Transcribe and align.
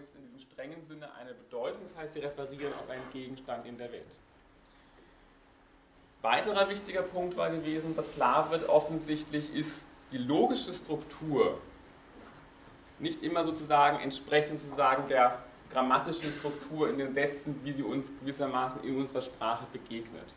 ist 0.00 0.14
in 0.14 0.22
diesem 0.22 0.38
strengen 0.38 0.84
Sinne 0.86 1.12
eine 1.14 1.34
Bedeutung, 1.34 1.82
das 1.84 1.96
heißt, 1.96 2.14
sie 2.14 2.20
referieren 2.20 2.72
auf 2.74 2.88
einen 2.88 3.10
Gegenstand 3.12 3.66
in 3.66 3.78
der 3.78 3.92
Welt. 3.92 4.18
Weiterer 6.22 6.68
wichtiger 6.68 7.02
Punkt 7.02 7.36
war 7.36 7.50
gewesen, 7.50 7.96
dass 7.96 8.10
klar 8.10 8.50
wird, 8.50 8.68
offensichtlich 8.68 9.54
ist 9.54 9.88
die 10.12 10.18
logische 10.18 10.74
Struktur 10.74 11.58
nicht 12.98 13.22
immer 13.22 13.44
sozusagen 13.44 14.00
entsprechend 14.00 14.58
sozusagen 14.58 15.08
der 15.08 15.38
grammatischen 15.70 16.32
Struktur 16.32 16.90
in 16.90 16.98
den 16.98 17.14
Sätzen, 17.14 17.58
wie 17.64 17.72
sie 17.72 17.82
uns 17.82 18.10
gewissermaßen 18.20 18.82
in 18.84 18.98
unserer 18.98 19.22
Sprache 19.22 19.64
begegnet. 19.72 20.34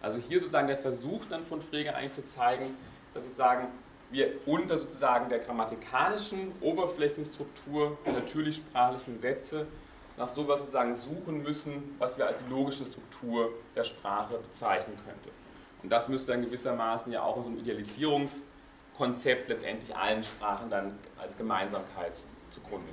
Also 0.00 0.18
hier 0.18 0.40
sozusagen 0.40 0.68
der 0.68 0.78
Versuch 0.78 1.24
dann 1.28 1.44
von 1.44 1.60
Frege 1.60 1.94
eigentlich 1.94 2.14
zu 2.14 2.26
zeigen, 2.26 2.76
dass 3.12 3.24
sozusagen 3.24 3.68
wir 4.10 4.30
unter 4.46 4.78
sozusagen 4.78 5.28
der 5.28 5.40
grammatikalischen 5.40 6.52
Oberflächenstruktur 6.60 7.98
der 8.04 8.12
natürlich 8.14 8.56
sprachlichen 8.56 9.18
Sätze 9.18 9.66
nach 10.16 10.28
sowas 10.28 10.60
sozusagen 10.60 10.94
suchen 10.94 11.42
müssen, 11.42 11.94
was 11.98 12.16
wir 12.16 12.26
als 12.26 12.42
logische 12.48 12.86
Struktur 12.86 13.50
der 13.74 13.84
Sprache 13.84 14.38
bezeichnen 14.38 14.96
könnte. 15.04 15.30
Und 15.82 15.90
das 15.90 16.08
müsste 16.08 16.32
dann 16.32 16.42
gewissermaßen 16.42 17.12
ja 17.12 17.22
auch 17.22 17.36
in 17.36 17.42
so 17.42 17.48
einem 17.50 17.58
Idealisierungskonzept 17.58 19.48
letztendlich 19.48 19.94
allen 19.94 20.24
Sprachen 20.24 20.70
dann 20.70 20.98
als 21.20 21.36
Gemeinsamkeit 21.36 22.12
zugrunde. 22.50 22.88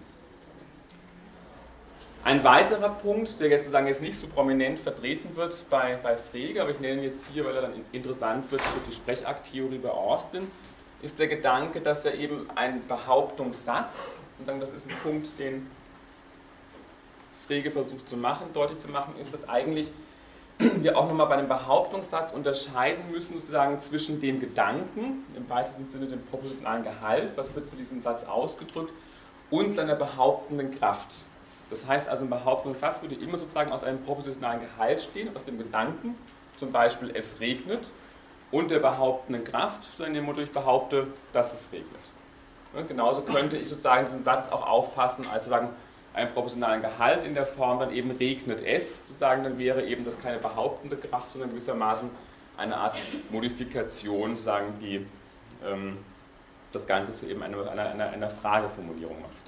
Ein 2.25 2.43
weiterer 2.45 2.89
Punkt, 2.89 3.37
der 3.41 3.49
jetzt 3.49 3.65
sozusagen 3.65 3.87
jetzt 3.87 4.01
nicht 4.01 4.17
so 4.17 4.27
prominent 4.27 4.79
vertreten 4.79 5.35
wird 5.35 5.69
bei, 5.69 5.97
bei 6.01 6.15
Frege, 6.15 6.61
aber 6.61 6.71
ich 6.71 6.79
nenne 6.79 7.01
ihn 7.01 7.03
jetzt 7.03 7.25
hier, 7.33 7.43
weil 7.43 7.53
er 7.55 7.63
dann 7.63 7.73
interessant 7.91 8.49
wird 8.49 8.61
für 8.61 8.79
die 8.89 8.93
Sprechakttheorie 8.93 9.77
bei 9.77 9.89
Austin, 9.89 10.47
ist 11.03 11.19
der 11.19 11.27
Gedanke, 11.27 11.81
dass 11.81 12.05
er 12.05 12.15
eben 12.15 12.49
ein 12.55 12.87
Behauptungssatz, 12.87 14.17
und 14.39 14.47
dann 14.47 14.59
das 14.59 14.69
ist 14.71 14.89
ein 14.89 14.95
Punkt, 15.03 15.37
den 15.37 15.69
Frege 17.45 17.69
versucht 17.71 18.07
zu 18.07 18.15
machen, 18.17 18.47
deutlich 18.53 18.79
zu 18.79 18.87
machen, 18.87 19.13
ist, 19.19 19.33
dass 19.33 19.47
eigentlich 19.47 19.91
wir 20.59 20.97
auch 20.97 21.07
nochmal 21.07 21.27
bei 21.27 21.35
einem 21.35 21.49
Behauptungssatz 21.49 22.31
unterscheiden 22.31 23.11
müssen, 23.11 23.35
sozusagen 23.35 23.79
zwischen 23.79 24.21
dem 24.21 24.39
Gedanken, 24.39 25.25
im 25.35 25.49
weitesten 25.49 25.85
Sinne 25.85 26.05
dem 26.05 26.23
propositionalen 26.27 26.83
Gehalt, 26.83 27.33
was 27.35 27.53
wird 27.53 27.69
mit 27.71 27.79
diesem 27.79 28.01
Satz 28.01 28.23
ausgedrückt, 28.23 28.93
und 29.49 29.71
seiner 29.71 29.95
behauptenden 29.95 30.71
Kraft. 30.71 31.09
Das 31.69 31.85
heißt 31.85 32.07
also, 32.07 32.23
ein 32.23 32.29
Behauptungssatz 32.29 33.01
würde 33.01 33.15
immer 33.15 33.37
sozusagen 33.37 33.71
aus 33.71 33.83
einem 33.83 34.01
propositionalen 34.03 34.61
Gehalt 34.61 35.01
stehen, 35.01 35.35
aus 35.35 35.45
dem 35.45 35.57
Gedanken, 35.57 36.15
zum 36.57 36.71
Beispiel 36.71 37.11
es 37.13 37.39
regnet, 37.39 37.89
und 38.53 38.69
der 38.69 38.79
behauptenden 38.79 39.43
Kraft, 39.43 39.89
so 39.97 40.03
in 40.03 40.13
dem 40.13 40.25
Motto, 40.25 40.39
ich 40.39 40.51
behaupte, 40.51 41.07
dass 41.33 41.53
es 41.53 41.71
regnet. 41.71 41.89
Und 42.73 42.87
genauso 42.87 43.21
könnte 43.21 43.57
ich 43.57 43.67
sozusagen 43.67 44.05
diesen 44.05 44.23
Satz 44.23 44.47
auch 44.49 44.65
auffassen 44.65 45.25
als 45.31 45.45
sozusagen 45.45 45.69
einen 46.13 46.31
proportionalen 46.31 46.81
Gehalt 46.81 47.25
in 47.25 47.33
der 47.33 47.47
Form, 47.47 47.79
dann 47.79 47.91
eben 47.91 48.11
regnet 48.11 48.61
es, 48.63 49.07
sozusagen, 49.07 49.43
dann 49.43 49.57
wäre 49.57 49.83
eben 49.83 50.05
das 50.05 50.19
keine 50.21 50.37
behauptende 50.37 50.97
Kraft, 50.97 51.31
sondern 51.31 51.49
gewissermaßen 51.49 52.09
eine 52.55 52.77
Art 52.77 52.95
Modifikation, 53.31 54.37
sagen, 54.37 54.75
die 54.79 55.05
ähm, 55.65 55.97
das 56.71 56.85
Ganze 56.85 57.11
zu 57.13 57.25
eben 57.25 57.41
einer, 57.41 57.71
einer, 57.71 58.09
einer 58.09 58.29
Frageformulierung 58.29 59.19
macht. 59.19 59.42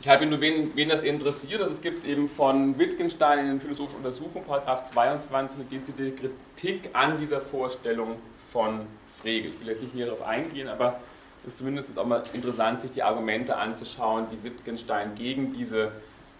Ich 0.00 0.08
habe 0.08 0.26
nur, 0.26 0.40
wen, 0.40 0.72
wen 0.76 0.88
das 0.88 1.02
interessiert, 1.02 1.60
also 1.60 1.72
es 1.72 1.80
gibt 1.80 2.04
eben 2.04 2.28
von 2.28 2.78
Wittgenstein 2.78 3.38
in 3.38 3.46
den 3.46 3.60
philosophischen 3.60 3.98
Untersuchungen, 3.98 4.44
Paragraph 4.44 4.84
22, 4.90 5.58
eine 5.58 5.68
dezidierte 5.68 6.28
Kritik 6.28 6.90
an 6.92 7.18
dieser 7.18 7.40
Vorstellung 7.40 8.16
von 8.52 8.86
Frege. 9.20 9.48
Ich 9.48 9.60
will 9.60 9.68
jetzt 9.68 9.82
nicht 9.82 9.94
näher 9.94 10.06
darauf 10.06 10.22
eingehen, 10.22 10.68
aber 10.68 11.00
es 11.42 11.52
ist 11.52 11.58
zumindest 11.58 11.98
auch 11.98 12.06
mal 12.06 12.22
interessant, 12.34 12.82
sich 12.82 12.90
die 12.90 13.02
Argumente 13.02 13.56
anzuschauen, 13.56 14.26
die 14.30 14.44
Wittgenstein 14.44 15.14
gegen 15.14 15.52
diese 15.52 15.92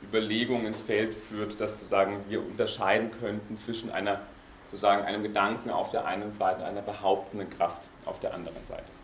Überlegung 0.02 0.66
ins 0.66 0.82
Feld 0.82 1.14
führt, 1.14 1.58
dass 1.60 1.78
sozusagen 1.78 2.24
wir 2.28 2.40
unterscheiden 2.40 3.10
könnten 3.20 3.56
zwischen 3.56 3.90
einer, 3.90 4.20
sozusagen 4.66 5.04
einem 5.04 5.22
Gedanken 5.22 5.70
auf 5.70 5.90
der 5.90 6.06
einen 6.06 6.30
Seite 6.30 6.60
und 6.60 6.66
einer 6.66 6.82
behauptenden 6.82 7.48
Kraft 7.50 7.80
auf 8.04 8.20
der 8.20 8.34
anderen 8.34 8.62
Seite. 8.64 8.95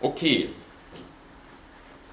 Okay. 0.00 0.50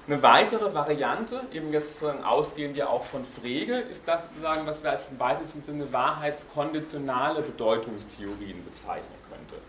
Eine 0.06 0.22
weitere 0.22 0.72
Variante, 0.72 1.42
eben 1.52 1.70
jetzt 1.70 2.02
ausgehend 2.02 2.76
ja 2.76 2.88
auch 2.88 3.04
von 3.04 3.26
Frege, 3.26 3.76
ist 3.76 4.08
das 4.08 4.24
sozusagen, 4.24 4.66
was 4.66 4.82
wir 4.82 4.90
als 4.90 5.08
im 5.10 5.18
weitesten 5.18 5.62
Sinne 5.62 5.92
wahrheitskonditionale 5.92 7.42
Bedeutungstheorien 7.42 8.64
bezeichnen 8.64 9.18
könnte. 9.30 9.62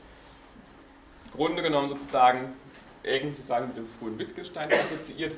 Im 1.25 1.31
Grunde 1.31 1.61
genommen 1.61 1.89
sozusagen 1.89 2.53
irgendwie 3.03 3.37
sozusagen 3.37 3.67
mit 3.67 3.77
dem 3.77 3.87
frühen 3.99 4.17
Wittgenstein 4.17 4.69
assoziiert. 4.71 5.35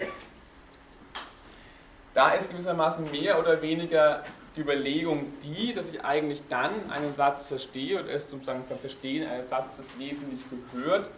Da 2.14 2.32
ist 2.32 2.50
gewissermaßen 2.50 3.10
mehr 3.10 3.40
oder 3.40 3.62
weniger 3.62 4.24
die 4.56 4.62
Überlegung 4.62 5.34
die, 5.42 5.74
dass 5.74 5.88
ich 5.88 6.04
eigentlich 6.04 6.44
dann 6.50 6.92
einen 6.92 7.14
Satz 7.14 7.46
verstehe 7.46 8.02
und 8.02 8.10
es 8.10 8.30
sozusagen 8.30 8.66
beim 8.68 8.80
Verstehen 8.80 9.28
eines 9.28 9.50
Satzes 9.50 9.88
wesentlich 9.98 10.44
gehört, 10.74 11.10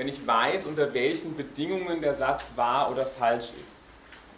wenn 0.00 0.08
ich 0.08 0.26
weiß, 0.26 0.64
unter 0.64 0.94
welchen 0.94 1.36
Bedingungen 1.36 2.00
der 2.00 2.14
Satz 2.14 2.52
wahr 2.56 2.90
oder 2.90 3.04
falsch 3.04 3.50
ist. 3.62 3.82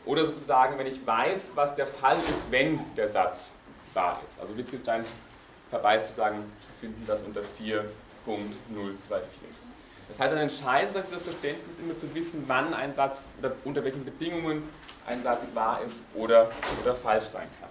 Oder 0.04 0.26
sozusagen, 0.26 0.76
wenn 0.76 0.88
ich 0.88 1.06
weiß, 1.06 1.52
was 1.54 1.72
der 1.76 1.86
Fall 1.86 2.16
ist, 2.16 2.50
wenn 2.50 2.80
der 2.96 3.06
Satz 3.06 3.52
wahr 3.94 4.20
ist. 4.26 4.40
Also 4.40 4.56
Wittgenstein 4.56 5.04
verweist 5.70 6.08
sozusagen, 6.08 6.38
wir 6.38 6.80
finden 6.80 7.06
das 7.06 7.22
unter 7.22 7.42
4.024. 7.42 9.20
Das 10.08 10.18
heißt, 10.18 10.32
ein 10.32 10.40
entscheidender 10.40 11.04
für 11.04 11.14
das 11.14 11.22
Verständnis 11.22 11.76
ist 11.76 11.80
immer 11.80 11.96
zu 11.96 12.12
wissen, 12.12 12.42
wann 12.48 12.74
ein 12.74 12.92
Satz 12.92 13.32
oder 13.38 13.52
unter 13.64 13.84
welchen 13.84 14.04
Bedingungen 14.04 14.68
ein 15.06 15.22
Satz 15.22 15.48
wahr 15.54 15.80
ist 15.86 16.02
oder, 16.16 16.50
oder 16.82 16.96
falsch 16.96 17.26
sein 17.26 17.46
kann. 17.60 17.70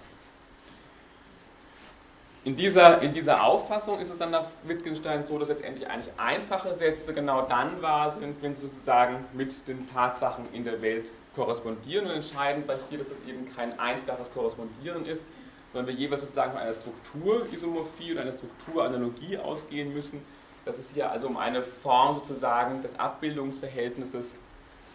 In 2.44 2.56
dieser, 2.56 3.04
in 3.04 3.14
dieser 3.14 3.44
Auffassung 3.46 4.00
ist 4.00 4.10
es 4.10 4.18
dann 4.18 4.32
nach 4.32 4.48
Wittgenstein 4.64 5.22
so, 5.22 5.38
dass 5.38 5.50
letztendlich 5.50 5.88
eigentlich 5.88 6.12
einfache 6.18 6.74
Sätze 6.74 7.14
genau 7.14 7.44
dann 7.44 7.84
wahr 7.84 8.10
sind, 8.10 8.42
wenn 8.42 8.56
sie 8.56 8.62
sozusagen 8.62 9.26
mit 9.34 9.68
den 9.68 9.88
Tatsachen 9.88 10.52
in 10.52 10.64
der 10.64 10.82
Welt 10.82 11.12
korrespondieren. 11.36 12.08
Und 12.08 12.14
entscheidend 12.14 12.66
bei 12.66 12.78
hier, 12.90 12.98
dass 12.98 13.10
es 13.12 13.20
eben 13.28 13.48
kein 13.56 13.80
einfaches 13.80 14.34
Korrespondieren 14.34 15.06
ist, 15.06 15.24
sondern 15.72 15.94
wir 15.94 15.94
jeweils 15.94 16.22
sozusagen 16.22 16.54
von 16.54 16.62
einer 16.62 16.74
Strukturisomorphie 16.74 18.14
oder 18.14 18.22
einer 18.22 18.32
Strukturanalogie 18.32 19.38
ausgehen 19.38 19.94
müssen. 19.94 20.26
Dass 20.66 20.80
es 20.80 20.90
hier 20.92 21.12
also 21.12 21.28
um 21.28 21.38
eine 21.38 21.62
Form 21.62 22.16
sozusagen 22.16 22.82
des 22.82 22.98
Abbildungsverhältnisses 22.98 24.34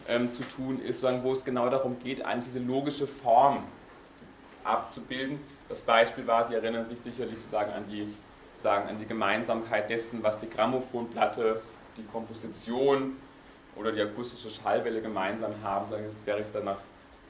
ähm, 0.09 0.33
zu 0.33 0.43
tun 0.43 0.81
ist, 0.83 1.01
sondern 1.01 1.23
wo 1.23 1.31
es 1.33 1.45
genau 1.45 1.69
darum 1.71 1.97
geht, 2.03 2.25
eigentlich 2.25 2.47
diese 2.47 2.59
logische 2.59 3.07
Form 3.07 3.63
abzubilden 4.65 5.39
das 5.69 5.81
Beispiel 5.81 6.27
war, 6.27 6.47
Sie 6.47 6.55
erinnern 6.55 6.85
sich 6.85 7.01
sicherlich 7.01 7.39
sozusagen 7.39 7.73
an 7.73 7.85
die, 7.89 8.15
sozusagen 8.55 8.89
an 8.89 8.99
die 8.99 9.07
Gemeinsamkeit 9.07 9.91
dessen, 9.91 10.23
was 10.23 10.39
die 10.39 10.49
Grammophonplatte, 10.49 11.61
die 11.97 12.05
Komposition 12.05 13.17
oder 13.75 13.93
die 13.93 14.01
akustische 14.01 14.51
Schallwelle 14.51 15.01
gemeinsam 15.01 15.53
haben. 15.63 15.91
Dann 15.91 16.01
wäre 16.25 16.41
es 16.41 16.53
dann 16.53 16.65
nach 16.65 16.79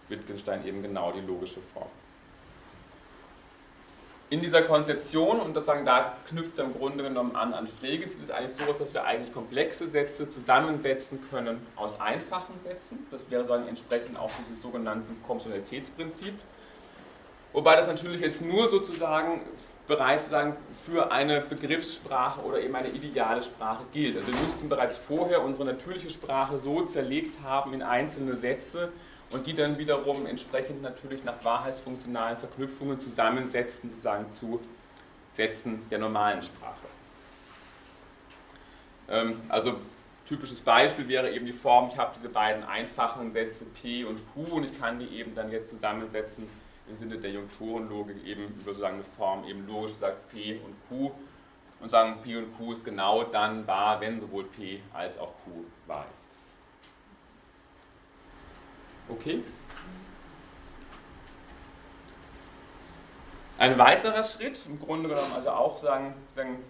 Wittgenstein 0.09 0.67
eben 0.67 0.83
genau 0.83 1.13
die 1.13 1.21
logische 1.21 1.61
Form. 1.73 1.89
In 4.29 4.41
dieser 4.41 4.63
Konzeption, 4.63 5.39
und 5.39 5.55
das 5.55 5.67
sagen, 5.67 5.85
da 5.85 6.17
knüpft 6.29 6.59
er 6.59 6.65
im 6.65 6.75
Grunde 6.75 7.05
genommen 7.05 7.37
an 7.37 7.55
an 7.55 7.69
Freges, 7.69 8.11
ist 8.17 8.25
es 8.25 8.31
eigentlich 8.33 8.55
so, 8.55 8.65
dass 8.73 8.93
wir 8.93 9.05
eigentlich 9.05 9.33
komplexe 9.33 9.89
Sätze 9.89 10.29
zusammensetzen 10.29 11.21
können 11.31 11.65
aus 11.77 12.01
einfachen 12.01 12.61
Sätzen. 12.65 13.07
Das 13.13 13.31
wäre 13.31 13.45
so 13.45 13.53
ein 13.53 13.69
entsprechend 13.69 14.19
auch 14.19 14.31
dieses 14.41 14.61
sogenannte 14.61 15.13
Komponentitätsprinzip. 15.25 16.35
Wobei 17.53 17.77
das 17.77 17.87
natürlich 17.87 18.21
jetzt 18.21 18.43
nur 18.43 18.69
sozusagen 18.69 19.41
bereits 19.87 20.25
sozusagen 20.25 20.57
für 20.85 21.11
eine 21.11 21.41
Begriffssprache 21.41 22.41
oder 22.43 22.61
eben 22.61 22.75
eine 22.75 22.89
ideale 22.89 23.43
Sprache 23.43 23.85
gilt. 23.93 24.17
Also 24.17 24.33
wir 24.33 24.41
müssten 24.41 24.69
bereits 24.69 24.97
vorher 24.99 25.43
unsere 25.43 25.65
natürliche 25.65 26.11
Sprache 26.11 26.59
so 26.59 26.85
zerlegt 26.85 27.43
haben 27.43 27.73
in 27.73 27.83
einzelne 27.83 28.37
Sätze 28.37 28.93
und 29.31 29.47
die 29.47 29.55
dann 29.55 29.79
wiederum 29.79 30.27
entsprechend 30.27 30.83
natürlich 30.83 31.25
nach 31.25 31.43
wahrheitsfunktionalen 31.45 32.37
Verknüpfungen 32.37 33.01
zusammensetzen, 33.01 33.91
sozusagen 33.91 34.31
zu 34.31 34.61
Sätzen 35.33 35.83
der 35.91 35.99
normalen 35.99 36.43
Sprache. 36.43 36.87
Ähm, 39.09 39.41
also 39.49 39.77
typisches 40.29 40.61
Beispiel 40.61 41.07
wäre 41.09 41.31
eben 41.31 41.47
die 41.47 41.53
Form, 41.53 41.91
ich 41.93 41.99
habe 41.99 42.13
diese 42.17 42.29
beiden 42.29 42.65
einfachen 42.65 43.33
Sätze 43.33 43.65
P 43.65 44.05
und 44.05 44.21
Q 44.33 44.57
und 44.57 44.65
ich 44.65 44.79
kann 44.79 44.99
die 44.99 45.07
eben 45.19 45.35
dann 45.35 45.53
jetzt 45.53 45.71
zusammensetzen 45.71 46.49
im 46.89 46.97
Sinne 46.97 47.19
der 47.19 47.31
Junktorenlogik 47.31 48.25
eben 48.25 48.45
über 48.45 48.65
sozusagen 48.65 48.97
eine 48.97 49.05
Form 49.05 49.45
eben 49.45 49.67
logisch 49.67 49.95
sagt 49.95 50.31
P 50.31 50.61
und 50.65 50.75
Q 50.89 51.11
und 51.81 51.89
sagen, 51.91 52.21
P 52.23 52.37
und 52.37 52.57
Q 52.57 52.73
ist 52.73 52.85
genau 52.85 53.25
dann 53.25 53.67
wahr, 53.67 54.01
wenn 54.01 54.19
sowohl 54.19 54.45
P 54.45 54.81
als 54.93 55.19
auch 55.19 55.35
Q 55.45 55.65
wahr 55.87 56.07
ist. 56.13 56.27
Okay? 59.09 59.43
Ein 63.59 63.79
weiterer 63.79 64.23
Schritt, 64.23 64.65
im 64.67 64.79
Grunde 64.79 65.09
genommen 65.09 65.33
also 65.35 65.51
auch 65.51 65.79
sagen, 65.79 66.15
sagen 66.35 66.63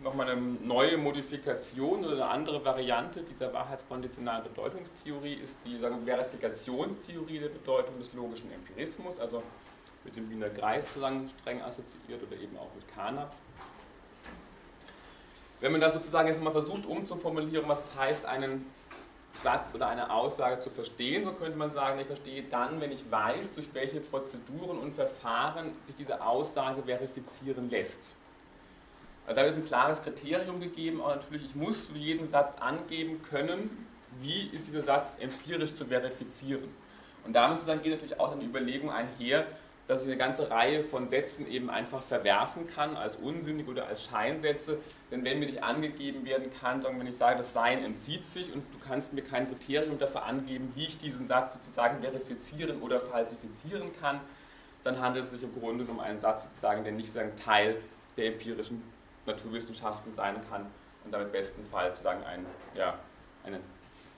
nochmal 0.00 0.30
eine 0.30 0.40
neue 0.40 0.96
Modifikation 0.98 2.04
oder 2.04 2.14
eine 2.14 2.26
andere 2.26 2.64
Variante 2.64 3.22
dieser 3.22 3.52
wahrheitskonditionalen 3.52 4.44
Bedeutungstheorie 4.44 5.34
ist 5.34 5.58
die 5.64 5.78
sagen, 5.78 6.04
Verifikationstheorie 6.04 7.38
der 7.38 7.48
Bedeutung 7.48 7.98
des 7.98 8.12
logischen 8.12 8.52
Empirismus, 8.52 9.18
also 9.18 9.42
mit 10.04 10.16
dem 10.16 10.30
Wiener 10.30 10.50
Kreis 10.50 10.86
sozusagen 10.86 11.30
streng 11.40 11.62
assoziiert 11.62 12.22
oder 12.22 12.40
eben 12.40 12.56
auch 12.56 12.68
mit 12.74 12.86
Kana. 12.94 13.30
Wenn 15.60 15.72
man 15.72 15.80
das 15.80 15.94
sozusagen 15.94 16.28
jetzt 16.28 16.40
mal 16.40 16.52
versucht 16.52 16.84
umzuformulieren, 16.84 17.66
was 17.66 17.80
es 17.80 17.94
heißt, 17.96 18.26
einen 18.26 18.66
Satz 19.42 19.74
oder 19.74 19.88
eine 19.88 20.10
Aussage 20.10 20.60
zu 20.60 20.70
verstehen, 20.70 21.24
so 21.24 21.32
könnte 21.32 21.56
man 21.56 21.70
sagen, 21.70 21.98
ich 21.98 22.06
verstehe 22.06 22.42
dann, 22.42 22.80
wenn 22.80 22.92
ich 22.92 23.10
weiß, 23.10 23.52
durch 23.52 23.72
welche 23.72 24.00
Prozeduren 24.00 24.78
und 24.78 24.94
Verfahren 24.94 25.72
sich 25.84 25.96
diese 25.96 26.24
Aussage 26.24 26.82
verifizieren 26.82 27.70
lässt. 27.70 28.14
Also 29.26 29.40
da 29.40 29.46
ist 29.46 29.56
ein 29.56 29.64
klares 29.64 30.02
Kriterium 30.02 30.60
gegeben, 30.60 31.00
aber 31.00 31.16
natürlich, 31.16 31.44
ich 31.44 31.54
muss 31.56 31.88
für 31.88 31.98
jeden 31.98 32.28
Satz 32.28 32.54
angeben 32.60 33.22
können, 33.22 33.86
wie 34.20 34.48
ist 34.48 34.66
dieser 34.66 34.82
Satz 34.82 35.18
empirisch 35.20 35.74
zu 35.74 35.84
verifizieren. 35.84 36.68
Und 37.24 37.32
damit 37.32 37.58
dann 37.66 37.82
geht 37.82 37.92
natürlich 37.92 38.20
auch 38.20 38.32
eine 38.32 38.44
Überlegung 38.44 38.90
einher, 38.90 39.46
dass 39.88 40.02
ich 40.02 40.08
eine 40.08 40.16
ganze 40.16 40.50
Reihe 40.50 40.82
von 40.82 41.08
Sätzen 41.08 41.48
eben 41.48 41.70
einfach 41.70 42.02
verwerfen 42.02 42.66
kann 42.66 42.96
als 42.96 43.16
unsinnig 43.16 43.68
oder 43.68 43.86
als 43.86 44.04
Scheinsätze. 44.04 44.78
Denn 45.10 45.24
wenn 45.24 45.38
mir 45.38 45.46
nicht 45.46 45.62
angegeben 45.62 46.24
werden 46.24 46.50
kann, 46.60 46.82
wenn 46.84 47.06
ich 47.06 47.16
sage, 47.16 47.38
das 47.38 47.52
Sein 47.52 47.84
entzieht 47.84 48.26
sich 48.26 48.52
und 48.52 48.64
du 48.72 48.78
kannst 48.84 49.12
mir 49.12 49.22
kein 49.22 49.48
Kriterium 49.48 49.98
dafür 49.98 50.24
angeben, 50.24 50.72
wie 50.74 50.86
ich 50.86 50.98
diesen 50.98 51.26
Satz 51.28 51.54
sozusagen 51.54 52.00
verifizieren 52.00 52.80
oder 52.82 53.00
falsifizieren 53.00 53.90
kann, 54.00 54.20
dann 54.82 55.00
handelt 55.00 55.26
es 55.26 55.30
sich 55.32 55.42
im 55.42 55.54
Grunde 55.54 55.84
um 55.84 56.00
einen 56.00 56.18
Satz 56.18 56.44
sozusagen, 56.44 56.82
der 56.82 56.92
nicht 56.92 57.12
sagen 57.12 57.32
Teil 57.44 57.76
der 58.16 58.26
empirischen 58.26 58.82
Naturwissenschaften 59.26 60.12
sein 60.12 60.36
kann 60.48 60.66
und 61.04 61.12
damit 61.12 61.32
bestenfalls 61.32 61.96
sozusagen 61.96 62.24
ein, 62.24 62.46
ja, 62.74 62.98
einen 63.44 63.60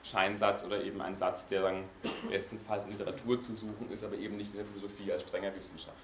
Scheinsatz 0.03 0.63
oder 0.63 0.81
eben 0.81 1.01
ein 1.01 1.15
Satz, 1.15 1.47
der 1.47 1.61
dann 1.63 1.83
bestenfalls 2.29 2.83
in 2.83 2.91
Literatur 2.91 3.39
zu 3.39 3.53
suchen 3.53 3.91
ist, 3.91 4.03
aber 4.03 4.15
eben 4.15 4.37
nicht 4.37 4.51
in 4.51 4.57
der 4.57 4.65
Philosophie 4.65 5.11
als 5.11 5.23
strenger 5.23 5.53
Wissenschaft. 5.55 5.97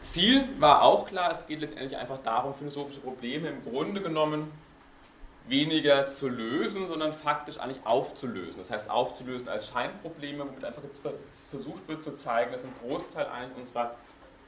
Ziel 0.00 0.48
war 0.58 0.82
auch 0.82 1.06
klar, 1.06 1.30
es 1.30 1.46
geht 1.46 1.60
letztendlich 1.60 1.96
einfach 1.96 2.18
darum, 2.18 2.54
philosophische 2.54 3.00
Probleme 3.00 3.48
im 3.48 3.62
Grunde 3.64 4.00
genommen 4.00 4.50
weniger 5.48 6.08
zu 6.08 6.28
lösen, 6.28 6.88
sondern 6.88 7.12
faktisch 7.12 7.58
eigentlich 7.58 7.84
aufzulösen. 7.84 8.58
Das 8.58 8.70
heißt 8.70 8.90
aufzulösen 8.90 9.48
als 9.48 9.68
Scheinprobleme, 9.68 10.46
womit 10.46 10.64
einfach 10.64 10.82
jetzt 10.82 11.00
versucht 11.50 11.86
wird 11.86 12.02
zu 12.02 12.14
zeigen, 12.14 12.52
dass 12.52 12.64
ein 12.64 12.72
Großteil 12.82 13.26
unserer 13.56 13.94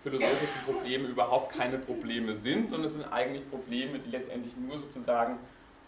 philosophischen 0.02 0.60
Probleme 0.64 1.08
überhaupt 1.08 1.52
keine 1.52 1.78
Probleme 1.78 2.36
sind, 2.36 2.70
sondern 2.70 2.86
es 2.86 2.92
sind 2.92 3.04
eigentlich 3.04 3.48
Probleme, 3.50 3.98
die 3.98 4.10
letztendlich 4.10 4.56
nur 4.56 4.78
sozusagen 4.78 5.38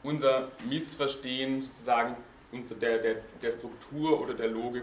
unser 0.02 0.48
Missverstehen 0.68 1.62
sozusagen 1.62 2.16
der, 2.52 2.98
der, 2.98 3.16
der 3.40 3.52
Struktur 3.52 4.20
oder 4.20 4.34
der 4.34 4.48
Logik 4.48 4.82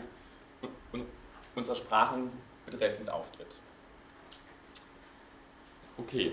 unserer 1.55 1.75
Sprachen 1.75 2.31
betreffend 2.65 3.09
auftritt. 3.09 3.55
Okay, 5.97 6.31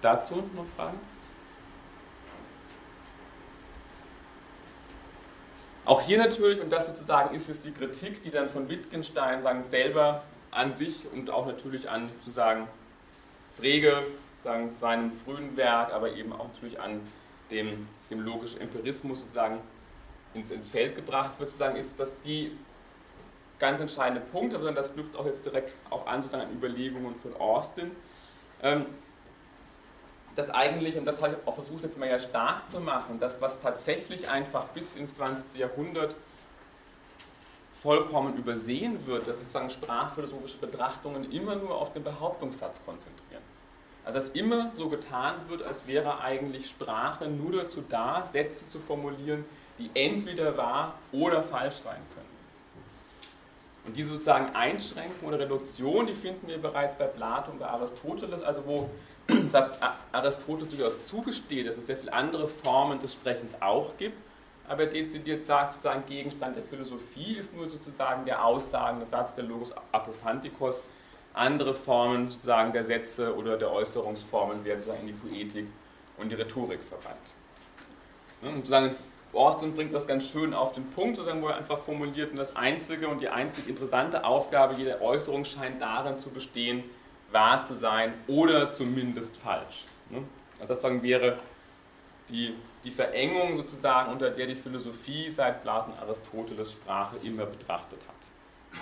dazu 0.00 0.36
noch 0.54 0.66
Fragen? 0.76 0.98
Auch 5.84 6.02
hier 6.02 6.18
natürlich, 6.18 6.60
und 6.60 6.70
das 6.70 6.86
sozusagen 6.86 7.34
ist 7.34 7.48
es 7.48 7.60
die 7.60 7.72
Kritik, 7.72 8.22
die 8.22 8.30
dann 8.30 8.48
von 8.48 8.68
Wittgenstein 8.68 9.42
sagen, 9.42 9.62
selber 9.62 10.24
an 10.50 10.72
sich 10.74 11.06
und 11.12 11.30
auch 11.30 11.46
natürlich 11.46 11.88
an 11.88 12.08
sozusagen 12.08 12.66
Frege, 13.56 14.04
sagen, 14.42 14.70
seinem 14.70 15.12
frühen 15.12 15.56
Werk, 15.56 15.92
aber 15.92 16.12
eben 16.12 16.32
auch 16.32 16.48
natürlich 16.48 16.80
an 16.80 17.00
dem, 17.50 17.88
dem 18.10 18.20
logischen 18.20 18.60
Empirismus 18.60 19.20
sozusagen 19.20 19.58
ins, 20.34 20.50
ins 20.50 20.68
Feld 20.68 20.94
gebracht 20.94 21.32
wird, 21.38 21.50
sozusagen, 21.50 21.76
ist, 21.76 21.98
dass 21.98 22.18
die 22.22 22.56
ganz 23.58 23.80
entscheidende 23.80 24.20
Punkt, 24.20 24.54
aber 24.54 24.72
das 24.72 24.92
knüpft 24.92 25.16
auch 25.16 25.26
jetzt 25.26 25.44
direkt 25.44 25.74
auch 25.90 26.06
an 26.06 26.22
sozusagen 26.22 26.48
an 26.48 26.56
Überlegungen 26.56 27.14
von 27.16 27.36
Austin, 27.36 27.90
ähm, 28.62 28.86
dass 30.36 30.50
eigentlich, 30.50 30.96
und 30.96 31.04
das 31.04 31.20
habe 31.20 31.34
ich 31.34 31.46
auch 31.46 31.54
versucht 31.54 31.82
jetzt 31.82 31.98
mal 31.98 32.08
ja 32.08 32.18
stark 32.18 32.70
zu 32.70 32.80
machen, 32.80 33.18
dass 33.18 33.40
was 33.40 33.60
tatsächlich 33.60 34.28
einfach 34.28 34.68
bis 34.68 34.94
ins 34.94 35.14
20. 35.16 35.60
Jahrhundert 35.60 36.14
vollkommen 37.82 38.36
übersehen 38.36 39.06
wird, 39.06 39.26
dass 39.26 39.38
sozusagen 39.38 39.70
sprachphilosophische 39.70 40.58
Betrachtungen 40.58 41.32
immer 41.32 41.56
nur 41.56 41.74
auf 41.74 41.92
den 41.92 42.04
Behauptungssatz 42.04 42.84
konzentrieren. 42.84 43.42
Also 44.04 44.18
dass 44.18 44.28
immer 44.30 44.70
so 44.74 44.88
getan 44.88 45.34
wird, 45.48 45.62
als 45.62 45.86
wäre 45.86 46.20
eigentlich 46.20 46.68
Sprache 46.68 47.28
nur 47.28 47.52
dazu 47.52 47.82
da, 47.88 48.24
Sätze 48.24 48.68
zu 48.68 48.78
formulieren, 48.78 49.44
die 49.78 49.90
entweder 49.94 50.56
wahr 50.56 50.94
oder 51.12 51.42
falsch 51.42 51.76
sein 51.76 52.00
können. 52.14 52.30
Und 53.86 53.96
diese 53.96 54.10
sozusagen 54.10 54.54
Einschränkung 54.54 55.28
oder 55.28 55.38
Reduktion, 55.38 56.06
die 56.06 56.14
finden 56.14 56.48
wir 56.48 56.58
bereits 56.58 56.96
bei 56.96 57.06
Plato 57.06 57.50
und 57.50 57.58
bei 57.58 57.66
Aristoteles, 57.66 58.42
also 58.42 58.62
wo 58.66 58.90
Aristoteles 60.12 60.68
durchaus 60.68 61.06
zugesteht, 61.06 61.66
dass 61.66 61.78
es 61.78 61.86
sehr 61.86 61.96
viele 61.96 62.12
andere 62.12 62.46
Formen 62.46 63.00
des 63.00 63.14
Sprechens 63.14 63.54
auch 63.60 63.96
gibt, 63.96 64.18
aber 64.70 64.86
dezidiert 64.86 65.44
sagt, 65.44 65.72
sozusagen 65.72 66.06
Gegenstand 66.06 66.54
der 66.54 66.62
Philosophie 66.62 67.34
ist 67.34 67.52
nur 67.52 67.68
sozusagen 67.68 68.24
der 68.24 68.44
Aussagen, 68.44 69.00
der 69.00 69.06
Satz 69.06 69.34
der 69.34 69.42
Logos 69.42 69.74
Apophantikos, 69.90 70.80
andere 71.34 71.74
Formen 71.74 72.28
sozusagen 72.28 72.72
der 72.72 72.84
Sätze 72.84 73.34
oder 73.34 73.56
der 73.56 73.72
Äußerungsformen 73.72 74.64
werden 74.64 74.80
sozusagen 74.80 75.08
in 75.08 75.14
die 75.14 75.28
Poetik 75.28 75.66
und 76.18 76.30
die 76.30 76.36
Rhetorik 76.36 76.78
verbannt. 76.84 77.18
Und 78.42 78.58
sozusagen 78.58 78.94
Austin 79.32 79.74
bringt 79.74 79.92
das 79.92 80.06
ganz 80.06 80.30
schön 80.30 80.54
auf 80.54 80.72
den 80.72 80.88
Punkt, 80.92 81.16
sozusagen, 81.16 81.42
wo 81.42 81.48
er 81.48 81.56
einfach 81.56 81.78
formuliert, 81.78 82.30
und 82.30 82.36
das 82.36 82.54
einzige 82.54 83.08
und 83.08 83.20
die 83.20 83.28
einzig 83.28 83.68
interessante 83.68 84.24
Aufgabe 84.24 84.74
jeder 84.74 85.00
Äußerung 85.00 85.44
scheint 85.44 85.82
darin 85.82 86.16
zu 86.18 86.30
bestehen, 86.30 86.84
wahr 87.32 87.64
zu 87.64 87.74
sein 87.74 88.14
oder 88.28 88.68
zumindest 88.68 89.36
falsch. 89.36 89.86
Also 90.60 90.74
das 90.74 90.80
sagen 90.80 91.02
wäre 91.02 91.38
die, 92.28 92.54
die 92.84 92.90
Verengung 92.90 93.56
sozusagen, 93.56 94.12
unter 94.12 94.30
der 94.30 94.46
die 94.46 94.54
Philosophie 94.54 95.30
seit 95.30 95.62
Platon 95.62 95.94
Aristoteles 96.00 96.72
Sprache 96.72 97.16
immer 97.22 97.46
betrachtet 97.46 98.00
hat. 98.08 98.80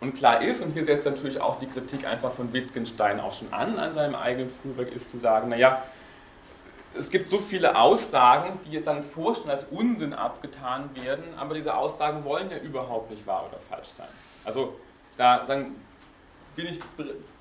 Und 0.00 0.14
klar 0.14 0.42
ist, 0.42 0.60
und 0.60 0.72
hier 0.72 0.84
setzt 0.84 1.06
natürlich 1.06 1.40
auch 1.40 1.58
die 1.58 1.66
Kritik 1.66 2.06
einfach 2.06 2.32
von 2.32 2.52
Wittgenstein 2.52 3.20
auch 3.20 3.32
schon 3.32 3.50
an, 3.52 3.78
an 3.78 3.94
seinem 3.94 4.14
eigenen 4.14 4.50
Frühwerk, 4.50 4.92
ist 4.92 5.10
zu 5.10 5.18
sagen, 5.18 5.48
naja, 5.48 5.82
es 6.96 7.10
gibt 7.10 7.28
so 7.28 7.38
viele 7.38 7.76
Aussagen, 7.76 8.60
die 8.64 8.72
jetzt 8.72 8.86
dann 8.86 9.02
vorstellen 9.02 9.50
als 9.50 9.64
Unsinn 9.64 10.12
abgetan 10.12 10.94
werden, 10.94 11.24
aber 11.38 11.54
diese 11.54 11.74
Aussagen 11.74 12.24
wollen 12.24 12.50
ja 12.50 12.58
überhaupt 12.58 13.10
nicht 13.10 13.26
wahr 13.26 13.46
oder 13.48 13.58
falsch 13.68 13.88
sein. 13.96 14.08
Also 14.44 14.78
da 15.16 15.44
dann 15.46 15.74
bin 16.56 16.66
ich 16.66 16.80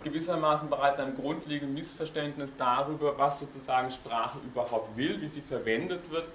gewissermaßen 0.04 0.70
bereits 0.70 1.00
einem 1.00 1.16
grundlegenden 1.16 1.74
Missverständnis 1.74 2.54
darüber, 2.58 3.18
was 3.18 3.40
sozusagen 3.40 3.92
Sprache 3.92 4.40
überhaupt 4.40 4.96
will, 4.98 5.22
wie 5.22 5.28
sie 5.28 5.42
verwendet 5.42 6.10
wird 6.10 6.30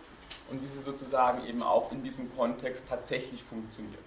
und 0.50 0.62
wie 0.62 0.66
sie 0.66 0.80
sozusagen 0.80 1.46
eben 1.46 1.62
auch 1.62 1.90
in 1.92 2.02
diesem 2.02 2.34
Kontext 2.36 2.84
tatsächlich 2.88 3.42
funktioniert. 3.42 3.98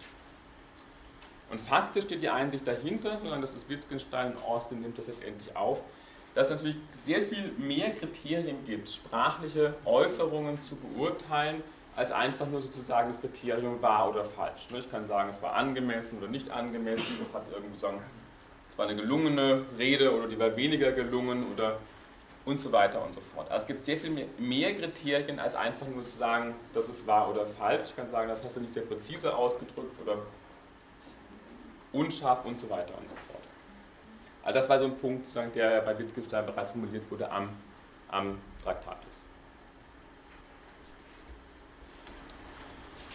Und 1.50 1.60
faktisch 1.60 2.06
steht 2.06 2.22
die 2.22 2.30
Einsicht 2.30 2.66
dahinter, 2.66 3.20
das 3.42 3.54
ist 3.54 3.68
Wittgenstein 3.68 4.32
und 4.32 4.44
Austin 4.46 4.80
nimmt 4.82 4.98
das 4.98 5.08
jetzt 5.08 5.24
endlich 5.24 5.56
auf, 5.56 5.82
dass 6.34 6.48
es 6.48 6.54
natürlich 6.54 6.78
sehr 7.04 7.22
viel 7.22 7.52
mehr 7.58 7.92
Kriterien 7.92 8.64
gibt, 8.66 8.90
sprachliche 8.90 9.74
Äußerungen 9.84 10.58
zu 10.60 10.78
beurteilen, 10.78 11.62
als 11.98 12.10
einfach 12.14 12.48
nur 12.48 12.62
sozusagen 12.62 13.10
das 13.10 13.20
Kriterium 13.20 13.82
wahr 13.82 14.10
oder 14.10 14.24
falsch. 14.24 14.68
Ich 14.74 14.90
kann 14.90 15.08
sagen, 15.08 15.30
es 15.30 15.42
war 15.42 15.54
angemessen 15.56 16.20
oder 16.20 16.30
nicht 16.30 16.50
angemessen, 16.50 17.18
es 17.22 17.34
hat 17.34 17.44
irgendwie 17.52 17.78
sagen, 17.78 17.98
es 17.98 18.21
war 18.82 18.90
eine 18.90 19.00
gelungene 19.00 19.64
Rede 19.78 20.12
oder 20.12 20.28
die 20.28 20.40
war 20.40 20.56
weniger 20.56 20.92
gelungen 20.92 21.54
oder 21.54 21.78
und 22.44 22.60
so 22.60 22.72
weiter 22.72 23.06
und 23.06 23.14
so 23.14 23.22
fort. 23.22 23.52
Also 23.52 23.62
es 23.62 23.68
gibt 23.68 23.84
sehr 23.84 23.98
viel 23.98 24.28
mehr, 24.40 24.74
Kriterien, 24.74 25.38
als 25.40 25.54
einfach 25.54 25.86
nur 25.86 26.04
zu 26.04 26.18
sagen, 26.18 26.56
das 26.74 26.90
ist 26.90 27.06
wahr 27.06 27.30
oder 27.30 27.46
falsch. 27.46 27.90
Ich 27.90 27.96
kann 27.96 28.10
sagen, 28.10 28.28
das 28.28 28.44
hast 28.44 28.56
du 28.56 28.60
nicht 28.60 28.74
sehr 28.74 28.82
präzise 28.82 29.36
ausgedrückt 29.36 30.02
oder 30.02 30.18
unscharf 31.94 32.44
und 32.44 32.58
so 32.58 32.68
weiter 32.72 32.98
und 33.00 33.08
so 33.08 33.16
fort. 33.28 33.44
Also 34.42 34.60
das 34.60 34.68
war 34.68 34.80
so 34.80 34.86
ein 34.86 34.98
Punkt, 34.98 35.28
der 35.54 35.82
bei 35.82 36.00
Wittgenstein 36.00 36.48
bereits 36.48 36.72
formuliert 36.72 37.04
wurde 37.12 37.30
am, 37.30 37.50
am 38.10 38.40
Traktatus. 38.64 39.14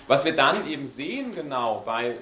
Was 0.06 0.24
wir 0.24 0.36
dann 0.36 0.68
eben 0.68 0.86
sehen 0.86 1.34
genau 1.34 1.82
bei 1.84 2.18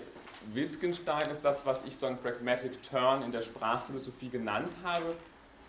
Wittgenstein 0.52 1.30
ist 1.30 1.44
das, 1.44 1.64
was 1.64 1.82
ich 1.84 1.96
so 1.96 2.06
ein 2.06 2.18
Pragmatic 2.18 2.82
Turn 2.82 3.22
in 3.22 3.32
der 3.32 3.42
Sprachphilosophie 3.42 4.28
genannt 4.28 4.72
habe. 4.82 5.16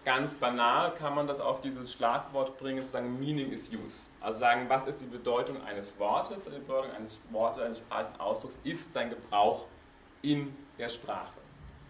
Ganz 0.04 0.36
banal 0.36 0.94
kann 0.94 1.16
man 1.16 1.26
das 1.26 1.40
auf 1.40 1.62
dieses 1.62 1.92
Schlagwort 1.92 2.58
bringen, 2.60 2.82
sozusagen 2.82 3.20
Meaning 3.20 3.52
is 3.52 3.70
Use. 3.70 3.96
Also 4.22 4.40
sagen, 4.40 4.66
was 4.68 4.88
ist 4.88 5.02
die 5.02 5.06
Bedeutung 5.06 5.64
eines 5.64 5.98
Wortes? 5.98 6.44
Die 6.44 6.50
Bedeutung 6.50 6.92
eines 6.92 7.18
Wortes, 7.32 7.64
eines 7.64 7.78
sprachlichen 7.80 8.20
Ausdrucks 8.20 8.56
ist 8.64 8.94
sein 8.94 9.10
Gebrauch 9.10 9.66
in 10.22 10.56
der 10.78 10.90
Sprache. 10.90 11.34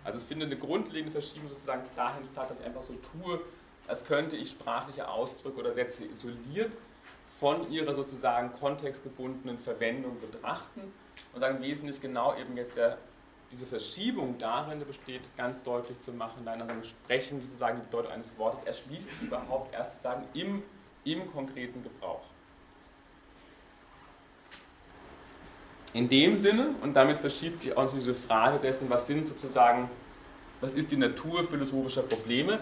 Also 0.04 0.18
es 0.18 0.24
findet 0.24 0.52
eine 0.52 0.60
grundlegende 0.60 1.12
Verschiebung 1.12 1.50
sozusagen 1.50 1.84
dahin 1.96 2.24
statt, 2.32 2.50
dass 2.50 2.60
ich 2.60 2.66
einfach 2.66 2.84
so 2.84 2.94
tue, 2.94 3.42
als 3.88 4.06
könnte 4.06 4.36
ich 4.36 4.52
sprachliche 4.52 5.08
Ausdrücke 5.08 5.60
oder 5.60 5.74
Sätze 5.74 6.06
isoliert 6.06 6.78
von 7.40 7.70
ihrer 7.72 7.94
sozusagen 7.94 8.54
kontextgebundenen 8.54 9.58
Verwendung 9.58 10.18
betrachten 10.20 10.94
und 11.34 11.40
sagen 11.40 11.62
wesentlich 11.62 12.02
genau 12.02 12.36
eben 12.36 12.56
jetzt 12.58 12.76
der, 12.76 12.98
diese 13.52 13.66
Verschiebung 13.66 14.38
darin 14.38 14.80
besteht, 14.86 15.22
ganz 15.38 15.62
deutlich 15.64 16.00
zu 16.02 16.12
machen, 16.12 16.44
nein, 16.44 16.62
also 16.62 16.74
Sprechen 16.84 17.42
sozusagen 17.42 17.80
die 17.80 17.86
Bedeutung 17.86 18.12
eines 18.12 18.38
Wortes 18.38 18.64
erschließt 18.66 19.08
sich 19.08 19.22
überhaupt 19.22 19.74
erst 19.74 19.94
sozusagen 19.94 20.26
im, 20.34 20.64
im 21.04 21.32
konkreten 21.32 21.84
Gebrauch. 21.84 22.24
In 25.94 26.10
dem 26.10 26.38
Sinne, 26.38 26.76
und 26.82 26.94
damit 26.94 27.20
verschiebt 27.20 27.62
sich 27.62 27.78
auch 27.78 27.90
diese 27.94 28.14
Frage 28.14 28.60
dessen, 28.60 28.90
was 28.90 29.08
sind 29.08 29.26
sozusagen, 29.26 29.90
was 30.60 30.74
ist 30.74 30.92
die 30.92 30.98
Natur 30.98 31.46
philosophischer 31.46 32.02
Probleme, 32.02 32.60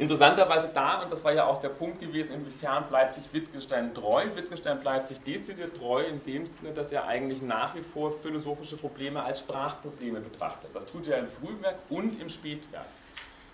Interessanterweise 0.00 0.70
da, 0.72 1.02
und 1.02 1.12
das 1.12 1.22
war 1.22 1.34
ja 1.34 1.44
auch 1.44 1.60
der 1.60 1.68
Punkt 1.68 2.00
gewesen, 2.00 2.32
inwiefern 2.32 2.84
bleibt 2.88 3.14
sich 3.14 3.30
Wittgenstein 3.34 3.92
treu. 3.92 4.24
Wittgenstein 4.34 4.80
bleibt 4.80 5.08
sich 5.08 5.20
dezidiert 5.20 5.76
treu 5.76 6.02
in 6.02 6.24
dem 6.24 6.46
Sinne, 6.46 6.72
dass 6.72 6.90
er 6.90 7.06
eigentlich 7.06 7.42
nach 7.42 7.74
wie 7.74 7.82
vor 7.82 8.10
philosophische 8.10 8.78
Probleme 8.78 9.22
als 9.22 9.40
Sprachprobleme 9.40 10.20
betrachtet. 10.20 10.70
Das 10.72 10.86
tut 10.86 11.06
er 11.06 11.18
im 11.18 11.28
Frühwerk 11.28 11.76
und 11.90 12.18
im 12.18 12.30
Spätwerk. 12.30 12.86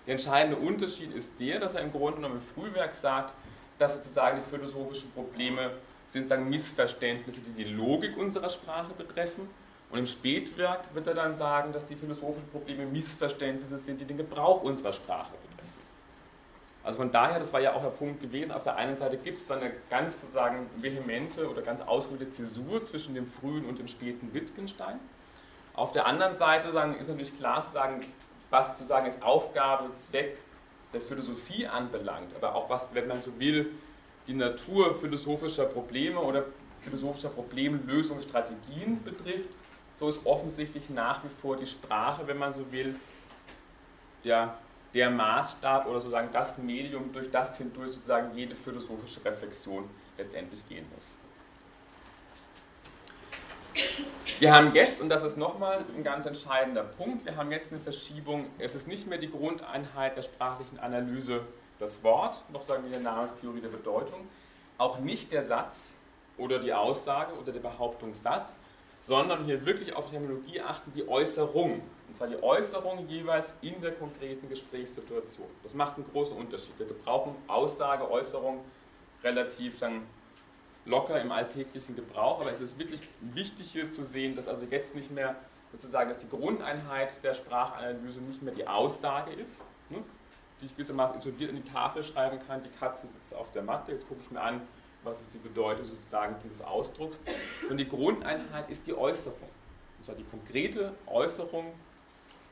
Der 0.05 0.13
entscheidende 0.13 0.55
Unterschied 0.55 1.13
ist 1.13 1.33
der, 1.37 1.59
dass 1.59 1.75
er 1.75 1.81
im 1.81 1.91
Grunde 1.91 2.15
genommen 2.15 2.35
im 2.35 2.63
Frühwerk 2.63 2.95
sagt, 2.95 3.33
dass 3.77 3.95
sozusagen 3.95 4.41
die 4.41 4.49
philosophischen 4.49 5.11
Probleme 5.11 5.71
sind 6.07 6.29
sagen 6.29 6.49
Missverständnisse, 6.49 7.41
die 7.41 7.65
die 7.65 7.69
Logik 7.69 8.15
unserer 8.15 8.49
Sprache 8.49 8.93
betreffen. 8.97 9.49
Und 9.89 9.99
im 9.99 10.05
Spätwerk 10.05 10.85
wird 10.93 11.07
er 11.07 11.13
dann 11.13 11.35
sagen, 11.35 11.73
dass 11.73 11.83
die 11.83 11.95
philosophischen 11.95 12.47
Probleme 12.51 12.85
Missverständnisse 12.85 13.77
sind, 13.79 13.99
die 13.99 14.05
den 14.05 14.15
Gebrauch 14.15 14.63
unserer 14.63 14.93
Sprache 14.93 15.31
betreffen. 15.31 15.56
Also 16.87 16.99
von 16.99 17.11
daher, 17.11 17.37
das 17.37 17.51
war 17.51 17.59
ja 17.59 17.73
auch 17.73 17.81
der 17.81 17.89
Punkt 17.89 18.21
gewesen, 18.21 18.53
auf 18.53 18.63
der 18.63 18.77
einen 18.77 18.95
Seite 18.95 19.17
gibt 19.17 19.39
es 19.39 19.45
dann 19.45 19.59
eine 19.59 19.73
ganz 19.89 20.21
sozusagen 20.21 20.69
vehemente 20.77 21.49
oder 21.49 21.61
ganz 21.61 21.81
ausgeruhte 21.81 22.31
Zäsur 22.31 22.81
zwischen 22.81 23.13
dem 23.13 23.27
frühen 23.27 23.65
und 23.65 23.77
dem 23.77 23.89
späten 23.89 24.33
Wittgenstein. 24.33 24.97
Auf 25.73 25.91
der 25.91 26.05
anderen 26.05 26.33
Seite 26.33 26.71
sagen, 26.71 26.95
ist 26.95 27.09
natürlich 27.09 27.35
klar, 27.35 27.59
sozusagen, 27.59 27.99
was 28.51 28.67
sozusagen 28.69 29.05
ist 29.05 29.21
Aufgabe, 29.21 29.89
Zweck 29.97 30.37
der 30.93 31.01
Philosophie 31.01 31.67
anbelangt, 31.67 32.33
aber 32.37 32.55
auch 32.55 32.69
was, 32.69 32.87
wenn 32.93 33.09
man 33.09 33.21
so 33.21 33.37
will, 33.37 33.69
die 34.25 34.33
Natur 34.33 34.97
philosophischer 34.97 35.65
Probleme 35.65 36.21
oder 36.21 36.45
philosophischer 36.83 37.29
Problemlösungsstrategien 37.29 39.03
betrifft, 39.03 39.49
so 39.99 40.07
ist 40.07 40.25
offensichtlich 40.25 40.89
nach 40.89 41.21
wie 41.25 41.29
vor 41.41 41.57
die 41.57 41.67
Sprache, 41.67 42.25
wenn 42.27 42.37
man 42.37 42.53
so 42.53 42.71
will, 42.71 42.95
der 44.23 44.57
der 44.93 45.09
Maßstab 45.09 45.85
oder 45.87 45.99
sozusagen 45.99 46.29
das 46.31 46.57
Medium, 46.57 47.11
durch 47.11 47.29
das 47.29 47.57
hindurch 47.57 47.91
sozusagen 47.91 48.35
jede 48.35 48.55
philosophische 48.55 49.23
Reflexion 49.23 49.89
letztendlich 50.17 50.67
gehen 50.67 50.85
muss. 50.95 51.05
Wir 54.39 54.53
haben 54.53 54.73
jetzt, 54.73 55.01
und 55.01 55.09
das 55.09 55.23
ist 55.23 55.37
nochmal 55.37 55.83
ein 55.95 56.03
ganz 56.03 56.25
entscheidender 56.25 56.83
Punkt, 56.83 57.25
wir 57.25 57.35
haben 57.35 57.51
jetzt 57.51 57.71
eine 57.71 57.81
Verschiebung, 57.81 58.47
es 58.59 58.75
ist 58.75 58.87
nicht 58.87 59.07
mehr 59.07 59.17
die 59.17 59.29
Grundeinheit 59.29 60.17
der 60.17 60.23
sprachlichen 60.23 60.79
Analyse 60.79 61.41
das 61.79 62.03
Wort, 62.03 62.43
noch 62.51 62.63
sagen 62.63 62.83
wir 62.83 62.91
der 62.91 62.99
Namenstheorie 62.99 63.61
der 63.61 63.69
Bedeutung, 63.69 64.27
auch 64.77 64.99
nicht 64.99 65.31
der 65.31 65.43
Satz 65.43 65.91
oder 66.37 66.59
die 66.59 66.73
Aussage 66.73 67.33
oder 67.35 67.51
der 67.51 67.59
Behauptungssatz, 67.59 68.55
sondern 69.01 69.45
hier 69.45 69.65
wirklich 69.65 69.95
auf 69.95 70.09
Terminologie 70.09 70.61
achten, 70.61 70.91
die 70.93 71.07
Äußerung. 71.07 71.81
Und 72.07 72.15
zwar 72.15 72.27
die 72.27 72.41
Äußerung 72.41 73.07
jeweils 73.07 73.53
in 73.61 73.81
der 73.81 73.91
konkreten 73.91 74.47
Gesprächssituation. 74.47 75.47
Das 75.63 75.73
macht 75.73 75.97
einen 75.97 76.09
großen 76.11 76.37
Unterschied. 76.37 76.77
Wir 76.79 76.87
brauchen 76.87 77.35
Aussage, 77.47 78.09
Äußerung 78.09 78.63
relativ 79.23 79.79
dann 79.79 80.03
locker 80.85 81.19
im 81.19 81.31
alltäglichen 81.31 81.95
Gebrauch, 81.95 82.39
aber 82.39 82.51
es 82.51 82.61
ist 82.61 82.79
wirklich 82.79 83.01
wichtig 83.19 83.71
hier 83.71 83.89
zu 83.89 84.05
sehen, 84.05 84.35
dass 84.35 84.47
also 84.47 84.65
jetzt 84.69 84.95
nicht 84.95 85.11
mehr 85.11 85.35
sozusagen, 85.71 86.09
dass 86.09 86.19
die 86.19 86.29
Grundeinheit 86.29 87.21
der 87.23 87.33
Sprachanalyse 87.33 88.21
nicht 88.21 88.41
mehr 88.41 88.53
die 88.53 88.65
Aussage 88.65 89.33
ist, 89.33 89.51
ne, 89.89 90.01
die 90.61 90.65
ich 90.65 90.71
gewissermaßen 90.71 91.19
isoliert 91.19 91.51
in 91.51 91.57
die 91.57 91.69
Tafel 91.69 92.03
schreiben 92.03 92.39
kann, 92.47 92.63
die 92.63 92.69
Katze 92.69 93.07
sitzt 93.07 93.33
auf 93.35 93.51
der 93.51 93.63
Matte, 93.63 93.91
jetzt 93.91 94.07
gucke 94.07 94.21
ich 94.23 94.31
mir 94.31 94.41
an, 94.41 94.61
was 95.03 95.21
ist 95.21 95.33
die 95.33 95.39
Bedeutung 95.39 95.85
sozusagen 95.85 96.35
dieses 96.43 96.61
Ausdrucks. 96.61 97.19
Und 97.69 97.77
die 97.77 97.87
Grundeinheit 97.87 98.69
ist 98.69 98.87
die 98.87 98.93
Äußerung. 98.93 99.49
Und 99.97 100.05
zwar 100.05 100.15
die 100.15 100.23
konkrete 100.23 100.93
Äußerung, 101.05 101.73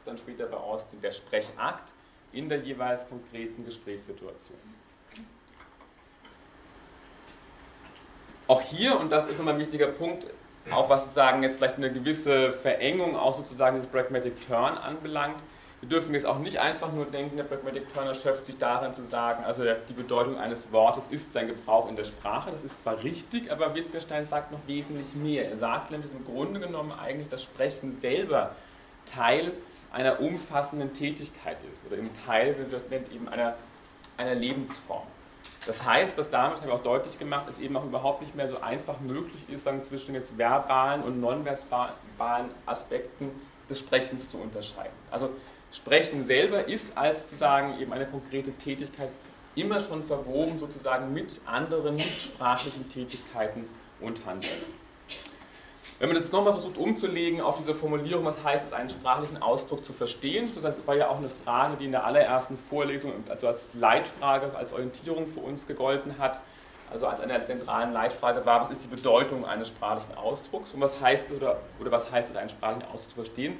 dann 0.05 0.17
später 0.17 0.45
bei 0.45 0.57
Austin 0.57 1.01
der 1.01 1.12
Sprechakt 1.12 1.93
in 2.31 2.50
der 2.50 2.59
jeweils 2.59 3.07
konkreten 3.07 3.65
Gesprächssituation. 3.65 4.57
Auch 8.47 8.62
hier, 8.62 9.00
und 9.00 9.12
das 9.12 9.25
ist 9.25 9.38
nochmal 9.38 9.55
ein 9.55 9.59
wichtiger 9.59 9.88
Punkt, 9.88 10.27
auch 10.71 10.89
was 10.89 11.03
sozusagen 11.03 11.43
jetzt 11.43 11.57
vielleicht 11.57 11.77
eine 11.77 11.91
gewisse 11.91 12.51
Verengung 12.51 13.15
auch 13.15 13.33
sozusagen 13.33 13.75
dieses 13.75 13.89
Pragmatic 13.89 14.47
Turn 14.47 14.77
anbelangt, 14.77 15.38
wir 15.81 15.89
dürfen 15.89 16.13
jetzt 16.13 16.25
auch 16.25 16.39
nicht 16.39 16.57
einfach 16.57 16.91
nur 16.93 17.05
denken, 17.05 17.38
der 17.38 17.43
Pragmatic 17.43 17.93
Turn 17.93 18.07
erschöpft 18.07 18.45
sich 18.45 18.57
darin 18.57 18.93
zu 18.93 19.03
sagen, 19.03 19.43
also 19.43 19.63
die 19.88 19.93
Bedeutung 19.93 20.38
eines 20.38 20.71
Wortes 20.71 21.03
ist 21.09 21.33
sein 21.33 21.47
Gebrauch 21.47 21.89
in 21.89 21.95
der 21.95 22.05
Sprache. 22.05 22.50
Das 22.50 22.63
ist 22.63 22.79
zwar 22.79 23.03
richtig, 23.03 23.51
aber 23.51 23.75
Wittgenstein 23.75 24.25
sagt 24.25 24.51
noch 24.51 24.65
wesentlich 24.67 25.13
mehr. 25.13 25.47
Er 25.47 25.57
sagt 25.57 25.91
nämlich, 25.91 26.09
dass 26.09 26.19
im 26.19 26.25
Grunde 26.25 26.59
genommen 26.59 26.91
eigentlich 27.03 27.29
das 27.29 27.43
Sprechen 27.43 28.00
selber 28.00 28.55
Teil 29.05 29.51
einer 29.96 30.20
umfassenden 30.20 30.94
Tätigkeit 30.94 31.58
ist 31.72 31.86
oder 31.88 31.98
im 31.98 32.10
Teil 32.25 32.56
wird 32.70 33.12
eben 33.14 33.30
einer, 33.30 33.56
einer 34.18 34.36
Lebensform. 34.36 35.08
Das 35.66 35.86
heißt, 35.86 36.18
dass 36.18 36.30
damit, 36.30 36.58
habe 36.58 36.68
ich 36.68 36.74
auch 36.74 36.84
deutlich 36.84 37.18
gemacht, 37.18 37.46
es 37.50 37.60
eben 37.60 37.78
auch 37.78 37.86
überhaupt 37.86 38.22
nicht 38.22 38.36
mehr 38.36 38.48
so 38.48 38.62
einfach 38.62 39.00
möglich 39.00 39.42
ist, 39.48 39.64
sagen, 39.64 39.82
zwischen 39.82 40.14
jetzt 40.14 40.38
verbalen 40.38 41.02
und 41.02 41.22
nonverbalen 41.22 42.50
Aspekten 42.66 43.32
des 43.70 43.80
Sprechens 43.80 44.30
zu 44.30 44.38
unterscheiden. 44.38 44.94
Also 45.12 45.30
Sprechen 45.72 46.25
selber 46.25 46.68
ist 46.68 46.96
als 46.98 47.22
sozusagen 47.22 47.80
eben 47.80 47.94
eine 47.94 48.06
konkrete 48.06 48.52
Tätigkeit 48.52 49.10
immer 49.56 49.80
schon 49.80 50.04
verwoben 50.04 50.58
sozusagen 50.60 51.14
mit 51.14 51.40
anderen 51.46 51.96
nichtsprachlichen 51.96 52.90
Tätigkeiten 52.90 53.66
und 54.02 54.25
Handeln. 54.25 54.85
Wenn 55.98 56.10
man 56.10 56.18
das 56.18 56.30
nochmal 56.30 56.52
versucht 56.52 56.78
umzulegen 56.78 57.40
auf 57.40 57.58
diese 57.58 57.74
Formulierung, 57.74 58.25
was 58.25 58.44
heißt 58.44 58.68
es, 58.68 58.74
einen 58.74 58.90
sprachlichen 58.90 59.42
Ausdruck 59.42 59.86
zu 59.86 59.94
verstehen, 59.94 60.52
das 60.54 60.74
war 60.86 60.96
ja 60.96 61.08
auch 61.08 61.18
eine 61.18 61.30
Frage, 61.30 61.78
die 61.78 61.86
in 61.86 61.92
der 61.92 62.06
allerersten 62.06 62.58
Vorlesung, 62.58 63.14
also 63.30 63.48
als 63.48 63.74
Leitfrage, 63.74 64.54
als 64.58 64.74
Orientierung 64.74 65.28
für 65.28 65.40
uns 65.40 65.66
gegolten 65.66 66.18
hat, 66.18 66.42
also 66.92 67.08
als 67.08 67.22
eine 67.22 67.34
der 67.34 67.46
zentralen 67.46 67.94
Leitfrage 67.94 68.46
war, 68.46 68.60
was 68.60 68.72
ist 68.72 68.84
die 68.84 68.90
Bedeutung 68.90 69.46
eines 69.46 69.70
sprachlichen 69.70 70.18
Ausdrucks? 70.18 70.74
Und 70.74 70.82
was 70.82 71.00
heißt 71.00 71.32
es, 71.32 71.38
oder, 71.38 71.62
oder 71.80 71.92
was 71.92 72.12
heißt 72.12 72.30
es, 72.30 72.36
einen 72.36 72.50
sprachlichen 72.50 72.92
Ausdruck 72.92 73.10
zu 73.12 73.16
verstehen. 73.16 73.58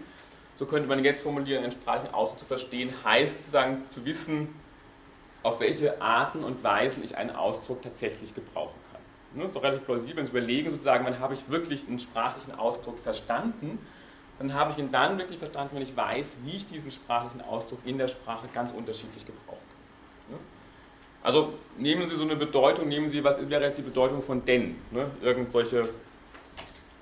So 0.56 0.66
könnte 0.66 0.90
man 0.90 1.04
jetzt 1.06 1.24
formulieren, 1.24 1.64
einen 1.64 1.72
sprachlichen 1.72 2.14
Ausdruck 2.14 2.40
zu 2.40 2.46
verstehen, 2.46 2.94
heißt 3.06 3.44
sozusagen 3.44 3.86
zu 3.86 4.04
wissen, 4.04 4.60
auf 5.42 5.62
welche 5.62 6.02
Arten 6.02 6.44
und 6.44 6.62
Weisen 6.66 7.02
ich 7.02 7.16
einen 7.16 7.34
Ausdruck 7.34 7.82
tatsächlich 7.82 8.36
gebrauchen 8.36 8.85
ne, 9.36 9.46
ist 9.46 9.56
doch 9.56 9.64
relativ 9.64 9.86
plausibel, 9.86 10.24
Sie 10.24 10.32
überlegen, 10.32 10.72
sozusagen, 10.72 11.06
wann 11.06 11.20
habe 11.20 11.34
ich 11.34 11.50
wirklich 11.50 11.88
einen 11.88 12.00
sprachlichen 12.00 12.54
Ausdruck 12.54 13.00
verstanden, 13.00 13.80
dann 14.40 14.54
habe 14.54 14.72
ich 14.72 14.78
ihn 14.78 14.92
dann 14.92 15.18
wirklich 15.18 15.40
verstanden, 15.40 15.76
wenn 15.76 15.84
ich 15.84 15.96
weiß, 15.96 16.38
wie 16.44 16.58
ich 16.58 16.66
diesen 16.66 16.92
sprachlichen 16.92 17.42
Ausdruck 17.42 17.80
in 17.86 17.98
der 17.98 18.08
Sprache 18.08 18.48
ganz 18.54 18.72
unterschiedlich 18.72 19.26
gebrauchen 19.26 19.60
kann. 20.28 20.36
Ne? 20.36 20.40
Also 21.24 21.54
nehmen 21.78 22.08
Sie 22.08 22.16
so 22.16 22.24
eine 22.24 22.36
Bedeutung, 22.36 22.88
nehmen 22.88 23.10
Sie, 23.10 23.24
was 23.24 23.50
wäre 23.50 23.64
jetzt 23.64 23.78
die 23.78 23.84
Bedeutung 23.84 24.22
von 24.22 24.44
denn? 24.44 24.76
Ne? 24.92 25.10
Irgend 25.22 25.52
solche 25.52 25.90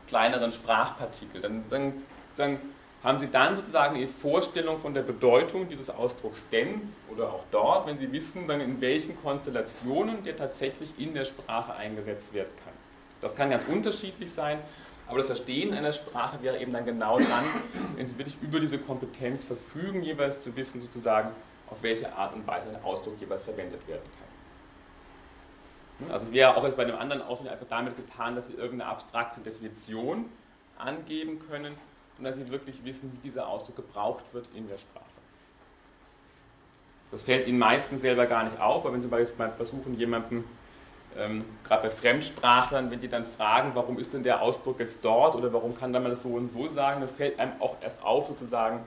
kleineren 0.08 0.52
Sprachpartikel. 0.52 1.42
Dann, 1.42 1.64
dann, 1.70 1.94
dann 2.36 2.60
haben 3.04 3.20
Sie 3.20 3.28
dann 3.28 3.56
sozusagen 3.56 3.98
Ihre 3.98 4.10
Vorstellung 4.10 4.80
von 4.80 4.94
der 4.94 5.02
Bedeutung 5.02 5.68
dieses 5.68 5.90
Ausdrucks 5.90 6.48
denn 6.50 6.94
oder 7.12 7.34
auch 7.34 7.44
dort, 7.52 7.86
wenn 7.86 7.98
Sie 7.98 8.12
wissen, 8.12 8.48
dann 8.48 8.62
in 8.62 8.80
welchen 8.80 9.22
Konstellationen 9.22 10.24
der 10.24 10.38
tatsächlich 10.38 10.90
in 10.98 11.14
der 11.14 11.26
Sprache 11.26 11.74
eingesetzt 11.74 12.34
werden 12.34 12.52
kann. 12.64 12.74
Das 13.20 13.36
kann 13.36 13.50
ganz 13.50 13.66
unterschiedlich 13.66 14.32
sein, 14.32 14.60
aber 15.08 15.18
das 15.18 15.28
Verstehen 15.28 15.74
einer 15.74 15.92
Sprache 15.92 16.42
wäre 16.42 16.60
eben 16.60 16.72
dann 16.72 16.86
genau 16.86 17.20
dann, 17.20 17.46
wenn 17.96 18.06
Sie 18.06 18.18
wirklich 18.18 18.38
über 18.42 18.62
diese 18.62 18.78
Kompetenz 18.78 19.44
verfügen, 19.44 20.02
jeweils 20.02 20.42
zu 20.42 20.56
wissen, 20.56 20.80
sozusagen, 20.80 21.30
auf 21.70 21.82
welche 21.82 22.14
Art 22.16 22.34
und 22.34 22.48
Weise 22.48 22.70
ein 22.70 22.82
Ausdruck 22.84 23.20
jeweils 23.20 23.44
verwendet 23.44 23.86
werden 23.88 24.04
kann. 26.00 26.12
Also 26.12 26.26
es 26.26 26.32
wäre 26.32 26.56
auch 26.56 26.64
jetzt 26.64 26.78
bei 26.78 26.84
einem 26.84 26.98
anderen 26.98 27.22
Ausdruck 27.22 27.52
einfach 27.52 27.68
damit 27.70 27.98
getan, 27.98 28.36
dass 28.36 28.48
Sie 28.48 28.54
irgendeine 28.54 28.90
abstrakte 28.90 29.42
Definition 29.42 30.26
angeben 30.78 31.40
können 31.50 31.76
und 32.18 32.24
dass 32.24 32.36
sie 32.36 32.48
wirklich 32.50 32.84
wissen, 32.84 33.12
wie 33.14 33.28
dieser 33.28 33.48
Ausdruck 33.48 33.76
gebraucht 33.76 34.24
wird 34.34 34.48
in 34.56 34.68
der 34.68 34.78
Sprache. 34.78 35.06
Das 37.12 37.22
fällt 37.22 37.48
ihnen 37.48 37.60
meistens 37.60 38.02
selber 38.02 38.26
gar 38.26 38.44
nicht 38.44 38.60
auf, 38.60 38.86
aber 38.86 38.94
wenn 38.94 39.02
sie 39.02 39.08
mal 39.08 39.52
versuchen, 39.52 39.98
jemanden, 39.98 40.44
ähm, 41.16 41.46
gerade 41.64 41.84
bei 41.84 41.90
Fremdsprachlern, 41.92 42.90
wenn 42.90 43.00
die 43.00 43.08
dann 43.08 43.26
fragen, 43.26 43.72
warum 43.76 44.00
ist 44.00 44.14
denn 44.14 44.24
der 44.24 44.42
Ausdruck 44.42 44.80
jetzt 44.80 45.06
dort 45.06 45.36
oder 45.36 45.54
warum 45.54 45.78
kann 45.78 45.92
man 45.92 46.06
das 46.06 46.24
so 46.24 46.30
und 46.30 46.48
so 46.48 46.68
sagen, 46.68 47.02
dann 47.02 47.10
fällt 47.10 47.40
einem 47.40 47.62
auch 47.62 47.76
erst 47.82 48.04
auf 48.04 48.28
sozusagen, 48.28 48.80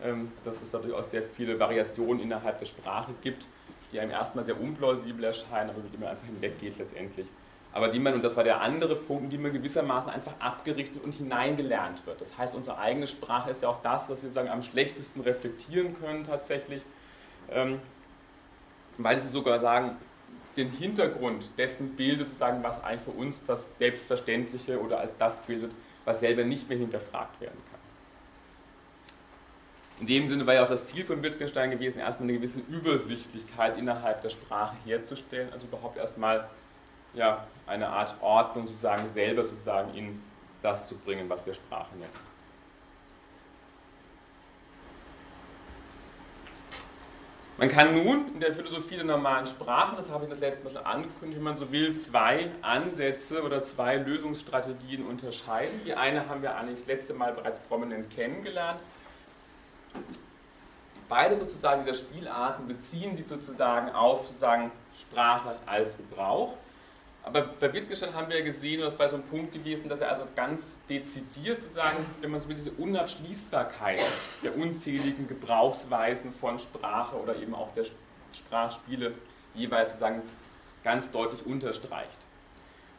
ähm, 0.00 0.30
dass 0.44 0.62
es 0.62 0.70
dadurch 0.70 0.94
auch 0.94 1.02
sehr 1.02 1.22
viele 1.22 1.58
Variationen 1.58 2.22
innerhalb 2.22 2.60
der 2.60 2.66
Sprache 2.66 3.12
gibt, 3.20 3.46
die 3.90 3.98
einem 3.98 4.12
erstmal 4.12 4.44
sehr 4.44 4.60
unplausibel 4.60 5.24
erscheinen, 5.24 5.70
aber 5.70 5.80
mit 5.80 5.92
denen 5.92 6.02
man 6.02 6.12
einfach 6.12 6.26
hinweggeht 6.26 6.78
letztendlich. 6.78 7.26
Aber 7.72 7.88
die 7.88 7.98
man, 7.98 8.12
und 8.14 8.22
das 8.22 8.36
war 8.36 8.44
der 8.44 8.60
andere 8.60 8.96
Punkt, 8.96 9.32
die 9.32 9.38
man 9.38 9.52
gewissermaßen 9.52 10.12
einfach 10.12 10.34
abgerichtet 10.38 11.02
und 11.02 11.14
hineingelernt 11.14 12.06
wird. 12.06 12.20
Das 12.20 12.36
heißt, 12.36 12.54
unsere 12.54 12.78
eigene 12.78 13.06
Sprache 13.06 13.50
ist 13.50 13.62
ja 13.62 13.68
auch 13.70 13.80
das, 13.82 14.10
was 14.10 14.22
wir 14.22 14.30
sagen, 14.30 14.50
am 14.50 14.62
schlechtesten 14.62 15.22
reflektieren 15.22 15.98
können 15.98 16.24
tatsächlich, 16.24 16.82
ähm, 17.50 17.80
weil 18.98 19.18
sie 19.20 19.28
sogar 19.28 19.58
sagen, 19.58 19.96
den 20.56 20.68
Hintergrund 20.68 21.44
dessen 21.56 21.96
bildet, 21.96 22.26
sozusagen, 22.26 22.62
was 22.62 22.82
eigentlich 22.84 23.00
für 23.00 23.10
uns 23.12 23.42
das 23.46 23.78
Selbstverständliche 23.78 24.78
oder 24.78 25.00
als 25.00 25.16
das 25.16 25.40
bildet, 25.40 25.72
was 26.04 26.20
selber 26.20 26.44
nicht 26.44 26.68
mehr 26.68 26.76
hinterfragt 26.76 27.40
werden 27.40 27.58
kann. 27.70 27.80
In 30.00 30.06
dem 30.06 30.28
Sinne 30.28 30.46
war 30.46 30.54
ja 30.54 30.64
auch 30.64 30.68
das 30.68 30.84
Ziel 30.84 31.04
von 31.04 31.22
Wittgenstein 31.22 31.70
gewesen, 31.70 32.00
erstmal 32.00 32.28
eine 32.28 32.38
gewisse 32.38 32.60
Übersichtlichkeit 32.60 33.78
innerhalb 33.78 34.20
der 34.20 34.30
Sprache 34.30 34.74
herzustellen, 34.84 35.50
also 35.52 35.66
überhaupt 35.66 35.96
erstmal 35.96 36.48
ja, 37.14 37.46
eine 37.66 37.88
Art 37.88 38.14
Ordnung 38.20 38.66
sozusagen 38.66 39.08
selber 39.10 39.44
sozusagen 39.44 39.94
in 39.94 40.22
das 40.62 40.86
zu 40.86 40.96
bringen, 40.96 41.28
was 41.28 41.44
wir 41.44 41.54
Sprache 41.54 41.94
nennen. 41.96 42.32
Man 47.58 47.68
kann 47.68 47.94
nun 47.94 48.34
in 48.34 48.40
der 48.40 48.52
Philosophie 48.52 48.96
der 48.96 49.04
normalen 49.04 49.46
Sprache, 49.46 49.94
das 49.94 50.10
habe 50.10 50.24
ich 50.24 50.30
das 50.30 50.40
letzte 50.40 50.64
Mal 50.64 50.72
schon 50.72 50.84
angekündigt, 50.84 51.38
wenn 51.38 51.44
man 51.44 51.54
so 51.54 51.70
will, 51.70 51.96
zwei 51.96 52.50
Ansätze 52.60 53.42
oder 53.42 53.62
zwei 53.62 53.98
Lösungsstrategien 53.98 55.06
unterscheiden. 55.06 55.80
Die 55.84 55.94
eine 55.94 56.28
haben 56.28 56.42
wir 56.42 56.56
eigentlich 56.56 56.80
das 56.80 56.88
letzte 56.88 57.14
Mal 57.14 57.32
bereits 57.32 57.60
prominent 57.60 58.10
kennengelernt. 58.10 58.80
Beide 61.08 61.38
sozusagen 61.38 61.84
dieser 61.84 61.94
Spielarten 61.94 62.66
beziehen 62.66 63.16
sich 63.16 63.26
sozusagen 63.26 63.90
auf 63.90 64.26
sozusagen 64.26 64.72
Sprache 64.98 65.54
als 65.66 65.96
Gebrauch. 65.96 66.54
Aber 67.24 67.42
bei 67.60 67.72
Wittgenstein 67.72 68.14
haben 68.14 68.28
wir 68.28 68.38
ja 68.38 68.44
gesehen, 68.44 68.80
und 68.80 68.86
das 68.86 68.98
war 68.98 69.08
so 69.08 69.16
ein 69.16 69.22
Punkt 69.22 69.52
gewesen, 69.52 69.88
dass 69.88 70.00
er 70.00 70.10
also 70.10 70.24
ganz 70.34 70.78
dezidiert 70.88 71.62
sozusagen, 71.62 72.04
wenn 72.20 72.32
man 72.32 72.40
so 72.40 72.48
will, 72.48 72.56
diese 72.56 72.72
Unabschließbarkeit 72.72 74.00
der 74.42 74.56
unzähligen 74.56 75.28
Gebrauchsweisen 75.28 76.32
von 76.32 76.58
Sprache 76.58 77.16
oder 77.16 77.36
eben 77.36 77.54
auch 77.54 77.72
der 77.74 77.84
Sprachspiele 78.32 79.12
jeweils 79.54 79.92
sozusagen 79.92 80.22
ganz 80.82 81.10
deutlich 81.12 81.46
unterstreicht. 81.46 82.18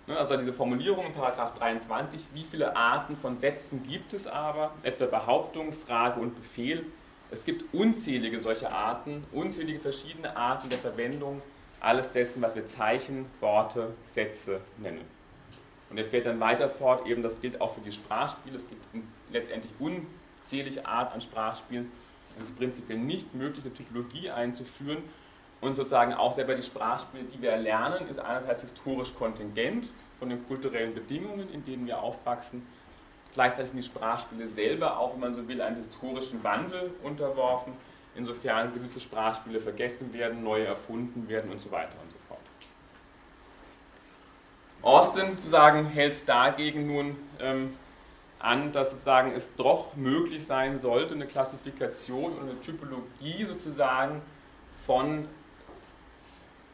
Ne, 0.08 0.18
also 0.18 0.38
diese 0.38 0.54
Formulierung 0.54 1.06
in 1.08 1.14
Paragraph 1.14 1.54
23, 1.58 2.26
wie 2.34 2.44
viele 2.44 2.76
Arten 2.76 3.18
von 3.18 3.38
Sätzen 3.38 3.84
gibt 3.84 4.14
es 4.14 4.28
aber, 4.28 4.74
etwa 4.84 5.06
Behauptung, 5.06 5.74
Frage 5.74 6.20
und 6.20 6.36
Befehl. 6.36 6.86
Es 7.32 7.44
gibt 7.44 7.74
unzählige 7.74 8.40
solche 8.40 8.72
Arten, 8.72 9.26
unzählige 9.32 9.80
verschiedene 9.80 10.36
Arten 10.36 10.70
der 10.70 10.80
Verwendung 10.80 11.42
alles 11.84 12.12
dessen, 12.12 12.42
was 12.42 12.56
wir 12.56 12.66
Zeichen, 12.66 13.26
Worte, 13.40 13.94
Sätze 14.06 14.62
nennen. 14.78 15.04
Und 15.90 15.98
er 15.98 16.06
fährt 16.06 16.26
dann 16.26 16.40
weiter 16.40 16.70
fort, 16.70 17.06
eben 17.06 17.22
das 17.22 17.40
gilt 17.40 17.62
auch 17.62 17.76
für 17.76 17.82
die 17.82 17.92
Sprachspiele. 17.92 18.56
Es 18.56 18.68
gibt 18.68 18.84
letztendlich 19.32 19.72
unzählige 19.80 20.86
Art 20.86 21.14
an 21.14 21.22
Sprachspielen. 21.22 21.92
Es 22.38 22.46
ist 22.46 22.58
prinzipiell 22.58 22.98
nicht 22.98 23.36
möglich, 23.36 23.64
eine 23.64 23.74
Typologie 23.74 24.30
einzuführen. 24.32 25.04
Und 25.62 25.76
sozusagen 25.76 26.14
auch 26.14 26.34
selber 26.34 26.56
die 26.56 26.64
Sprachspiele, 26.64 27.26
die 27.26 27.42
wir 27.42 27.52
erlernen, 27.52 28.08
ist 28.08 28.20
einerseits 28.20 28.62
historisch 28.62 29.14
kontingent 29.14 29.90
von 30.20 30.30
den 30.30 30.46
kulturellen 30.48 30.94
Bedingungen, 30.94 31.54
in 31.54 31.64
denen 31.64 31.86
wir 31.86 32.02
aufwachsen. 32.02 32.66
Gleichzeitig 33.34 33.72
sind 33.72 33.78
die 33.78 33.84
Sprachspiele 33.84 34.48
selber, 34.48 34.98
auch 34.98 35.14
wenn 35.14 35.20
man 35.20 35.34
so 35.34 35.48
will, 35.48 35.62
einem 35.62 35.78
historischen 35.78 36.44
Wandel 36.44 36.92
unterworfen 37.04 37.74
insofern 38.16 38.74
gewisse 38.74 39.00
Sprachspiele 39.00 39.60
vergessen 39.60 40.14
werden, 40.14 40.44
neue 40.44 40.66
erfunden 40.66 41.28
werden 41.28 41.52
und 41.52 41.60
so 41.60 41.72
weiter 41.72 41.96
und 42.02 42.12
so 42.12 42.18
fort. 42.28 42.40
Austin 44.82 45.38
sozusagen 45.38 45.86
hält 45.86 46.28
dagegen 46.28 46.88
nun 46.88 47.16
ähm, 47.40 47.76
an, 48.40 48.72
dass 48.74 48.92
sozusagen 48.92 49.32
es 49.32 49.50
doch 49.56 49.96
möglich 49.96 50.46
sein 50.46 50.78
sollte, 50.78 51.14
eine 51.14 51.26
Klassifikation 51.26 52.34
und 52.34 52.50
eine 52.50 52.60
Typologie 52.60 53.46
sozusagen 53.48 54.22
von 54.86 55.28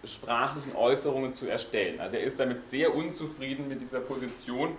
sprachlichen 0.04 0.75
Äußerungen 0.75 1.34
zu 1.34 1.47
erstellen. 1.47 1.99
Also 1.99 2.17
er 2.17 2.23
ist 2.23 2.39
damit 2.39 2.63
sehr 2.63 2.95
unzufrieden 2.95 3.67
mit 3.67 3.82
dieser 3.82 3.99
Position, 3.99 4.75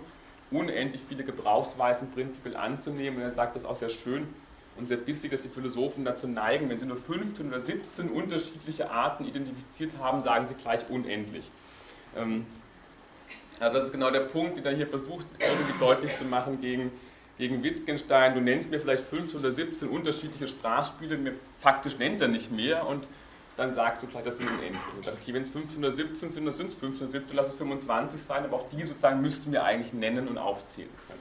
unendlich 0.49 1.01
viele 1.07 1.23
Gebrauchsweisen 1.23 2.11
prinzipiell 2.11 2.57
anzunehmen. 2.57 3.17
Und 3.17 3.23
er 3.23 3.31
sagt 3.31 3.55
das 3.55 3.63
auch 3.63 3.75
sehr 3.75 3.89
schön, 3.89 4.27
und 4.77 4.87
sehr 4.87 4.97
bissig, 4.97 5.31
dass 5.31 5.41
die 5.41 5.49
Philosophen 5.49 6.05
dazu 6.05 6.27
neigen, 6.27 6.69
wenn 6.69 6.79
sie 6.79 6.85
nur 6.85 6.97
15 6.97 7.47
oder 7.47 7.59
17 7.59 8.09
unterschiedliche 8.09 8.89
Arten 8.89 9.25
identifiziert 9.25 9.91
haben, 9.99 10.21
sagen 10.21 10.47
sie 10.47 10.55
gleich 10.55 10.89
unendlich. 10.89 11.49
Ähm, 12.15 12.45
also 13.59 13.77
das 13.77 13.87
ist 13.87 13.91
genau 13.91 14.09
der 14.09 14.21
Punkt, 14.21 14.57
den 14.57 14.65
er 14.65 14.75
hier 14.75 14.87
versucht, 14.87 15.25
irgendwie 15.39 15.77
deutlich 15.79 16.15
zu 16.15 16.23
machen 16.23 16.61
gegen, 16.61 16.91
gegen 17.37 17.63
Wittgenstein. 17.63 18.33
Du 18.33 18.41
nennst 18.41 18.71
mir 18.71 18.79
vielleicht 18.79 19.03
15 19.03 19.39
oder 19.39 19.51
17 19.51 19.87
unterschiedliche 19.87 20.47
Sprachspiele, 20.47 21.17
mir 21.17 21.33
faktisch 21.59 21.97
nennt 21.97 22.21
er 22.21 22.27
nicht 22.27 22.51
mehr 22.51 22.87
und 22.87 23.07
dann 23.57 23.73
sagst 23.75 24.01
du 24.01 24.07
gleich, 24.07 24.23
das 24.23 24.37
sind 24.37 24.47
unendlich. 24.47 24.81
Und 24.95 25.05
sag, 25.05 25.13
okay, 25.21 25.33
wenn 25.33 25.43
es 25.43 25.49
15 25.49 25.77
oder 25.77 25.91
17 25.91 26.29
sind, 26.31 26.45
dann 26.45 26.55
sind 26.55 26.67
es 26.67 26.73
15 26.73 27.07
oder 27.07 27.11
17, 27.11 27.35
lass 27.35 27.47
es 27.49 27.53
25 27.53 28.21
sein, 28.21 28.45
aber 28.45 28.55
auch 28.55 28.69
die 28.69 28.83
sozusagen 28.83 29.21
müssten 29.21 29.51
wir 29.51 29.63
eigentlich 29.63 29.93
nennen 29.93 30.27
und 30.27 30.37
aufzählen 30.37 30.89
können 31.07 31.20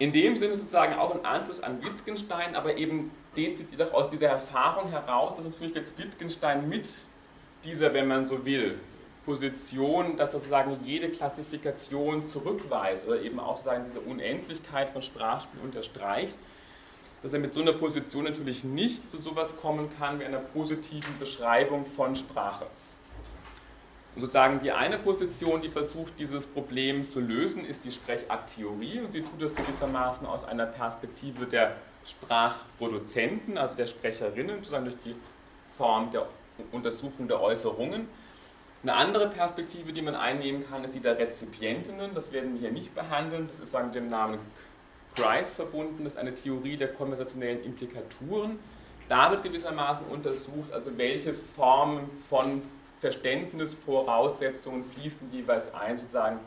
in 0.00 0.14
dem 0.14 0.38
Sinne 0.38 0.56
sozusagen 0.56 0.94
auch 0.94 1.14
ein 1.14 1.26
Anschluss 1.26 1.62
an 1.62 1.84
Wittgenstein, 1.84 2.56
aber 2.56 2.78
eben 2.78 3.10
dezidiert 3.36 3.82
auch 3.82 3.92
aus 3.92 4.08
dieser 4.08 4.28
Erfahrung 4.28 4.88
heraus, 4.88 5.34
dass 5.34 5.44
natürlich 5.44 5.74
jetzt 5.74 5.98
Wittgenstein 5.98 6.70
mit 6.70 6.88
dieser, 7.64 7.92
wenn 7.92 8.08
man 8.08 8.26
so 8.26 8.46
will, 8.46 8.78
Position, 9.26 10.16
dass 10.16 10.32
sozusagen 10.32 10.78
jede 10.86 11.10
Klassifikation 11.10 12.22
zurückweist 12.22 13.06
oder 13.06 13.20
eben 13.20 13.38
auch 13.38 13.58
sozusagen 13.58 13.84
diese 13.84 14.00
Unendlichkeit 14.00 14.88
von 14.88 15.02
Sprachspielen 15.02 15.66
unterstreicht, 15.66 16.34
dass 17.22 17.34
er 17.34 17.40
mit 17.40 17.52
so 17.52 17.60
einer 17.60 17.74
Position 17.74 18.24
natürlich 18.24 18.64
nicht 18.64 19.10
zu 19.10 19.18
sowas 19.18 19.54
kommen 19.58 19.90
kann 19.98 20.18
wie 20.18 20.24
einer 20.24 20.38
positiven 20.38 21.18
Beschreibung 21.18 21.84
von 21.84 22.16
Sprache. 22.16 22.66
Und 24.14 24.22
sozusagen 24.22 24.60
die 24.60 24.72
eine 24.72 24.98
Position, 24.98 25.60
die 25.60 25.68
versucht, 25.68 26.18
dieses 26.18 26.46
Problem 26.46 27.06
zu 27.06 27.20
lösen, 27.20 27.64
ist 27.64 27.84
die 27.84 27.92
Sprechakttheorie 27.92 29.00
und 29.00 29.12
sie 29.12 29.20
tut 29.20 29.40
das 29.40 29.54
gewissermaßen 29.54 30.26
aus 30.26 30.44
einer 30.44 30.66
Perspektive 30.66 31.46
der 31.46 31.76
Sprachproduzenten, 32.04 33.56
also 33.56 33.76
der 33.76 33.86
Sprecherinnen, 33.86 34.56
sozusagen 34.56 34.86
durch 34.86 34.96
die 35.04 35.14
Form 35.76 36.10
der 36.10 36.26
Untersuchung 36.72 37.28
der 37.28 37.40
Äußerungen. 37.40 38.08
Eine 38.82 38.94
andere 38.94 39.28
Perspektive, 39.28 39.92
die 39.92 40.02
man 40.02 40.14
einnehmen 40.14 40.64
kann, 40.68 40.82
ist 40.84 40.94
die 40.94 41.00
der 41.00 41.18
Rezipientinnen. 41.18 42.14
Das 42.14 42.32
werden 42.32 42.54
wir 42.54 42.60
hier 42.60 42.72
nicht 42.72 42.94
behandeln. 42.94 43.46
Das 43.46 43.58
ist 43.58 43.78
mit 43.78 43.94
dem 43.94 44.08
Namen 44.08 44.38
Grice 45.14 45.52
verbunden. 45.52 46.04
Das 46.04 46.14
ist 46.14 46.18
eine 46.18 46.34
Theorie 46.34 46.76
der 46.76 46.88
konversationellen 46.88 47.62
Implikaturen. 47.62 48.58
Da 49.08 49.30
wird 49.30 49.42
gewissermaßen 49.42 50.06
untersucht, 50.06 50.72
also 50.72 50.96
welche 50.96 51.34
Formen 51.34 52.10
von 52.28 52.62
Verständnisvoraussetzungen 53.00 54.84
fließen 54.84 55.32
jeweils 55.32 55.72
ein, 55.74 55.96
sozusagen, 55.96 56.38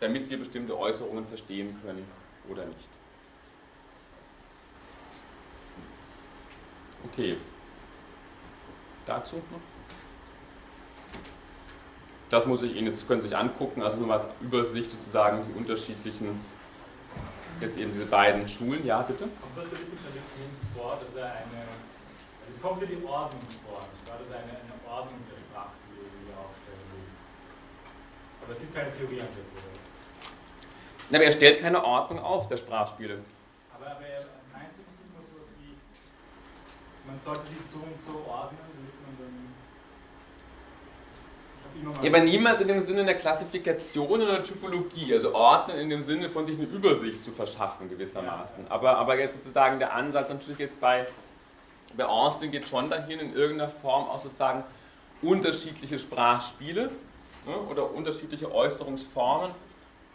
damit 0.00 0.30
wir 0.30 0.38
bestimmte 0.38 0.76
Äußerungen 0.78 1.26
verstehen 1.26 1.78
können 1.82 2.06
oder 2.48 2.64
nicht. 2.64 2.88
Okay. 7.12 7.36
Dazu 9.06 9.36
noch? 9.36 9.60
Das 12.30 12.46
muss 12.46 12.62
ich 12.62 12.76
Ihnen, 12.76 12.90
das 12.90 13.06
können 13.06 13.20
Sie 13.22 13.28
sich 13.28 13.36
angucken, 13.36 13.82
also 13.82 13.96
nur 13.96 14.06
mal 14.06 14.20
als 14.20 14.26
Übersicht 14.40 14.90
sozusagen 14.90 15.44
die 15.46 15.58
unterschiedlichen, 15.58 16.40
jetzt 17.60 17.78
eben 17.78 17.92
diese 17.92 18.06
beiden 18.06 18.48
Schulen. 18.48 18.86
Ja, 18.86 19.02
bitte? 19.02 19.24
Kommt 19.24 19.56
das 19.56 19.64
Wittgenstein 19.64 20.12
vor, 20.76 20.98
dass 21.04 21.16
er 21.16 21.32
eine, 21.32 21.64
es 22.48 22.62
kommt 22.62 22.80
ja 22.82 22.86
die 22.86 23.04
Ordnung 23.04 23.42
vor, 23.66 23.82
dass 24.06 24.30
er 24.30 24.38
eine, 24.38 24.50
eine 24.50 24.88
Ordnung 24.88 25.18
der 25.28 25.40
aber 28.50 28.56
es 28.56 28.62
gibt 28.62 28.74
keine 28.74 28.90
Theorieansätze. 28.90 29.54
Na, 31.10 31.18
aber 31.18 31.24
er 31.24 31.32
stellt 31.32 31.60
keine 31.60 31.84
Ordnung 31.84 32.18
auf, 32.18 32.48
der 32.48 32.56
Sprachspiele. 32.56 33.20
Aber, 33.72 33.86
aber 33.86 34.04
er 34.04 34.26
meint 34.52 34.74
sich 34.74 34.86
nicht 34.86 35.14
nur 35.14 35.22
sowas 35.22 35.46
wie, 35.60 35.76
man 37.06 37.20
sollte 37.24 37.42
sich 37.42 37.58
so 37.70 37.78
und 37.78 38.00
so 38.00 38.28
ordnen, 38.28 38.58
damit 38.74 38.94
man 39.06 39.14
dann. 39.18 39.30
Ja, 42.02 42.10
aber 42.10 42.20
niemals 42.24 42.60
in 42.60 42.66
dem 42.66 42.80
Sinne 42.80 43.04
der 43.04 43.14
Klassifikation 43.14 44.20
oder 44.20 44.42
Typologie, 44.42 45.14
also 45.14 45.32
ordnen 45.32 45.78
in 45.78 45.88
dem 45.90 46.02
Sinne 46.02 46.28
von 46.28 46.44
sich 46.44 46.58
eine 46.58 46.66
Übersicht 46.66 47.24
zu 47.24 47.30
verschaffen 47.30 47.88
gewissermaßen. 47.88 48.64
Ja. 48.64 48.70
Aber, 48.72 48.98
aber 48.98 49.16
jetzt 49.16 49.34
sozusagen 49.34 49.78
der 49.78 49.94
Ansatz 49.94 50.28
natürlich 50.28 50.58
jetzt 50.58 50.80
bei, 50.80 51.06
bei 51.96 52.04
Austin 52.04 52.50
geht 52.50 52.68
schon 52.68 52.90
dahin, 52.90 53.20
in 53.20 53.32
irgendeiner 53.32 53.70
Form 53.70 54.08
auch 54.08 54.20
sozusagen 54.20 54.64
unterschiedliche 55.22 56.00
Sprachspiele 56.00 56.90
oder 57.56 57.90
unterschiedliche 57.92 58.52
Äußerungsformen 58.52 59.52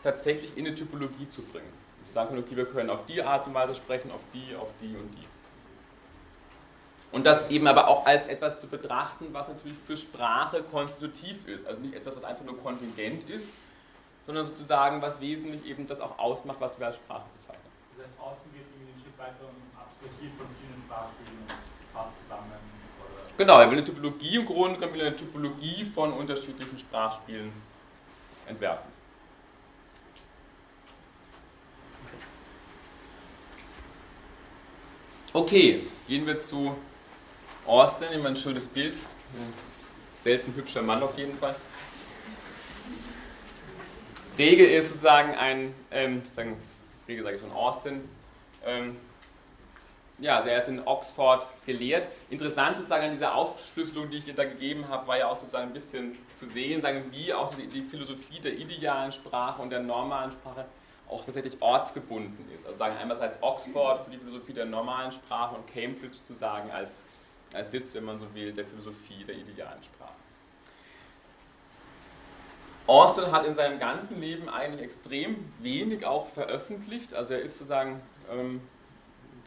tatsächlich 0.04 0.56
in 0.58 0.67
eine 0.67 0.76
Typologie 0.76 1.30
zu 1.30 1.41
bringen. 1.41 1.71
sagen 2.13 2.30
können, 2.30 2.43
okay, 2.43 2.56
wir 2.56 2.65
können 2.65 2.89
auf 2.89 3.06
die 3.06 3.21
Art 3.21 3.48
und 3.48 3.54
Weise 3.54 3.76
sprechen, 3.76 4.12
auf 4.12 4.21
die, 4.34 4.56
auf 4.56 4.69
die 4.80 4.95
und 4.95 5.13
die. 5.15 5.26
Und 7.12 7.26
das 7.26 7.50
eben 7.50 7.65
aber 7.67 7.88
auch 7.88 8.06
als 8.06 8.28
etwas 8.28 8.60
zu 8.60 8.67
betrachten, 8.67 9.28
was 9.32 9.48
natürlich 9.48 9.78
für 9.88 9.95
Sprache 9.95 10.63
konstitutiv 10.63 11.48
ist. 11.48 11.65
Also 11.65 11.82
nicht 11.82 11.93
etwas, 11.93 12.15
was 12.17 12.24
einfach 12.24 12.43
nur 12.43 12.58
kontingent 12.62 13.30
ist, 13.30 13.54
sondern 14.26 14.45
sozusagen, 14.45 15.02
was 15.02 15.19
wesentlich 15.21 15.65
eben 15.65 15.88
das 15.88 16.02
auch 16.02 16.19
ausmacht, 16.19 16.58
was 16.60 16.78
wir 16.80 16.88
als 16.88 16.98
Sprache 16.98 17.26
bezeichnen. 17.38 17.71
Das 17.98 18.08
heißt, 18.08 18.43
geht 18.52 18.67
ein 18.67 19.00
Stück 19.00 19.17
weiter 19.17 19.48
und 19.48 19.63
abstrahiert 19.80 20.34
von 20.38 20.48
verschiedenen 20.48 20.84
Sprachspielen 20.84 21.39
und 21.39 21.93
passt 21.93 22.12
zusammen. 22.24 22.52
Oder? 23.00 23.25
Genau, 23.38 23.60
er 23.60 23.69
will 23.69 23.78
eine 23.78 23.86
Typologie 23.86 24.38
im 24.38 24.45
Grunde 24.45 24.80
genommen 24.80 25.02
eine 25.02 25.15
Typologie 25.15 25.84
von 25.84 26.13
unterschiedlichen 26.13 26.80
Sprachspielen 26.80 27.52
entwerfen. 28.48 28.95
Okay, 35.34 35.88
gehen 36.08 36.26
wir 36.26 36.39
zu 36.39 36.78
Austin, 37.65 38.08
immer 38.13 38.30
ein 38.30 38.38
schönes 38.38 38.67
Bild. 38.67 38.95
Selten 40.21 40.56
hübscher 40.56 40.82
Mann 40.82 41.04
auf 41.04 41.17
jeden 41.17 41.38
Fall. 41.38 41.58
Regel 44.38 44.67
ist 44.67 44.89
sozusagen 44.89 45.36
ein, 45.36 45.74
ähm, 45.91 46.21
sagen, 46.34 46.56
Regel 47.08 47.24
sage 47.26 47.36
ich 47.36 47.41
schon, 47.41 47.52
Austin. 47.52 48.08
Ähm, 48.65 48.95
ja, 50.19 50.38
also 50.38 50.49
er 50.49 50.60
hat 50.60 50.67
in 50.69 50.86
Oxford 50.88 51.45
gelehrt. 51.65 52.08
Interessant 52.30 52.78
sozusagen 52.78 53.06
an 53.06 53.12
dieser 53.12 53.36
Aufschlüsselung, 53.36 54.10
die 54.10 54.17
ich 54.17 54.34
da 54.34 54.45
gegeben 54.45 54.88
habe, 54.88 55.08
war 55.08 55.17
ja 55.17 55.28
auch 55.28 55.36
sozusagen 55.36 55.67
ein 55.67 55.73
bisschen 55.73 56.17
zu 56.39 56.45
sehen, 56.47 56.82
sagen, 56.82 57.06
wie 57.12 57.34
auch 57.34 57.54
die, 57.54 57.82
Philosophie 57.82 58.39
der 58.39 58.54
idealen 58.54 59.12
Sprache 59.12 59.62
und 59.62 59.71
der 59.71 59.82
normalen 59.82 60.32
Sprache 60.32 60.65
auch 61.10 61.23
tatsächlich 61.23 61.62
ortsgebunden 61.62 62.45
ist. 62.56 62.65
Also 62.65 62.80
sagen 62.80 62.95
einerseits 62.97 63.38
Oxford 63.41 64.06
für 64.06 64.12
die 64.12 64.17
Philosophie 64.17 64.54
der 64.54 64.65
normalen 64.65 65.12
Sprache 65.12 65.56
und 65.56 65.67
Cambridge 65.67 66.15
sozusagen 66.15 66.71
als, 66.71 66.95
als 67.54 67.71
Sitz, 67.71 67.93
wenn 67.93 68.06
man 68.06 68.17
so 68.17 68.34
will, 68.34 68.54
der 68.54 68.65
Philosophie 68.65 69.23
der 69.25 69.36
idealen 69.36 69.84
Sprache. 69.84 70.13
Austin 72.88 73.32
hat 73.32 73.45
in 73.45 73.56
seinem 73.56 73.80
ganzen 73.80 74.21
Leben 74.21 74.47
eigentlich 74.47 74.82
extrem 74.82 75.51
wenig 75.60 76.06
auch 76.06 76.28
veröffentlicht. 76.28 77.13
Also 77.13 77.34
er 77.34 77.41
ist 77.41 77.58
sozusagen 77.58 78.01
ähm, 78.32 78.62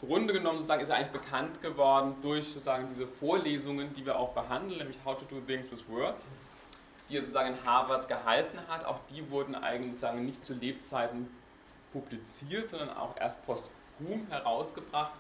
Grunde 0.00 0.32
genommen 0.32 0.58
sozusagen 0.58 0.82
ist 0.82 0.88
er 0.88 0.96
eigentlich 0.96 1.20
bekannt 1.20 1.61
geworden 1.62 2.16
durch 2.22 2.48
sozusagen 2.48 2.88
diese 2.94 3.06
Vorlesungen, 3.06 3.92
die 3.94 4.06
wir 4.06 4.18
auch 4.18 4.32
behandeln, 4.32 4.78
nämlich 4.78 4.98
How 5.04 5.18
to 5.18 5.24
Do 5.24 5.40
Things 5.40 5.70
with 5.70 5.88
Words, 5.88 6.24
die 7.08 7.16
er 7.16 7.22
sozusagen 7.22 7.54
in 7.54 7.64
Harvard 7.64 8.08
gehalten 8.08 8.58
hat. 8.68 8.84
Auch 8.84 9.00
die 9.11 9.28
wurden 9.30 9.54
eigentlich 9.54 9.92
sozusagen 9.92 10.24
nicht 10.24 10.44
zu 10.44 10.54
Lebzeiten 10.54 11.28
publiziert, 11.92 12.68
sondern 12.68 12.96
auch 12.96 13.16
erst 13.18 13.44
posthum 13.46 14.26
herausgebracht. 14.28 15.12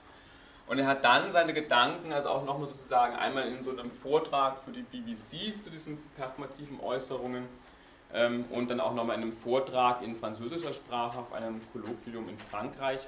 Und 0.66 0.78
er 0.78 0.86
hat 0.86 1.02
dann 1.02 1.32
seine 1.32 1.54
Gedanken, 1.54 2.12
also 2.12 2.28
auch 2.28 2.44
nochmal 2.44 2.68
sozusagen 2.68 3.16
einmal 3.16 3.48
in 3.48 3.62
so 3.62 3.70
einem 3.70 3.90
Vortrag 3.90 4.58
für 4.60 4.70
die 4.70 4.82
BBC 4.82 5.62
zu 5.62 5.70
diesen 5.70 5.98
performativen 6.14 6.78
Äußerungen, 6.80 7.48
ähm, 8.12 8.46
und 8.50 8.70
dann 8.70 8.80
auch 8.80 8.94
nochmal 8.94 9.16
in 9.16 9.22
einem 9.22 9.32
Vortrag 9.32 10.02
in 10.02 10.16
französischer 10.16 10.72
Sprache 10.72 11.18
auf 11.18 11.32
einem 11.32 11.60
Kolloquium 11.72 12.28
in 12.28 12.38
Frankreich 12.38 13.06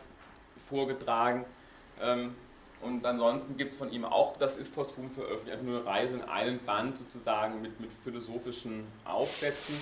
vorgetragen. 0.68 1.44
Ähm, 2.02 2.34
und 2.82 3.04
ansonsten 3.04 3.56
gibt 3.56 3.70
es 3.70 3.76
von 3.76 3.92
ihm 3.92 4.04
auch, 4.04 4.36
das 4.38 4.56
ist 4.56 4.74
posthum 4.74 5.10
veröffentlicht, 5.10 5.52
einfach 5.52 5.66
nur 5.66 5.80
eine 5.80 5.86
Reise 5.86 6.14
in 6.14 6.22
einem 6.22 6.58
Band 6.60 6.96
sozusagen 6.96 7.60
mit, 7.60 7.78
mit 7.78 7.90
philosophischen 8.02 8.86
Aufsätzen. 9.04 9.74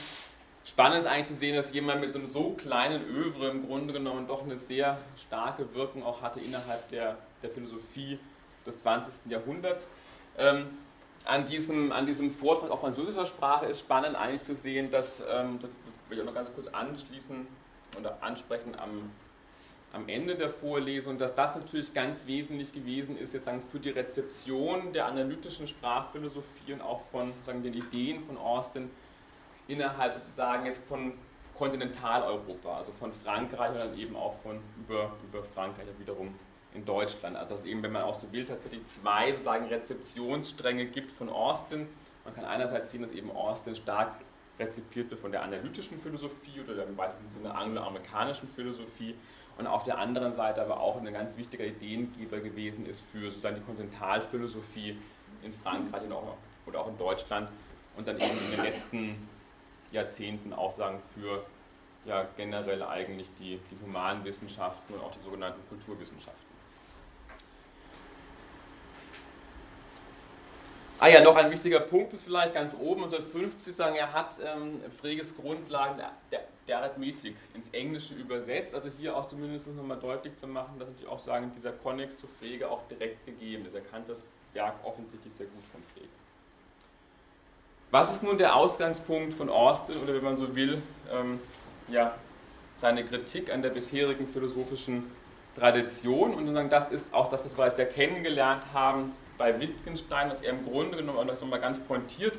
Spannend 0.64 0.98
ist 0.98 1.06
eigentlich 1.06 1.26
zu 1.26 1.34
sehen, 1.34 1.54
dass 1.54 1.72
jemand 1.72 2.00
mit 2.00 2.12
so 2.12 2.18
einem 2.18 2.26
so 2.26 2.50
kleinen 2.50 3.02
Övre 3.04 3.48
im 3.48 3.66
Grunde 3.66 3.92
genommen 3.92 4.26
doch 4.26 4.42
eine 4.42 4.58
sehr 4.58 4.98
starke 5.16 5.72
Wirkung 5.74 6.02
auch 6.02 6.20
hatte 6.20 6.40
innerhalb 6.40 6.88
der, 6.90 7.16
der 7.42 7.50
Philosophie 7.50 8.18
des 8.66 8.80
20. 8.80 9.30
Jahrhunderts. 9.30 9.86
Ähm, 10.36 10.66
an 11.24 11.46
diesem, 11.46 11.92
an 11.92 12.06
diesem 12.06 12.30
Vortrag 12.30 12.70
auf 12.70 12.80
französischer 12.80 13.26
Sprache 13.26 13.66
ist 13.66 13.80
spannend 13.80 14.16
eigentlich 14.16 14.42
zu 14.42 14.54
sehen, 14.54 14.90
dass, 14.90 15.20
ähm, 15.20 15.58
das 15.60 15.70
will 16.08 16.18
ich 16.18 16.22
auch 16.22 16.26
noch 16.26 16.34
ganz 16.34 16.52
kurz 16.52 16.68
anschließen 16.68 17.46
oder 17.98 18.22
ansprechen 18.22 18.74
am, 18.78 19.10
am 19.92 20.08
Ende 20.08 20.34
der 20.34 20.50
Vorlesung, 20.50 21.18
dass 21.18 21.34
das 21.34 21.54
natürlich 21.54 21.94
ganz 21.94 22.26
wesentlich 22.26 22.72
gewesen 22.72 23.18
ist, 23.18 23.32
jetzt 23.32 23.46
sagen, 23.46 23.62
für 23.72 23.80
die 23.80 23.90
Rezeption 23.90 24.92
der 24.92 25.06
analytischen 25.06 25.66
Sprachphilosophie 25.66 26.72
und 26.74 26.82
auch 26.82 27.02
von 27.10 27.32
sagen, 27.46 27.62
den 27.62 27.74
Ideen 27.74 28.22
von 28.24 28.36
Austin 28.36 28.90
innerhalb 29.66 30.14
sozusagen 30.14 30.66
jetzt 30.66 30.82
von 30.88 31.12
Kontinentaleuropa, 31.56 32.76
also 32.76 32.92
von 32.92 33.12
Frankreich 33.12 33.70
und 33.72 33.78
dann 33.78 33.98
eben 33.98 34.14
auch 34.14 34.36
von 34.42 34.60
über, 34.78 35.12
über 35.24 35.42
Frankreich 35.42 35.86
wiederum 35.98 36.34
in 36.74 36.84
Deutschland. 36.84 37.36
Also 37.36 37.54
dass 37.54 37.60
es 37.60 37.66
eben, 37.66 37.82
wenn 37.82 37.92
man 37.92 38.02
auch 38.02 38.14
so 38.14 38.30
will, 38.30 38.44
tatsächlich 38.44 38.86
zwei 38.86 39.32
sozusagen 39.32 39.66
Rezeptionsstränge 39.66 40.86
gibt 40.86 41.10
von 41.12 41.28
Austin. 41.28 41.88
Man 42.24 42.34
kann 42.34 42.44
einerseits 42.44 42.90
sehen, 42.90 43.02
dass 43.02 43.10
eben 43.12 43.30
Austin 43.30 43.74
stark 43.74 44.12
rezipiert 44.58 45.10
wird 45.10 45.20
von 45.20 45.32
der 45.32 45.42
analytischen 45.42 45.98
Philosophie 45.98 46.60
oder 46.60 46.86
im 46.86 46.96
weitesten 46.96 47.28
Sinne 47.30 47.54
angloamerikanischen 47.54 48.48
Philosophie 48.48 49.14
und 49.58 49.66
auf 49.66 49.84
der 49.84 49.98
anderen 49.98 50.32
Seite 50.32 50.62
aber 50.62 50.80
auch 50.80 50.96
ein 50.96 51.12
ganz 51.12 51.36
wichtiger 51.36 51.64
Ideengeber 51.64 52.38
gewesen 52.38 52.86
ist 52.86 53.02
für 53.12 53.28
sozusagen 53.28 53.56
die 53.56 53.62
Kontinentalphilosophie 53.62 54.96
in 55.42 55.52
Frankreich 55.52 56.02
und 56.02 56.12
auch, 56.12 56.36
oder 56.66 56.80
auch 56.80 56.88
in 56.88 56.96
Deutschland 56.96 57.48
und 57.96 58.06
dann 58.06 58.16
eben 58.18 58.38
in 58.46 58.50
den 58.52 58.62
letzten 58.62 59.28
Jahrzehnten 59.90 60.52
auch 60.52 60.72
sagen 60.76 61.00
für 61.14 61.44
ja, 62.04 62.26
generell 62.36 62.82
eigentlich 62.82 63.28
die, 63.38 63.58
die 63.70 63.84
humanen 63.84 64.24
Wissenschaften 64.24 64.94
und 64.94 65.02
auch 65.02 65.10
die 65.10 65.20
sogenannten 65.20 65.60
Kulturwissenschaften. 65.68 66.47
Ah 71.00 71.06
ja, 71.06 71.22
noch 71.22 71.36
ein 71.36 71.48
wichtiger 71.52 71.78
Punkt 71.78 72.12
ist 72.12 72.24
vielleicht 72.24 72.54
ganz 72.54 72.74
oben 72.74 73.04
unter 73.04 73.22
50 73.22 73.74
sagen, 73.74 73.94
er 73.94 74.12
hat 74.12 74.32
ähm, 74.44 74.80
Freges 75.00 75.36
Grundlagen 75.36 75.96
der, 75.96 76.40
der, 76.66 76.78
Arithmetik 76.78 77.36
ins 77.54 77.68
Englische 77.70 78.14
übersetzt. 78.14 78.74
Also 78.74 78.88
hier 78.98 79.16
auch 79.16 79.26
zumindest 79.28 79.68
nochmal 79.68 79.98
deutlich 80.00 80.36
zu 80.38 80.48
machen, 80.48 80.76
dass 80.78 80.88
natürlich 80.88 81.08
auch 81.08 81.20
sagen, 81.20 81.52
dieser 81.56 81.70
Konnex 81.70 82.18
zu 82.18 82.26
Frege 82.26 82.68
auch 82.68 82.80
direkt 82.88 83.24
gegeben 83.26 83.64
ist. 83.64 83.74
Er 83.76 83.80
kannte 83.82 84.12
das 84.12 84.22
Werk 84.54 84.74
offensichtlich 84.82 85.32
sehr 85.34 85.46
gut 85.46 85.62
von 85.70 85.80
Frege. 85.94 86.08
Was 87.92 88.12
ist 88.12 88.24
nun 88.24 88.36
der 88.36 88.56
Ausgangspunkt 88.56 89.34
von 89.34 89.48
Austin 89.50 89.98
oder 89.98 90.14
wenn 90.14 90.24
man 90.24 90.36
so 90.36 90.56
will, 90.56 90.82
ähm, 91.12 91.40
ja, 91.86 92.16
seine 92.76 93.04
Kritik 93.04 93.52
an 93.52 93.62
der 93.62 93.70
bisherigen 93.70 94.26
philosophischen 94.26 95.04
Tradition? 95.56 96.34
Und 96.34 96.52
sagen, 96.52 96.70
das 96.70 96.90
ist 96.90 97.14
auch 97.14 97.30
das, 97.30 97.44
was 97.44 97.56
wir 97.56 97.64
als 97.64 97.78
ja 97.78 97.84
kennengelernt 97.84 98.64
haben 98.74 99.12
bei 99.38 99.58
Wittgenstein, 99.60 100.28
was 100.28 100.42
er 100.42 100.50
im 100.50 100.64
Grunde 100.64 100.98
genommen 100.98 101.18
auch 101.18 101.24
noch 101.24 101.48
mal 101.48 101.60
ganz 101.60 101.78
pointiert 101.80 102.38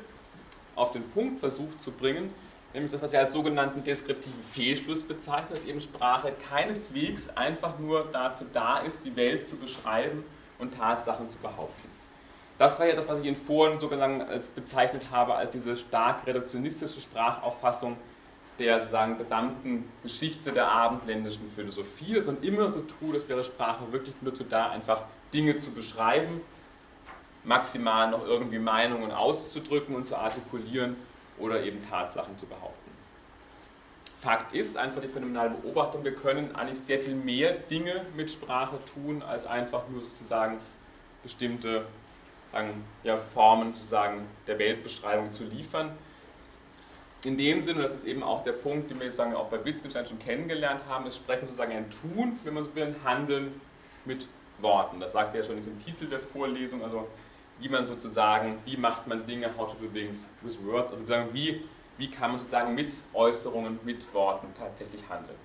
auf 0.76 0.92
den 0.92 1.02
Punkt 1.10 1.40
versucht 1.40 1.82
zu 1.82 1.90
bringen, 1.90 2.32
nämlich 2.72 2.92
das, 2.92 3.02
was 3.02 3.12
er 3.12 3.20
als 3.20 3.32
sogenannten 3.32 3.82
deskriptiven 3.82 4.42
Fehlschluss 4.52 5.02
bezeichnet, 5.02 5.52
dass 5.52 5.64
eben 5.64 5.80
Sprache 5.80 6.32
keineswegs 6.48 7.28
einfach 7.30 7.78
nur 7.78 8.08
dazu 8.12 8.44
da 8.52 8.78
ist, 8.78 9.04
die 9.04 9.16
Welt 9.16 9.48
zu 9.48 9.56
beschreiben 9.56 10.24
und 10.58 10.74
Tatsachen 10.74 11.28
zu 11.28 11.38
behaupten. 11.38 11.88
Das 12.58 12.78
war 12.78 12.86
ja 12.86 12.94
das, 12.94 13.08
was 13.08 13.20
ich 13.20 13.26
in 13.26 13.36
Foren 13.36 13.80
sozusagen 13.80 14.20
als 14.20 14.48
bezeichnet 14.48 15.08
habe, 15.10 15.34
als 15.34 15.50
diese 15.50 15.76
stark 15.76 16.26
reduktionistische 16.26 17.00
Sprachauffassung 17.00 17.96
der 18.58 18.80
sozusagen 18.80 19.16
gesamten 19.16 19.90
Geschichte 20.02 20.52
der 20.52 20.70
abendländischen 20.70 21.50
Philosophie, 21.56 22.14
dass 22.14 22.26
man 22.26 22.42
immer 22.42 22.68
so 22.68 22.80
tut, 22.80 23.14
als 23.14 23.26
wäre 23.26 23.42
Sprache 23.42 23.90
wirklich 23.90 24.14
nur 24.20 24.32
dazu 24.32 24.44
da, 24.44 24.70
einfach 24.70 25.04
Dinge 25.32 25.56
zu 25.58 25.70
beschreiben 25.70 26.42
maximal 27.44 28.10
noch 28.10 28.24
irgendwie 28.24 28.58
Meinungen 28.58 29.12
auszudrücken 29.12 29.94
und 29.94 30.04
zu 30.04 30.16
artikulieren 30.16 30.96
oder 31.38 31.62
eben 31.64 31.80
Tatsachen 31.88 32.38
zu 32.38 32.46
behaupten. 32.46 32.90
Fakt 34.20 34.54
ist 34.54 34.76
einfach 34.76 35.00
die 35.00 35.08
phänomenale 35.08 35.50
Beobachtung, 35.50 36.04
wir 36.04 36.14
können 36.14 36.54
eigentlich 36.54 36.80
sehr 36.80 36.98
viel 36.98 37.14
mehr 37.14 37.54
Dinge 37.54 38.04
mit 38.14 38.30
Sprache 38.30 38.78
tun, 38.92 39.22
als 39.22 39.46
einfach 39.46 39.88
nur 39.88 40.02
sozusagen 40.02 40.58
bestimmte 41.22 41.86
sagen, 42.52 42.84
ja, 43.04 43.16
Formen 43.16 43.72
sozusagen 43.72 44.26
der 44.46 44.58
Weltbeschreibung 44.58 45.32
zu 45.32 45.44
liefern. 45.44 45.92
In 47.24 47.36
dem 47.36 47.62
Sinne, 47.62 47.82
das 47.82 47.94
ist 47.94 48.04
eben 48.04 48.22
auch 48.22 48.42
der 48.42 48.52
Punkt, 48.52 48.90
den 48.90 48.98
wir 48.98 49.06
sozusagen 49.06 49.34
auch 49.34 49.48
bei 49.48 49.64
Wittgenstein 49.64 50.06
schon 50.06 50.18
kennengelernt 50.18 50.82
haben, 50.88 51.06
ist 51.06 51.16
Sprechen 51.16 51.46
sozusagen 51.46 51.72
ein 51.72 51.90
Tun, 51.90 52.38
wenn 52.44 52.54
man 52.54 52.64
so 52.64 52.74
will, 52.74 52.84
ein 52.84 52.96
Handeln 53.04 53.60
mit 54.04 54.26
Worten. 54.60 55.00
Das 55.00 55.12
sagt 55.12 55.34
er 55.34 55.42
ja 55.42 55.46
schon 55.46 55.56
in 55.56 55.62
diesem 55.62 55.84
Titel 55.84 56.06
der 56.06 56.18
Vorlesung, 56.18 56.82
also 56.82 57.06
wie 57.60 57.68
man 57.68 57.84
sozusagen, 57.84 58.58
wie 58.64 58.76
macht 58.76 59.06
man 59.06 59.26
Dinge, 59.26 59.50
how 59.56 59.70
to 59.70 59.76
do 59.80 59.86
things 59.92 60.26
with 60.42 60.58
words, 60.64 60.90
also 60.90 61.04
wie, 61.32 61.62
wie 61.98 62.10
kann 62.10 62.30
man 62.30 62.38
sozusagen 62.38 62.74
mit 62.74 62.94
Äußerungen, 63.12 63.78
mit 63.84 64.12
Worten 64.14 64.48
tatsächlich 64.58 65.02
handeln. 65.08 65.38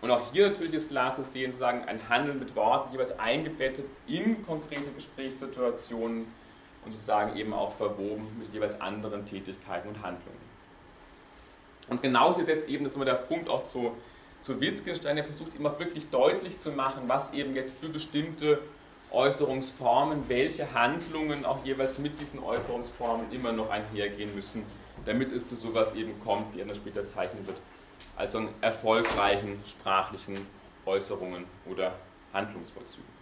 Und 0.00 0.10
auch 0.10 0.32
hier 0.32 0.48
natürlich 0.48 0.72
ist 0.72 0.88
klar 0.88 1.12
zu 1.12 1.22
sehen, 1.22 1.52
sozusagen 1.52 1.84
ein 1.84 2.08
Handeln 2.08 2.38
mit 2.38 2.56
Worten 2.56 2.92
jeweils 2.92 3.18
eingebettet 3.18 3.86
in 4.06 4.44
konkrete 4.46 4.90
Gesprächssituationen 4.92 6.26
und 6.84 6.90
sozusagen 6.90 7.36
eben 7.36 7.52
auch 7.52 7.74
verwoben 7.74 8.26
mit 8.38 8.52
jeweils 8.54 8.80
anderen 8.80 9.26
Tätigkeiten 9.26 9.88
und 9.88 10.02
Handlungen. 10.02 10.50
Und 11.90 12.00
genau 12.00 12.34
hier 12.36 12.46
setzt 12.46 12.68
eben, 12.68 12.84
das 12.84 12.92
ist 12.92 12.96
immer 12.96 13.04
der 13.04 13.14
Punkt 13.14 13.50
auch 13.50 13.66
zu 13.66 13.94
zu 14.42 14.60
Wittgenstein, 14.60 15.16
der 15.16 15.24
versucht 15.24 15.54
immer 15.54 15.78
wirklich 15.78 16.08
deutlich 16.10 16.58
zu 16.58 16.72
machen, 16.72 17.02
was 17.06 17.32
eben 17.32 17.54
jetzt 17.54 17.74
für 17.78 17.88
bestimmte 17.88 18.60
Äußerungsformen, 19.12 20.28
welche 20.28 20.72
Handlungen 20.72 21.44
auch 21.44 21.64
jeweils 21.64 21.98
mit 21.98 22.20
diesen 22.20 22.38
Äußerungsformen 22.38 23.32
immer 23.32 23.52
noch 23.52 23.70
einhergehen 23.70 24.34
müssen, 24.34 24.64
damit 25.04 25.32
es 25.32 25.48
zu 25.48 25.56
sowas 25.56 25.94
eben 25.94 26.18
kommt, 26.20 26.54
wie 26.54 26.60
er 26.60 26.66
dann 26.66 26.76
später 26.76 27.04
zeichnen 27.04 27.46
wird, 27.46 27.56
also 28.16 28.38
an 28.38 28.48
erfolgreichen 28.60 29.60
sprachlichen 29.66 30.46
Äußerungen 30.86 31.44
oder 31.66 31.94
Handlungsvollzügen. 32.32 33.20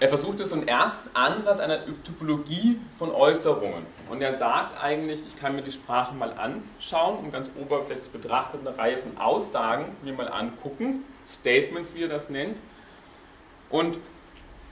Er 0.00 0.08
versucht 0.08 0.38
es 0.40 0.50
so 0.50 0.54
einen 0.54 0.68
ersten 0.68 1.08
Ansatz 1.14 1.58
einer 1.58 1.84
Typologie 2.04 2.80
von 2.96 3.10
Äußerungen. 3.10 3.84
Und 4.10 4.22
er 4.22 4.32
sagt 4.32 4.82
eigentlich, 4.82 5.20
ich 5.26 5.36
kann 5.36 5.54
mir 5.54 5.62
die 5.62 5.72
Sprache 5.72 6.14
mal 6.14 6.32
anschauen 6.32 7.18
und 7.18 7.32
ganz 7.32 7.50
oberflächlich 7.60 8.10
betrachtet 8.10 8.66
eine 8.66 8.76
Reihe 8.76 8.98
von 8.98 9.18
Aussagen 9.18 9.96
mir 10.02 10.12
mal 10.12 10.28
angucken, 10.28 11.04
Statements, 11.40 11.94
wie 11.94 12.04
er 12.04 12.08
das 12.08 12.30
nennt. 12.30 12.58
Und 13.70 13.98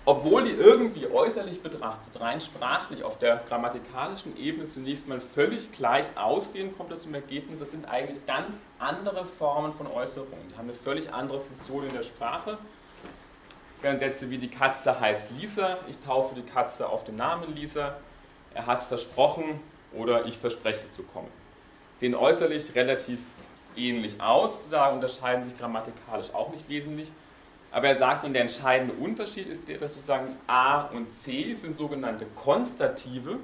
obwohl 0.07 0.45
die 0.45 0.53
irgendwie 0.53 1.09
äußerlich 1.09 1.63
betrachtet, 1.63 2.21
rein 2.21 2.41
sprachlich 2.41 3.03
auf 3.03 3.19
der 3.19 3.43
grammatikalischen 3.49 4.37
Ebene 4.39 4.69
zunächst 4.69 5.09
mal 5.09 5.21
völlig 5.21 5.73
gleich 5.73 6.07
aussehen, 6.17 6.77
kommt 6.77 6.93
er 6.93 6.99
zum 6.99 7.13
Ergebnis, 7.13 7.59
das 7.59 7.73
sind 7.73 7.87
eigentlich 7.87 8.25
ganz 8.25 8.61
andere 8.79 9.27
Formen 9.27 9.75
von 9.75 9.89
Äußerungen. 9.89 10.49
Die 10.51 10.57
haben 10.57 10.69
eine 10.69 10.79
völlig 10.79 11.13
andere 11.13 11.41
Funktion 11.41 11.85
in 11.87 11.93
der 11.93 12.05
Sprache 12.05 12.57
wären 13.87 13.99
Sätze 13.99 14.31
wie 14.31 14.39
die 14.39 14.49
Katze 14.49 14.99
heißt 14.99 15.31
Lisa, 15.39 15.79
ich 15.89 15.99
taufe 15.99 16.35
die 16.35 16.43
Katze 16.43 16.89
auf 16.89 17.05
den 17.05 17.17
Namen 17.17 17.55
Lisa, 17.55 17.97
er 18.57 18.67
hat 18.67 18.83
versprochen 18.83 19.61
oder 19.93 20.25
ich 20.25 20.39
verspreche 20.39 20.89
zu 20.91 21.03
kommen. 21.03 21.29
Sehen 21.95 22.15
äußerlich 22.15 22.75
relativ 22.75 23.21
ähnlich 23.77 24.21
aus, 24.21 24.55
sozusagen, 24.57 24.95
unterscheiden 24.95 25.49
sich 25.49 25.59
grammatikalisch 25.59 26.33
auch 26.33 26.51
nicht 26.51 26.69
wesentlich. 26.69 27.13
Aber 27.71 27.89
er 27.89 27.95
sagt, 27.95 28.25
und 28.25 28.33
der 28.33 28.43
entscheidende 28.43 28.95
Unterschied 28.95 29.47
ist 29.47 29.69
der, 29.69 29.79
dass 29.79 29.95
sozusagen 29.95 30.37
A 30.47 30.87
und 30.87 31.13
C 31.13 31.53
sind 31.53 31.75
sogenannte 31.75 32.25
konstative 32.35 33.39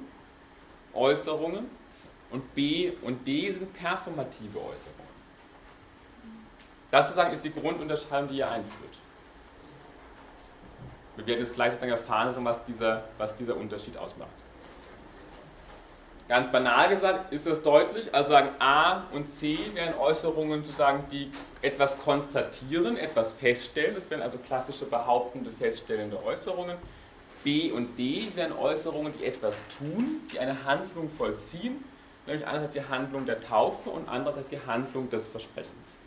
Äußerungen 0.93 1.69
und 2.31 2.55
B 2.55 2.93
und 3.03 3.27
D 3.27 3.51
sind 3.51 3.71
performative 3.73 4.57
Äußerungen. 4.57 5.13
Das 6.89 7.07
sozusagen 7.07 7.33
ist 7.33 7.43
die 7.43 7.51
Grundunterscheidung, 7.53 8.29
die 8.29 8.39
er 8.39 8.51
einführt. 8.51 8.97
Wir 11.15 11.27
werden 11.27 11.39
jetzt 11.39 11.53
gleich 11.53 11.71
sozusagen 11.71 11.91
erfahren, 11.91 12.45
was 12.45 12.65
dieser, 12.65 13.03
was 13.19 13.35
dieser 13.35 13.55
Unterschied 13.55 13.95
ausmacht. 13.97 14.42
Ganz 16.33 16.51
banal 16.51 16.89
gesagt 16.89 17.31
ist 17.31 17.45
das 17.45 17.61
deutlich, 17.61 18.11
also 18.11 18.29
sagen 18.29 18.49
A 18.57 19.03
und 19.11 19.29
C 19.29 19.59
wären 19.75 19.93
Äußerungen 19.93 20.63
sozusagen, 20.63 21.03
die 21.11 21.29
etwas 21.61 21.95
konstatieren, 21.99 22.97
etwas 22.97 23.33
feststellen, 23.33 23.93
das 23.93 24.09
wären 24.09 24.23
also 24.23 24.39
klassische 24.39 24.85
behauptende, 24.85 25.51
feststellende 25.51 26.17
Äußerungen. 26.25 26.77
B 27.43 27.71
und 27.71 27.99
D 27.99 28.31
wären 28.33 28.51
Äußerungen, 28.51 29.13
die 29.15 29.25
etwas 29.25 29.61
tun, 29.77 30.21
die 30.33 30.39
eine 30.39 30.65
Handlung 30.65 31.07
vollziehen, 31.11 31.83
nämlich 32.25 32.47
einerseits 32.47 32.73
die 32.73 32.83
Handlung 32.83 33.27
der 33.27 33.39
Taufe 33.39 33.91
und 33.91 34.09
andererseits 34.09 34.47
die 34.47 34.59
Handlung 34.65 35.11
des 35.11 35.27
Versprechens. 35.27 35.99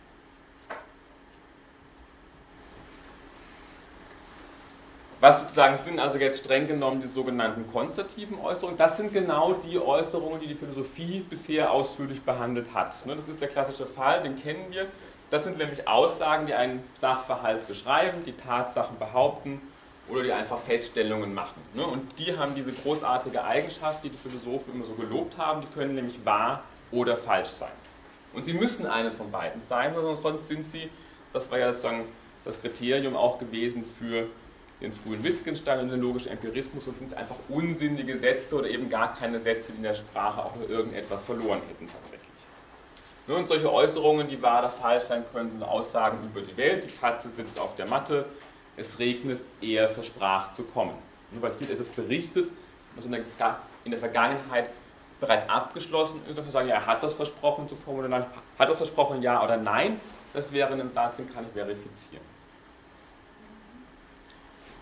Was 5.18 5.40
sozusagen 5.40 5.78
sind 5.78 5.98
also 5.98 6.18
jetzt 6.18 6.40
streng 6.40 6.68
genommen 6.68 7.00
die 7.00 7.08
sogenannten 7.08 7.66
konstativen 7.72 8.38
Äußerungen? 8.38 8.76
Das 8.76 8.98
sind 8.98 9.14
genau 9.14 9.54
die 9.54 9.78
Äußerungen, 9.78 10.40
die 10.40 10.46
die 10.46 10.54
Philosophie 10.54 11.24
bisher 11.28 11.70
ausführlich 11.70 12.20
behandelt 12.20 12.74
hat. 12.74 13.06
Ne, 13.06 13.16
das 13.16 13.26
ist 13.26 13.40
der 13.40 13.48
klassische 13.48 13.86
Fall, 13.86 14.22
den 14.22 14.36
kennen 14.36 14.66
wir. 14.70 14.86
Das 15.30 15.44
sind 15.44 15.56
nämlich 15.56 15.88
Aussagen, 15.88 16.46
die 16.46 16.52
einen 16.52 16.84
Sachverhalt 17.00 17.66
beschreiben, 17.66 18.24
die 18.26 18.34
Tatsachen 18.34 18.98
behaupten 18.98 19.62
oder 20.08 20.22
die 20.22 20.32
einfach 20.32 20.58
Feststellungen 20.58 21.32
machen. 21.32 21.62
Ne, 21.72 21.86
und 21.86 22.18
die 22.18 22.36
haben 22.36 22.54
diese 22.54 22.72
großartige 22.72 23.42
Eigenschaft, 23.42 24.04
die 24.04 24.10
die 24.10 24.18
Philosophen 24.18 24.74
immer 24.74 24.84
so 24.84 24.92
gelobt 24.92 25.38
haben, 25.38 25.62
die 25.62 25.68
können 25.68 25.94
nämlich 25.94 26.22
wahr 26.26 26.62
oder 26.92 27.16
falsch 27.16 27.48
sein. 27.48 27.72
Und 28.34 28.44
sie 28.44 28.52
müssen 28.52 28.86
eines 28.86 29.14
von 29.14 29.30
beiden 29.30 29.62
sein, 29.62 29.94
sonst 30.20 30.46
sind 30.46 30.62
sie, 30.70 30.90
das 31.32 31.50
war 31.50 31.58
ja 31.58 31.72
sozusagen 31.72 32.04
das 32.44 32.60
Kriterium 32.60 33.16
auch 33.16 33.38
gewesen 33.38 33.82
für 33.98 34.26
den 34.80 34.92
frühen 34.92 35.22
Wittgenstein 35.24 35.80
und 35.80 35.88
den 35.88 36.00
logischen 36.00 36.30
Empirismus 36.30 36.86
und 36.86 36.98
sind 36.98 37.06
es 37.08 37.14
einfach 37.14 37.36
unsinnige 37.48 38.18
Sätze 38.18 38.56
oder 38.56 38.68
eben 38.68 38.90
gar 38.90 39.14
keine 39.14 39.40
Sätze, 39.40 39.72
die 39.72 39.78
in 39.78 39.84
der 39.84 39.94
Sprache 39.94 40.44
auch 40.44 40.54
nur 40.56 40.68
irgendetwas 40.68 41.22
verloren 41.22 41.60
hätten 41.68 41.88
tatsächlich. 41.90 42.26
Und 43.26 43.48
solche 43.48 43.72
Äußerungen, 43.72 44.28
die 44.28 44.40
wahr 44.40 44.60
oder 44.60 44.70
falsch 44.70 45.04
sein 45.04 45.24
können, 45.32 45.50
sind 45.50 45.62
Aussagen 45.62 46.18
über 46.24 46.40
die 46.40 46.56
Welt. 46.56 46.84
Die 46.84 46.94
Katze 46.94 47.28
sitzt 47.28 47.58
auf 47.58 47.74
der 47.74 47.86
Matte, 47.86 48.26
es 48.76 48.98
regnet, 48.98 49.42
er 49.60 49.88
versprach 49.88 50.52
zu 50.52 50.62
kommen. 50.62 50.94
Nur 51.32 51.42
weil 51.42 51.52
hier 51.58 51.68
ist 51.70 51.80
es 51.80 51.88
berichtet, 51.88 52.50
was 52.94 53.04
in 53.04 53.12
der, 53.12 53.22
in 53.84 53.90
der 53.90 53.98
Vergangenheit 53.98 54.70
bereits 55.18 55.48
abgeschlossen 55.48 56.20
ist, 56.28 56.36
dann 56.36 56.44
kann 56.44 56.52
sagen, 56.52 56.68
ja, 56.68 56.76
er 56.76 56.86
hat 56.86 57.02
das 57.02 57.14
versprochen 57.14 57.68
zu 57.68 57.74
kommen 57.76 57.98
oder 58.00 58.08
nein, 58.08 58.26
hat 58.58 58.68
das 58.68 58.76
versprochen, 58.76 59.22
ja 59.22 59.42
oder 59.42 59.56
nein. 59.56 60.00
Das 60.32 60.52
wäre 60.52 60.72
ein 60.72 60.90
Satz, 60.90 61.16
den 61.16 61.32
kann 61.32 61.44
ich 61.46 61.52
verifizieren. 61.52 62.22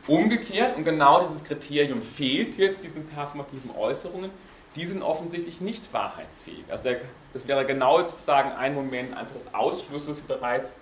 Umgekehrt, 0.06 0.76
und 0.76 0.84
genau 0.84 1.22
dieses 1.22 1.42
Kriterium 1.44 2.02
fehlt 2.02 2.56
jetzt 2.58 2.82
diesen 2.82 3.06
performativen 3.06 3.70
Äußerungen, 3.70 4.30
die 4.76 4.84
sind 4.84 5.02
offensichtlich 5.02 5.60
nicht 5.60 5.92
wahrheitsfähig. 5.92 6.64
Also 6.68 6.84
der, 6.84 7.00
das 7.32 7.46
wäre 7.48 7.64
genau 7.64 8.04
sozusagen 8.04 8.52
ein 8.52 8.74
Moment 8.74 9.16
einfach 9.16 9.34
des 9.34 9.54
Ausschlusses 9.54 10.20
bereits, 10.20 10.74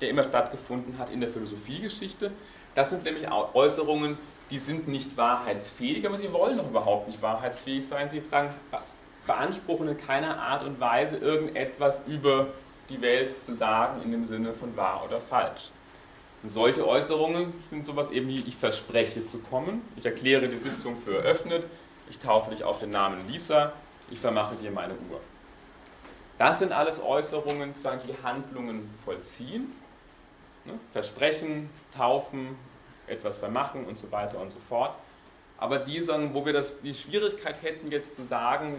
der 0.00 0.10
immer 0.10 0.24
stattgefunden 0.24 0.98
hat 0.98 1.10
in 1.10 1.20
der 1.20 1.30
Philosophiegeschichte. 1.30 2.32
Das 2.74 2.90
sind 2.90 3.04
nämlich 3.04 3.30
Äußerungen, 3.30 4.18
die 4.50 4.58
sind 4.58 4.88
nicht 4.88 5.16
wahrheitsfähig, 5.16 6.06
aber 6.06 6.18
sie 6.18 6.32
wollen 6.32 6.58
doch 6.58 6.68
überhaupt 6.68 7.06
nicht 7.06 7.22
wahrheitsfähig 7.22 7.86
sein. 7.86 8.10
Sie 8.10 8.20
sagen, 8.20 8.50
beanspruchen 9.26 9.88
in 9.88 9.96
keiner 9.96 10.38
Art 10.38 10.62
und 10.64 10.78
Weise 10.80 11.16
irgendetwas 11.16 12.02
über 12.06 12.48
die 12.90 13.00
Welt 13.00 13.42
zu 13.42 13.54
sagen 13.54 14.02
in 14.02 14.12
dem 14.12 14.26
Sinne 14.26 14.52
von 14.52 14.76
wahr 14.76 15.02
oder 15.04 15.20
falsch. 15.20 15.70
Solche 16.48 16.86
Äußerungen 16.86 17.52
sind 17.70 17.84
sowas 17.84 18.10
eben 18.10 18.28
wie, 18.28 18.40
ich 18.40 18.56
verspreche 18.56 19.26
zu 19.26 19.38
kommen, 19.38 19.82
ich 19.96 20.06
erkläre 20.06 20.48
die 20.48 20.58
Sitzung 20.58 20.96
für 20.98 21.16
eröffnet, 21.16 21.66
ich 22.08 22.18
taufe 22.18 22.50
dich 22.50 22.64
auf 22.64 22.78
den 22.78 22.90
Namen 22.90 23.26
Lisa, 23.28 23.72
ich 24.10 24.20
vermache 24.20 24.56
dir 24.56 24.70
meine 24.70 24.94
Uhr. 24.94 25.20
Das 26.38 26.58
sind 26.58 26.72
alles 26.72 27.02
Äußerungen, 27.02 27.74
die 27.74 28.22
Handlungen 28.22 28.90
vollziehen. 29.04 29.72
Ne? 30.64 30.74
Versprechen, 30.92 31.70
taufen, 31.96 32.56
etwas 33.06 33.36
vermachen 33.36 33.86
und 33.86 33.98
so 33.98 34.10
weiter 34.12 34.40
und 34.40 34.50
so 34.50 34.58
fort. 34.68 34.94
Aber 35.58 35.78
die, 35.78 36.02
sagen, 36.02 36.34
wo 36.34 36.44
wir 36.44 36.52
das, 36.52 36.80
die 36.82 36.92
Schwierigkeit 36.92 37.62
hätten, 37.62 37.90
jetzt 37.90 38.14
zu 38.14 38.24
sagen, 38.24 38.78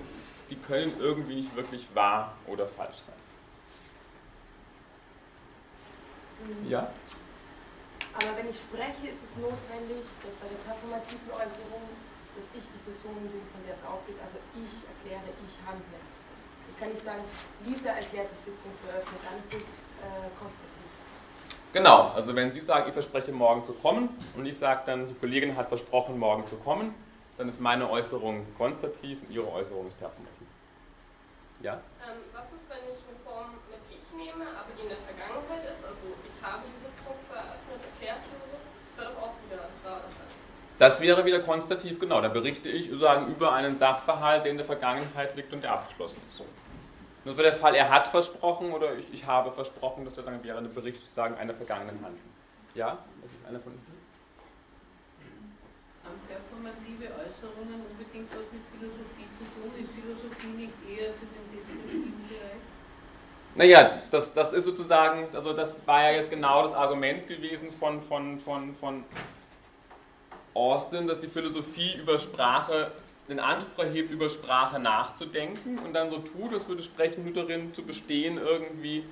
die 0.50 0.56
können 0.56 0.94
irgendwie 1.00 1.36
nicht 1.36 1.56
wirklich 1.56 1.88
wahr 1.94 2.36
oder 2.46 2.68
falsch 2.68 2.98
sein. 2.98 3.16
Ja? 6.70 6.92
Aber 8.18 8.34
wenn 8.34 8.50
ich 8.50 8.58
spreche, 8.58 9.14
ist 9.14 9.22
es 9.22 9.34
notwendig, 9.38 10.02
dass 10.26 10.34
bei 10.42 10.50
der 10.50 10.58
performativen 10.66 11.30
Äußerung, 11.38 11.86
dass 12.34 12.50
ich 12.50 12.66
die 12.66 12.82
Person 12.82 13.14
bin, 13.30 13.46
von 13.54 13.62
der 13.62 13.78
es 13.78 13.84
ausgeht, 13.86 14.18
also 14.18 14.42
ich 14.58 14.74
erkläre, 14.90 15.22
ich 15.46 15.54
handle. 15.62 16.02
Ich 16.66 16.76
kann 16.82 16.90
nicht 16.90 17.06
sagen, 17.06 17.22
Lisa 17.62 17.94
erklärt 17.94 18.34
die 18.34 18.42
Sitzung 18.42 18.74
für 18.82 18.90
eröffnet, 18.90 19.22
dann 19.22 19.38
ist 19.38 19.54
es 19.54 19.94
äh, 20.02 20.34
konstruktiv. 20.34 20.90
Genau, 21.74 22.10
also 22.18 22.34
wenn 22.34 22.52
Sie 22.52 22.62
sagen, 22.62 22.90
ich 22.90 22.94
verspreche 22.94 23.32
morgen 23.32 23.64
zu 23.64 23.74
kommen 23.74 24.10
und 24.36 24.46
ich 24.48 24.58
sage 24.58 24.82
dann, 24.86 25.08
die 25.08 25.14
Kollegin 25.14 25.56
hat 25.56 25.70
versprochen, 25.70 26.18
morgen 26.18 26.48
zu 26.48 26.56
kommen, 26.58 26.96
dann 27.38 27.48
ist 27.50 27.62
meine 27.62 27.88
Äußerung 27.88 28.48
konstativ 28.58 29.22
und 29.22 29.30
Ihre 29.30 29.52
Äußerung 29.52 29.86
ist 29.86 30.00
performativ. 30.00 30.48
Ja? 31.62 31.74
Ähm, 32.02 32.18
was 32.34 32.50
ist, 32.50 32.66
wenn 32.66 32.82
ich 32.82 33.02
eine 33.06 33.18
Form 33.22 33.62
mit 33.70 33.82
ich 33.94 34.10
nehme, 34.18 34.50
aber 34.58 34.74
die 34.74 34.84
in 34.84 34.90
der 34.90 35.02
Vergangenheit 35.06 35.70
ist? 35.70 35.86
Also 35.86 36.18
ich 36.26 36.38
habe 36.42 36.64
diese 36.66 36.88
Das 40.80 41.02
wäre 41.02 41.26
wieder 41.26 41.40
konstativ, 41.40 42.00
genau. 42.00 42.22
Da 42.22 42.30
berichte 42.30 42.70
ich 42.70 42.90
sagen, 43.00 43.28
über 43.28 43.54
einen 43.54 43.76
Sachverhalt, 43.76 44.46
der 44.46 44.52
in 44.52 44.58
der 44.58 44.66
Vergangenheit 44.66 45.36
liegt 45.36 45.52
und 45.52 45.64
der 45.64 45.74
abgeschlossen 45.74 46.22
ist. 46.30 46.42
Das 47.26 47.36
wäre 47.36 47.50
der 47.50 47.60
Fall, 47.60 47.76
er 47.76 47.90
hat 47.90 48.08
versprochen 48.08 48.72
oder 48.72 48.96
ich, 48.96 49.12
ich 49.12 49.26
habe 49.26 49.52
versprochen, 49.52 50.06
das 50.06 50.16
wäre, 50.16 50.26
sagen, 50.26 50.44
wäre 50.44 50.60
ein 50.60 50.74
Bericht 50.74 51.02
sagen, 51.14 51.36
einer 51.36 51.54
vergangenen 51.54 51.96
Handlung. 51.96 52.32
Ja? 52.74 53.00
Das 53.22 53.32
ist 53.32 53.46
einer 53.46 53.60
von 53.60 53.74
Ihnen? 53.74 53.98
Haben 56.06 56.22
performative 56.26 57.12
Äußerungen 57.20 57.84
unbedingt 57.90 58.30
was 58.32 58.48
mit 58.54 58.62
Philosophie 58.72 59.28
zu 59.38 59.44
tun? 59.44 59.72
Ist 59.78 59.90
Philosophie 59.92 60.48
nicht 60.56 60.74
eher 60.88 61.12
für 61.16 61.26
den 61.26 61.52
deskriptiven 61.52 62.28
Bereich? 62.30 62.62
Naja, 63.56 64.04
das, 64.12 64.34
das 64.34 64.54
ist 64.54 64.64
sozusagen, 64.64 65.28
also 65.34 65.52
das 65.52 65.76
war 65.86 66.04
ja 66.04 66.12
jetzt 66.12 66.30
genau 66.30 66.64
das 66.64 66.76
Argument 66.76 67.28
gewesen 67.28 67.72
von, 67.72 68.02
von, 68.04 68.40
von, 68.40 68.74
von 68.76 69.04
Austin, 70.58 71.08
dass 71.08 71.20
die 71.20 71.28
Philosophie 71.28 71.96
über 71.98 72.20
Sprache 72.20 72.92
den 73.30 73.40
Anspruch 73.40 73.84
erhebt, 73.84 74.12
über 74.12 74.30
Sprache 74.30 74.80
nachzudenken 74.80 75.80
und 75.80 75.94
dann 75.94 76.10
so 76.10 76.18
tut, 76.20 76.54
als 76.54 76.68
würde 76.68 76.82
Sprechen 76.82 77.24
nur 77.24 77.34
darin 77.34 77.74
zu 77.74 77.84
bestehen, 77.84 78.38
irgendwie 78.38 79.04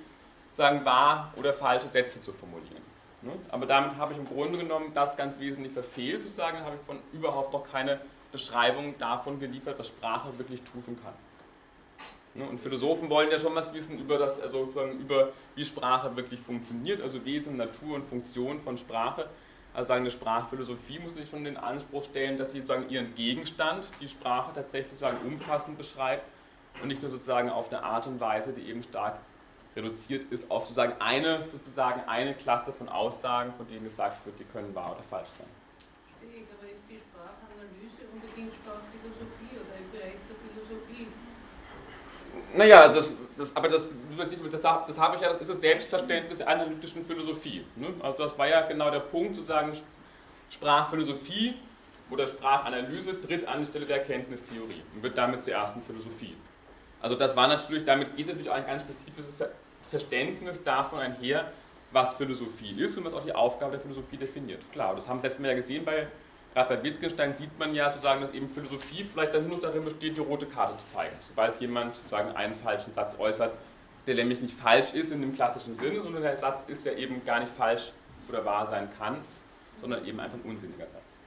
sagen 0.53 0.86
wahr 0.86 1.34
oder 1.36 1.53
falsche 1.53 1.88
Sätze 1.88 2.21
zu 2.21 2.31
formulieren. 2.31 2.84
Ne? 3.21 3.31
Aber 3.49 3.65
damit 3.65 3.97
habe 3.97 4.13
ich 4.13 4.19
im 4.19 4.25
Grunde 4.25 4.58
genommen 4.58 4.91
das 4.93 5.17
ganz 5.17 5.39
wesentlich 5.39 5.73
verfehlt, 5.73 6.21
sozusagen, 6.21 6.60
habe 6.60 6.75
ich 6.75 6.81
von 6.86 6.99
überhaupt 7.12 7.51
noch 7.51 7.69
keine 7.69 7.99
Beschreibung 8.31 8.97
davon 8.97 9.39
geliefert, 9.39 9.77
was 9.77 9.88
Sprache 9.88 10.38
wirklich 10.38 10.62
tut 10.62 10.88
und 10.88 11.03
kann. 11.03 11.13
Ne? 12.36 12.45
Und 12.47 12.60
Philosophen 12.60 13.10
wollen 13.10 13.31
ja 13.31 13.39
schon 13.39 13.55
was 13.55 13.73
wissen 13.73 13.99
über, 13.99 14.17
das, 14.17 14.39
also 14.41 14.71
über 14.99 15.29
wie 15.55 15.65
Sprache 15.65 16.15
wirklich 16.15 16.39
funktioniert, 16.39 17.01
also 17.01 17.23
Wesen, 17.25 17.58
Natur 17.58 17.95
und 17.95 18.08
Funktion 18.08 18.62
von 18.62 18.77
Sprache. 18.77 19.29
Also 19.75 19.91
eine 19.91 20.09
Sprachphilosophie 20.09 20.99
muss 20.99 21.15
sich 21.15 21.29
schon 21.29 21.43
den 21.43 21.57
Anspruch 21.57 22.05
stellen, 22.05 22.38
dass 22.38 22.53
sie 22.53 22.59
sozusagen 22.59 22.89
ihren 22.89 23.13
Gegenstand, 23.13 23.85
die 23.99 24.07
Sprache 24.07 24.53
tatsächlich 24.55 24.88
sozusagen 24.97 25.17
umfassend 25.27 25.77
beschreibt 25.77 26.23
und 26.81 26.88
nicht 26.88 27.01
nur 27.01 27.11
sozusagen 27.11 27.49
auf 27.49 27.69
eine 27.69 27.83
Art 27.83 28.07
und 28.07 28.21
Weise, 28.21 28.53
die 28.53 28.69
eben 28.69 28.83
stark 28.83 29.19
reduziert 29.75 30.31
ist 30.31 30.49
auf 30.49 30.63
sozusagen 30.63 30.93
eine, 31.01 31.43
sozusagen 31.51 32.07
eine 32.07 32.33
Klasse 32.33 32.71
von 32.71 32.88
Aussagen, 32.88 33.51
von 33.57 33.67
denen 33.67 33.83
gesagt 33.83 34.25
wird, 34.25 34.39
die 34.39 34.45
können 34.45 34.73
wahr 34.73 34.93
oder 34.93 35.03
falsch 35.03 35.27
sein. 35.38 35.47
Stehe 36.19 36.45
aber 36.57 36.71
ist 36.71 36.83
die 36.89 36.95
Sprachanalyse 36.95 38.07
unbedingt 38.13 38.53
Sprachphilosophie 38.55 39.59
oder 39.59 39.75
im 39.75 39.91
Bereich 39.91 40.15
der 40.29 40.38
Philosophie? 40.39 41.07
Naja, 42.53 42.88
das, 42.88 43.09
das, 43.38 43.53
aber 43.53 43.67
das, 43.67 43.85
das, 44.17 44.62
das 44.62 44.99
habe 44.99 45.15
ich 45.15 45.21
ja, 45.21 45.30
das 45.30 45.41
ist 45.41 45.49
das 45.49 45.62
Selbstverständnis 45.62 46.38
der 46.39 46.47
analytischen 46.47 47.06
Philosophie. 47.06 47.65
Ne? 47.75 47.88
Also 48.01 48.23
das 48.23 48.38
war 48.38 48.47
ja 48.47 48.62
genau 48.62 48.89
der 48.91 48.99
Punkt, 48.99 49.36
zu 49.36 49.43
sagen, 49.43 49.73
Sprachphilosophie 50.49 51.56
oder 52.10 52.28
Sprachanalyse 52.28 53.19
tritt 53.19 53.47
an 53.47 53.60
die 53.60 53.65
Stelle 53.65 53.86
der 53.86 53.97
Erkenntnistheorie 53.97 54.82
und 54.93 55.04
wird 55.04 55.17
damit 55.17 55.43
zur 55.43 55.54
ersten 55.54 55.82
Philosophie. 55.82 56.36
Also 57.01 57.15
das 57.15 57.36
war 57.36 57.47
natürlich, 57.47 57.86
damit 57.86 58.15
geht 58.15 58.28
natürlich 58.28 58.49
auch 58.49 58.56
ein 58.56 58.65
ganz 58.65 58.84
spezifisches 58.84 59.32
Verständnis 59.89 60.63
davon 60.63 60.99
einher, 60.99 61.51
was 61.91 62.13
Philosophie 62.13 62.71
ist 62.82 62.97
und 62.97 63.06
was 63.06 63.13
auch 63.13 63.23
die 63.23 63.34
Aufgabe 63.34 63.71
der 63.71 63.80
Philosophie 63.82 64.17
definiert. 64.17 64.62
Klar, 64.71 64.95
das 64.95 65.08
haben 65.08 65.19
wir 65.19 65.23
letztes 65.23 65.41
Mal 65.41 65.49
ja 65.49 65.56
gesehen, 65.56 65.86
bei, 65.86 66.08
gerade 66.54 66.75
bei 66.75 66.84
Wittgenstein 66.84 67.34
sieht 67.34 67.58
man 67.58 67.73
ja 67.73 67.89
sozusagen, 67.89 68.21
dass 68.21 68.34
eben 68.34 68.49
Philosophie 68.49 69.04
vielleicht 69.04 69.34
dann 69.34 69.47
nur 69.47 69.60
darin 69.60 69.86
besteht, 69.86 70.17
die 70.17 70.21
rote 70.21 70.45
Karte 70.45 70.78
zu 70.78 70.88
zeigen. 70.88 71.15
Sobald 71.28 71.60
jemand 71.60 71.95
sozusagen 71.95 72.36
einen 72.36 72.54
falschen 72.54 72.91
Satz 72.91 73.17
äußert, 73.17 73.54
der 74.07 74.15
nämlich 74.15 74.41
nicht 74.41 74.57
falsch 74.57 74.93
ist 74.93 75.11
in 75.11 75.21
dem 75.21 75.33
klassischen 75.33 75.77
Sinne, 75.77 76.01
sondern 76.01 76.21
der 76.21 76.37
Satz 76.37 76.63
ist, 76.67 76.85
der 76.85 76.97
eben 76.97 77.23
gar 77.25 77.39
nicht 77.39 77.51
falsch 77.53 77.91
oder 78.29 78.45
wahr 78.45 78.65
sein 78.65 78.89
kann, 78.97 79.17
sondern 79.81 80.05
eben 80.05 80.19
einfach 80.19 80.37
ein 80.37 80.49
unsinniger 80.49 80.87
Satz. 80.87 81.17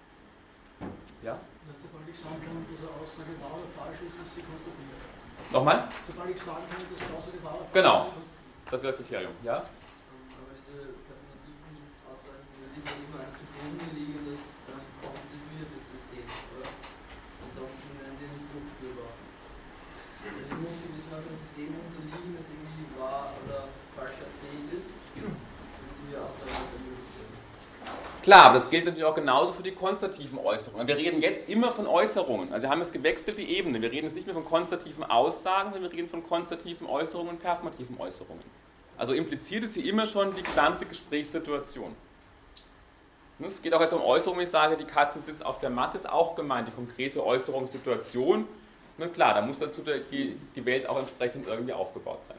Ja? 1.23 1.39
Dass 1.67 1.77
der 1.83 1.91
Fall 1.91 2.07
ich 2.07 2.19
sagen 2.19 2.39
kann, 2.41 2.65
dass 2.71 2.81
eine 2.81 2.95
Aussage 3.03 3.35
wahr 3.43 3.59
oder 3.59 3.71
falsch 3.75 3.99
ist, 4.07 4.15
ist 4.23 4.35
sie 4.35 4.43
konstatiert. 4.43 5.03
Nochmal? 5.51 5.89
Sobald 6.07 6.31
ich 6.31 6.43
sagen 6.43 6.65
kann, 6.71 6.83
dass 6.87 7.01
eine 7.03 7.15
Aussage 7.19 7.39
wahr 7.43 7.57
oder 7.59 7.67
falsch 7.67 7.75
genau. 7.75 7.99
ist. 8.07 8.15
Genau. 8.15 8.71
Das 8.71 8.83
wäre 8.83 8.93
das 8.93 9.01
Kriterium, 9.01 9.35
ja? 9.43 9.57
Aber 9.65 10.53
diese 10.53 10.93
performativen 11.09 11.89
Aussagen 12.05 12.45
die 12.53 12.85
ja 12.85 12.95
immer 13.01 13.21
ein 13.25 13.33
zugrunde 13.33 13.87
liegendes, 13.97 14.43
ähm, 14.69 14.85
konstituiertes 15.01 15.83
System, 15.89 16.27
oder? 16.53 16.69
Ansonsten 17.49 17.89
wären 17.97 18.15
sie 18.21 18.29
nicht 18.29 18.49
durchführbar. 18.53 19.13
Also 20.19 20.37
es 20.37 20.53
muss 20.53 20.77
gewissermaßen 20.85 21.33
ein 21.33 21.41
System 21.41 21.71
unterliegen, 21.81 22.37
das 22.37 22.47
irgendwie 22.53 22.68
wahr 22.99 23.33
oder 23.47 23.65
falsch 23.97 24.13
fähig 24.41 24.79
ist, 24.79 24.89
sie 25.15 25.21
die 25.21 26.15
ermöglichen. 26.15 26.99
Klar, 28.23 28.45
aber 28.47 28.55
das 28.55 28.69
gilt 28.69 28.85
natürlich 28.85 29.05
auch 29.05 29.15
genauso 29.15 29.53
für 29.53 29.63
die 29.63 29.73
konstativen 29.73 30.39
Äußerungen. 30.39 30.87
Wir 30.87 30.97
reden 30.97 31.23
jetzt 31.23 31.49
immer 31.49 31.73
von 31.73 31.87
Äußerungen. 31.87 32.53
Also 32.53 32.65
wir 32.65 32.71
haben 32.71 32.81
jetzt 32.81 32.93
gewechselt 32.93 33.39
die 33.39 33.57
Ebene. 33.57 33.81
Wir 33.81 33.91
reden 33.91 34.07
jetzt 34.07 34.15
nicht 34.15 34.27
mehr 34.27 34.35
von 34.35 34.45
konstativen 34.45 35.05
Aussagen, 35.05 35.73
sondern 35.73 35.91
wir 35.91 35.97
reden 35.97 36.09
von 36.09 36.23
konstativen 36.23 36.87
Äußerungen 36.87 37.35
und 37.35 37.41
performativen 37.41 37.99
Äußerungen. 37.99 38.45
Also 38.99 39.13
impliziert 39.13 39.65
es 39.65 39.75
hier 39.75 39.85
immer 39.85 40.07
schon 40.07 40.35
die 40.35 40.43
gesamte 40.43 40.85
Gesprächssituation. 40.85 41.95
Es 43.49 43.63
geht 43.63 43.73
auch 43.73 43.81
jetzt 43.81 43.93
um 43.93 44.03
Äußerungen, 44.03 44.41
wenn 44.41 44.47
ich 44.47 44.51
sage, 44.51 44.77
die 44.77 44.85
Katze 44.85 45.21
sitzt 45.21 45.47
auf 45.47 45.61
der 45.61 45.71
Matte, 45.71 45.97
ist 45.97 46.09
auch 46.09 46.35
gemeint, 46.35 46.67
die 46.67 46.73
konkrete 46.73 47.25
Äußerungssituation. 47.25 48.49
Na 48.99 49.07
klar, 49.07 49.35
da 49.35 49.43
muss 49.43 49.59
dazu 49.59 49.81
die 49.81 50.67
Welt 50.67 50.89
auch 50.89 50.99
entsprechend 50.99 51.47
irgendwie 51.47 51.73
aufgebaut 51.73 52.27
sein. 52.27 52.37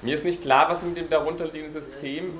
Mir 0.00 0.14
ist 0.14 0.24
nicht 0.24 0.42
klar, 0.42 0.68
was 0.68 0.82
mit 0.82 0.96
dem 0.96 1.08
darunterliegenden 1.08 1.70
System. 1.70 2.38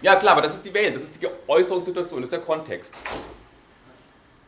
Ja, 0.00 0.16
klar, 0.16 0.32
aber 0.32 0.42
das 0.42 0.54
ist 0.54 0.64
die 0.64 0.72
Welt, 0.72 0.94
das 0.94 1.02
ist 1.02 1.20
die 1.20 1.28
Äußerungssituation, 1.48 2.20
das 2.20 2.26
ist 2.28 2.32
der 2.32 2.40
Kontext. 2.40 2.92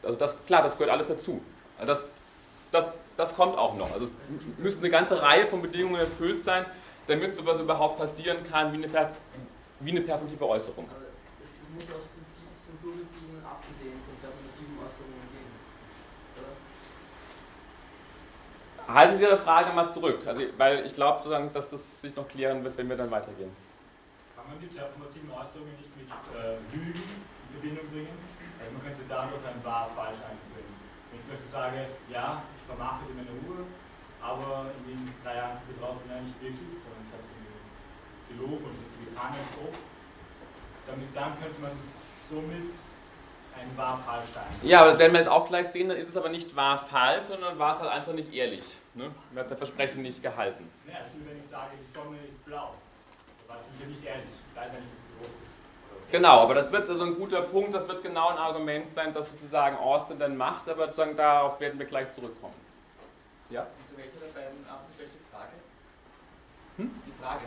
Also 0.03 0.17
das, 0.17 0.45
klar, 0.47 0.63
das 0.63 0.79
gehört 0.79 0.93
alles 0.93 1.09
dazu. 1.09 1.43
Also 1.77 1.93
das, 1.93 2.05
das, 2.71 2.87
das 3.17 3.35
kommt 3.35 3.59
auch 3.59 3.75
noch. 3.77 3.93
Also 3.93 4.07
es 4.07 4.13
müsste 4.59 4.81
eine 4.81 4.91
ganze 4.91 5.21
Reihe 5.21 5.47
von 5.47 5.61
Bedingungen 5.61 6.01
erfüllt 6.01 6.41
sein, 6.41 6.65
damit 7.09 7.35
sowas 7.35 7.59
überhaupt 7.59 7.99
passieren 7.99 8.39
kann 8.49 8.73
wie 8.73 8.85
eine, 8.85 9.11
wie 9.81 9.91
eine 9.91 10.01
performative 10.03 10.49
Äußerung. 10.49 10.87
Aber 10.89 11.09
es 11.43 11.51
muss 11.75 11.85
aus 11.95 12.09
Strukturbeziehungen 12.65 13.45
abgesehen 13.45 13.99
von 14.07 14.15
performativen 14.21 14.79
Äußerungen 14.79 15.27
gehen. 15.33 15.51
Halten 18.89 19.19
Sie 19.19 19.25
Ihre 19.25 19.37
Frage 19.37 19.73
mal 19.73 19.89
zurück, 19.89 20.27
also, 20.27 20.43
weil 20.57 20.85
ich 20.87 20.93
glaube, 20.95 21.23
dass 21.53 21.71
das 21.71 22.01
sich 22.01 22.15
noch 22.17 22.27
klären 22.27 22.65
wird, 22.65 22.77
wenn 22.77 22.89
wir 22.89 22.97
dann 22.97 23.11
weitergehen. 23.11 23.51
Kann 24.35 24.49
man 24.49 24.59
die 24.59 24.67
performativen 24.67 25.31
Äußerungen 25.31 25.77
nicht 25.79 25.95
mit 25.95 26.11
äh, 26.11 26.59
Lügen 26.75 26.99
in 26.99 27.49
Verbindung 27.55 27.87
bringen? 27.93 28.19
Also 28.59 28.73
man 28.73 28.83
könnte 28.83 29.03
dadurch 29.09 29.45
ein 29.47 29.63
wahr 29.63 29.91
falsch 29.95 30.19
einführen. 30.27 30.75
Wenn 31.11 31.21
ich 31.21 31.27
zum 31.27 31.39
Beispiel 31.39 31.51
sage, 31.51 31.79
ja, 32.11 32.43
ich 32.57 32.63
vermache 32.67 33.07
dir 33.07 33.15
meine 33.15 33.31
Ruhe, 33.47 33.63
aber 34.19 34.75
in 34.83 34.85
den 34.91 35.15
drei 35.23 35.37
Jahren 35.37 35.59
drauf, 35.79 36.03
nein, 36.09 36.27
nicht 36.27 36.41
wirklich, 36.43 36.77
sondern 36.83 37.00
gelogen 38.31 38.65
und 38.65 39.11
so 39.11 39.21
als 39.21 39.69
ob. 39.69 39.75
Damit, 40.87 41.15
dann 41.15 41.39
könnte 41.41 41.61
man 41.61 41.73
somit 42.29 42.75
ein 43.57 43.77
wahr-falsch 43.77 44.31
sein. 44.33 44.47
Ja, 44.63 44.81
aber 44.81 44.91
das 44.91 44.99
werden 44.99 45.13
wir 45.13 45.21
jetzt 45.21 45.29
auch 45.29 45.47
gleich 45.47 45.69
sehen, 45.69 45.89
dann 45.89 45.99
ist 45.99 46.09
es 46.09 46.17
aber 46.17 46.29
nicht 46.29 46.55
wahr-falsch, 46.57 47.25
sondern 47.25 47.59
war 47.59 47.73
es 47.73 47.81
halt 47.81 47.91
einfach 47.91 48.13
nicht 48.13 48.33
ehrlich. 48.33 48.65
Ne? 48.95 49.11
Man 49.33 49.45
hat 49.45 49.51
das 49.51 49.59
Versprechen 49.59 50.03
nicht 50.03 50.23
gehalten. 50.23 50.69
Ja, 50.87 50.99
also 50.99 51.19
wenn 51.27 51.39
ich 51.39 51.47
sage, 51.47 51.73
die 51.81 51.93
Sonne 51.93 52.17
ist 52.27 52.45
blau, 52.45 52.75
dann 53.47 53.57
war 53.57 53.65
ich 53.79 53.87
nicht 53.87 54.05
ehrlich. 54.05 54.25
Ich 54.51 54.57
weiß 54.57 54.73
ja 54.73 54.81
nicht, 54.81 54.93
dass 54.93 55.05
sie 55.07 55.19
rot 55.19 55.29
ist. 55.29 56.13
Genau, 56.13 56.41
aber 56.41 56.55
das 56.55 56.73
wird 56.73 56.89
also 56.89 57.05
ein 57.05 57.15
guter 57.15 57.43
Punkt, 57.43 57.75
das 57.75 57.87
wird 57.87 58.03
genau 58.03 58.29
ein 58.29 58.39
Argument 58.39 58.87
sein, 58.87 59.13
das 59.15 59.31
sozusagen 59.31 59.77
Austin 59.77 60.19
dann 60.19 60.37
macht, 60.37 60.69
aber 60.69 60.87
sozusagen 60.87 61.17
darauf 61.17 61.61
werden 61.61 61.79
wir 61.79 61.87
gleich 61.87 62.11
zurückkommen. 62.11 62.55
Ja? 63.49 63.67
Unter 63.89 64.03
welcher 64.03 64.19
der 64.19 64.41
beiden 64.41 64.69
Arten 64.69 64.87
welche 64.97 65.19
Frage? 65.31 65.53
Hm? 66.79 66.91
Die 67.07 67.23
Frage. 67.23 67.43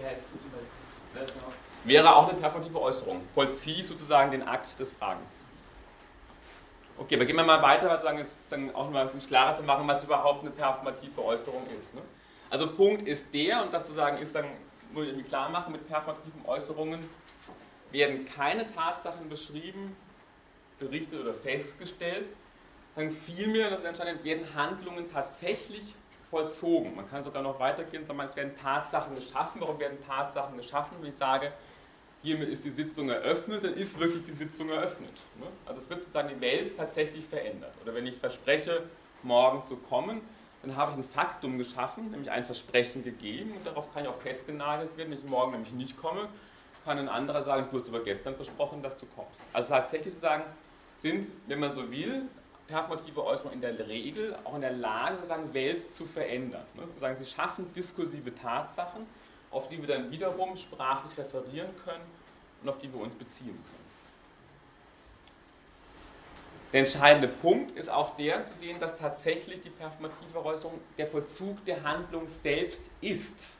Wie 0.00 0.06
heißt 0.06 0.28
du 0.32 0.38
zum 0.38 0.50
Beispiel? 0.50 1.42
wäre 1.84 2.14
auch 2.14 2.28
eine 2.28 2.38
performative 2.38 2.80
Äußerung. 2.80 3.22
Vollzieh 3.34 3.82
sozusagen 3.82 4.30
den 4.30 4.42
Akt 4.46 4.78
des 4.78 4.90
Fragens. 4.92 5.38
Okay, 6.98 7.16
aber 7.16 7.24
gehen 7.24 7.36
wir 7.36 7.44
mal 7.44 7.62
weiter, 7.62 7.88
weil 7.88 8.20
es 8.20 8.34
dann 8.50 8.74
auch 8.74 8.90
mal 8.90 9.08
um 9.08 9.18
klarer 9.20 9.54
zu 9.56 9.62
machen, 9.62 9.88
was 9.88 10.04
überhaupt 10.04 10.42
eine 10.42 10.50
performative 10.50 11.24
Äußerung 11.24 11.66
ist. 11.78 11.94
Ne? 11.94 12.02
Also 12.50 12.74
Punkt 12.74 13.08
ist 13.08 13.32
der, 13.32 13.62
und 13.62 13.72
das 13.72 13.86
zu 13.86 13.94
sagen 13.94 14.18
ist, 14.18 14.34
dann 14.34 14.44
muss 14.92 15.04
ich 15.04 15.10
irgendwie 15.10 15.28
klar 15.28 15.48
machen, 15.48 15.72
mit 15.72 15.86
performativen 15.88 16.44
Äußerungen 16.46 17.08
werden 17.90 18.26
keine 18.26 18.66
Tatsachen 18.66 19.28
beschrieben, 19.28 19.96
berichtet 20.78 21.20
oder 21.20 21.34
festgestellt, 21.34 22.26
sondern 22.94 23.14
vielmehr, 23.14 23.70
das 23.70 23.80
ist 23.80 23.86
entscheidend, 23.86 24.24
werden 24.24 24.54
Handlungen 24.54 25.08
tatsächlich 25.08 25.94
vollzogen. 26.30 26.94
Man 26.94 27.08
kann 27.08 27.22
sogar 27.22 27.42
noch 27.42 27.58
weitergehen, 27.58 28.06
sondern 28.06 28.26
es 28.26 28.36
werden 28.36 28.54
Tatsachen 28.54 29.14
geschaffen. 29.14 29.60
Warum 29.60 29.78
werden 29.78 29.98
Tatsachen 30.06 30.56
geschaffen? 30.56 30.96
Wenn 31.00 31.08
ich 31.08 31.16
sage, 31.16 31.52
hiermit 32.22 32.48
ist 32.50 32.64
die 32.64 32.70
Sitzung 32.70 33.08
eröffnet, 33.08 33.64
dann 33.64 33.74
ist 33.74 33.98
wirklich 33.98 34.22
die 34.22 34.32
Sitzung 34.32 34.68
eröffnet. 34.68 35.14
Ne? 35.38 35.46
Also 35.66 35.80
es 35.80 35.90
wird 35.90 36.00
sozusagen 36.00 36.28
die 36.28 36.40
Welt 36.40 36.76
tatsächlich 36.76 37.26
verändert. 37.26 37.72
Oder 37.82 37.94
wenn 37.94 38.06
ich 38.06 38.16
verspreche, 38.18 38.84
morgen 39.22 39.64
zu 39.64 39.76
kommen, 39.76 40.20
dann 40.62 40.76
habe 40.76 40.92
ich 40.92 40.98
ein 40.98 41.04
Faktum 41.04 41.58
geschaffen, 41.58 42.10
nämlich 42.10 42.30
ein 42.30 42.44
Versprechen 42.44 43.02
gegeben 43.02 43.52
und 43.52 43.66
darauf 43.66 43.92
kann 43.92 44.04
ich 44.04 44.08
auch 44.08 44.20
festgenagelt 44.20 44.96
werden. 44.96 45.10
Wenn 45.10 45.18
ich 45.18 45.24
morgen 45.24 45.52
nämlich 45.52 45.72
nicht 45.72 45.96
komme, 45.96 46.28
kann 46.84 46.98
ein 46.98 47.08
anderer 47.08 47.42
sagen, 47.42 47.66
du 47.70 47.78
hast 47.78 47.88
aber 47.88 48.02
gestern 48.02 48.34
versprochen, 48.34 48.82
dass 48.82 48.96
du 48.96 49.06
kommst. 49.14 49.40
Also 49.52 49.70
tatsächlich 49.70 50.14
zu 50.14 50.20
sagen, 50.20 50.44
sind, 50.98 51.26
wenn 51.46 51.60
man 51.60 51.72
so 51.72 51.90
will, 51.90 52.22
performative 52.70 53.24
Äußerungen 53.24 53.62
in 53.62 53.76
der 53.76 53.88
Regel 53.88 54.36
auch 54.44 54.54
in 54.54 54.60
der 54.60 54.72
Lage, 54.72 55.16
sozusagen 55.16 55.52
Welt 55.52 55.94
zu 55.94 56.06
verändern. 56.06 56.64
Ne? 56.74 56.86
Sozusagen, 56.86 57.16
sie 57.16 57.26
schaffen 57.26 57.72
diskursive 57.74 58.34
Tatsachen, 58.34 59.06
auf 59.50 59.68
die 59.68 59.80
wir 59.80 59.88
dann 59.88 60.10
wiederum 60.10 60.56
sprachlich 60.56 61.18
referieren 61.18 61.70
können 61.84 62.04
und 62.62 62.68
auf 62.68 62.78
die 62.78 62.92
wir 62.92 63.00
uns 63.00 63.14
beziehen 63.14 63.46
können. 63.48 63.80
Der 66.72 66.80
entscheidende 66.80 67.26
Punkt 67.26 67.76
ist 67.76 67.90
auch 67.90 68.16
der 68.16 68.46
zu 68.46 68.56
sehen, 68.56 68.78
dass 68.78 68.96
tatsächlich 68.96 69.60
die 69.60 69.70
performative 69.70 70.44
Äußerung 70.44 70.80
der 70.96 71.08
Vollzug 71.08 71.64
der 71.64 71.82
Handlung 71.82 72.28
selbst 72.28 72.82
ist. 73.00 73.56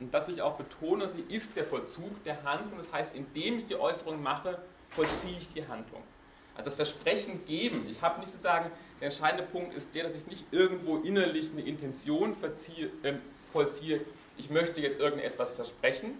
Und 0.00 0.12
das 0.12 0.26
will 0.26 0.34
ich 0.34 0.42
auch 0.42 0.56
betonen, 0.56 1.08
sie 1.10 1.20
ist 1.28 1.54
der 1.54 1.64
Vollzug 1.64 2.24
der 2.24 2.42
Handlung. 2.44 2.78
Das 2.78 2.90
heißt, 2.90 3.14
indem 3.14 3.58
ich 3.58 3.66
die 3.66 3.76
Äußerung 3.76 4.22
mache, 4.22 4.58
vollziehe 4.90 5.36
ich 5.38 5.48
die 5.50 5.66
Handlung. 5.66 6.02
Also 6.56 6.70
das 6.70 6.74
Versprechen 6.74 7.44
geben, 7.46 7.86
ich 7.88 8.00
habe 8.00 8.20
nicht 8.20 8.32
zu 8.32 8.38
sagen, 8.38 8.70
der 9.00 9.08
entscheidende 9.08 9.44
Punkt 9.44 9.74
ist 9.74 9.94
der, 9.94 10.04
dass 10.04 10.14
ich 10.14 10.26
nicht 10.26 10.44
irgendwo 10.50 10.98
innerlich 10.98 11.50
eine 11.52 11.62
Intention 11.62 12.34
verziehe, 12.34 12.90
äh, 13.02 13.14
vollziehe, 13.52 14.00
ich 14.38 14.50
möchte 14.50 14.80
jetzt 14.80 14.98
irgendetwas 14.98 15.52
versprechen, 15.52 16.14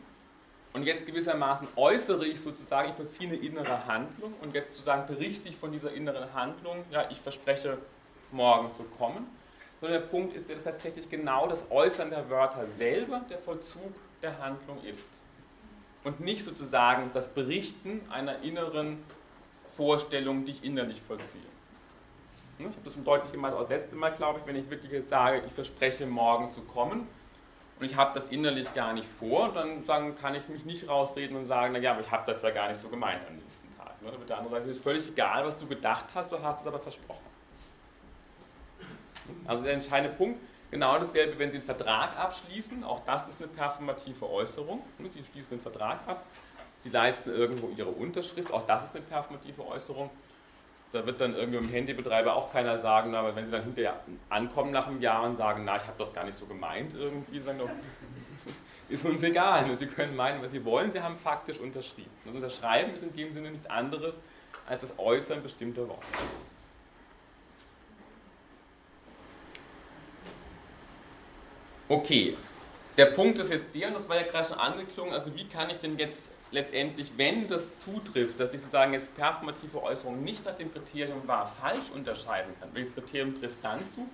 und 0.76 0.82
jetzt 0.82 1.07
gewissermaßen 1.07 1.68
äußere 1.74 2.26
ich 2.26 2.39
sozusagen, 2.39 2.91
ich 2.91 2.97
vollziehe 2.97 3.30
eine 3.30 3.39
innere 3.39 3.87
Handlung 3.87 4.34
und 4.43 4.55
jetzt 4.55 4.74
sozusagen 4.74 5.07
berichte 5.07 5.49
ich 5.49 5.57
von 5.57 5.72
dieser 5.72 5.91
inneren 5.91 6.34
Handlung, 6.34 6.84
ja, 6.91 7.09
ich 7.11 7.18
verspreche 7.18 7.78
morgen 8.30 8.70
zu 8.72 8.82
kommen. 8.82 9.26
Sondern 9.80 10.03
der 10.03 10.07
Punkt 10.09 10.37
ist, 10.37 10.51
dass 10.51 10.64
tatsächlich 10.64 11.09
genau 11.09 11.47
das 11.47 11.64
Äußern 11.70 12.11
der 12.11 12.28
Wörter 12.28 12.66
selber 12.66 13.22
der 13.30 13.39
Vollzug 13.39 13.95
der 14.20 14.39
Handlung 14.39 14.84
ist. 14.84 15.07
Und 16.05 16.20
nicht 16.20 16.45
sozusagen 16.45 17.11
das 17.14 17.28
Berichten 17.28 18.03
einer 18.11 18.43
inneren 18.43 19.03
Vorstellung, 19.77 20.45
die 20.45 20.53
ich 20.53 20.64
innerlich 20.64 21.01
vollziehe. 21.01 21.43
Ich 22.59 22.64
habe 22.64 22.74
das 22.85 23.03
deutlich 23.05 23.33
gemacht, 23.33 23.53
auch 23.53 23.61
das 23.61 23.68
letzte 23.68 23.97
Mal, 23.97 24.12
glaube 24.12 24.41
ich, 24.41 24.47
wenn 24.47 24.57
ich 24.57 24.68
wirklich 24.70 25.05
sage, 25.05 25.43
ich 25.47 25.53
verspreche 25.53 26.07
morgen 26.07 26.51
zu 26.51 26.62
kommen, 26.62 27.07
und 27.79 27.85
ich 27.85 27.97
habe 27.97 28.12
das 28.14 28.29
innerlich 28.29 28.72
gar 28.72 28.95
nicht 28.95 29.09
vor, 29.18 29.53
dann, 29.53 29.85
kann 30.16 30.35
ich 30.35 30.49
mich 30.49 30.64
nicht 30.64 30.89
rausreden 30.89 31.37
und 31.37 31.47
sagen, 31.47 31.74
naja, 31.74 31.93
aber 31.93 32.01
ich 32.01 32.11
habe 32.11 32.24
das 32.27 32.41
ja 32.43 32.51
gar 32.51 32.68
nicht 32.68 32.81
so 32.81 32.89
gemeint 32.89 33.22
am 33.29 33.37
nächsten 33.37 33.68
Tag. 33.77 34.01
Ne? 34.03 34.12
Mit 34.18 34.29
der 34.29 34.39
anderen 34.39 34.57
Seite 34.57 34.70
ist 34.70 34.83
völlig 34.83 35.07
egal, 35.09 35.45
was 35.45 35.59
du 35.59 35.66
gedacht 35.66 36.07
hast, 36.14 36.33
du 36.33 36.43
hast 36.43 36.62
es 36.62 36.66
aber 36.66 36.79
versprochen. 36.79 37.20
Also 39.47 39.64
der 39.64 39.74
entscheidende 39.74 40.16
Punkt, 40.16 40.41
genau 40.70 40.99
dasselbe, 40.99 41.39
wenn 41.39 41.51
Sie 41.51 41.59
einen 41.59 41.66
Vertrag 41.66 42.16
abschließen, 42.16 42.83
auch 42.83 43.01
das 43.01 43.29
ist 43.29 43.41
eine 43.41 43.49
performative 43.49 44.31
Äußerung. 44.31 44.83
Ne? 44.99 45.11
Sie 45.11 45.22
schließen 45.24 45.55
einen 45.55 45.62
Vertrag 45.62 46.01
ab, 46.07 46.24
Sie 46.87 46.93
leisten 46.93 47.30
irgendwo 47.30 47.68
Ihre 47.76 47.91
Unterschrift, 47.91 48.53
auch 48.53 48.64
das 48.64 48.84
ist 48.84 48.95
eine 48.95 49.05
performative 49.05 49.66
Äußerung 49.66 50.09
da 50.97 51.05
wird 51.05 51.20
dann 51.20 51.34
irgendwie 51.34 51.59
im 51.59 51.68
Handybetreiber 51.68 52.34
auch 52.34 52.53
keiner 52.53 52.78
sagen, 52.78 53.14
aber 53.14 53.34
wenn 53.34 53.45
sie 53.45 53.53
dann 53.53 53.64
hinterher 53.64 54.01
ankommen 54.28 54.70
nach 54.70 54.87
einem 54.87 55.01
Jahr 55.01 55.24
und 55.24 55.37
sagen, 55.37 55.64
na, 55.64 55.76
ich 55.76 55.87
habe 55.87 55.99
das 55.99 56.12
gar 56.12 56.24
nicht 56.24 56.39
so 56.39 56.47
gemeint, 56.47 56.95
irgendwie 56.95 57.41
sagen, 57.41 57.59
doch, 57.59 57.68
ist 58.89 59.05
uns 59.05 59.22
egal. 59.22 59.64
Sie 59.76 59.87
können 59.87 60.16
meinen, 60.16 60.43
was 60.43 60.53
sie 60.53 60.64
wollen, 60.64 60.91
sie 60.91 61.03
haben 61.03 61.16
faktisch 61.16 61.59
unterschrieben. 61.59 62.11
Das 62.24 62.34
Unterschreiben 62.34 62.95
ist 62.95 63.03
in 63.03 63.14
dem 63.14 63.32
Sinne 63.32 63.51
nichts 63.51 63.66
anderes 63.66 64.20
als 64.66 64.82
das 64.82 64.99
Äußern 64.99 65.43
bestimmter 65.43 65.89
Worte. 65.89 66.07
Okay, 71.89 72.37
der 72.97 73.07
Punkt 73.07 73.39
ist 73.39 73.51
jetzt 73.51 73.67
der, 73.75 73.89
und 73.89 73.95
das 73.95 74.09
war 74.09 74.17
ja 74.17 74.23
gerade 74.23 74.49
schon 74.49 74.59
angeklungen, 74.59 75.13
also 75.13 75.35
wie 75.35 75.47
kann 75.47 75.71
ich 75.71 75.79
denn 75.79 75.99
jetzt 75.99 76.31
letztendlich, 76.51 77.13
wenn 77.17 77.47
das 77.49 77.69
zutrifft, 77.81 78.41
dass 78.41 78.55
ich 78.55 78.61
sozusagen 78.61 78.93
jetzt 78.93 79.15
performative 79.17 79.83
Äußerungen 79.83 80.25
nicht 80.25 80.45
nach 80.45 80.55
dem 80.55 80.73
Kriterium 80.73 81.27
wahr 81.27 81.53
falsch 81.61 81.91
unterscheiden 81.95 82.55
kann, 82.61 82.71
welches 82.73 82.95
Kriterium 82.95 83.39
trifft 83.39 83.59
dann 83.63 83.85
zu? 83.85 84.09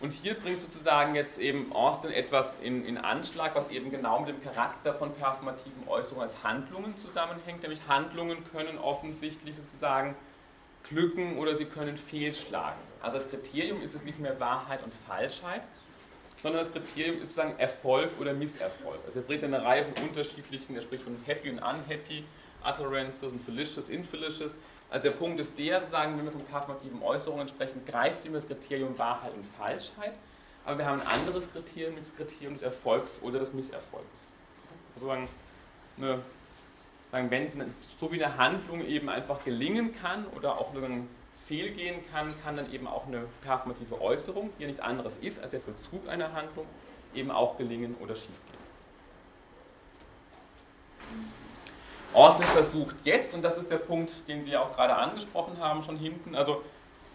Und 0.00 0.10
hier 0.10 0.34
bringt 0.34 0.60
sozusagen 0.60 1.14
jetzt 1.14 1.38
eben 1.38 1.70
Austin 1.72 2.10
etwas 2.10 2.58
in, 2.58 2.84
in 2.84 2.98
Anschlag, 2.98 3.54
was 3.54 3.70
eben 3.70 3.92
genau 3.92 4.18
mit 4.18 4.30
dem 4.30 4.42
Charakter 4.42 4.94
von 4.94 5.14
performativen 5.14 5.86
Äußerungen 5.86 6.28
als 6.28 6.42
Handlungen 6.42 6.96
zusammenhängt. 6.96 7.62
Nämlich 7.62 7.86
Handlungen 7.86 8.38
können 8.50 8.78
offensichtlich 8.78 9.54
sozusagen 9.54 10.16
glücken 10.88 11.38
oder 11.38 11.54
sie 11.54 11.66
können 11.66 11.96
fehlschlagen. 11.96 12.80
Also 13.00 13.18
das 13.18 13.30
Kriterium 13.30 13.80
ist 13.80 13.94
es 13.94 14.02
nicht 14.02 14.18
mehr 14.18 14.40
Wahrheit 14.40 14.82
und 14.82 14.92
Falschheit, 15.06 15.62
sondern 16.42 16.64
das 16.64 16.72
Kriterium 16.72 17.22
ist 17.22 17.34
sozusagen 17.34 17.56
Erfolg 17.58 18.10
oder 18.18 18.32
Misserfolg. 18.32 18.98
Also 19.06 19.20
er 19.20 19.24
bringt 19.24 19.44
eine 19.44 19.62
Reihe 19.62 19.84
von 19.84 20.08
unterschiedlichen, 20.08 20.74
er 20.74 20.82
spricht 20.82 21.04
von 21.04 21.16
happy 21.24 21.50
und 21.50 21.58
unhappy 21.58 22.24
Utterances 22.64 23.24
und 23.24 23.44
felicious, 23.44 23.88
infelicious. 23.88 24.56
Also 24.90 25.08
der 25.08 25.16
Punkt 25.16 25.40
ist 25.40 25.56
der, 25.56 25.80
sozusagen, 25.80 26.18
wenn 26.18 26.24
wir 26.24 26.32
von 26.32 26.44
performativen 26.44 27.00
Äußerungen 27.00 27.48
sprechen, 27.48 27.84
greift 27.86 28.26
immer 28.26 28.36
das 28.36 28.46
Kriterium 28.46 28.98
Wahrheit 28.98 29.32
und 29.34 29.46
Falschheit, 29.56 30.14
aber 30.64 30.78
wir 30.78 30.86
haben 30.86 31.00
ein 31.00 31.06
anderes 31.06 31.50
Kriterium, 31.52 31.96
das 31.96 32.14
Kriterium 32.16 32.54
des 32.54 32.62
Erfolgs 32.62 33.18
oder 33.22 33.38
des 33.38 33.52
Misserfolgs. 33.52 34.06
Also 34.94 35.06
sagen, 35.06 35.28
eine, 35.96 36.22
sagen, 37.10 37.30
wenn 37.30 37.46
es 37.46 37.54
so 37.98 38.10
wie 38.12 38.22
eine 38.22 38.36
Handlung 38.36 38.84
eben 38.84 39.08
einfach 39.08 39.44
gelingen 39.44 39.94
kann 40.00 40.26
oder 40.36 40.58
auch 40.58 40.74
fehlgehen 41.46 42.00
kann, 42.10 42.34
kann 42.42 42.56
dann 42.56 42.72
eben 42.72 42.86
auch 42.86 43.06
eine 43.06 43.24
performative 43.42 44.00
Äußerung, 44.00 44.50
die 44.58 44.62
ja 44.62 44.66
nichts 44.68 44.80
anderes 44.80 45.16
ist 45.20 45.40
als 45.40 45.50
der 45.50 45.60
Vollzug 45.60 46.08
einer 46.08 46.32
Handlung, 46.32 46.66
eben 47.14 47.30
auch 47.30 47.56
gelingen 47.58 47.96
oder 48.00 48.14
schiefgehen. 48.14 48.62
Austin 52.14 52.44
versucht 52.46 52.96
jetzt, 53.04 53.34
und 53.34 53.42
das 53.42 53.56
ist 53.56 53.70
der 53.70 53.78
Punkt, 53.78 54.28
den 54.28 54.44
Sie 54.44 54.50
ja 54.50 54.62
auch 54.62 54.74
gerade 54.74 54.94
angesprochen 54.94 55.58
haben, 55.58 55.82
schon 55.82 55.96
hinten, 55.96 56.34
also 56.34 56.62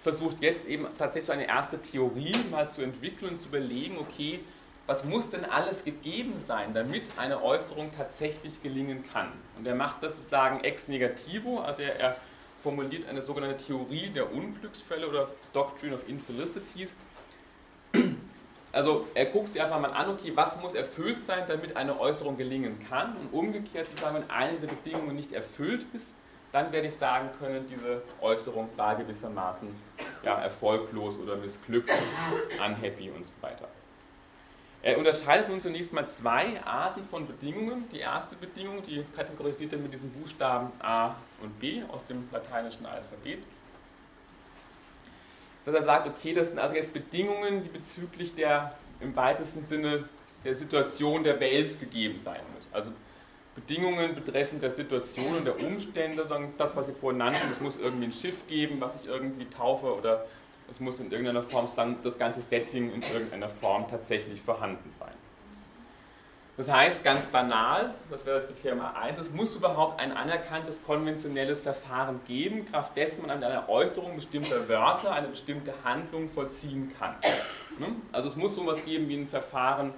versucht 0.03 0.41
jetzt 0.41 0.65
eben 0.65 0.87
tatsächlich 0.97 1.31
eine 1.31 1.47
erste 1.47 1.79
Theorie 1.79 2.35
mal 2.49 2.67
zu 2.67 2.81
entwickeln 2.81 3.33
und 3.33 3.37
zu 3.39 3.47
überlegen, 3.47 3.97
okay, 3.99 4.39
was 4.87 5.03
muss 5.03 5.29
denn 5.29 5.45
alles 5.45 5.83
gegeben 5.83 6.39
sein, 6.39 6.73
damit 6.73 7.11
eine 7.17 7.43
Äußerung 7.43 7.91
tatsächlich 7.95 8.63
gelingen 8.63 9.03
kann? 9.11 9.31
Und 9.57 9.67
er 9.67 9.75
macht 9.75 10.01
das 10.01 10.15
sozusagen 10.15 10.63
ex 10.63 10.87
negativo, 10.87 11.59
also 11.59 11.81
er, 11.81 11.99
er 11.99 12.17
formuliert 12.67 13.07
eine 13.07 13.21
sogenannte 13.21 13.63
Theorie 13.63 14.09
der 14.09 14.29
Unglücksfälle 14.29 15.07
oder 15.07 15.29
Doctrine 15.53 15.95
of 15.95 16.05
Infelicities. 16.09 16.93
Also 18.73 19.07
er 19.13 19.27
guckt 19.27 19.53
sich 19.53 19.61
einfach 19.61 19.79
mal 19.79 19.91
an, 19.91 20.09
okay, 20.09 20.33
was 20.35 20.59
muss 20.61 20.73
erfüllt 20.73 21.17
sein, 21.25 21.45
damit 21.47 21.77
eine 21.77 21.97
Äußerung 21.97 22.35
gelingen 22.35 22.77
kann 22.89 23.15
und 23.15 23.31
umgekehrt, 23.31 23.85
sozusagen, 23.85 24.15
wenn 24.15 24.29
eine 24.29 24.57
dieser 24.57 24.67
Bedingungen 24.67 25.15
nicht 25.15 25.31
erfüllt 25.31 25.85
ist, 25.93 26.13
dann 26.51 26.73
werde 26.73 26.87
ich 26.87 26.95
sagen 26.95 27.29
können, 27.39 27.65
diese 27.69 28.01
Äußerung 28.19 28.67
war 28.75 28.97
gewissermaßen 28.97 29.69
ja, 30.23 30.37
erfolglos 30.41 31.15
oder 31.17 31.37
missglückt, 31.37 31.89
unhappy 32.59 33.11
und 33.11 33.25
so 33.25 33.33
weiter. 33.39 33.69
Er 34.81 34.97
unterscheidet 34.97 35.47
nun 35.47 35.61
zunächst 35.61 35.93
mal 35.93 36.05
zwei 36.05 36.61
Arten 36.65 37.05
von 37.05 37.25
Bedingungen. 37.25 37.85
Die 37.93 37.99
erste 37.99 38.35
Bedingung, 38.35 38.83
die 38.83 39.05
kategorisiert 39.15 39.71
er 39.71 39.79
mit 39.79 39.93
diesen 39.93 40.11
Buchstaben 40.11 40.69
A 40.81 41.15
und 41.41 41.59
B 41.59 41.83
aus 41.89 42.05
dem 42.05 42.27
lateinischen 42.31 42.85
Alphabet. 42.85 43.39
Dass 45.65 45.75
er 45.75 45.81
sagt, 45.81 46.07
okay, 46.07 46.33
das 46.33 46.47
sind 46.47 46.59
also 46.59 46.75
jetzt 46.75 46.93
Bedingungen, 46.93 47.63
die 47.63 47.69
bezüglich 47.69 48.33
der 48.35 48.75
im 48.99 49.15
weitesten 49.15 49.65
Sinne 49.65 50.07
der 50.43 50.55
Situation 50.55 51.23
der 51.23 51.39
Welt 51.39 51.79
gegeben 51.79 52.19
sein 52.19 52.41
müssen. 52.55 52.73
Also 52.73 52.91
Bedingungen 53.55 54.15
betreffend 54.15 54.61
der 54.61 54.71
Situation 54.71 55.35
und 55.35 55.45
der 55.45 55.59
Umstände, 55.59 56.27
das, 56.57 56.75
was 56.75 56.85
Sie 56.85 56.93
vorhin 56.93 57.17
nannten, 57.17 57.49
es 57.51 57.59
muss 57.59 57.77
irgendwie 57.77 58.05
ein 58.05 58.11
Schiff 58.11 58.47
geben, 58.47 58.79
was 58.79 58.95
ich 59.01 59.07
irgendwie 59.07 59.45
taufe 59.45 59.93
oder 59.95 60.25
es 60.69 60.79
muss 60.79 60.99
in 60.99 61.11
irgendeiner 61.11 61.41
Form 61.41 61.67
das 62.03 62.17
ganze 62.17 62.41
Setting 62.41 62.93
in 62.93 63.01
irgendeiner 63.01 63.49
Form 63.49 63.87
tatsächlich 63.87 64.41
vorhanden 64.41 64.91
sein. 64.91 65.13
Das 66.57 66.71
heißt, 66.71 67.03
ganz 67.03 67.27
banal, 67.27 67.93
das 68.09 68.25
wäre 68.25 68.39
das 68.39 68.47
Kriterium 68.47 68.81
A1, 68.81 69.21
es 69.21 69.31
muss 69.31 69.55
überhaupt 69.55 69.99
ein 69.99 70.11
anerkanntes 70.11 70.81
konventionelles 70.83 71.61
Verfahren 71.61 72.19
geben, 72.25 72.65
kraft 72.65 72.97
dessen 72.97 73.27
man 73.27 73.37
mit 73.37 73.47
einer 73.47 73.69
Äußerung 73.69 74.15
bestimmter 74.15 74.67
Wörter 74.67 75.11
eine 75.11 75.27
bestimmte 75.27 75.71
Handlung 75.83 76.31
vollziehen 76.31 76.91
kann. 76.97 77.13
Ne? 77.77 77.89
Also 78.11 78.27
es 78.27 78.35
muss 78.35 78.55
so 78.55 78.63
etwas 78.63 78.83
geben 78.83 79.07
wie 79.07 79.17
ein 79.17 79.27
Verfahren 79.27 79.93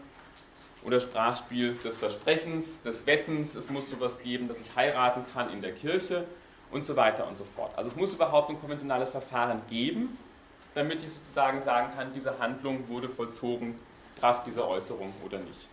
oder 0.84 1.00
Sprachspiel 1.00 1.76
des 1.76 1.96
Versprechens, 1.96 2.82
des 2.82 3.06
Wettens, 3.06 3.56
es 3.56 3.70
muss 3.70 3.90
so 3.90 3.96
etwas 3.96 4.22
geben, 4.22 4.50
dass 4.50 4.60
ich 4.60 4.76
heiraten 4.76 5.24
kann 5.34 5.50
in 5.54 5.62
der 5.62 5.72
Kirche 5.72 6.26
und 6.72 6.84
so 6.84 6.98
weiter 6.98 7.26
und 7.26 7.38
so 7.38 7.46
fort. 7.56 7.72
Also 7.78 7.90
es 7.90 7.96
muss 7.96 8.14
überhaupt 8.14 8.50
ein 8.50 8.60
konventionales 8.60 9.12
Verfahren 9.12 9.62
geben, 9.70 10.18
damit 10.76 11.04
ich 11.04 11.12
sozusagen 11.12 11.62
sagen 11.62 11.94
kann, 11.96 12.12
diese 12.14 12.38
Handlung 12.38 12.90
wurde 12.90 13.08
vollzogen, 13.08 13.80
Kraft 14.20 14.46
dieser 14.46 14.68
Äußerung 14.68 15.14
oder 15.26 15.38
nicht. 15.38 15.70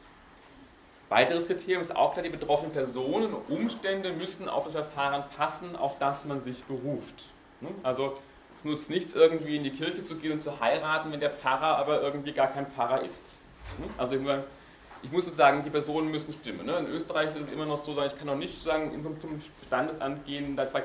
Weiteres 1.09 1.47
Kriterium 1.47 1.83
ist 1.83 1.95
auch 1.95 2.13
klar, 2.13 2.25
die 2.25 2.31
betroffenen 2.31 2.73
Personen 2.73 3.33
und 3.33 3.49
Umstände 3.51 4.13
müssen 4.13 4.49
auf 4.49 4.65
das 4.65 4.73
Verfahren 4.73 5.25
passen, 5.37 5.77
auf 5.77 5.99
das 5.99 6.25
man 6.25 6.41
sich 6.41 6.65
beruft. 6.65 7.25
Ne? 7.61 7.69
Also 7.85 8.19
es 8.57 8.65
nutzt 8.65 8.91
nichts, 8.91 9.15
irgendwie 9.15 9.57
in 9.57 9.63
die 9.63 9.71
Kirche 9.71 10.03
zu 10.03 10.17
gehen 10.17 10.33
und 10.33 10.41
zu 10.41 10.59
heiraten, 10.61 11.13
wenn 11.13 11.21
der 11.21 11.31
Pfarrer 11.31 11.77
aber 11.79 12.03
irgendwie 12.03 12.33
gar 12.33 12.49
kein 12.49 12.67
Pfarrer 12.67 13.03
ist. 13.03 13.25
Ne? 13.79 13.87
Also 13.99 14.17
ich 14.17 15.13
muss 15.13 15.27
sozusagen, 15.27 15.63
die 15.63 15.71
Personen 15.71 16.11
müssen 16.11 16.33
stimmen. 16.33 16.67
Ne? 16.67 16.77
In 16.79 16.87
Österreich 16.87 17.37
ist 17.37 17.49
es 17.49 17.53
immer 17.53 17.67
noch 17.67 17.77
so, 17.77 17.93
ich 18.03 18.19
kann 18.19 18.27
noch 18.27 18.37
nicht 18.37 18.61
sagen, 18.61 18.91
zum 19.21 19.41
Standesamt 19.67 20.27
gehen, 20.27 20.57
da 20.57 20.67
zwei 20.67 20.85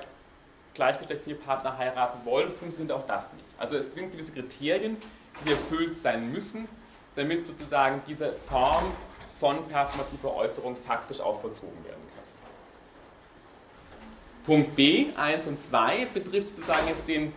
gleichgeschlechtliche 0.76 1.40
Partner 1.40 1.78
heiraten 1.78 2.24
wollen, 2.26 2.52
funktioniert 2.52 2.96
auch 2.96 3.06
das 3.06 3.32
nicht. 3.34 3.46
Also 3.58 3.76
es 3.76 3.94
gibt 3.94 4.12
gewisse 4.12 4.32
Kriterien, 4.32 4.98
die 5.44 5.52
erfüllt 5.52 5.96
sein 5.96 6.32
müssen, 6.32 6.68
damit 7.16 7.46
sozusagen 7.46 8.02
diese 8.08 8.32
Form 8.32 8.92
von 9.42 9.68
performativer 9.68 10.36
Äußerung 10.36 10.76
faktisch 10.76 11.20
auch 11.20 11.42
vollzogen 11.42 11.84
werden 11.84 12.04
kann. 12.16 12.24
Punkt 14.46 14.76
B, 14.76 15.08
1 15.18 15.48
und 15.48 15.60
2, 15.60 16.06
betrifft 16.14 16.56
sozusagen 16.56 16.88
jetzt 16.88 17.08
den 17.08 17.34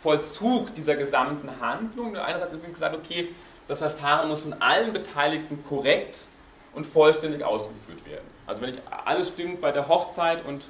Vollzug 0.00 0.72
dieser 0.76 0.94
gesamten 0.94 1.60
Handlung. 1.60 2.16
Einerseits 2.16 2.52
wird 2.52 2.64
gesagt, 2.64 2.94
okay, 2.94 3.34
das 3.66 3.78
Verfahren 3.78 4.28
muss 4.28 4.42
von 4.42 4.52
allen 4.54 4.92
Beteiligten 4.92 5.64
korrekt 5.64 6.28
und 6.74 6.86
vollständig 6.86 7.42
ausgeführt 7.42 8.06
werden. 8.06 8.26
Also 8.46 8.60
wenn 8.60 8.70
nicht 8.70 8.82
alles 9.04 9.28
stimmt 9.28 9.60
bei 9.60 9.72
der 9.72 9.88
Hochzeit 9.88 10.44
und 10.46 10.62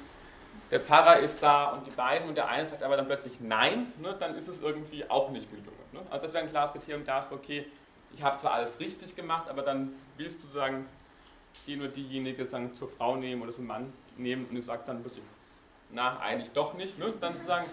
der 0.71 0.79
Pfarrer 0.79 1.19
ist 1.19 1.37
da 1.41 1.65
und 1.69 1.85
die 1.85 1.91
beiden 1.91 2.29
und 2.29 2.35
der 2.35 2.47
eine 2.47 2.65
sagt 2.65 2.81
aber 2.81 2.97
dann 2.97 3.05
plötzlich 3.05 3.39
Nein, 3.39 3.93
ne, 3.99 4.15
dann 4.19 4.35
ist 4.35 4.47
es 4.47 4.59
irgendwie 4.59 5.07
auch 5.07 5.29
nicht 5.29 5.51
gelungen. 5.51 5.69
Ne? 5.91 5.99
Also 6.09 6.25
das 6.25 6.33
wäre 6.33 6.43
ein 6.43 6.49
klares 6.49 6.71
Kriterium 6.71 7.05
dafür, 7.05 7.37
okay, 7.37 7.67
ich 8.11 8.23
habe 8.23 8.37
zwar 8.37 8.53
alles 8.53 8.79
richtig 8.79 9.15
gemacht, 9.15 9.49
aber 9.49 9.61
dann 9.61 9.93
willst 10.19 10.43
du 10.43 10.47
sagen, 10.47 10.85
den 11.65 11.81
oder 11.81 11.89
diejenige 11.89 12.45
sagen, 12.45 12.75
zur 12.75 12.89
Frau 12.89 13.15
nehmen 13.15 13.41
oder 13.41 13.53
zum 13.53 13.65
Mann 13.65 13.91
nehmen 14.17 14.45
und 14.47 14.55
du 14.55 14.61
sagst 14.61 14.87
dann 14.87 15.01
plötzlich, 15.01 15.23
na, 15.91 16.19
eigentlich 16.19 16.51
doch 16.51 16.75
nicht. 16.75 16.99
Ne? 16.99 17.13
Dann 17.19 17.33
sozusagen 17.33 17.65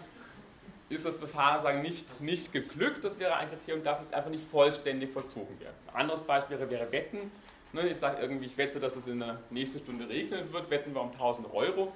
ist 0.88 1.04
das 1.04 1.16
Verfahren 1.16 1.62
sagen, 1.62 1.82
nicht, 1.82 2.20
nicht 2.20 2.52
geglückt, 2.52 3.04
das 3.04 3.18
wäre 3.18 3.36
ein 3.36 3.50
Kriterium, 3.50 3.82
darf 3.82 4.00
es 4.00 4.12
einfach 4.12 4.30
nicht 4.30 4.44
vollständig 4.44 5.12
vollzogen 5.12 5.58
werden. 5.60 5.74
Ein 5.88 6.02
anderes 6.02 6.22
Beispiel 6.22 6.58
wäre, 6.58 6.70
wäre 6.70 6.92
Wetten. 6.92 7.30
Ne? 7.72 7.88
Ich 7.88 7.98
sage 7.98 8.22
irgendwie, 8.22 8.46
ich 8.46 8.56
wette, 8.56 8.78
dass 8.78 8.94
es 8.94 9.06
in 9.06 9.18
der 9.18 9.40
nächsten 9.50 9.80
Stunde 9.80 10.08
regnen 10.08 10.52
wird, 10.52 10.70
wetten 10.70 10.94
wir 10.94 11.02
um 11.02 11.10
1000 11.10 11.52
Euro. 11.52 11.92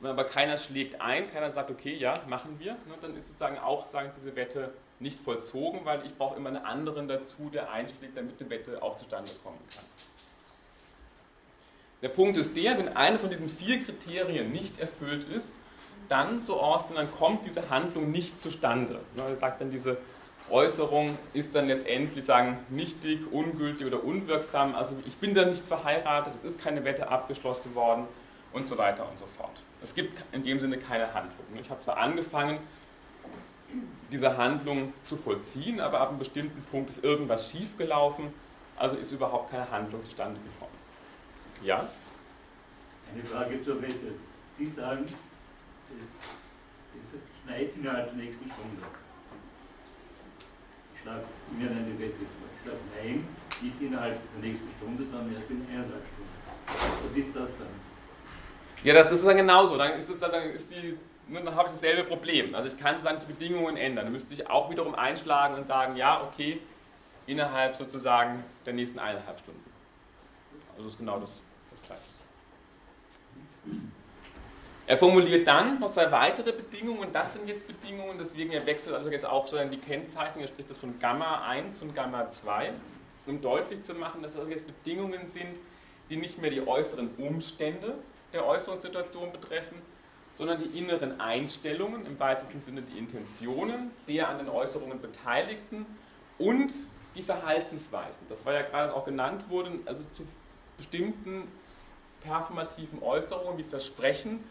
Wenn 0.00 0.10
aber 0.10 0.24
keiner 0.24 0.58
schlägt 0.58 1.00
ein, 1.00 1.30
keiner 1.30 1.50
sagt, 1.50 1.70
okay, 1.70 1.94
ja, 1.96 2.12
machen 2.28 2.56
wir, 2.58 2.72
ne? 2.72 2.94
dann 3.00 3.16
ist 3.16 3.28
sozusagen 3.28 3.58
auch 3.58 3.86
sagen, 3.86 4.12
diese 4.16 4.36
Wette 4.36 4.74
nicht 4.98 5.20
vollzogen, 5.20 5.84
weil 5.84 6.04
ich 6.06 6.16
brauche 6.16 6.36
immer 6.36 6.48
einen 6.48 6.64
anderen 6.64 7.08
dazu, 7.08 7.50
der 7.52 7.70
einschlägt, 7.70 8.16
damit 8.16 8.40
die 8.40 8.48
Wette 8.48 8.82
auch 8.82 8.96
zustande 8.96 9.30
kommen 9.42 9.58
kann. 9.74 9.84
Der 12.02 12.08
Punkt 12.08 12.36
ist 12.36 12.56
der, 12.56 12.78
wenn 12.78 12.96
eine 12.96 13.18
von 13.18 13.30
diesen 13.30 13.48
vier 13.48 13.82
Kriterien 13.82 14.52
nicht 14.52 14.78
erfüllt 14.78 15.24
ist, 15.24 15.52
dann, 16.08 16.40
so 16.40 16.60
Austin, 16.60 16.96
dann 16.96 17.10
kommt 17.10 17.44
diese 17.44 17.68
Handlung 17.68 18.10
nicht 18.10 18.40
zustande. 18.40 19.00
Er 19.16 19.34
sagt 19.34 19.60
dann, 19.60 19.70
diese 19.70 19.98
Äußerung 20.50 21.18
ist 21.32 21.54
dann 21.54 21.66
letztendlich 21.66 22.24
sagen, 22.24 22.58
nichtig, 22.68 23.20
ungültig 23.32 23.86
oder 23.86 24.04
unwirksam. 24.04 24.74
Also 24.74 24.94
ich 25.04 25.16
bin 25.16 25.34
da 25.34 25.44
nicht 25.44 25.64
verheiratet, 25.64 26.34
es 26.34 26.44
ist 26.44 26.60
keine 26.60 26.84
Wette 26.84 27.08
abgeschlossen 27.08 27.74
worden 27.74 28.06
und 28.52 28.68
so 28.68 28.78
weiter 28.78 29.08
und 29.08 29.18
so 29.18 29.26
fort. 29.36 29.62
Es 29.82 29.94
gibt 29.94 30.22
in 30.32 30.42
dem 30.42 30.60
Sinne 30.60 30.78
keine 30.78 31.12
Handlung. 31.12 31.46
Ich 31.60 31.70
habe 31.70 31.80
zwar 31.80 31.96
angefangen, 31.96 32.58
diese 34.10 34.36
Handlung 34.36 34.92
zu 35.04 35.16
vollziehen, 35.16 35.80
aber 35.80 36.00
ab 36.00 36.10
einem 36.10 36.18
bestimmten 36.18 36.62
Punkt 36.64 36.90
ist 36.90 37.02
irgendwas 37.02 37.50
schiefgelaufen, 37.50 38.32
also 38.76 38.96
ist 38.96 39.12
überhaupt 39.12 39.50
keine 39.50 39.70
Handlung 39.70 40.04
zustande 40.04 40.40
gekommen. 40.40 40.76
Ja? 41.62 41.88
Eine 43.12 43.24
Frage 43.24 43.62
zur 43.62 43.80
Wette. 43.80 44.14
Sie 44.56 44.66
sagen, 44.66 45.04
es, 45.04 46.20
es 46.94 47.20
schneit 47.44 47.70
innerhalb 47.76 48.06
der 48.08 48.16
nächsten 48.16 48.44
Stunde. 48.44 48.82
Ich 50.94 51.02
schlage 51.02 51.24
Ihnen 51.52 51.68
eine 51.68 51.98
Wette 51.98 52.18
vor. 52.18 52.48
Ich 52.56 52.64
sage 52.64 52.78
nein, 52.96 53.28
nicht 53.62 53.80
innerhalb 53.80 54.18
der 54.34 54.48
nächsten 54.48 54.68
Stunde, 54.78 55.04
sondern 55.04 55.34
erst 55.34 55.50
in 55.50 55.62
eineinhalb 55.68 56.02
Stunden. 56.12 57.04
Was 57.04 57.16
ist 57.16 57.36
das 57.36 57.50
dann? 57.58 57.86
Ja, 58.82 58.94
das, 58.94 59.08
das 59.08 59.20
ist 59.20 59.26
dann 59.26 59.36
genauso. 59.36 59.76
Dann 59.76 59.98
ist, 59.98 60.08
es, 60.08 60.18
dann, 60.18 60.50
ist 60.50 60.70
die, 60.70 60.96
dann 61.28 61.54
habe 61.54 61.68
ich 61.68 61.74
dasselbe 61.74 62.04
Problem. 62.04 62.54
Also 62.54 62.68
ich 62.68 62.78
kann 62.78 62.96
sozusagen 62.96 63.20
die 63.20 63.32
Bedingungen 63.32 63.76
ändern. 63.76 64.06
Dann 64.06 64.12
müsste 64.12 64.32
ich 64.32 64.48
auch 64.48 64.70
wiederum 64.70 64.94
einschlagen 64.94 65.54
und 65.54 65.64
sagen, 65.64 65.96
ja, 65.96 66.22
okay, 66.22 66.60
innerhalb 67.26 67.76
sozusagen 67.76 68.44
der 68.64 68.72
nächsten 68.74 68.98
eineinhalb 68.98 69.40
Stunden. 69.40 69.64
Also 70.76 70.88
ist 70.88 70.98
genau 70.98 71.18
das, 71.18 71.30
das 71.72 71.82
Gleiche. 71.82 72.02
Er 74.86 74.96
formuliert 74.96 75.48
dann 75.48 75.80
noch 75.80 75.90
zwei 75.90 76.12
weitere 76.12 76.52
Bedingungen, 76.52 77.12
das 77.12 77.32
sind 77.32 77.48
jetzt 77.48 77.66
Bedingungen, 77.66 78.18
deswegen 78.18 78.52
er 78.52 78.64
wechselt 78.66 78.94
also 78.94 79.10
jetzt 79.10 79.26
auch 79.26 79.48
so 79.48 79.58
die 79.64 79.78
Kennzeichnung, 79.78 80.42
er 80.42 80.48
spricht 80.48 80.70
das 80.70 80.78
von 80.78 81.00
Gamma 81.00 81.44
1 81.48 81.82
und 81.82 81.92
Gamma 81.92 82.28
2, 82.28 82.72
um 83.26 83.40
deutlich 83.40 83.82
zu 83.82 83.94
machen, 83.94 84.22
dass 84.22 84.34
das 84.34 84.48
jetzt 84.48 84.64
Bedingungen 84.64 85.26
sind, 85.26 85.58
die 86.08 86.16
nicht 86.16 86.40
mehr 86.40 86.50
die 86.50 86.64
äußeren 86.64 87.10
Umstände 87.18 87.94
der 88.32 88.46
Äußerungssituation 88.46 89.32
betreffen, 89.32 89.82
sondern 90.36 90.62
die 90.62 90.78
inneren 90.78 91.20
Einstellungen, 91.20 92.06
im 92.06 92.18
weitesten 92.20 92.60
Sinne 92.60 92.82
die 92.82 92.98
Intentionen 92.98 93.90
der 94.06 94.28
an 94.28 94.38
den 94.38 94.48
Äußerungen 94.48 95.00
Beteiligten 95.00 95.86
und 96.38 96.72
die 97.14 97.22
Verhaltensweisen. 97.22 98.26
Das 98.28 98.44
war 98.44 98.52
ja 98.52 98.62
gerade 98.62 98.94
auch 98.94 99.04
genannt 99.04 99.48
worden, 99.50 99.80
also 99.86 100.02
zu 100.12 100.24
bestimmten 100.76 101.48
performativen 102.22 103.02
Äußerungen 103.02 103.58
wie 103.58 103.62
Versprechen 103.62 104.44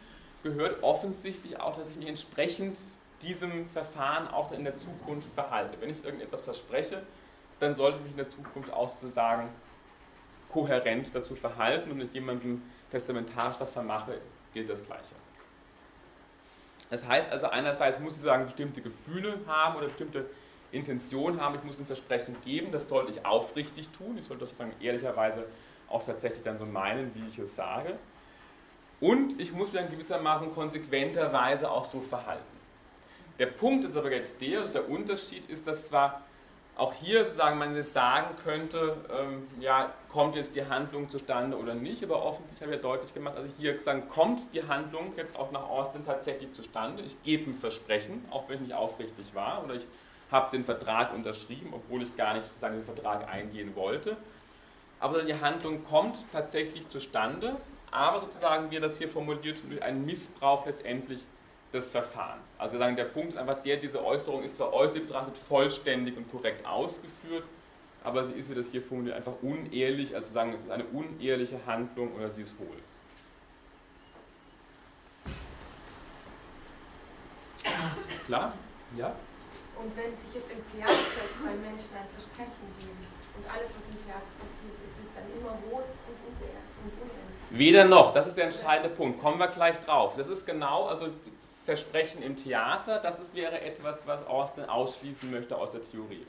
gehört 0.43 0.81
offensichtlich 0.83 1.59
auch, 1.59 1.77
dass 1.77 1.89
ich 1.89 1.97
mich 1.97 2.07
entsprechend 2.07 2.77
diesem 3.21 3.67
Verfahren 3.69 4.27
auch 4.27 4.51
in 4.51 4.63
der 4.63 4.75
Zukunft 4.75 5.27
verhalte. 5.33 5.79
Wenn 5.79 5.89
ich 5.89 6.03
irgendetwas 6.03 6.41
verspreche, 6.41 7.03
dann 7.59 7.75
sollte 7.75 7.97
ich 7.97 8.03
mich 8.03 8.11
in 8.11 8.17
der 8.17 8.27
Zukunft 8.27 8.71
auch 8.71 8.89
sozusagen 8.89 9.49
kohärent 10.49 11.13
dazu 11.13 11.35
verhalten 11.35 11.91
und 11.91 11.97
mit 11.97 12.13
jemandem 12.13 12.61
testamentarisch 12.91 13.57
was 13.59 13.69
vermache, 13.69 14.19
gilt 14.53 14.69
das 14.69 14.83
Gleiche. 14.83 15.15
Das 16.89 17.05
heißt 17.05 17.31
also, 17.31 17.47
einerseits 17.47 17.99
muss 17.99 18.15
ich 18.15 18.21
sagen, 18.21 18.45
bestimmte 18.45 18.81
Gefühle 18.81 19.39
haben 19.47 19.77
oder 19.77 19.87
bestimmte 19.87 20.25
Intentionen 20.71 21.41
haben, 21.41 21.55
ich 21.55 21.63
muss 21.63 21.79
ein 21.79 21.85
Versprechen 21.85 22.35
geben, 22.43 22.71
das 22.71 22.89
sollte 22.89 23.11
ich 23.11 23.25
aufrichtig 23.25 23.89
tun, 23.89 24.17
ich 24.17 24.25
sollte 24.25 24.41
das 24.41 24.49
sozusagen 24.49 24.73
ehrlicherweise 24.81 25.45
auch 25.87 26.03
tatsächlich 26.03 26.43
dann 26.43 26.57
so 26.57 26.65
meinen, 26.65 27.13
wie 27.15 27.27
ich 27.27 27.39
es 27.39 27.55
sage. 27.55 27.97
Und 28.99 29.39
ich 29.39 29.51
muss 29.51 29.71
mich 29.71 29.81
dann 29.81 29.91
gewissermaßen 29.91 30.53
konsequenterweise 30.53 31.69
auch 31.69 31.85
so 31.85 32.01
verhalten. 32.01 32.43
Der 33.39 33.47
Punkt 33.47 33.85
ist 33.85 33.97
aber 33.97 34.11
jetzt 34.11 34.39
der, 34.39 34.61
also 34.61 34.73
der 34.73 34.89
Unterschied 34.89 35.49
ist, 35.49 35.67
dass 35.67 35.85
zwar 35.85 36.21
auch 36.75 36.93
hier 36.93 37.23
sozusagen 37.23 37.57
man 37.57 37.75
jetzt 37.75 37.93
sagen 37.93 38.35
könnte, 38.43 38.97
ähm, 39.09 39.47
ja, 39.59 39.93
kommt 40.09 40.35
jetzt 40.35 40.55
die 40.55 40.65
Handlung 40.65 41.09
zustande 41.09 41.57
oder 41.57 41.73
nicht, 41.73 42.03
aber 42.03 42.23
offensichtlich 42.23 42.61
habe 42.61 42.75
ich 42.75 42.81
ja 42.81 42.89
deutlich 42.89 43.13
gemacht, 43.13 43.35
also 43.37 43.49
hier 43.57 43.79
sagen, 43.81 44.07
kommt 44.09 44.53
die 44.53 44.67
Handlung 44.67 45.13
jetzt 45.15 45.37
auch 45.37 45.51
nach 45.51 45.63
Austin 45.69 46.05
tatsächlich 46.05 46.51
zustande. 46.53 47.03
Ich 47.03 47.21
gebe 47.23 47.49
ein 47.49 47.55
Versprechen, 47.55 48.25
auch 48.29 48.49
wenn 48.49 48.55
ich 48.55 48.61
nicht 48.61 48.73
aufrichtig 48.73 49.33
war, 49.33 49.63
oder 49.63 49.75
ich 49.75 49.85
habe 50.31 50.51
den 50.51 50.65
Vertrag 50.65 51.13
unterschrieben, 51.13 51.73
obwohl 51.73 52.01
ich 52.01 52.15
gar 52.17 52.33
nicht 52.33 52.45
sozusagen 52.45 52.75
den 52.75 52.85
Vertrag 52.85 53.29
eingehen 53.29 53.75
wollte. 53.75 54.17
Aber 54.99 55.23
die 55.23 55.39
Handlung 55.39 55.83
kommt 55.83 56.17
tatsächlich 56.31 56.87
zustande, 56.89 57.55
aber 57.91 58.19
sozusagen, 58.19 58.69
wie 58.71 58.77
er 58.77 58.81
das 58.81 58.97
hier 58.97 59.07
formuliert, 59.07 59.57
durch 59.69 59.81
einen 59.81 60.05
Missbrauch 60.05 60.65
letztendlich 60.65 61.21
des 61.75 61.89
Verfahrens. 61.89 62.55
Also 62.57 62.77
sagen, 62.77 62.95
der 62.95 63.05
Punkt 63.05 63.33
ist 63.33 63.37
einfach 63.37 63.61
der, 63.61 63.77
diese 63.77 64.03
Äußerung 64.03 64.43
ist 64.43 64.55
zwar 64.55 64.73
äußerlich 64.73 65.05
betrachtet 65.07 65.37
vollständig 65.37 66.17
und 66.17 66.29
korrekt 66.31 66.65
ausgeführt, 66.65 67.43
aber 68.03 68.23
sie 68.25 68.33
ist, 68.33 68.49
wie 68.49 68.55
das 68.55 68.67
hier 68.67 68.81
formuliert, 68.81 69.15
einfach 69.15 69.33
unehrlich, 69.41 70.15
also 70.15 70.31
sagen, 70.31 70.53
es 70.53 70.61
ist 70.61 70.71
eine 70.71 70.85
unehrliche 70.85 71.59
Handlung 71.65 72.13
oder 72.15 72.29
sie 72.31 72.43
ist 72.43 72.53
hohl. 72.59 72.77
Klar? 78.25 78.53
Ja? 78.97 79.15
Und 79.77 79.95
wenn 79.97 80.15
sich 80.15 80.33
jetzt 80.33 80.51
im 80.51 80.63
Theater 80.71 80.93
zwei 80.93 81.53
Menschen 81.55 81.91
ein 81.93 82.07
Versprechen 82.15 82.67
geben 82.79 83.05
und 83.37 83.45
alles, 83.51 83.69
was 83.75 83.85
im 83.87 83.99
Theater 84.05 84.31
passiert, 84.39 84.77
ist 84.85 84.97
es 85.03 85.09
dann 85.13 85.25
immer 85.37 85.51
hohl 85.69 85.83
und 85.83 86.17
unehrlich? 86.25 86.65
Weder 87.51 87.85
noch, 87.85 88.13
das 88.13 88.27
ist 88.27 88.37
der 88.37 88.45
entscheidende 88.45 88.89
Punkt. 88.89 89.21
Kommen 89.21 89.37
wir 89.37 89.47
gleich 89.47 89.77
drauf. 89.79 90.15
Das 90.17 90.27
ist 90.27 90.45
genau, 90.45 90.85
also 90.85 91.09
Versprechen 91.65 92.21
im 92.21 92.37
Theater, 92.37 92.99
das 92.99 93.19
wäre 93.33 93.59
etwas, 93.61 94.05
was 94.05 94.25
Austin 94.27 94.65
ausschließen 94.65 95.29
möchte 95.31 95.57
aus 95.57 95.71
der 95.71 95.81
Theorie. 95.81 96.25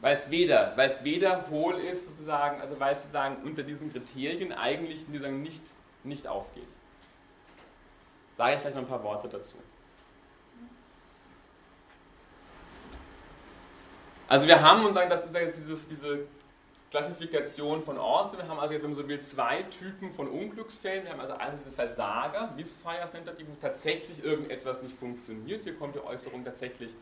Weil 0.00 0.16
es 0.16 0.30
weder, 0.30 0.76
weil 0.76 0.90
es 0.90 1.04
weder 1.04 1.48
hohl 1.50 1.76
ist, 1.76 2.04
sozusagen, 2.06 2.60
also 2.60 2.80
weil 2.80 2.94
es 2.94 3.02
sozusagen 3.02 3.36
unter 3.44 3.62
diesen 3.62 3.92
Kriterien 3.92 4.52
eigentlich 4.52 5.06
nicht, 5.08 5.62
nicht 6.02 6.26
aufgeht. 6.26 6.68
Sage 8.34 8.56
ich 8.56 8.60
gleich 8.62 8.74
noch 8.74 8.82
ein 8.82 8.88
paar 8.88 9.04
Worte 9.04 9.28
dazu. 9.28 9.56
Also 14.26 14.46
wir 14.46 14.60
haben 14.62 14.84
und 14.84 14.94
sagen, 14.94 15.10
das 15.10 15.24
ist 15.24 15.34
jetzt 15.34 15.58
dieses, 15.58 15.86
diese 15.86 16.26
Klassifikation 16.90 17.82
von 17.84 17.98
Austin. 17.98 18.40
Wir 18.40 18.48
haben 18.48 18.58
also 18.58 18.74
jetzt, 18.74 18.82
wenn 18.82 18.90
man 18.90 18.98
so 18.98 19.08
will, 19.08 19.20
zwei 19.20 19.62
Typen 19.62 20.12
von 20.12 20.28
Unglücksfällen. 20.28 21.04
Wir 21.04 21.12
haben 21.12 21.20
also 21.20 21.34
einerseits 21.34 21.62
diese 21.62 21.76
Versager, 21.76 22.52
Missfires 22.56 23.12
nennt 23.12 23.28
er 23.28 23.34
die, 23.34 23.46
wo 23.46 23.52
tatsächlich 23.60 24.24
irgendetwas 24.24 24.82
nicht 24.82 24.98
funktioniert. 24.98 25.62
Hier 25.62 25.76
kommt 25.76 25.94
die 25.94 26.00
Äußerung 26.00 26.44
tatsächlich, 26.44 26.92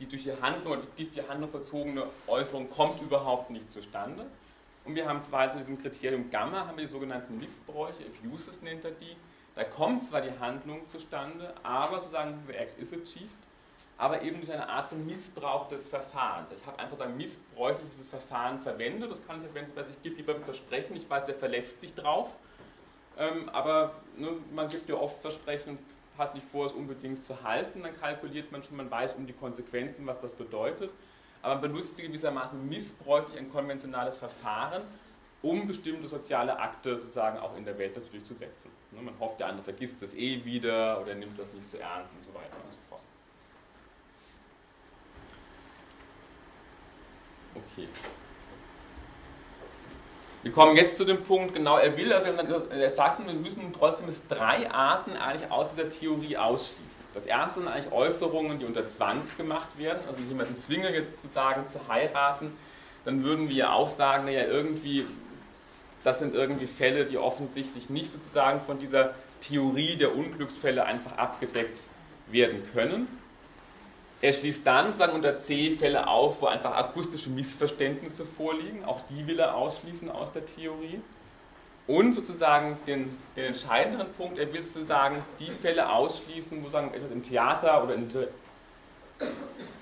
die 0.00 0.06
durch 0.06 0.22
die 0.22 0.32
Handlung 0.40 0.78
oder 0.78 0.82
die, 0.96 1.04
die 1.04 1.22
Handlung 1.22 1.50
verzogene 1.50 2.04
Äußerung 2.26 2.70
kommt 2.70 3.02
überhaupt 3.02 3.50
nicht 3.50 3.70
zustande. 3.70 4.24
Und 4.86 4.94
wir 4.94 5.06
haben 5.06 5.22
zweitens 5.22 5.60
in 5.60 5.66
diesem 5.66 5.82
Kriterium 5.82 6.30
Gamma, 6.30 6.66
haben 6.66 6.78
wir 6.78 6.84
die 6.84 6.90
sogenannten 6.90 7.36
Missbräuche, 7.38 8.04
Abuses 8.04 8.62
nennt 8.62 8.86
er 8.86 8.92
die. 8.92 9.16
Da 9.54 9.64
kommt 9.64 10.02
zwar 10.02 10.22
die 10.22 10.38
Handlung 10.38 10.86
zustande, 10.86 11.52
aber 11.62 11.98
sozusagen, 11.98 12.42
the 12.46 12.54
act 12.54 12.78
is 12.80 12.90
achieved, 12.92 13.28
aber 13.98 14.22
eben 14.22 14.38
durch 14.38 14.52
eine 14.52 14.68
Art 14.68 14.88
von 14.88 15.04
Missbrauch 15.04 15.68
des 15.68 15.88
Verfahrens. 15.88 16.48
Ich 16.56 16.64
habe 16.64 16.78
einfach 16.78 16.96
so 16.96 17.02
ein 17.02 17.16
missbräuchliches 17.16 18.06
Verfahren 18.08 18.60
verwendet, 18.60 19.10
das 19.10 19.26
kann 19.26 19.38
ich 19.38 19.42
verwenden, 19.42 19.72
dass 19.74 19.88
ich 19.88 20.00
gebe 20.02 20.34
ein 20.34 20.44
Versprechen, 20.44 20.96
ich 20.96 21.10
weiß, 21.10 21.26
der 21.26 21.34
verlässt 21.34 21.80
sich 21.80 21.92
drauf, 21.94 22.34
ähm, 23.18 23.48
aber 23.48 23.96
ne, 24.16 24.30
man 24.54 24.68
gibt 24.68 24.88
ja 24.88 24.94
oft 24.94 25.20
Versprechen 25.20 25.70
und 25.70 25.80
hat 26.16 26.34
nicht 26.34 26.46
vor, 26.50 26.66
es 26.66 26.72
unbedingt 26.72 27.22
zu 27.22 27.42
halten, 27.42 27.82
dann 27.82 27.98
kalkuliert 28.00 28.52
man 28.52 28.62
schon, 28.62 28.76
man 28.76 28.90
weiß 28.90 29.14
um 29.14 29.26
die 29.26 29.32
Konsequenzen, 29.32 30.06
was 30.06 30.20
das 30.20 30.32
bedeutet. 30.32 30.90
Aber 31.42 31.54
man 31.54 31.72
benutzt 31.72 31.96
gewissermaßen 31.96 32.68
missbräuchlich 32.68 33.38
ein 33.38 33.50
konventionales 33.50 34.16
Verfahren, 34.16 34.82
um 35.42 35.68
bestimmte 35.68 36.08
soziale 36.08 36.58
Akte 36.58 36.96
sozusagen 36.96 37.38
auch 37.38 37.56
in 37.56 37.64
der 37.64 37.78
Welt 37.78 37.94
natürlich 37.96 38.24
zu 38.24 38.34
setzen. 38.34 38.70
Ne, 38.90 39.02
man 39.02 39.18
hofft, 39.20 39.38
der 39.38 39.48
andere 39.48 39.64
vergisst 39.64 40.02
das 40.02 40.14
eh 40.14 40.44
wieder 40.44 41.00
oder 41.00 41.14
nimmt 41.14 41.38
das 41.38 41.52
nicht 41.52 41.70
so 41.70 41.76
ernst 41.76 42.12
und 42.14 42.22
so 42.22 42.34
weiter 42.34 42.56
und 42.64 42.72
so 42.72 42.78
fort. 42.88 43.02
Okay. 47.58 47.88
Wir 50.42 50.52
kommen 50.52 50.76
jetzt 50.76 50.96
zu 50.96 51.04
dem 51.04 51.24
Punkt, 51.24 51.54
genau, 51.54 51.78
er 51.78 51.96
will, 51.96 52.12
also 52.12 52.30
er 52.30 52.90
sagt, 52.90 53.26
wir 53.26 53.32
müssen 53.34 53.72
trotzdem 53.72 54.06
drei 54.28 54.70
Arten 54.70 55.16
eigentlich 55.16 55.50
aus 55.50 55.74
dieser 55.74 55.88
Theorie 55.88 56.36
ausschließen. 56.36 57.02
Das 57.12 57.26
erste 57.26 57.60
sind 57.60 57.68
eigentlich 57.68 57.92
Äußerungen, 57.92 58.58
die 58.60 58.64
unter 58.64 58.86
Zwang 58.86 59.22
gemacht 59.36 59.68
werden, 59.76 59.98
also 60.06 60.22
jemanden 60.22 60.56
zwingen 60.56 60.94
jetzt 60.94 61.20
zu 61.20 61.28
sagen, 61.28 61.66
zu 61.66 61.80
heiraten, 61.88 62.56
dann 63.04 63.24
würden 63.24 63.48
wir 63.48 63.72
auch 63.72 63.88
sagen, 63.88 64.26
naja, 64.26 64.44
irgendwie 64.44 65.06
das 66.04 66.20
sind 66.20 66.34
irgendwie 66.34 66.66
Fälle, 66.66 67.04
die 67.06 67.18
offensichtlich 67.18 67.90
nicht 67.90 68.12
sozusagen 68.12 68.60
von 68.60 68.78
dieser 68.78 69.14
Theorie 69.40 69.96
der 69.96 70.14
Unglücksfälle 70.14 70.84
einfach 70.84 71.18
abgedeckt 71.18 71.80
werden 72.28 72.62
können. 72.72 73.08
Er 74.20 74.32
schließt 74.32 74.66
dann 74.66 74.86
sozusagen 74.86 75.12
unter 75.12 75.38
C 75.38 75.70
Fälle 75.70 76.06
auf, 76.08 76.42
wo 76.42 76.46
einfach 76.46 76.74
akustische 76.74 77.30
Missverständnisse 77.30 78.24
vorliegen. 78.24 78.84
Auch 78.84 79.00
die 79.02 79.26
will 79.26 79.38
er 79.38 79.54
ausschließen 79.54 80.10
aus 80.10 80.32
der 80.32 80.44
Theorie. 80.44 81.00
Und 81.86 82.12
sozusagen 82.12 82.76
den, 82.86 83.16
den 83.36 83.46
entscheidenden 83.46 84.12
Punkt, 84.12 84.38
er 84.38 84.52
will 84.52 84.62
sozusagen 84.62 85.24
die 85.38 85.50
Fälle 85.50 85.90
ausschließen, 85.90 86.58
wo 86.58 86.64
sozusagen 86.64 86.92
etwas 86.92 87.12
im 87.12 87.22
Theater 87.22 87.82
oder 87.82 87.94
in 87.94 88.12
der 88.12 88.28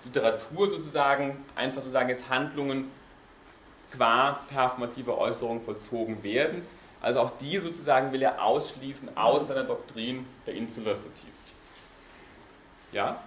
Literatur 0.05 0.71
sozusagen 0.71 1.45
einfach 1.57 1.83
sozusagen 1.83 2.09
jetzt 2.09 2.29
Handlungen 2.29 2.91
qua 3.91 4.41
performative 4.49 5.17
Äußerung 5.19 5.63
vollzogen 5.63 6.23
werden. 6.23 6.63
Also 7.01 7.21
auch 7.21 7.33
die 7.39 7.59
sozusagen 7.59 8.13
will 8.13 8.23
er 8.23 8.43
ausschließen 8.43 9.17
aus 9.17 9.49
seiner 9.49 9.65
Doktrin 9.65 10.27
der 10.47 10.55
Infelicities. 10.55 11.53
Ja? 12.93 13.23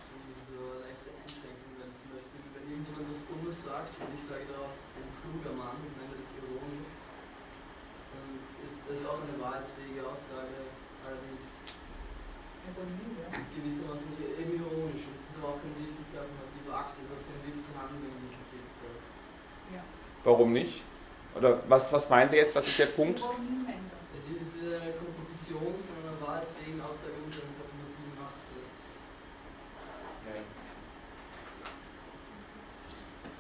So 0.47 0.55
eine 0.55 0.88
leichte 0.88 1.10
Einschränkung, 1.24 1.72
wenn 1.78 1.91
zum 1.99 2.10
Beispiel, 2.16 2.41
wenn 2.55 2.66
irgendjemand 2.72 3.05
was 3.12 3.22
Dummes 3.28 3.57
sagt 3.64 3.93
und 4.01 4.12
ich 4.18 4.24
sage 4.28 4.47
darauf, 4.49 4.74
ein 4.97 5.10
kluger 5.22 5.55
Mann, 5.55 5.78
ich 5.84 5.95
nenne 5.99 6.16
das 6.16 6.32
ironisch, 6.41 6.91
dann 8.12 8.30
ist 8.89 9.05
das 9.05 9.09
auch 9.09 9.21
eine 9.21 9.37
wahrheitsfähige 9.37 10.01
Aussage, 10.01 10.73
allerdings 11.05 11.45
gewissermaßen 13.53 14.09
eben 14.17 14.53
ironisch. 14.57 15.05
Und 15.05 15.17
es 15.21 15.29
ist 15.29 15.37
aber 15.37 15.53
auch 15.53 15.61
kein 15.61 15.77
wirklich 15.77 16.09
performativer 16.09 16.73
Akt, 16.73 16.97
es 16.97 17.05
ist 17.05 17.13
auch 17.13 17.21
keine 17.21 17.41
wirkliche 17.45 17.73
Handlung, 17.77 18.01
die 18.01 18.33
ich 18.33 18.39
Warum 20.23 20.53
nicht? 20.53 20.83
Oder 21.35 21.61
was, 21.69 21.93
was 21.93 22.09
meinen 22.09 22.29
Sie 22.29 22.35
jetzt? 22.35 22.55
Was 22.55 22.67
ist 22.67 22.79
der 22.79 22.87
Punkt? 22.87 23.21
Es 23.21 24.25
ist 24.25 24.59
eine 24.59 24.91
Komposition 24.97 25.73
von 25.85 25.95
einer 26.01 26.19
wahrheitsfähigen 26.19 26.81
Aussage 26.81 27.13
unter 27.23 27.39
einem 27.45 27.55
performativen 27.55 28.17
Macht. 28.17 28.41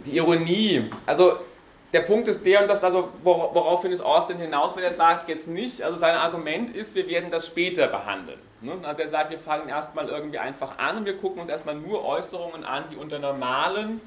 Die 0.05 0.15
Ironie. 0.15 0.89
Also 1.05 1.48
der 1.91 2.01
Punkt 2.01 2.27
ist 2.27 2.45
der, 2.45 2.61
und 2.61 2.67
das 2.67 2.83
also, 2.83 3.09
woraufhin 3.23 3.91
ist 3.91 4.01
Austin 4.01 4.37
hinaus, 4.37 4.75
wenn 4.75 4.83
er 4.83 4.93
sagt, 4.93 5.27
jetzt 5.27 5.47
nicht, 5.47 5.81
also 5.81 5.97
sein 5.97 6.15
Argument 6.15 6.69
ist, 6.69 6.93
wir 6.93 7.07
werden 7.07 7.31
das 7.31 7.47
später 7.47 7.87
behandeln. 7.87 8.39
Ne? 8.61 8.73
Also 8.83 9.01
er 9.01 9.07
sagt, 9.07 9.31
wir 9.31 9.39
fangen 9.39 9.69
erstmal 9.69 10.07
irgendwie 10.07 10.37
einfach 10.37 10.77
an 10.77 10.97
und 10.97 11.05
wir 11.05 11.17
gucken 11.17 11.41
uns 11.41 11.49
erstmal 11.49 11.75
nur 11.75 12.05
Äußerungen 12.05 12.63
an, 12.63 12.83
die 12.91 12.95
unter 12.95 13.17
normalen 13.17 14.01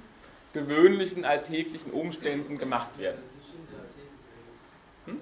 gewöhnlichen, 0.52 1.24
alltäglichen 1.24 1.90
Umständen 1.92 2.58
gemacht 2.58 2.98
werden. 2.98 3.22
Hm? 5.06 5.20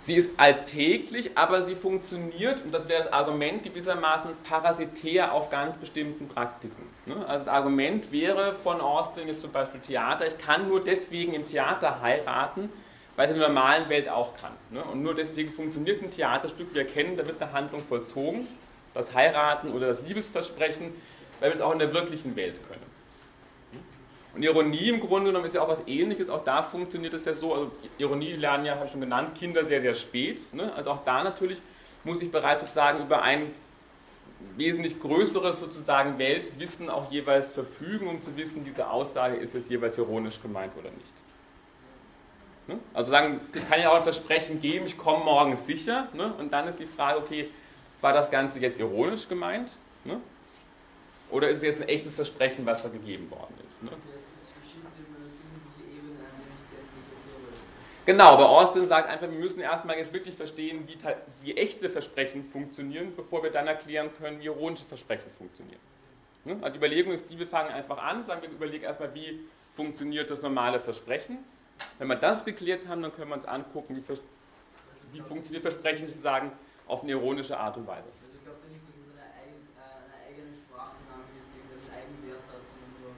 Sie 0.00 0.14
ist 0.16 0.30
alltäglich, 0.36 1.38
aber 1.38 1.62
sie 1.62 1.76
funktioniert, 1.76 2.62
und 2.64 2.72
das 2.72 2.86
wäre 2.88 3.04
das 3.04 3.12
Argument 3.14 3.62
gewissermaßen 3.62 4.32
parasitär 4.42 5.32
auf 5.32 5.48
ganz 5.48 5.78
bestimmten 5.78 6.28
Praktiken. 6.28 6.91
Ne? 7.06 7.16
Also 7.26 7.44
das 7.44 7.48
Argument 7.48 8.12
wäre 8.12 8.54
von 8.54 8.80
Austin 8.80 9.28
jetzt 9.28 9.40
zum 9.40 9.52
Beispiel 9.52 9.80
Theater, 9.80 10.26
ich 10.26 10.38
kann 10.38 10.68
nur 10.68 10.82
deswegen 10.82 11.34
im 11.34 11.44
Theater 11.44 12.00
heiraten, 12.00 12.70
weil 13.16 13.26
es 13.26 13.34
in 13.34 13.38
der 13.38 13.48
normalen 13.48 13.88
Welt 13.88 14.08
auch 14.08 14.34
kann. 14.34 14.52
Ne? 14.70 14.82
Und 14.84 15.02
nur 15.02 15.14
deswegen 15.14 15.52
funktioniert 15.52 16.02
ein 16.02 16.10
Theaterstück, 16.10 16.74
wir 16.74 16.82
erkennen, 16.82 17.16
da 17.16 17.26
wird 17.26 17.40
eine 17.42 17.52
Handlung 17.52 17.82
vollzogen 17.82 18.46
das 18.94 19.14
Heiraten 19.14 19.72
oder 19.72 19.88
das 19.88 20.02
Liebesversprechen, 20.02 20.92
weil 21.40 21.50
wir 21.50 21.54
es 21.54 21.60
auch 21.60 21.72
in 21.72 21.78
der 21.78 21.92
wirklichen 21.92 22.36
Welt 22.36 22.60
können. 22.68 22.92
Und 24.34 24.42
Ironie 24.42 24.88
im 24.88 25.00
Grunde 25.00 25.26
genommen 25.26 25.44
ist 25.44 25.54
ja 25.54 25.60
auch 25.60 25.68
was 25.68 25.86
ähnliches, 25.86 26.30
auch 26.30 26.42
da 26.42 26.62
funktioniert 26.62 27.12
es 27.12 27.26
ja 27.26 27.34
so, 27.34 27.52
also 27.52 27.72
Ironie 27.98 28.32
lernen 28.32 28.64
ja, 28.64 28.76
habe 28.76 28.86
ich 28.86 28.92
schon 28.92 29.02
genannt, 29.02 29.34
Kinder 29.34 29.62
sehr, 29.62 29.80
sehr 29.80 29.92
spät. 29.92 30.40
Ne? 30.54 30.72
Also 30.74 30.90
auch 30.90 31.04
da 31.04 31.22
natürlich 31.22 31.60
muss 32.02 32.22
ich 32.22 32.30
bereits 32.30 32.62
sozusagen 32.62 33.04
über 33.04 33.20
ein 33.22 33.52
wesentlich 34.56 35.00
größeres 35.00 35.60
sozusagen 35.60 36.18
Weltwissen 36.18 36.90
auch 36.90 37.10
jeweils 37.10 37.50
verfügen, 37.50 38.08
um 38.08 38.22
zu 38.22 38.36
wissen, 38.36 38.64
diese 38.64 38.88
Aussage 38.90 39.36
ist 39.36 39.54
jetzt 39.54 39.70
jeweils 39.70 39.96
ironisch 39.98 40.40
gemeint 40.40 40.72
oder 40.78 40.90
nicht. 40.90 41.14
Ne? 42.68 42.78
Also 42.94 43.10
sagen, 43.10 43.40
ich 43.52 43.68
kann 43.68 43.80
ja 43.80 43.90
auch 43.90 43.96
ein 43.96 44.02
Versprechen 44.02 44.60
geben, 44.60 44.86
ich 44.86 44.96
komme 44.96 45.24
morgen 45.24 45.56
sicher, 45.56 46.08
ne? 46.12 46.32
und 46.34 46.52
dann 46.52 46.68
ist 46.68 46.78
die 46.78 46.86
Frage, 46.86 47.18
okay, 47.18 47.50
war 48.00 48.12
das 48.12 48.30
Ganze 48.30 48.60
jetzt 48.60 48.78
ironisch 48.78 49.28
gemeint? 49.28 49.76
Ne? 50.04 50.20
Oder 51.30 51.48
ist 51.48 51.58
es 51.58 51.62
jetzt 51.62 51.80
ein 51.80 51.88
echtes 51.88 52.14
Versprechen, 52.14 52.66
was 52.66 52.82
da 52.82 52.88
gegeben 52.88 53.30
worden 53.30 53.54
ist? 53.66 53.82
Genau, 58.04 58.32
aber 58.32 58.48
Austin 58.48 58.86
sagt 58.86 59.08
einfach, 59.08 59.30
wir 59.30 59.38
müssen 59.38 59.60
erstmal 59.60 59.96
jetzt 59.96 60.12
wirklich 60.12 60.34
verstehen, 60.34 60.88
wie, 60.88 60.98
wie, 61.42 61.56
echte 61.56 61.88
Versprechen 61.88 62.44
funktionieren, 62.50 63.14
bevor 63.14 63.44
wir 63.44 63.50
dann 63.50 63.68
erklären 63.68 64.10
können, 64.18 64.40
wie 64.40 64.46
ironische 64.46 64.84
Versprechen 64.84 65.30
funktionieren. 65.38 65.78
Ne? 66.44 66.56
Also 66.60 66.70
die 66.70 66.78
Überlegung 66.78 67.12
ist 67.12 67.30
die, 67.30 67.38
wir 67.38 67.46
fangen 67.46 67.70
einfach 67.70 67.98
an, 67.98 68.24
sagen 68.24 68.42
wir 68.42 68.50
überlegen 68.50 68.82
erstmal, 68.82 69.14
wie 69.14 69.40
funktioniert 69.74 70.30
das 70.30 70.42
normale 70.42 70.80
Versprechen. 70.80 71.38
Wenn 71.98 72.08
wir 72.08 72.16
das 72.16 72.44
geklärt 72.44 72.88
haben, 72.88 73.02
dann 73.02 73.14
können 73.14 73.30
wir 73.30 73.36
uns 73.36 73.46
angucken, 73.46 73.96
wie, 73.96 74.18
wie 75.12 75.20
funktioniert 75.20 75.62
Versprechen 75.62 76.08
sozusagen 76.08 76.50
auf 76.88 77.02
eine 77.02 77.12
ironische 77.12 77.56
Art 77.56 77.76
und 77.76 77.86
Weise. 77.86 78.10
Also 78.18 78.34
ich 78.34 78.42
glaube 78.42 78.58
nicht, 78.66 78.82
dass 78.82 78.98
es 78.98 79.14
eine, 79.14 79.30
eigen, 79.38 79.62
äh, 79.78 79.78
eine 79.78 80.18
eigene 80.26 80.50
Sprachdynamik 80.58 81.38
ist, 81.38 81.48
die 81.54 81.58
irgendeinen 81.62 81.94
Eigenwert 81.94 82.44
hat, 82.50 82.62
sondern 82.66 82.90
nur 82.98 83.14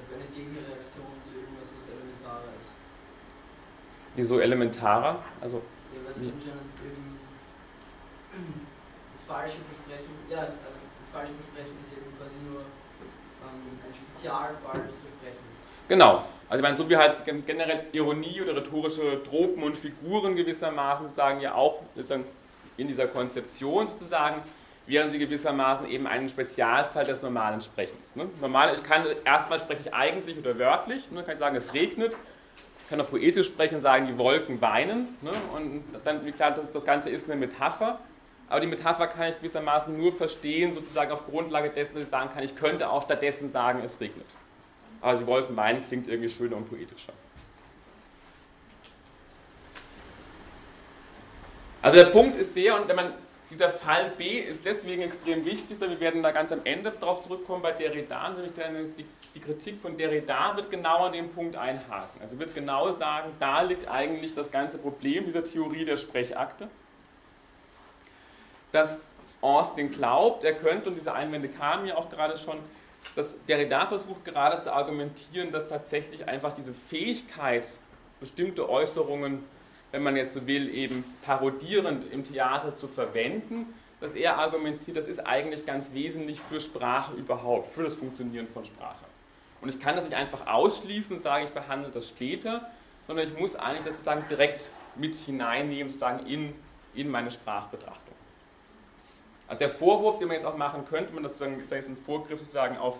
eine 0.00 0.28
Gegenreaktion 0.32 1.12
zu 1.20 1.30
irgendwas, 1.36 1.68
was 1.76 1.84
elementarer 1.92 2.56
ist. 2.56 2.76
Wieso 4.16 4.40
elementarer? 4.40 5.22
Also, 5.40 5.58
ja, 5.92 6.00
das 6.08 6.16
anscheinend 6.16 6.72
eben 6.84 7.16
das 9.12 9.22
falsche 9.26 9.58
Versprechen, 9.68 10.12
ja, 10.30 10.38
also 10.38 10.80
das 10.98 11.08
falsche 11.12 11.32
Versprechen 11.34 11.76
ist 11.84 11.92
eben 11.92 12.16
quasi 12.16 12.36
nur 12.50 12.60
ähm, 12.60 13.78
ein 13.84 13.94
Spezialfall 13.94 14.82
des 14.86 14.96
Versprechens. 14.96 15.56
Genau, 15.88 16.24
also 16.48 16.58
ich 16.58 16.62
meine, 16.62 16.76
so 16.76 16.88
wie 16.88 16.96
halt 16.96 17.22
generell 17.46 17.86
Ironie 17.92 18.40
oder 18.40 18.56
rhetorische 18.56 19.22
Tropen 19.24 19.62
und 19.62 19.76
Figuren 19.76 20.34
gewissermaßen 20.34 21.10
sagen 21.10 21.40
ja 21.40 21.54
auch 21.54 21.82
in 22.76 22.88
dieser 22.88 23.06
Konzeption 23.08 23.86
sozusagen, 23.86 24.42
wären 24.86 25.10
sie 25.10 25.18
gewissermaßen 25.18 25.88
eben 25.88 26.06
ein 26.06 26.28
Spezialfall 26.28 27.04
des 27.04 27.20
normalen 27.20 27.60
Sprechens. 27.60 28.14
Ne? 28.14 28.28
Normal, 28.40 28.74
ich 28.74 28.82
kann 28.82 29.04
erstmal 29.24 29.58
spreche 29.58 29.82
ich 29.82 29.94
eigentlich 29.94 30.38
oder 30.38 30.58
wörtlich, 30.58 31.10
ne? 31.10 31.22
kann 31.22 31.32
ich 31.32 31.38
sagen, 31.38 31.56
es 31.56 31.74
regnet, 31.74 32.16
kann 32.88 33.00
auch 33.00 33.10
poetisch 33.10 33.46
sprechen 33.46 33.76
und 33.76 33.80
sagen, 33.80 34.06
die 34.06 34.16
Wolken 34.18 34.60
weinen. 34.60 35.16
Ne? 35.22 35.32
Und 35.54 35.84
dann, 36.04 36.24
wie 36.24 36.32
klar, 36.32 36.52
das, 36.52 36.70
das 36.70 36.84
Ganze 36.84 37.10
ist 37.10 37.30
eine 37.30 37.38
Metapher. 37.38 37.98
Aber 38.48 38.60
die 38.60 38.66
Metapher 38.66 39.08
kann 39.08 39.28
ich 39.28 39.36
gewissermaßen 39.36 39.96
nur 39.96 40.12
verstehen, 40.12 40.72
sozusagen 40.72 41.10
auf 41.10 41.26
Grundlage 41.26 41.70
dessen, 41.70 41.94
dass 41.94 42.04
ich 42.04 42.10
sagen 42.10 42.30
kann, 42.32 42.44
ich 42.44 42.54
könnte 42.54 42.88
auch 42.88 43.02
stattdessen 43.02 43.50
sagen, 43.50 43.80
es 43.84 44.00
regnet. 44.00 44.26
Aber 45.00 45.18
die 45.18 45.26
Wolken 45.26 45.56
weinen 45.56 45.86
klingt 45.86 46.06
irgendwie 46.06 46.28
schöner 46.28 46.56
und 46.56 46.68
poetischer. 46.68 47.12
Also 51.82 51.98
der 51.98 52.06
Punkt 52.06 52.36
ist 52.36 52.56
der, 52.56 52.80
und 52.80 52.88
wenn 52.88 52.96
man, 52.96 53.12
dieser 53.50 53.70
Fall 53.70 54.12
B 54.18 54.40
ist 54.40 54.64
deswegen 54.64 55.02
extrem 55.02 55.44
wichtig, 55.44 55.80
wir 55.80 56.00
werden 56.00 56.22
da 56.22 56.32
ganz 56.32 56.50
am 56.50 56.60
Ende 56.64 56.90
darauf 56.90 57.22
zurückkommen 57.22 57.62
bei 57.62 57.72
Derrida, 57.72 58.30
nämlich 58.30 58.52
die, 58.98 59.06
die 59.34 59.40
Kritik 59.40 59.80
von 59.80 59.96
Derrida 59.96 60.56
wird 60.56 60.70
genau 60.70 61.04
an 61.06 61.12
dem 61.12 61.30
Punkt 61.30 61.54
einhaken. 61.54 62.20
Also 62.20 62.38
wird 62.38 62.54
genau 62.54 62.90
sagen, 62.90 63.32
da 63.38 63.62
liegt 63.62 63.88
eigentlich 63.88 64.34
das 64.34 64.50
ganze 64.50 64.78
Problem 64.78 65.26
dieser 65.26 65.44
Theorie 65.44 65.84
der 65.84 65.96
Sprechakte, 65.96 66.68
dass 68.72 69.00
Austin 69.40 69.92
glaubt, 69.92 70.42
er 70.42 70.54
könnte, 70.54 70.88
und 70.88 70.96
diese 70.96 71.12
Einwände 71.12 71.48
kamen 71.48 71.86
ja 71.86 71.96
auch 71.96 72.10
gerade 72.10 72.36
schon, 72.36 72.58
dass 73.14 73.44
Derrida 73.46 73.86
versucht 73.86 74.24
gerade 74.24 74.60
zu 74.60 74.72
argumentieren, 74.72 75.52
dass 75.52 75.68
tatsächlich 75.68 76.26
einfach 76.26 76.52
diese 76.52 76.74
Fähigkeit, 76.74 77.68
bestimmte 78.18 78.68
Äußerungen 78.68 79.44
wenn 79.96 80.02
man 80.02 80.16
jetzt 80.16 80.34
so 80.34 80.46
will, 80.46 80.68
eben 80.74 81.04
parodierend 81.22 82.12
im 82.12 82.22
Theater 82.22 82.76
zu 82.76 82.86
verwenden, 82.86 83.74
dass 83.98 84.14
er 84.14 84.36
argumentiert, 84.36 84.96
das 84.96 85.06
ist 85.06 85.20
eigentlich 85.20 85.64
ganz 85.64 85.94
wesentlich 85.94 86.38
für 86.38 86.60
Sprache 86.60 87.14
überhaupt, 87.14 87.72
für 87.72 87.82
das 87.82 87.94
Funktionieren 87.94 88.46
von 88.46 88.64
Sprache. 88.64 89.06
Und 89.62 89.70
ich 89.70 89.80
kann 89.80 89.96
das 89.96 90.04
nicht 90.04 90.14
einfach 90.14 90.46
ausschließen 90.46 91.16
und 91.16 91.22
sagen, 91.22 91.46
ich 91.46 91.50
behandle 91.50 91.90
das 91.90 92.08
später, 92.08 92.70
sondern 93.06 93.26
ich 93.26 93.38
muss 93.38 93.56
eigentlich 93.56 93.84
das 93.84 93.94
sozusagen 93.94 94.24
direkt 94.28 94.66
mit 94.96 95.14
hineinnehmen, 95.14 95.88
sozusagen 95.88 96.26
in, 96.26 96.54
in 96.94 97.08
meine 97.08 97.30
Sprachbetrachtung. 97.30 98.14
Also 99.48 99.60
der 99.60 99.70
Vorwurf, 99.70 100.18
den 100.18 100.28
man 100.28 100.36
jetzt 100.36 100.46
auch 100.46 100.58
machen 100.58 100.84
könnte, 100.90 101.14
man 101.14 101.22
das 101.22 101.32
sozusagen, 101.32 101.58
ist 101.62 101.70
jetzt 101.70 101.88
ein 101.88 101.96
Vorgriff 101.96 102.38
sozusagen 102.40 102.76
auf, 102.76 102.98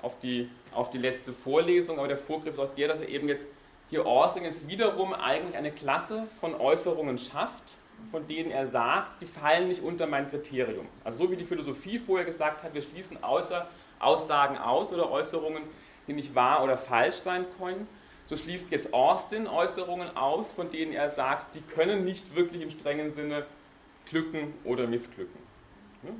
auf, 0.00 0.18
die, 0.20 0.48
auf 0.72 0.90
die 0.90 0.98
letzte 0.98 1.34
Vorlesung, 1.34 1.98
aber 1.98 2.08
der 2.08 2.16
Vorgriff 2.16 2.54
ist 2.54 2.60
auch 2.60 2.74
der, 2.74 2.88
dass 2.88 3.00
er 3.00 3.08
eben 3.08 3.28
jetzt 3.28 3.46
hier 3.90 4.06
Orsing 4.06 4.44
wiederum 4.68 5.12
eigentlich 5.12 5.56
eine 5.56 5.72
Klasse 5.72 6.26
von 6.40 6.54
Äußerungen 6.54 7.18
schafft, 7.18 7.64
von 8.10 8.26
denen 8.26 8.50
er 8.50 8.66
sagt, 8.66 9.20
die 9.20 9.26
fallen 9.26 9.68
nicht 9.68 9.82
unter 9.82 10.06
mein 10.06 10.30
Kriterium. 10.30 10.86
Also 11.04 11.24
so 11.24 11.30
wie 11.30 11.36
die 11.36 11.44
Philosophie 11.44 11.98
vorher 11.98 12.24
gesagt 12.24 12.62
hat, 12.62 12.72
wir 12.72 12.82
schließen 12.82 13.22
außer 13.22 13.66
Aussagen 13.98 14.56
aus 14.56 14.92
oder 14.92 15.10
Äußerungen, 15.10 15.62
die 16.06 16.12
nicht 16.12 16.34
wahr 16.34 16.64
oder 16.64 16.76
falsch 16.76 17.16
sein 17.16 17.44
können, 17.58 17.86
so 18.26 18.36
schließt 18.36 18.70
jetzt 18.70 18.94
Austin 18.94 19.48
Äußerungen 19.48 20.16
aus, 20.16 20.52
von 20.52 20.70
denen 20.70 20.92
er 20.92 21.08
sagt, 21.08 21.56
die 21.56 21.60
können 21.60 22.04
nicht 22.04 22.36
wirklich 22.36 22.62
im 22.62 22.70
strengen 22.70 23.10
Sinne 23.10 23.44
glücken 24.06 24.54
oder 24.64 24.86
missglücken. 24.86 25.40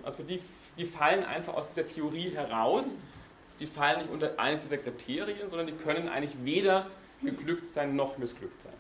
Also 0.03 0.25
die, 0.25 0.41
die 0.77 0.85
fallen 0.85 1.25
einfach 1.25 1.55
aus 1.55 1.69
dieser 1.69 1.87
Theorie 1.87 2.31
heraus, 2.31 2.95
die 3.61 3.67
fallen 3.67 4.01
nicht 4.01 4.11
unter 4.11 4.39
eines 4.39 4.61
dieser 4.61 4.79
Kriterien, 4.79 5.49
sondern 5.49 5.69
die 5.69 5.73
können 5.73 6.09
eigentlich 6.09 6.37
weder 6.45 6.87
geglückt 7.23 7.67
sein 7.67 7.97
noch 7.97 8.19
missglückt 8.19 8.63
sein. 8.63 8.73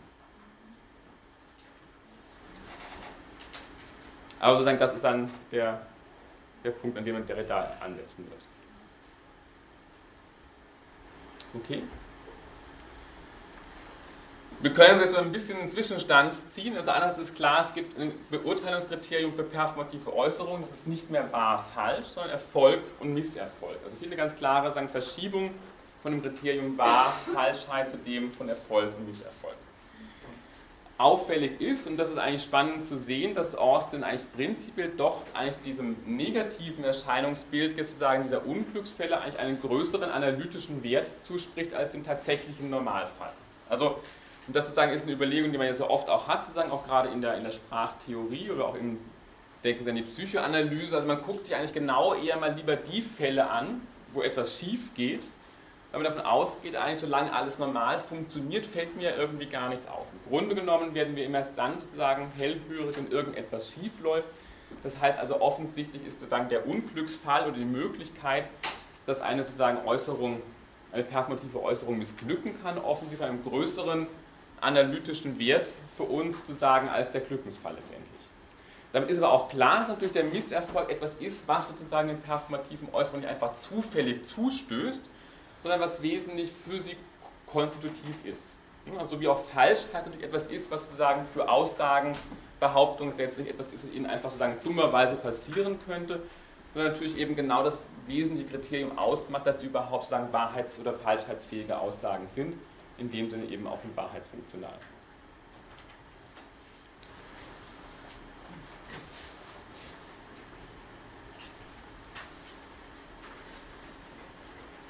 Aber 4.38 4.54
sozusagen, 4.54 4.78
das 4.78 4.94
ist 4.94 5.04
dann 5.04 5.30
der, 5.52 5.86
der 6.64 6.70
Punkt, 6.70 6.96
an 6.96 7.04
dem 7.04 7.14
man 7.14 7.26
Derrida 7.26 7.76
ansetzen 7.80 8.26
wird. 8.30 8.46
Okay? 11.54 11.82
Wir 14.60 14.74
können 14.74 15.00
jetzt 15.00 15.12
so 15.12 15.18
ein 15.18 15.32
bisschen 15.32 15.58
einen 15.58 15.68
Zwischenstand 15.68 16.34
ziehen. 16.52 16.76
Also 16.76 16.90
einerseits 16.90 17.18
ist 17.18 17.34
klar, 17.34 17.62
es 17.62 17.72
gibt 17.72 17.98
ein 17.98 18.12
Beurteilungskriterium 18.30 19.32
für 19.32 19.42
performative 19.42 20.14
Äußerungen. 20.14 20.60
Das 20.60 20.72
ist 20.72 20.86
nicht 20.86 21.10
mehr 21.10 21.32
wahr, 21.32 21.64
falsch, 21.74 22.08
sondern 22.08 22.32
Erfolg 22.32 22.82
und 23.00 23.14
Misserfolg. 23.14 23.78
Also 23.84 23.96
viele 23.98 24.16
ganz 24.16 24.36
klare 24.36 24.72
sagen, 24.72 24.90
Verschiebung 24.90 25.52
von 26.02 26.12
dem 26.12 26.22
Kriterium 26.22 26.76
wahr, 26.78 27.14
Falschheit 27.32 27.90
zu 27.90 27.96
dem 27.98 28.32
von 28.32 28.48
Erfolg 28.48 28.92
und 28.96 29.06
Misserfolg. 29.06 29.54
Auffällig 30.98 31.60
ist, 31.62 31.86
und 31.86 31.96
das 31.96 32.10
ist 32.10 32.18
eigentlich 32.18 32.42
spannend 32.42 32.84
zu 32.84 32.98
sehen, 32.98 33.32
dass 33.32 33.54
Austin 33.54 34.04
eigentlich 34.04 34.30
prinzipiell 34.34 34.90
doch 34.94 35.22
eigentlich 35.32 35.56
diesem 35.64 35.96
negativen 36.04 36.84
Erscheinungsbild, 36.84 37.76
sozusagen 37.76 38.22
dieser 38.22 38.46
Unglücksfälle, 38.46 39.18
eigentlich 39.18 39.38
einen 39.38 39.60
größeren 39.60 40.10
analytischen 40.10 40.82
Wert 40.82 41.08
zuspricht 41.18 41.72
als 41.72 41.92
dem 41.92 42.04
tatsächlichen 42.04 42.68
Normalfall. 42.68 43.32
Also 43.70 43.96
und 44.46 44.56
das 44.56 44.66
sozusagen 44.66 44.92
ist 44.92 45.04
eine 45.04 45.12
Überlegung, 45.12 45.52
die 45.52 45.58
man 45.58 45.68
ja 45.68 45.74
so 45.74 45.88
oft 45.88 46.08
auch 46.08 46.26
hat, 46.26 46.42
sozusagen 46.44 46.72
auch 46.72 46.84
gerade 46.84 47.08
in 47.10 47.20
der, 47.20 47.36
in 47.36 47.44
der 47.44 47.52
Sprachtheorie 47.52 48.50
oder 48.50 48.66
auch 48.66 48.74
im 48.74 48.98
Denken 49.62 49.88
an 49.88 49.94
die 49.94 50.02
Psychoanalyse. 50.02 50.96
Also 50.96 51.06
man 51.06 51.22
guckt 51.22 51.44
sich 51.46 51.54
eigentlich 51.54 51.72
genau 51.72 52.14
eher 52.14 52.36
mal 52.36 52.54
lieber 52.54 52.74
die 52.74 53.02
Fälle 53.02 53.48
an, 53.48 53.82
wo 54.12 54.22
etwas 54.22 54.58
schief 54.58 54.92
geht, 54.94 55.22
weil 55.92 56.02
man 56.02 56.12
davon 56.12 56.24
ausgeht, 56.24 56.76
eigentlich 56.76 57.00
solange 57.00 57.32
alles 57.32 57.58
normal 57.58 57.98
funktioniert, 57.98 58.64
fällt 58.64 58.96
mir 58.96 59.16
irgendwie 59.16 59.46
gar 59.46 59.68
nichts 59.68 59.88
auf. 59.88 60.06
Im 60.12 60.30
Grunde 60.30 60.54
genommen 60.54 60.94
werden 60.94 61.16
wir 61.16 61.24
immer 61.24 61.42
dann 61.56 61.78
sozusagen 61.78 62.30
hellhörig, 62.36 62.96
wenn 62.96 63.10
irgendetwas 63.10 63.72
schief 63.72 63.92
läuft. 64.00 64.28
Das 64.84 65.00
heißt 65.00 65.18
also 65.18 65.40
offensichtlich 65.40 66.06
ist 66.06 66.20
sozusagen 66.20 66.48
der 66.48 66.66
Unglücksfall 66.66 67.48
oder 67.48 67.56
die 67.56 67.64
Möglichkeit, 67.64 68.44
dass 69.06 69.20
eine 69.20 69.42
sozusagen 69.42 69.84
Äußerung, 69.86 70.40
eine 70.92 71.02
performative 71.02 71.60
Äußerung 71.60 71.98
missglücken 71.98 72.62
kann, 72.62 72.78
offensichtlich 72.78 73.28
einem 73.28 73.42
größeren 73.42 74.06
analytischen 74.60 75.38
Wert 75.38 75.70
für 75.96 76.04
uns 76.04 76.44
zu 76.44 76.52
sagen 76.52 76.88
als 76.88 77.10
der 77.10 77.22
Glückensfall 77.22 77.74
letztendlich. 77.74 78.10
Damit 78.92 79.10
ist 79.10 79.18
aber 79.18 79.32
auch 79.32 79.48
klar, 79.48 79.78
dass 79.78 79.88
natürlich 79.88 80.12
der 80.12 80.24
Misserfolg 80.24 80.90
etwas 80.90 81.14
ist, 81.14 81.46
was 81.46 81.68
sozusagen 81.68 82.08
den 82.08 82.20
performativen 82.20 82.88
Äußerungen 82.92 83.22
nicht 83.22 83.30
einfach 83.30 83.54
zufällig 83.54 84.24
zustößt, 84.24 85.08
sondern 85.62 85.80
was 85.80 86.02
wesentlich 86.02 86.50
für 86.66 86.80
sie 86.80 86.96
konstitutiv 87.46 88.24
ist. 88.24 88.42
Also 88.98 89.20
wie 89.20 89.28
auch 89.28 89.44
Falschheit 89.44 90.06
natürlich 90.06 90.26
etwas 90.26 90.46
ist, 90.46 90.70
was 90.70 90.82
sozusagen 90.82 91.26
für 91.32 91.48
Aussagen, 91.48 92.16
Behauptungen 92.58 93.16
letztlich 93.16 93.48
etwas 93.48 93.68
ist, 93.68 93.84
was 93.84 93.92
ihnen 93.92 94.06
einfach 94.06 94.30
sozusagen 94.30 94.56
dummerweise 94.64 95.14
passieren 95.16 95.78
könnte, 95.86 96.22
sondern 96.74 96.92
natürlich 96.92 97.16
eben 97.16 97.36
genau 97.36 97.62
das 97.62 97.78
wesentliche 98.06 98.50
Kriterium 98.50 98.98
ausmacht, 98.98 99.46
dass 99.46 99.60
sie 99.60 99.66
überhaupt 99.66 100.04
sozusagen 100.04 100.32
wahrheits- 100.32 100.78
oder 100.78 100.92
falschheitsfähige 100.94 101.78
Aussagen 101.78 102.26
sind 102.26 102.54
in 102.98 103.10
dem 103.10 103.30
Sinne 103.30 103.46
eben 103.46 103.66
offenbarheitsfunktional. 103.66 104.78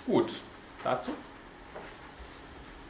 Gut, 0.06 0.40
dazu. 0.84 1.10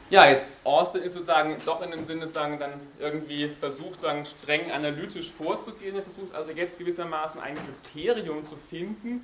Ja, 0.09 0.27
jetzt 0.27 0.43
Austin 0.65 1.03
ist 1.03 1.13
sozusagen 1.13 1.55
doch 1.65 1.81
in 1.81 1.91
dem 1.91 2.05
Sinne 2.05 2.27
sagen, 2.27 2.59
dann 2.59 2.73
irgendwie 2.99 3.47
versucht, 3.47 4.01
sagen, 4.01 4.25
streng 4.25 4.69
analytisch 4.69 5.31
vorzugehen. 5.31 5.95
Er 5.95 6.03
versucht 6.03 6.35
also 6.35 6.51
jetzt 6.51 6.77
gewissermaßen 6.77 7.39
ein 7.39 7.55
Kriterium 7.55 8.43
zu 8.43 8.57
finden, 8.57 9.23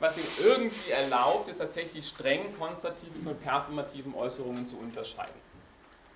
was 0.00 0.16
ihm 0.16 0.24
irgendwie 0.44 0.90
erlaubt, 0.90 1.48
ist 1.48 1.58
tatsächlich 1.58 2.06
streng 2.06 2.56
konstative 2.56 3.18
von 3.24 3.36
performativen 3.36 4.14
Äußerungen 4.14 4.64
zu 4.64 4.76
unterscheiden. 4.76 5.34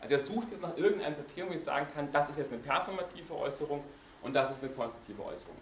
Also 0.00 0.14
er 0.14 0.20
sucht 0.20 0.50
jetzt 0.50 0.62
nach 0.62 0.76
irgendeinem 0.76 1.16
Kriterium, 1.16 1.50
wo 1.50 1.54
ich 1.54 1.62
sagen 1.62 1.86
kann, 1.92 2.10
das 2.12 2.30
ist 2.30 2.38
jetzt 2.38 2.52
eine 2.52 2.60
performative 2.60 3.36
Äußerung 3.36 3.82
und 4.22 4.34
das 4.34 4.50
ist 4.50 4.62
eine 4.62 4.72
konstative 4.72 5.24
Äußerung. 5.24 5.56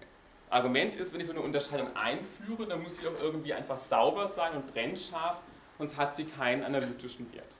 Argument 0.50 0.94
ist, 0.96 1.12
wenn 1.12 1.20
ich 1.20 1.26
so 1.26 1.32
eine 1.32 1.42
Unterscheidung 1.42 1.88
einführe, 1.96 2.66
dann 2.66 2.82
muss 2.82 2.96
sie 2.96 3.06
auch 3.06 3.22
irgendwie 3.22 3.54
einfach 3.54 3.78
sauber 3.78 4.28
sein 4.28 4.52
und 4.54 4.72
trennscharf, 4.72 5.38
sonst 5.80 5.96
hat 5.96 6.14
sie 6.14 6.24
keinen 6.24 6.62
analytischen 6.62 7.32
Wert. 7.32 7.50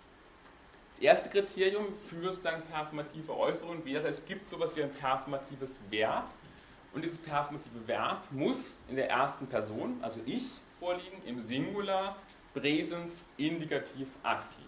Das 0.90 0.98
erste 1.00 1.30
Kriterium 1.30 1.86
für 2.06 2.20
sozusagen 2.20 2.62
performative 2.70 3.34
Äußerungen 3.34 3.82
wäre, 3.86 4.06
es 4.08 4.22
gibt 4.26 4.44
sowas 4.44 4.76
wie 4.76 4.82
ein 4.82 4.92
performatives 4.92 5.80
Verb 5.88 6.26
und 6.92 7.02
dieses 7.02 7.16
performative 7.16 7.86
Verb 7.86 8.22
muss 8.30 8.72
in 8.90 8.96
der 8.96 9.08
ersten 9.08 9.46
Person, 9.46 9.98
also 10.02 10.20
ich, 10.26 10.50
vorliegen, 10.78 11.22
im 11.24 11.40
Singular, 11.40 12.16
Präsens, 12.52 13.20
Indikativ, 13.38 14.08
Aktiv. 14.22 14.66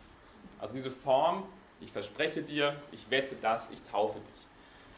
Also 0.58 0.74
diese 0.74 0.90
Form, 0.90 1.44
ich 1.80 1.92
verspreche 1.92 2.42
dir, 2.42 2.76
ich 2.90 3.10
wette 3.10 3.34
das, 3.38 3.68
ich 3.70 3.82
taufe 3.82 4.18
dich. 4.18 4.46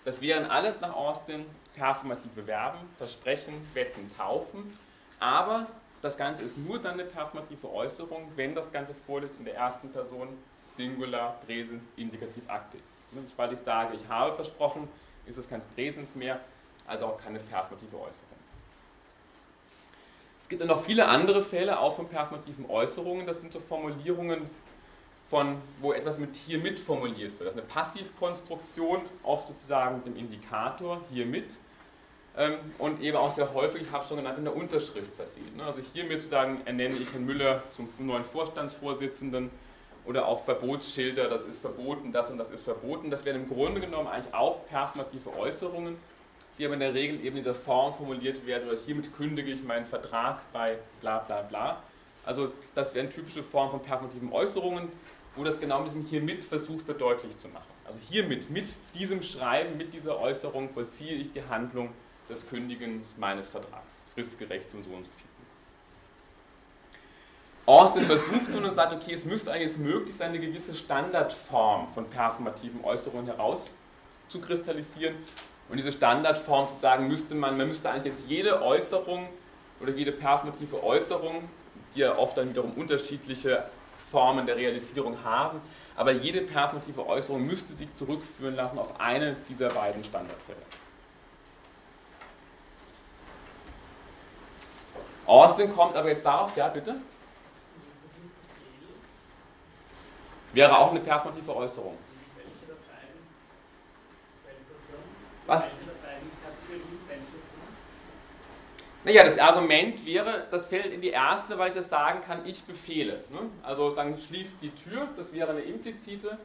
Das 0.05 0.21
wären 0.21 0.45
alles 0.45 0.81
nach 0.81 0.95
Austin 0.95 1.45
performative 1.75 2.45
Verben, 2.45 2.79
versprechen, 2.99 3.55
wetten, 3.73 4.09
taufen, 4.17 4.79
aber 5.19 5.67
das 6.05 6.19
Ganze 6.19 6.43
ist 6.43 6.59
nur 6.59 6.79
dann 6.79 6.95
eine 6.95 7.05
performative 7.05 7.73
Äußerung, 7.73 8.31
wenn 8.37 8.55
das 8.55 8.71
Ganze 8.71 8.95
vorliegt 9.07 9.39
in 9.39 9.47
der 9.47 9.55
ersten 9.55 9.91
Person, 9.91 10.29
Singular, 10.77 11.41
Präsens, 11.47 11.89
Indikativ, 11.97 12.43
Aktiv. 12.49 12.83
Weil 13.37 13.53
ich 13.55 13.61
sage, 13.61 13.97
ich 13.97 14.07
habe 14.07 14.35
versprochen, 14.35 14.89
ist 15.25 15.39
es 15.39 15.49
kein 15.49 15.63
Präsens 15.75 16.15
mehr, 16.15 16.41
also 16.87 17.07
auch 17.07 17.17
keine 17.17 17.39
performative 17.39 17.97
Äußerung. 17.97 18.29
Es 20.39 20.49
gibt 20.49 20.63
noch 20.63 20.85
viele 20.85 21.07
andere 21.07 21.41
Fälle, 21.41 21.79
auch 21.79 21.97
von 21.97 22.07
performativen 22.07 22.67
Äußerungen. 22.69 23.27
Das 23.27 23.41
sind 23.41 23.53
so 23.53 23.61
Formulierungen, 23.61 24.43
von, 25.31 25.57
wo 25.81 25.95
etwas 25.95 26.19
mit 26.19 26.37
hier 26.37 26.59
mit 26.59 26.79
formuliert 26.79 27.33
wird. 27.39 27.49
Das 27.49 27.55
ist 27.55 27.61
eine 27.61 27.67
Passivkonstruktion, 27.67 29.01
oft 29.23 29.49
sozusagen 29.49 29.97
mit 29.97 30.07
dem 30.07 30.17
Indikator 30.17 31.01
hier 31.11 31.25
mit. 31.25 31.55
Ähm, 32.37 32.55
und 32.78 33.01
eben 33.01 33.16
auch 33.16 33.30
sehr 33.30 33.55
häufig, 33.55 33.82
ich 33.82 33.93
habe 33.93 34.03
es 34.03 34.09
schon 34.09 34.16
genannt, 34.16 34.39
in 34.39 34.45
der 34.45 34.57
Unterschrift 34.57 35.14
versehen. 35.14 35.57
Ne? 35.57 35.64
Also 35.64 35.80
hiermit 35.93 36.18
sozusagen 36.18 36.62
ernenne 36.64 36.97
ich 36.97 37.12
Herrn 37.12 37.24
Müller 37.24 37.62
zum 37.70 37.89
neuen 37.99 38.24
Vorstandsvorsitzenden 38.24 39.51
oder 40.05 40.26
auch 40.26 40.45
Verbotsschilder, 40.45 41.28
das 41.28 41.45
ist 41.45 41.61
verboten, 41.61 42.12
das 42.12 42.30
und 42.30 42.39
das 42.39 42.51
ist 42.51 42.64
verboten. 42.64 43.11
Das 43.11 43.24
wären 43.24 43.43
im 43.43 43.49
Grunde 43.49 43.80
genommen 43.80 44.09
eigentlich 44.09 44.35
auch 44.35 44.66
performative 44.66 45.37
Äußerungen, 45.39 45.97
die 46.59 46.64
aber 46.64 46.74
in 46.74 46.80
der 46.80 46.93
Regel 46.93 47.20
eben 47.20 47.28
in 47.28 47.37
dieser 47.37 47.55
Form 47.55 47.95
formuliert 47.95 48.45
werden 48.47 48.68
oder 48.68 48.78
hiermit 48.78 49.16
kündige 49.16 49.51
ich 49.53 49.62
meinen 49.62 49.87
Vertrag 49.87 50.41
bei 50.53 50.78
bla 51.01 51.20
bla 51.20 51.43
bla. 51.43 51.82
Also 52.26 52.53
das 52.74 52.95
wären 52.95 53.11
typische 53.11 53.43
Formen 53.43 53.70
von 53.70 53.80
performativen 53.80 54.32
Äußerungen, 54.32 54.89
wo 55.37 55.45
das 55.45 55.59
genau 55.61 55.80
mit 55.80 55.89
diesem 55.89 56.05
hiermit 56.05 56.45
versucht 56.45 56.87
wird 56.89 57.01
deutlich 57.01 57.37
zu 57.39 57.49
machen. 57.49 57.64
Also 57.85 57.99
hiermit, 58.09 58.51
mit 58.51 58.68
diesem 58.95 59.22
Schreiben, 59.22 59.76
mit 59.76 59.93
dieser 59.93 60.18
Äußerung 60.18 60.70
vollziehe 60.70 61.14
ich 61.14 61.32
die 61.32 61.43
Handlung 61.43 61.91
des 62.29 62.49
Kündigens 62.49 63.14
meines 63.16 63.49
Vertrags, 63.49 63.95
fristgerecht 64.14 64.70
zum 64.70 64.83
so 64.83 64.91
und 64.91 65.05
so 65.05 65.11
viel. 65.11 65.25
Austin 67.66 68.03
versucht 68.03 68.49
nun 68.51 68.64
und 68.64 68.75
sagt, 68.75 68.93
okay, 68.93 69.14
es 69.14 69.25
müsste 69.25 69.51
eigentlich 69.51 69.77
möglich 69.79 70.14
sein, 70.14 70.29
eine 70.31 70.41
gewisse 70.41 70.75
Standardform 70.75 71.89
von 71.95 72.09
performativen 72.11 72.85
Äußerungen 72.85 73.27
heraus 73.27 73.70
rauszukristallisieren. 74.35 75.14
Und 75.68 75.79
diese 75.79 75.93
Standardform 75.93 76.68
sozusagen 76.68 77.09
müsste 77.09 77.35
man, 77.35 77.57
man 77.57 77.68
müsste 77.68 77.91
eigentlich 77.91 78.14
jetzt 78.14 78.29
jede 78.29 78.62
Äußerung 78.62 79.29
oder 79.81 79.93
jede 79.93 80.12
performative 80.12 80.83
Äußerung, 80.83 81.49
die 81.95 82.01
ja 82.01 82.16
oft 82.16 82.37
dann 82.37 82.51
wiederum 82.51 82.72
unterschiedliche 82.72 83.64
Formen 84.11 84.47
der 84.47 84.57
Realisierung 84.57 85.25
haben, 85.25 85.61
aber 85.97 86.12
jede 86.12 86.43
performative 86.43 87.07
Äußerung 87.07 87.47
müsste 87.47 87.75
sich 87.75 87.93
zurückführen 87.95 88.55
lassen 88.55 88.79
auf 88.79 89.01
eine 89.01 89.37
dieser 89.49 89.68
beiden 89.68 90.05
Standardfälle. 90.05 90.59
Austin 95.27 95.75
kommt 95.75 95.97
aber 95.97 96.09
jetzt 96.09 96.25
darauf, 96.25 96.57
ja 96.57 96.68
bitte? 96.68 96.97
Wäre 100.53 100.79
auch 100.79 100.91
eine 100.91 101.01
performative 101.01 101.57
Äußerung. 101.57 101.99
Was? 105.47 105.66
Naja, 109.05 109.22
das 109.22 109.39
Argument 109.39 110.07
wäre, 110.07 110.47
das 110.51 110.64
fällt 110.64 110.87
in 110.87 111.03
die 111.03 111.11
erste, 111.11 111.59
weil 111.59 111.68
ich 111.68 111.75
das 111.75 111.91
sagen 111.91 112.22
kann, 112.22 112.47
ich 112.47 112.64
befehle. 112.64 113.25
Ne? 113.31 113.51
Also 113.62 113.91
dann 113.91 114.18
schließt 114.18 114.62
die 114.62 114.70
Tür, 114.70 115.09
das 115.18 115.31
wäre 115.31 115.51
eine 115.51 115.61
implizite 115.61 116.39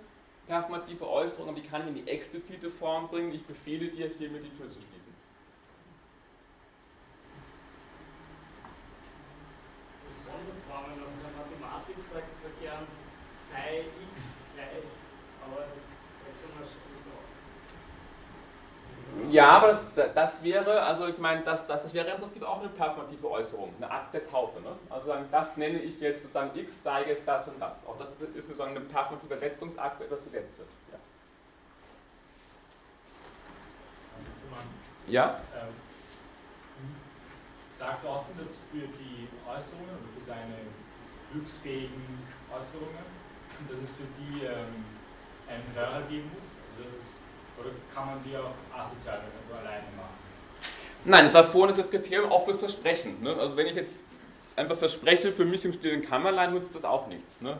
performative 0.45 1.07
Äußerung, 1.07 1.47
aber 1.47 1.59
die 1.59 1.65
kann 1.65 1.84
ich 1.84 1.88
in 1.88 2.05
die 2.05 2.11
explizite 2.11 2.69
Form 2.69 3.07
bringen, 3.07 3.34
ich 3.34 3.45
befehle 3.45 3.88
dir, 3.88 4.11
hiermit 4.17 4.43
die 4.43 4.57
Tür 4.57 4.67
zu 4.67 4.73
schließen. 4.73 5.13
Das 9.93 10.01
ist 10.11 10.25
so 10.25 10.32
eine 10.32 10.51
Frage, 10.67 10.99
wenn 10.99 11.05
man 11.05 11.39
Mathematik 11.39 11.95
sagt, 12.11 12.27
gern 12.59 12.84
sei 13.53 13.86
x 13.86 14.43
gleich, 14.53 14.84
aber 15.45 15.63
das 15.63 15.89
Ja, 19.39 19.51
aber 19.51 19.67
das, 19.67 19.85
das 20.13 20.43
wäre, 20.43 20.81
also 20.81 21.07
ich 21.07 21.17
meine, 21.17 21.41
das, 21.43 21.65
das, 21.65 21.83
das 21.83 21.93
wäre 21.93 22.09
im 22.09 22.19
Prinzip 22.19 22.43
auch 22.43 22.59
eine 22.59 22.67
performative 22.67 23.31
Äußerung, 23.31 23.73
eine 23.77 23.89
Akt 23.89 24.13
der 24.13 24.29
Taufe. 24.29 24.59
Ne? 24.59 24.75
Also 24.89 25.15
das 25.31 25.55
nenne 25.55 25.79
ich 25.79 25.97
jetzt 26.01 26.23
sozusagen 26.23 26.59
x, 26.59 26.83
sei 26.83 27.05
jetzt 27.05 27.25
das 27.25 27.47
und 27.47 27.57
das. 27.57 27.71
Auch 27.87 27.97
das 27.97 28.09
ist 28.09 28.47
sozusagen 28.47 28.75
ein 28.75 28.85
performativer 28.89 29.37
Setzungsakt, 29.37 29.97
wo 29.97 30.03
etwas 30.03 30.21
gesetzt 30.25 30.57
wird. 30.57 30.67
Ja? 35.07 35.23
ja? 35.23 35.41
Ähm, 35.55 35.73
sagt 37.77 38.05
Austin 38.05 38.35
das 38.39 38.57
für 38.69 38.87
die 38.87 39.29
Äußerungen, 39.47 39.89
also 39.89 40.07
für 40.17 40.25
seine 40.25 40.55
glücksfähigen 41.31 42.27
Äußerungen, 42.51 43.05
dass 43.69 43.89
es 43.89 43.95
für 43.95 44.07
die 44.19 44.43
ähm, 44.43 44.83
einen 45.47 45.63
Hörer 45.73 46.01
geben 46.09 46.29
muss? 46.35 46.51
Also 46.75 46.83
das 46.83 46.93
ist 46.99 47.28
oder 47.60 47.70
kann 47.93 48.05
man 48.05 48.24
die 48.24 48.36
auch 48.38 48.51
asozial, 48.78 49.20
also 49.20 49.60
alleine 49.60 49.84
machen? 49.97 50.20
Nein, 51.05 51.26
es 51.26 51.34
war 51.34 51.43
vorhin 51.45 51.76
das 51.76 51.89
Kriterium 51.89 52.32
auch 52.32 52.45
fürs 52.45 52.57
Versprechen. 52.57 53.22
Ne? 53.22 53.36
Also 53.36 53.55
wenn 53.55 53.68
ich 53.68 53.76
jetzt 53.76 53.99
einfach 54.55 54.78
verspreche, 54.78 55.32
für 55.32 55.45
mich 55.45 55.64
im 55.66 55.74
stillen 55.74 56.01
Kammerlein 56.01 56.53
nutzt 56.53 56.76
das 56.76 56.84
auch 56.84 57.07
nichts. 57.07 57.41
Ne? 57.41 57.57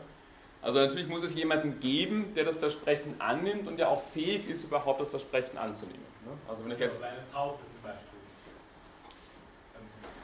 Also 0.62 0.78
natürlich 0.78 1.08
muss 1.08 1.22
es 1.22 1.34
jemanden 1.34 1.80
geben, 1.80 2.34
der 2.34 2.44
das 2.44 2.56
Versprechen 2.56 3.14
annimmt 3.18 3.66
und 3.66 3.78
der 3.78 3.88
auch 3.88 4.02
fähig 4.12 4.48
ist, 4.48 4.64
überhaupt 4.64 5.00
das 5.00 5.08
Versprechen 5.08 5.56
anzunehmen. 5.56 6.04
Ne? 6.26 6.32
Also 6.48 6.64
wenn 6.64 6.72
ich 6.72 6.78
jetzt... 6.78 7.02
Also 7.02 7.16
eine 7.16 7.32
Taufe 7.32 7.60
zum 7.72 7.82
Beispiel. 7.82 8.06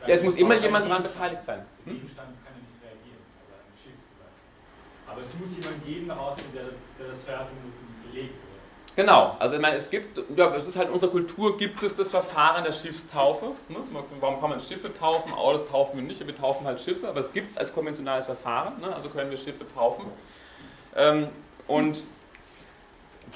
Ja, 0.06 0.14
es 0.14 0.22
muss 0.22 0.36
immer 0.36 0.54
jemand 0.56 0.86
daran 0.86 1.02
beteiligt 1.02 1.42
sein. 1.42 1.64
Hm? 1.84 1.94
Gegenstand 1.94 2.28
kann 2.44 2.52
ja 2.54 2.60
nicht 2.60 2.78
reagieren, 2.84 3.24
also 3.40 3.54
ein 3.56 3.74
Schiff 3.80 3.96
zum 4.06 4.20
Beispiel. 4.20 5.08
Aber 5.08 5.20
es 5.22 5.32
muss 5.40 5.56
jemanden 5.56 5.84
geben 5.86 6.06
der, 6.54 6.64
der 7.00 7.08
das 7.08 7.26
hört 7.26 7.48
und 7.48 7.64
es 7.66 7.76
belegt. 8.06 8.40
Genau, 8.96 9.36
also 9.38 9.54
ich 9.54 9.60
meine, 9.60 9.76
es 9.76 9.90
gibt, 9.90 10.18
ja, 10.34 10.54
es 10.54 10.66
ist 10.66 10.74
halt 10.76 10.88
in 10.88 10.94
unserer 10.94 11.10
Kultur 11.10 11.58
gibt 11.58 11.82
es 11.82 11.94
das 11.94 12.08
Verfahren 12.08 12.64
der 12.64 12.72
Schiffstaufe. 12.72 13.52
Ne? 13.68 13.76
Warum 14.20 14.40
kann 14.40 14.48
man 14.48 14.58
Schiffe 14.58 14.90
taufen? 14.98 15.34
Autos 15.34 15.68
taufen 15.68 15.98
wir 15.98 16.02
nicht, 16.02 16.26
wir 16.26 16.34
taufen 16.34 16.66
halt 16.66 16.80
Schiffe, 16.80 17.06
aber 17.06 17.20
es 17.20 17.30
gibt 17.30 17.50
es 17.50 17.58
als 17.58 17.74
konventionales 17.74 18.24
Verfahren, 18.24 18.80
ne? 18.80 18.94
also 18.94 19.10
können 19.10 19.30
wir 19.30 19.36
Schiffe 19.36 19.66
taufen. 19.74 20.06
Ähm, 20.96 21.28
und 21.68 22.04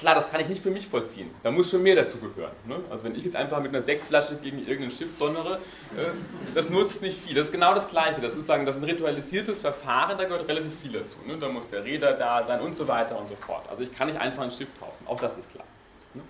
klar, 0.01 0.15
das 0.15 0.29
kann 0.29 0.41
ich 0.41 0.49
nicht 0.49 0.61
für 0.61 0.69
mich 0.69 0.87
vollziehen. 0.87 1.33
Da 1.43 1.51
muss 1.51 1.71
schon 1.71 1.81
mehr 1.81 1.95
dazu 1.95 2.17
gehören. 2.17 2.51
Ne? 2.65 2.79
Also 2.89 3.03
wenn 3.03 3.15
ich 3.15 3.23
jetzt 3.23 3.35
einfach 3.35 3.61
mit 3.61 3.69
einer 3.69 3.81
Sektflasche 3.81 4.35
gegen 4.35 4.59
irgendein 4.59 4.91
Schiff 4.91 5.17
donnere, 5.17 5.55
äh, 5.95 6.09
das 6.53 6.69
nutzt 6.69 7.01
nicht 7.01 7.21
viel. 7.21 7.35
Das 7.35 7.45
ist 7.45 7.51
genau 7.51 7.73
das 7.73 7.87
Gleiche. 7.87 8.19
Das 8.19 8.35
ist, 8.35 8.47
sagen, 8.47 8.65
das 8.65 8.75
ist 8.75 8.81
ein 8.81 8.89
ritualisiertes 8.89 9.59
Verfahren, 9.59 10.17
da 10.17 10.25
gehört 10.25 10.47
relativ 10.47 10.77
viel 10.81 10.91
dazu. 10.91 11.17
Ne? 11.25 11.37
Da 11.37 11.47
muss 11.47 11.67
der 11.69 11.83
Räder 11.83 12.13
da 12.13 12.43
sein 12.43 12.59
und 12.61 12.75
so 12.75 12.87
weiter 12.87 13.17
und 13.17 13.29
so 13.29 13.35
fort. 13.35 13.69
Also 13.69 13.83
ich 13.83 13.95
kann 13.95 14.07
nicht 14.07 14.19
einfach 14.19 14.43
ein 14.43 14.51
Schiff 14.51 14.69
taufen. 14.79 15.07
Auch 15.07 15.19
das 15.19 15.37
ist 15.37 15.49
klar. 15.51 15.65
Ne? 16.13 16.23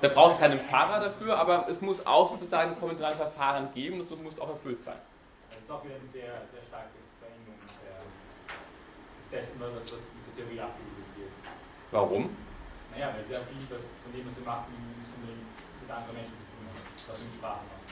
Da 0.00 0.08
brauchst 0.08 0.38
keinen 0.38 0.60
Fahrer 0.60 1.04
dafür, 1.04 1.38
aber 1.38 1.66
es 1.68 1.80
muss 1.80 2.04
auch 2.06 2.28
sozusagen 2.28 2.72
ein 2.72 2.78
konventionales 2.78 3.18
Verfahren 3.18 3.68
geben, 3.74 3.98
das 3.98 4.10
muss 4.10 4.40
auch 4.40 4.48
erfüllt 4.48 4.80
sein. 4.80 4.96
Das 5.50 5.60
ist 5.60 5.70
auch 5.70 5.84
wieder 5.84 5.96
eine 5.96 6.06
sehr, 6.06 6.42
sehr 6.50 6.62
starke 6.66 6.88
Veränderung 7.20 7.56
dessen, 9.30 9.60
was 9.60 9.72
das 9.84 9.92
mit 9.92 10.38
der 10.38 10.44
Theorie 10.44 10.60
abgebildet 10.60 11.16
wird. 11.16 11.30
Warum? 11.90 12.30
Naja, 12.92 13.12
weil 13.14 13.24
sehr 13.24 13.40
viel 13.40 13.62
das, 13.70 13.88
von 14.02 14.12
dem, 14.12 14.26
was 14.26 14.34
sie 14.34 14.42
machen, 14.42 14.72
nicht 14.72 15.10
unbedingt 15.16 15.48
mit 15.80 15.90
anderen 15.90 16.14
Menschen 16.14 16.36
zu 16.36 16.44
tun 16.44 16.66
hat, 16.68 17.08
was 17.08 17.18
sie 17.18 17.24
mit 17.24 17.34
Sprache 17.34 17.64
machen. 17.64 17.82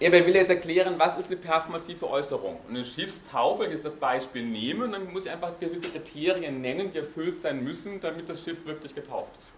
Ja, 0.00 0.08
aber 0.08 0.26
will 0.26 0.34
jetzt 0.34 0.50
erklären, 0.50 0.94
was 0.96 1.18
ist 1.18 1.26
eine 1.26 1.36
performative 1.36 2.08
Äußerung. 2.08 2.60
Und 2.68 2.70
eine 2.70 2.84
Schiffstaufe, 2.84 3.64
jetzt 3.64 3.84
das 3.84 3.96
Beispiel 3.96 4.44
nehme, 4.44 4.88
dann 4.88 5.12
muss 5.12 5.26
ich 5.26 5.32
einfach 5.32 5.58
gewisse 5.58 5.88
Kriterien 5.88 6.60
nennen, 6.60 6.90
die 6.92 6.98
erfüllt 6.98 7.38
sein 7.38 7.64
müssen, 7.64 8.00
damit 8.00 8.28
das 8.28 8.42
Schiff 8.42 8.64
wirklich 8.64 8.94
getauft 8.94 9.36
ist. 9.38 9.48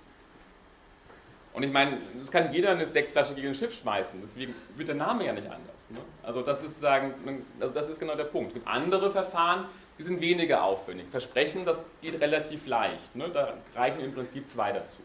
Und 1.53 1.65
ich 1.65 1.73
meine, 1.73 1.99
das 2.19 2.31
kann 2.31 2.53
jeder 2.53 2.71
eine 2.71 2.87
Sektflasche 2.87 3.35
gegen 3.35 3.49
ein 3.49 3.55
Schiff 3.55 3.75
schmeißen, 3.75 4.21
deswegen 4.23 4.55
wird 4.77 4.89
der 4.89 4.95
Name 4.95 5.27
ja 5.27 5.33
nicht 5.33 5.51
anders. 5.51 5.91
Ne? 5.91 5.99
Also 6.23 6.43
das 6.43 6.63
ist 6.63 6.81
sagen, 6.81 7.45
also 7.59 7.75
das 7.75 7.89
ist 7.89 7.99
genau 7.99 8.15
der 8.15 8.25
Punkt. 8.25 8.49
Es 8.49 8.55
gibt 8.55 8.69
andere 8.69 9.11
Verfahren, 9.11 9.67
die 10.01 10.05
sind 10.05 10.23
weniger 10.23 10.65
aufwendig. 10.65 11.09
Versprechen, 11.11 11.67
das 11.67 11.85
geht 12.01 12.19
relativ 12.23 12.65
leicht. 12.65 13.15
Ne? 13.15 13.29
Da 13.29 13.53
reichen 13.75 14.01
im 14.01 14.15
Prinzip 14.15 14.49
zwei 14.49 14.73
dazu. 14.73 14.97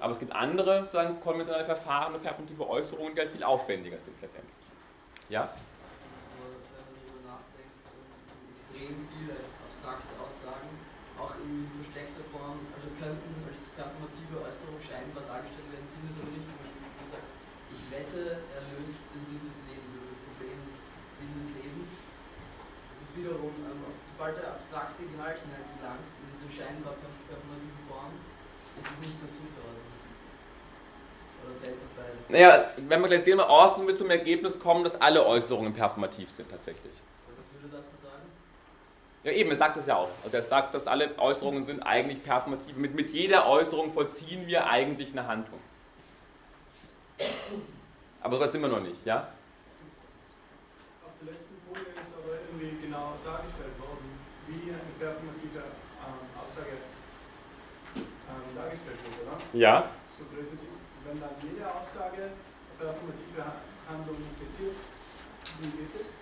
Aber 0.00 0.12
es 0.12 0.18
gibt 0.18 0.32
andere 0.32 0.88
sagen, 0.90 1.20
konventionelle 1.20 1.66
Verfahren 1.66 2.14
und 2.14 2.22
performative 2.22 2.66
Äußerungen, 2.70 3.14
die 3.14 3.20
halt 3.20 3.28
viel 3.28 3.44
aufwendiger 3.44 4.00
sind 4.00 4.16
letztendlich. 4.22 4.56
Ja? 5.28 5.52
Extrem 8.56 8.96
viele 9.12 9.36
abstrakte 9.68 10.08
Aussagen, 10.24 10.72
auch 11.20 11.36
in 11.44 11.68
versteckter 11.76 12.24
Form, 12.32 12.64
also 12.72 12.88
könnten 12.96 13.28
als 13.44 13.60
performative 13.76 14.40
Äußerung 14.40 14.80
scheinbar 14.80 15.28
dargestellt 15.28 15.68
werden, 15.68 15.84
sind 15.84 16.08
es 16.08 16.16
aber 16.16 16.32
nicht. 16.32 16.48
Ich 17.76 17.84
wette, 17.92 18.40
er 18.56 18.62
löst 18.72 19.04
den 19.12 19.24
Sinn 19.28 19.44
des 19.44 19.56
Lebens 19.68 19.92
oder 20.00 20.08
das 20.16 20.20
Problem 20.32 20.56
des 20.64 20.76
Sinn 21.20 21.32
des 21.36 21.48
Lebens. 21.60 21.90
Das 22.88 23.04
ist 23.04 23.12
wiederum 23.12 23.52
ähm, 23.68 23.88
sobald 24.18 24.34
der 24.34 24.50
abstrakte 24.50 25.06
Gehalt 25.06 25.38
hineingelangt, 25.46 26.02
in 26.18 26.26
diese 26.34 26.50
scheinbar 26.50 26.98
performative 26.98 27.86
Form, 27.86 28.18
ist 28.74 28.90
es 28.90 28.98
nicht 28.98 29.14
mehr 29.22 29.30
zuzuordnen. 29.30 29.94
Oder 31.46 31.54
fällt 31.62 31.78
auf 31.78 31.94
beides? 31.94 32.17
Naja, 32.28 32.70
wenn 32.76 33.00
wir 33.00 33.08
gleich 33.08 33.24
sehen, 33.24 33.40
Austin 33.40 33.86
wird 33.86 33.96
zum 33.96 34.10
Ergebnis 34.10 34.58
kommen, 34.58 34.84
dass 34.84 35.00
alle 35.00 35.24
Äußerungen 35.24 35.72
performativ 35.72 36.30
sind 36.30 36.50
tatsächlich. 36.50 36.92
Was 37.36 37.62
würde 37.62 37.76
dazu 37.76 37.96
sagen? 38.02 38.22
Ja, 39.24 39.32
eben, 39.32 39.50
er 39.50 39.56
sagt 39.56 39.76
es 39.78 39.86
ja 39.86 39.96
auch. 39.96 40.10
Also 40.24 40.36
er 40.36 40.42
sagt, 40.42 40.74
dass 40.74 40.86
alle 40.86 41.18
Äußerungen 41.18 41.64
sind 41.64 41.82
eigentlich 41.82 42.22
performativ. 42.22 42.76
Mit, 42.76 42.94
mit 42.94 43.10
jeder 43.10 43.48
Äußerung 43.48 43.92
vollziehen 43.92 44.46
wir 44.46 44.68
eigentlich 44.68 45.12
eine 45.12 45.26
Handlung. 45.26 45.60
Aber 48.20 48.38
so 48.38 48.52
sind 48.52 48.60
wir 48.60 48.68
noch 48.68 48.80
nicht, 48.80 49.04
ja? 49.06 49.28
Auf 51.04 51.12
der 51.20 51.32
letzten 51.32 51.56
Folie 51.66 51.82
ist 51.82 52.12
aber 52.14 52.34
irgendwie 52.46 52.86
genau 52.86 53.14
dargestellt 53.24 53.72
wie 54.48 54.72
eine 54.72 54.80
performative 54.98 55.60
ähm, 55.60 56.24
Aussage 56.40 56.80
ähm, 57.96 58.48
dargestellt 58.56 58.96
wird, 59.04 59.28
oder? 59.28 59.36
Ja. 59.52 59.90
So 60.16 60.24
wenn 61.04 61.20
dann 61.20 61.36
performative 62.78 63.44
Handlung 63.88 64.16
geht 64.16 64.60
es? 64.60 66.18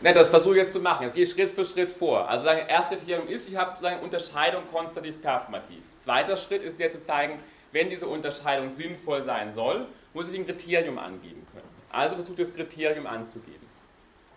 Ne, 0.00 0.12
das 0.12 0.28
versuche 0.28 0.52
ich 0.52 0.58
jetzt 0.58 0.72
zu 0.72 0.80
machen. 0.80 1.04
Jetzt 1.04 1.14
gehe 1.14 1.24
ich 1.24 1.30
Schritt 1.30 1.50
für 1.50 1.64
Schritt 1.64 1.90
vor. 1.90 2.28
Also 2.28 2.44
sagen, 2.44 2.66
erstes 2.68 2.98
Kriterium 2.98 3.28
ist, 3.28 3.48
ich 3.48 3.56
habe 3.56 3.86
eine 3.86 4.00
Unterscheidung 4.00 4.64
konstativ-performativ. 4.70 5.82
Zweiter 6.00 6.36
Schritt 6.36 6.62
ist 6.62 6.78
der 6.78 6.90
zu 6.90 7.02
zeigen, 7.02 7.38
wenn 7.72 7.88
diese 7.88 8.06
Unterscheidung 8.06 8.70
sinnvoll 8.70 9.22
sein 9.22 9.52
soll, 9.52 9.86
muss 10.12 10.32
ich 10.32 10.38
ein 10.38 10.46
Kriterium 10.46 10.98
angeben 10.98 11.46
können. 11.52 11.68
Also 11.90 12.16
versuche 12.16 12.42
ich 12.42 12.48
das 12.48 12.54
Kriterium 12.54 13.06
anzugeben. 13.06 13.66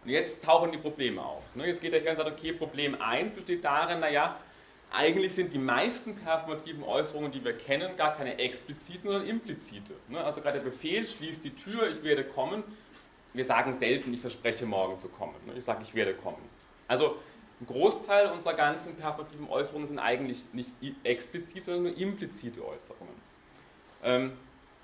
Und 0.03 0.11
jetzt 0.11 0.41
tauchen 0.43 0.72
die 0.72 0.78
Probleme 0.78 1.22
auf. 1.22 1.43
Ne? 1.53 1.68
Jetzt 1.68 1.82
geht 1.82 1.93
er 1.93 1.99
her 1.99 2.11
und 2.11 2.18
sagt, 2.18 2.32
okay, 2.32 2.53
Problem 2.53 2.99
1 3.01 3.36
besteht 3.36 3.63
darin, 3.65 3.99
naja, 3.99 4.38
eigentlich 4.92 5.34
sind 5.34 5.54
die 5.54 5.60
meisten 5.60 6.16
performativen 6.16 6.84
Äußerungen, 6.84 7.32
die 7.32 7.44
wir 7.44 7.54
kennen, 7.54 7.96
gar 7.98 8.16
keine 8.16 8.40
expliziten, 8.40 9.04
sondern 9.04 9.28
implizite. 9.28 9.94
Ne? 10.08 10.24
Also 10.24 10.42
gerade 10.42 10.60
der 10.60 10.66
Befehl, 10.66 11.08
schließt 11.08 11.44
die 11.44 11.56
Tür, 11.56 11.90
ich 11.90 12.04
werde 12.04 12.24
kommen. 12.24 12.64
Wir 13.34 13.46
sagen 13.46 13.74
selten, 13.74 14.14
ich 14.14 14.22
verspreche 14.22 14.66
morgen 14.66 14.98
zu 15.00 15.10
kommen. 15.10 15.36
Ne? 15.46 15.54
Ich 15.58 15.66
sage, 15.66 15.84
ich 15.84 15.94
werde 15.94 16.14
kommen. 16.14 16.42
Also 16.88 17.18
ein 17.60 17.68
Großteil 17.68 18.32
unserer 18.32 18.54
ganzen 18.54 18.96
performativen 18.96 19.50
Äußerungen 19.50 19.88
sind 19.88 20.00
eigentlich 20.00 20.46
nicht 20.54 20.72
explizit, 21.04 21.64
sondern 21.64 21.84
nur 21.84 21.98
implizite 21.98 22.62
Äußerungen. 22.66 24.38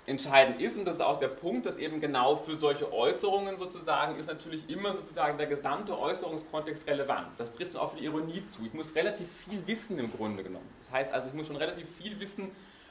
Entscheidend 0.06 0.60
ist, 0.60 0.76
und 0.76 0.84
das 0.84 0.96
ist 0.96 1.00
auch 1.00 1.18
der 1.18 1.28
Punkt, 1.28 1.64
dass 1.64 1.78
eben 1.78 1.98
genau 1.98 2.36
für 2.36 2.56
solche 2.56 2.92
Äußerungen 2.92 3.56
sozusagen 3.56 4.16
ist 4.18 4.26
natürlich 4.26 4.68
immer 4.68 4.94
sozusagen 4.94 5.38
der 5.38 5.46
gesamte 5.46 5.98
Äußerungskontext 5.98 6.86
relevant. 6.86 7.28
Das 7.38 7.52
trifft 7.52 7.74
auch 7.74 7.92
für 7.92 7.98
die 7.98 8.04
Ironie 8.04 8.44
zu. 8.44 8.66
Ich 8.66 8.74
muss 8.74 8.94
relativ 8.94 9.26
viel 9.48 9.66
wissen 9.66 9.98
im 9.98 10.12
Grunde 10.12 10.42
genommen. 10.42 10.68
Das 10.80 10.90
heißt 10.90 11.14
also, 11.14 11.28
ich 11.28 11.34
muss 11.34 11.46
schon 11.46 11.56
relativ 11.56 11.88
viel 11.96 12.20
wissen 12.20 12.50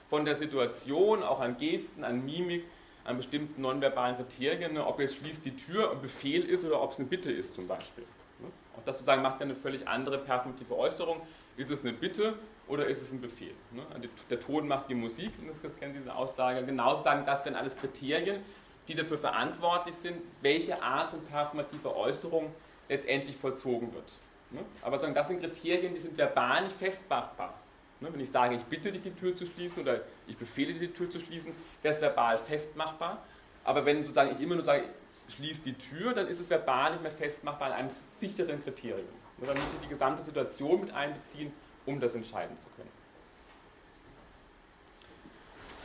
von 0.09 0.25
der 0.25 0.35
Situation, 0.35 1.21
auch 1.21 1.39
an 1.39 1.57
Gesten, 1.57 2.03
an 2.03 2.25
Mimik, 2.25 2.65
an 3.05 3.17
bestimmten 3.17 3.61
nonverbalen 3.61 4.15
Kriterien, 4.15 4.73
ne, 4.73 4.85
ob 4.85 4.99
jetzt 4.99 5.17
schließt 5.17 5.45
die 5.45 5.55
Tür 5.55 5.91
ein 5.91 6.01
Befehl 6.01 6.43
ist 6.43 6.65
oder 6.65 6.81
ob 6.81 6.93
es 6.93 6.97
eine 6.97 7.07
Bitte 7.07 7.31
ist 7.31 7.53
zum 7.53 7.67
Beispiel. 7.67 8.05
Ne. 8.39 8.47
Auch 8.75 8.83
das 8.85 8.97
sozusagen 8.97 9.21
macht 9.21 9.39
ja 9.39 9.45
eine 9.45 9.55
völlig 9.55 9.87
andere 9.87 10.17
performative 10.17 10.75
Äußerung. 10.75 11.21
Ist 11.57 11.69
es 11.69 11.81
eine 11.81 11.93
Bitte 11.93 12.33
oder 12.67 12.87
ist 12.87 13.01
es 13.01 13.11
ein 13.11 13.21
Befehl? 13.21 13.53
Ne? 13.71 13.83
Der 14.29 14.39
Ton 14.39 14.67
macht 14.67 14.89
die 14.89 14.95
Musik, 14.95 15.31
das 15.61 15.77
kennen 15.77 15.93
Sie 15.93 15.99
diese 15.99 16.15
Aussage. 16.15 16.63
Genauso 16.65 17.03
sagen, 17.03 17.25
das 17.25 17.43
wären 17.45 17.55
alles 17.55 17.75
Kriterien, 17.75 18.41
die 18.87 18.95
dafür 18.95 19.17
verantwortlich 19.17 19.95
sind, 19.95 20.21
welche 20.41 20.81
Art 20.81 21.11
von 21.11 21.23
performativer 21.25 21.95
Äußerung 21.95 22.53
letztendlich 22.89 23.35
vollzogen 23.35 23.93
wird. 23.93 24.13
Ne? 24.51 24.61
Aber 24.81 24.99
sagen, 24.99 25.13
das 25.13 25.27
sind 25.27 25.41
Kriterien, 25.41 25.93
die 25.93 25.99
sind 25.99 26.17
verbal 26.17 26.63
nicht 26.63 26.75
festmachbar. 26.75 27.53
Ne? 27.99 28.09
Wenn 28.11 28.19
ich 28.19 28.31
sage, 28.31 28.55
ich 28.55 28.63
bitte 28.63 28.91
dich, 28.91 29.01
die 29.01 29.11
Tür 29.11 29.35
zu 29.35 29.45
schließen 29.45 29.81
oder 29.81 30.01
ich 30.27 30.37
befehle 30.37 30.73
dir, 30.73 30.87
die 30.87 30.93
Tür 30.93 31.09
zu 31.09 31.19
schließen, 31.19 31.53
wäre 31.81 31.93
es 31.93 32.01
verbal 32.01 32.37
festmachbar. 32.37 33.23
Aber 33.63 33.85
wenn 33.85 34.03
sozusagen 34.03 34.31
ich 34.31 34.41
immer 34.41 34.55
nur 34.55 34.63
sage, 34.63 34.83
schließ 35.29 35.61
die 35.61 35.73
Tür, 35.73 36.13
dann 36.13 36.27
ist 36.27 36.39
es 36.39 36.49
verbal 36.49 36.91
nicht 36.91 37.01
mehr 37.01 37.11
festmachbar 37.11 37.69
an 37.69 37.73
einem 37.73 37.89
sicheren 38.17 38.61
Kriterium. 38.63 39.07
Dann 39.39 39.55
muss 39.55 39.73
ich 39.73 39.79
die 39.81 39.89
gesamte 39.89 40.21
Situation 40.21 40.81
mit 40.81 40.93
einbeziehen 40.93 41.51
um 41.85 41.99
das 41.99 42.15
entscheiden 42.15 42.57
zu 42.57 42.67
können. 42.75 42.89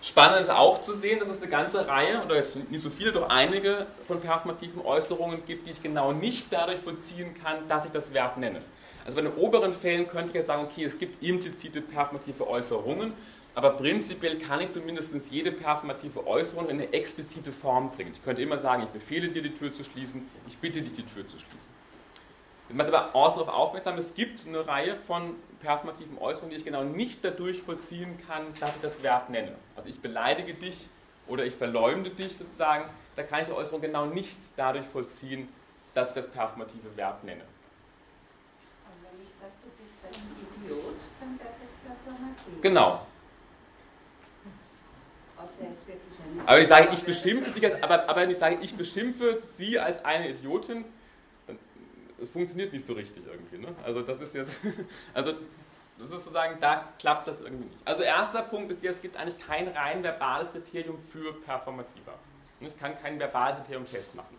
Spannend 0.00 0.42
ist 0.42 0.50
auch 0.50 0.80
zu 0.80 0.94
sehen, 0.94 1.18
dass 1.18 1.28
es 1.28 1.38
eine 1.38 1.48
ganze 1.48 1.86
Reihe, 1.86 2.22
oder 2.24 2.36
nicht 2.36 2.82
so 2.82 2.88
viele, 2.88 3.12
doch 3.12 3.28
einige 3.28 3.86
von 4.06 4.20
performativen 4.20 4.80
Äußerungen 4.80 5.44
gibt, 5.44 5.66
die 5.66 5.72
ich 5.72 5.82
genau 5.82 6.12
nicht 6.12 6.46
dadurch 6.50 6.78
vollziehen 6.78 7.34
kann, 7.42 7.66
dass 7.66 7.84
ich 7.84 7.90
das 7.90 8.12
Verb 8.14 8.36
nenne. 8.36 8.62
Also 9.04 9.16
bei 9.16 9.22
den 9.22 9.34
oberen 9.34 9.72
Fällen 9.72 10.06
könnte 10.06 10.28
ich 10.28 10.34
ja 10.36 10.42
sagen, 10.42 10.64
okay, 10.64 10.84
es 10.84 10.98
gibt 10.98 11.22
implizite 11.22 11.80
performative 11.80 12.46
Äußerungen, 12.46 13.12
aber 13.54 13.70
prinzipiell 13.70 14.38
kann 14.38 14.60
ich 14.60 14.70
zumindest 14.70 15.32
jede 15.32 15.50
performative 15.50 16.26
Äußerung 16.26 16.68
in 16.68 16.80
eine 16.80 16.92
explizite 16.92 17.50
Form 17.50 17.90
bringen. 17.90 18.12
Ich 18.12 18.22
könnte 18.22 18.40
immer 18.40 18.58
sagen, 18.58 18.84
ich 18.84 18.90
befehle 18.90 19.28
dir 19.28 19.42
die 19.42 19.54
Tür 19.54 19.74
zu 19.74 19.82
schließen, 19.82 20.28
ich 20.46 20.56
bitte 20.58 20.80
dich 20.80 20.92
die 20.92 21.02
Tür 21.02 21.26
zu 21.26 21.38
schließen. 21.38 21.77
Das 22.68 22.76
macht 22.76 22.88
aber 22.88 23.14
außen 23.14 23.38
darauf 23.38 23.54
aufmerksam, 23.54 23.96
es 23.96 24.12
gibt 24.14 24.46
eine 24.46 24.66
Reihe 24.66 24.94
von 24.94 25.36
performativen 25.60 26.18
Äußerungen, 26.18 26.50
die 26.50 26.56
ich 26.56 26.64
genau 26.64 26.84
nicht 26.84 27.24
dadurch 27.24 27.62
vollziehen 27.62 28.18
kann, 28.26 28.44
dass 28.60 28.76
ich 28.76 28.82
das 28.82 29.02
Verb 29.02 29.30
nenne. 29.30 29.54
Also 29.74 29.88
ich 29.88 30.00
beleidige 30.00 30.52
dich 30.54 30.88
oder 31.26 31.44
ich 31.44 31.54
verleumde 31.54 32.10
dich 32.10 32.36
sozusagen, 32.36 32.84
da 33.16 33.22
kann 33.22 33.40
ich 33.40 33.46
die 33.46 33.52
Äußerung 33.52 33.80
genau 33.80 34.06
nicht 34.06 34.36
dadurch 34.56 34.86
vollziehen, 34.86 35.48
dass 35.94 36.10
ich 36.10 36.14
das 36.14 36.28
performative 36.28 36.94
Verb 36.94 37.24
nenne. 37.24 37.40
Und 37.40 39.02
wenn 39.02 39.26
ich 39.26 39.32
sage, 39.40 39.52
du 39.62 39.70
bist 39.82 39.96
ein 40.04 40.66
Idiot, 40.66 40.96
dann 41.20 41.38
wäre 41.38 41.54
das 41.60 41.70
performativ. 42.04 42.62
Genau. 42.62 43.06
Aber 46.46 46.60
ich 46.60 46.68
sage, 46.68 46.88
ich 46.92 47.04
beschimpfe 47.04 47.50
dich 47.50 47.64
als, 47.64 47.82
aber, 47.82 48.08
aber 48.08 48.28
ich 48.28 48.36
sage, 48.36 48.58
ich 48.60 48.74
beschimpfe 48.76 49.40
sie 49.56 49.78
als 49.78 50.04
eine 50.04 50.28
Idiotin, 50.30 50.84
es 52.20 52.28
funktioniert 52.28 52.72
nicht 52.72 52.84
so 52.84 52.92
richtig 52.92 53.24
irgendwie. 53.26 53.58
Ne? 53.58 53.74
Also 53.84 54.02
das 54.02 54.20
ist 54.20 54.34
jetzt, 54.34 54.60
also 55.14 55.32
das 55.98 56.10
ist 56.10 56.24
sozusagen, 56.24 56.58
da 56.60 56.88
klappt 56.98 57.26
das 57.26 57.40
irgendwie 57.40 57.64
nicht. 57.64 57.78
Also 57.84 58.02
erster 58.02 58.42
Punkt 58.42 58.70
ist, 58.70 58.84
es 58.84 59.00
gibt 59.00 59.16
eigentlich 59.16 59.38
kein 59.44 59.68
rein 59.68 60.02
verbales 60.02 60.52
Kriterium 60.52 60.98
für 60.98 61.32
performativer. 61.32 62.14
Ich 62.60 62.78
kann 62.78 63.00
kein 63.00 63.18
verbales 63.18 63.58
Kriterium 63.58 63.86
festmachen. 63.86 64.38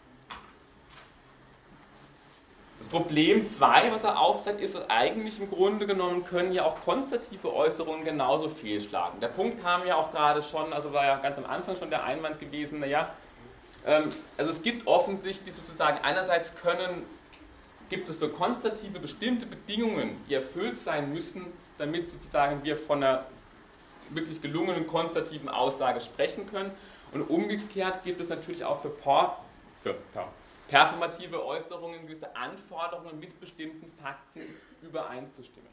Das 2.77 2.87
Problem 2.87 3.45
2, 3.45 3.91
was 3.91 4.05
er 4.05 4.17
aufzeigt, 4.17 4.61
ist, 4.61 4.73
dass 4.73 4.89
eigentlich 4.89 5.37
im 5.41 5.49
Grunde 5.49 5.85
genommen 5.85 6.23
können 6.23 6.53
ja 6.53 6.63
auch 6.63 6.79
konstative 6.79 7.53
Äußerungen 7.53 8.05
genauso 8.05 8.47
fehlschlagen. 8.47 9.19
Der 9.19 9.27
Punkt 9.27 9.61
kam 9.61 9.85
ja 9.85 9.95
auch 9.95 10.11
gerade 10.11 10.41
schon, 10.41 10.71
also 10.71 10.93
war 10.93 11.03
ja 11.03 11.17
ganz 11.17 11.37
am 11.37 11.45
Anfang 11.45 11.75
schon 11.75 11.89
der 11.89 12.05
Einwand 12.05 12.39
gewesen, 12.39 12.79
naja, 12.79 13.13
ähm, 13.85 14.07
also 14.37 14.51
es 14.51 14.61
gibt 14.61 14.87
offensichtlich 14.87 15.55
sozusagen, 15.55 15.99
einerseits 16.03 16.55
können 16.55 17.05
gibt 17.89 18.07
es 18.09 18.17
für 18.17 18.29
Konstative 18.29 18.99
bestimmte 18.99 19.45
Bedingungen, 19.45 20.21
die 20.29 20.35
erfüllt 20.35 20.77
sein 20.77 21.11
müssen, 21.13 21.45
damit 21.77 22.09
sozusagen 22.09 22.63
wir 22.63 22.77
von 22.77 23.03
einer 23.03 23.25
wirklich 24.09 24.41
gelungenen 24.41 24.87
konstativen 24.87 25.49
Aussage 25.49 26.01
sprechen 26.01 26.49
können. 26.49 26.71
Und 27.11 27.23
umgekehrt 27.23 28.03
gibt 28.03 28.21
es 28.21 28.29
natürlich 28.29 28.63
auch 28.63 28.81
für, 28.81 28.89
por, 28.89 29.43
für 29.81 29.95
performative 30.67 31.43
Äußerungen 31.43 32.03
gewisse 32.03 32.35
Anforderungen, 32.35 33.19
mit 33.19 33.39
bestimmten 33.39 33.91
Fakten 34.01 34.41
übereinzustimmen. 34.81 35.69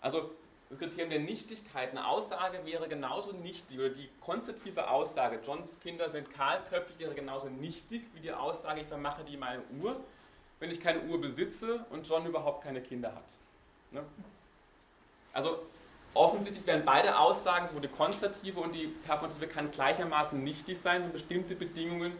Also 0.00 0.30
das 0.70 0.78
Kriterium 0.78 1.10
der 1.10 1.18
Nichtigkeit, 1.18 1.90
eine 1.90 2.06
Aussage 2.06 2.64
wäre 2.64 2.88
genauso 2.88 3.32
nichtig, 3.32 3.78
oder 3.78 3.88
die 3.88 4.08
konstative 4.20 4.88
Aussage, 4.88 5.40
Johns 5.44 5.80
Kinder 5.80 6.08
sind 6.08 6.32
kahlköpfig, 6.32 6.98
wäre 7.00 7.14
genauso 7.14 7.48
nichtig 7.48 8.04
wie 8.14 8.20
die 8.20 8.32
Aussage, 8.32 8.82
ich 8.82 8.86
vermache 8.86 9.24
die 9.24 9.36
meine 9.36 9.62
Uhr, 9.82 10.00
wenn 10.60 10.70
ich 10.70 10.80
keine 10.80 11.00
Uhr 11.02 11.20
besitze 11.20 11.84
und 11.90 12.08
John 12.08 12.24
überhaupt 12.26 12.62
keine 12.62 12.80
Kinder 12.80 13.14
hat. 13.14 13.24
Ne? 13.90 14.02
Also 15.32 15.58
offensichtlich 16.14 16.66
werden 16.66 16.82
beide 16.84 17.18
Aussagen, 17.18 17.66
sowohl 17.66 17.82
die 17.82 17.88
konstative 17.88 18.60
und 18.60 18.72
die 18.74 18.86
performative, 18.86 19.46
kann 19.46 19.70
gleichermaßen 19.70 20.42
nichtig 20.42 20.78
sein, 20.78 21.02
wenn 21.02 21.12
bestimmte 21.12 21.54
Bedingungen 21.54 22.12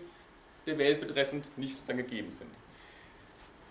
der 0.67 0.79
Welt 0.79 1.01
betreffend 1.01 1.47
nicht 1.59 1.89
dann 1.89 1.99
gegeben 1.99 2.31
sind. 2.31 2.51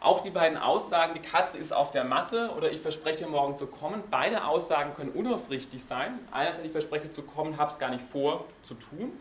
Auch 0.02 0.24
die 0.24 0.30
beiden 0.30 0.58
Aussagen, 0.58 1.14
die 1.14 1.20
Katze 1.20 1.58
ist 1.58 1.74
auf 1.74 1.92
der 1.92 2.06
Matte 2.06 2.52
oder 2.56 2.72
ich 2.72 2.80
verspreche 2.80 3.28
morgen 3.28 3.58
zu 3.58 3.68
kommen, 3.68 4.02
beide 4.10 4.46
Aussagen 4.46 4.94
können 4.94 5.12
unaufrichtig 5.12 5.84
sein. 5.84 6.20
Einerseits, 6.32 6.66
ich 6.66 6.72
verspreche 6.72 7.12
zu 7.12 7.24
kommen, 7.24 7.58
habe 7.58 7.70
es 7.70 7.80
gar 7.80 7.90
nicht 7.90 8.04
vor 8.04 8.46
zu 8.64 8.76
tun. 8.76 9.20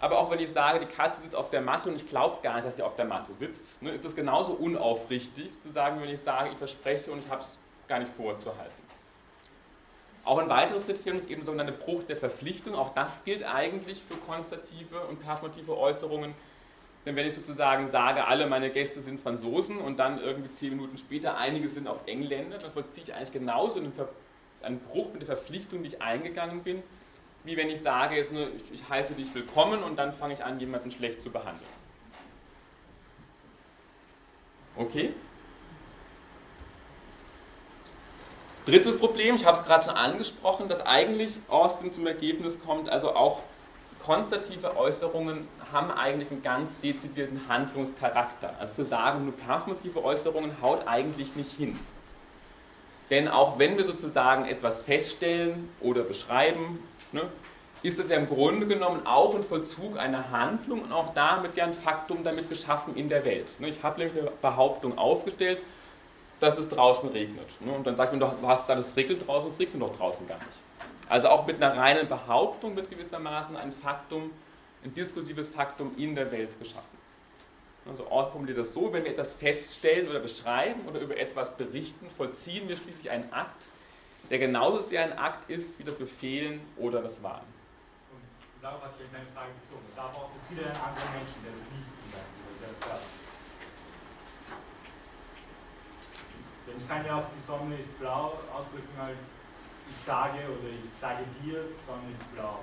Aber 0.00 0.18
auch 0.18 0.30
wenn 0.30 0.38
ich 0.38 0.50
sage, 0.50 0.80
die 0.80 0.92
Katze 0.92 1.22
sitzt 1.22 1.36
auf 1.36 1.50
der 1.50 1.60
Matte 1.60 1.88
und 1.88 1.96
ich 1.96 2.06
glaube 2.06 2.38
gar 2.42 2.56
nicht, 2.56 2.66
dass 2.66 2.76
sie 2.76 2.82
auf 2.82 2.94
der 2.94 3.04
Matte 3.04 3.32
sitzt, 3.32 3.80
ne, 3.82 3.90
ist 3.90 4.04
es 4.04 4.14
genauso 4.14 4.52
unaufrichtig 4.52 5.60
zu 5.62 5.70
sagen, 5.70 6.00
wenn 6.00 6.08
ich 6.08 6.20
sage, 6.20 6.50
ich 6.50 6.58
verspreche 6.58 7.10
und 7.10 7.20
ich 7.20 7.30
habe 7.30 7.40
es 7.40 7.58
gar 7.88 7.98
nicht 7.98 8.12
vorzuhalten. 8.12 8.84
Auch 10.24 10.38
ein 10.38 10.48
weiteres 10.48 10.86
Kriterium 10.86 11.18
ist 11.18 11.30
eben 11.30 11.44
sogenannte 11.44 11.72
Bruch 11.72 12.02
der 12.04 12.16
Verpflichtung. 12.16 12.74
Auch 12.74 12.90
das 12.94 13.24
gilt 13.24 13.44
eigentlich 13.44 14.02
für 14.02 14.16
konstative 14.16 15.00
und 15.00 15.20
performative 15.20 15.76
Äußerungen. 15.76 16.34
Denn 17.04 17.16
wenn 17.16 17.26
ich 17.26 17.34
sozusagen 17.34 17.86
sage, 17.86 18.26
alle 18.26 18.46
meine 18.46 18.70
Gäste 18.70 19.02
sind 19.02 19.20
Franzosen 19.20 19.76
und 19.76 19.98
dann 19.98 20.18
irgendwie 20.18 20.50
zehn 20.50 20.70
Minuten 20.70 20.96
später 20.96 21.36
einige 21.36 21.68
sind 21.68 21.86
auch 21.86 22.06
Engländer, 22.06 22.56
dann 22.56 22.72
vollziehe 22.72 23.04
ich 23.04 23.14
eigentlich 23.14 23.32
genauso 23.32 23.78
einen, 23.78 23.92
einen 24.62 24.80
Bruch 24.80 25.12
mit 25.12 25.20
der 25.20 25.36
Verpflichtung, 25.36 25.82
die 25.82 25.88
ich 25.88 26.00
eingegangen 26.00 26.62
bin, 26.62 26.82
wie 27.44 27.56
wenn 27.56 27.68
ich 27.68 27.80
sage, 27.80 28.16
jetzt 28.16 28.32
nur, 28.32 28.48
ich 28.72 28.88
heiße 28.88 29.14
dich 29.14 29.34
willkommen 29.34 29.82
und 29.82 29.96
dann 29.96 30.12
fange 30.12 30.34
ich 30.34 30.42
an, 30.42 30.58
jemanden 30.58 30.90
schlecht 30.90 31.22
zu 31.22 31.30
behandeln. 31.30 31.70
Okay? 34.76 35.12
Drittes 38.64 38.98
Problem, 38.98 39.36
ich 39.36 39.44
habe 39.44 39.58
es 39.58 39.64
gerade 39.64 39.84
schon 39.84 39.94
angesprochen, 39.94 40.68
dass 40.68 40.80
eigentlich 40.80 41.38
Austin 41.48 41.92
zum 41.92 42.06
Ergebnis 42.06 42.58
kommt, 42.58 42.88
also 42.88 43.14
auch 43.14 43.42
konstative 44.02 44.76
Äußerungen 44.76 45.46
haben 45.70 45.90
eigentlich 45.90 46.30
einen 46.30 46.42
ganz 46.42 46.78
dezidierten 46.80 47.46
Handlungscharakter. 47.48 48.54
Also 48.58 48.74
zu 48.74 48.84
sagen, 48.84 49.24
nur 49.24 49.34
performative 49.34 50.02
Äußerungen 50.02 50.62
haut 50.62 50.86
eigentlich 50.86 51.36
nicht 51.36 51.52
hin. 51.52 51.78
Denn 53.10 53.28
auch 53.28 53.58
wenn 53.58 53.76
wir 53.76 53.84
sozusagen 53.84 54.46
etwas 54.46 54.82
feststellen 54.82 55.68
oder 55.80 56.02
beschreiben, 56.02 56.80
ne, 57.14 57.22
ist 57.82 57.98
es 57.98 58.08
ja 58.08 58.16
im 58.16 58.28
Grunde 58.28 58.66
genommen 58.66 59.06
auch 59.06 59.34
ein 59.34 59.42
Vollzug 59.42 59.98
einer 59.98 60.30
Handlung 60.30 60.82
und 60.82 60.92
auch 60.92 61.12
damit 61.14 61.56
ja 61.56 61.64
ein 61.64 61.74
Faktum 61.74 62.22
damit 62.22 62.48
geschaffen 62.48 62.96
in 62.96 63.08
der 63.08 63.24
Welt. 63.24 63.52
Ne, 63.58 63.68
ich 63.68 63.82
habe 63.82 64.00
nämlich 64.00 64.20
eine 64.20 64.30
Behauptung 64.42 64.98
aufgestellt, 64.98 65.62
dass 66.40 66.58
es 66.58 66.68
draußen 66.68 67.08
regnet. 67.10 67.48
Ne, 67.60 67.72
und 67.72 67.86
dann 67.86 67.96
sagt 67.96 68.12
man 68.12 68.20
doch, 68.20 68.34
was 68.42 68.66
dann, 68.66 68.78
es 68.78 68.96
regnet 68.96 69.26
draußen, 69.26 69.48
es 69.50 69.58
regnet 69.58 69.82
doch 69.82 69.96
draußen 69.96 70.26
gar 70.28 70.38
nicht. 70.38 70.48
Also 71.08 71.28
auch 71.28 71.46
mit 71.46 71.62
einer 71.62 71.76
reinen 71.76 72.08
Behauptung 72.08 72.76
wird 72.76 72.90
gewissermaßen 72.90 73.56
ein 73.56 73.72
Faktum, 73.72 74.30
ein 74.82 74.92
diskursives 74.94 75.48
Faktum 75.48 75.92
in 75.96 76.14
der 76.14 76.30
Welt 76.32 76.58
geschaffen. 76.58 76.94
Also 77.86 78.06
Ort 78.08 78.32
formuliert 78.32 78.56
das 78.56 78.72
so, 78.72 78.92
wenn 78.92 79.04
wir 79.04 79.10
etwas 79.10 79.34
feststellen 79.34 80.08
oder 80.08 80.20
beschreiben 80.20 80.80
oder 80.88 81.00
über 81.00 81.18
etwas 81.18 81.54
berichten, 81.56 82.08
vollziehen 82.16 82.66
wir 82.66 82.78
schließlich 82.78 83.10
einen 83.10 83.30
Akt, 83.30 83.66
der 84.30 84.38
genauso 84.38 84.80
sehr 84.80 85.02
ein 85.02 85.18
Akt 85.18 85.50
ist 85.50 85.78
wie 85.78 85.84
das 85.84 85.96
Befehlen 85.96 86.60
oder 86.76 87.02
das 87.02 87.22
Warnen. 87.22 87.52
Und 88.12 88.62
darauf 88.62 88.82
hat 88.82 88.96
sich 88.96 89.06
meine 89.12 89.26
Frage 89.34 89.50
bezogen. 89.60 89.84
Da 89.94 90.08
braucht 90.08 90.32
es 90.40 90.50
wieder 90.50 90.66
einen 90.66 90.80
anderen 90.80 91.12
Menschen, 91.12 91.42
der 91.44 91.52
das 91.52 91.66
liest 91.76 91.94
zum 92.00 92.10
Beispiel, 92.10 92.54
der 92.60 92.68
das 92.68 92.88
hört. 92.88 93.02
Denn 96.66 96.76
ich 96.78 96.88
kann 96.88 97.04
ja 97.04 97.18
auch 97.18 97.26
die 97.36 97.40
Sonne 97.40 97.76
ist 97.76 97.98
blau 97.98 98.38
ausdrücken 98.56 98.98
als 98.98 99.32
ich 99.88 100.04
sage 100.04 100.38
oder 100.38 100.70
ich 100.70 100.98
sage 100.98 101.24
dir, 101.42 101.64
die 101.68 101.84
Sonne 101.84 102.12
ist 102.12 102.34
blau. 102.34 102.60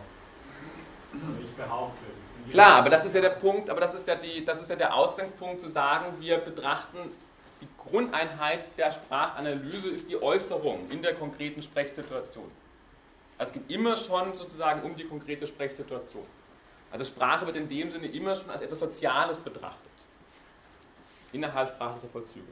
Ich 1.43 1.55
behaupte 1.55 2.05
es. 2.17 2.51
Klar, 2.51 2.75
aber 2.75 2.89
das 2.89 3.05
ist 3.05 3.13
ja 3.13 3.21
der 3.21 3.31
Punkt, 3.31 3.69
aber 3.69 3.81
das 3.81 3.93
ist 3.93 4.07
ja, 4.07 4.15
die, 4.15 4.45
das 4.45 4.61
ist 4.61 4.69
ja 4.69 4.75
der 4.75 4.95
Ausgangspunkt 4.95 5.59
zu 5.59 5.69
sagen, 5.69 6.19
wir 6.19 6.37
betrachten 6.37 7.11
die 7.61 7.67
Grundeinheit 7.77 8.65
der 8.77 8.91
Sprachanalyse 8.91 9.89
ist 9.89 10.09
die 10.09 10.21
Äußerung 10.21 10.89
in 10.89 11.01
der 11.01 11.13
konkreten 11.15 11.61
Sprechsituation. 11.61 12.51
Also 13.37 13.53
es 13.53 13.53
geht 13.53 13.75
immer 13.75 13.95
schon 13.95 14.33
sozusagen 14.33 14.81
um 14.81 14.95
die 14.95 15.05
konkrete 15.05 15.47
Sprechsituation. 15.47 16.25
Also 16.91 17.05
Sprache 17.05 17.45
wird 17.45 17.55
in 17.55 17.69
dem 17.69 17.89
Sinne 17.89 18.07
immer 18.07 18.35
schon 18.35 18.49
als 18.49 18.61
etwas 18.61 18.79
Soziales 18.79 19.39
betrachtet. 19.39 19.91
Innerhalb 21.31 21.69
sprachlicher 21.69 22.09
Vollzüge. 22.09 22.45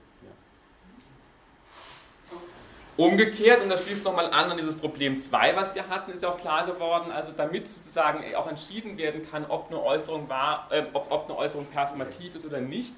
Umgekehrt, 2.95 3.63
und 3.63 3.69
das 3.69 3.81
schließt 3.83 4.03
nochmal 4.03 4.25
an 4.25 4.51
an 4.51 4.57
dieses 4.57 4.75
Problem 4.75 5.17
2, 5.17 5.55
was 5.55 5.73
wir 5.73 5.87
hatten, 5.87 6.11
ist 6.11 6.21
ja 6.21 6.29
auch 6.29 6.37
klar 6.37 6.65
geworden, 6.65 7.11
also 7.11 7.31
damit 7.31 7.67
sozusagen 7.69 8.35
auch 8.35 8.47
entschieden 8.47 8.97
werden 8.97 9.25
kann, 9.29 9.45
ob 9.45 9.67
eine 9.67 9.81
Äußerung, 9.81 10.27
war, 10.27 10.67
äh, 10.69 10.83
ob, 10.91 11.09
ob 11.09 11.29
eine 11.29 11.37
Äußerung 11.37 11.65
performativ 11.67 12.35
ist 12.35 12.45
oder 12.45 12.59
nicht, 12.59 12.93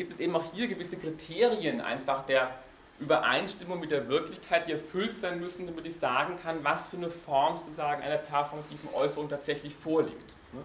gibt 0.00 0.14
es 0.14 0.20
eben 0.20 0.34
auch 0.34 0.50
hier 0.54 0.66
gewisse 0.66 0.96
Kriterien 0.96 1.82
einfach 1.82 2.24
der 2.24 2.54
Übereinstimmung 3.00 3.80
mit 3.80 3.90
der 3.90 4.08
Wirklichkeit, 4.08 4.66
die 4.66 4.72
erfüllt 4.72 5.14
sein 5.14 5.40
müssen, 5.40 5.66
damit 5.66 5.84
ich 5.84 5.96
sagen 5.96 6.38
kann, 6.42 6.64
was 6.64 6.88
für 6.88 6.96
eine 6.96 7.10
Form 7.10 7.58
sozusagen 7.58 8.02
einer 8.02 8.16
performativen 8.16 8.88
Äußerung 8.94 9.28
tatsächlich 9.28 9.74
vorliegt. 9.74 10.34
Ne? 10.54 10.62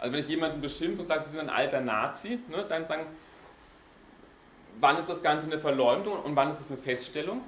Also 0.00 0.12
wenn 0.12 0.18
ich 0.18 0.26
jemanden 0.26 0.60
beschimpfe 0.60 1.02
und 1.02 1.06
sage, 1.06 1.22
Sie 1.22 1.30
sind 1.30 1.38
ein 1.38 1.50
alter 1.50 1.80
Nazi, 1.80 2.40
ne, 2.48 2.64
dann 2.68 2.84
sagen, 2.88 3.06
wann 4.80 4.96
ist 4.98 5.08
das 5.08 5.22
Ganze 5.22 5.46
eine 5.46 5.60
Verleumdung 5.60 6.20
und 6.20 6.34
wann 6.34 6.50
ist 6.50 6.58
es 6.58 6.66
eine 6.66 6.78
Feststellung? 6.78 7.42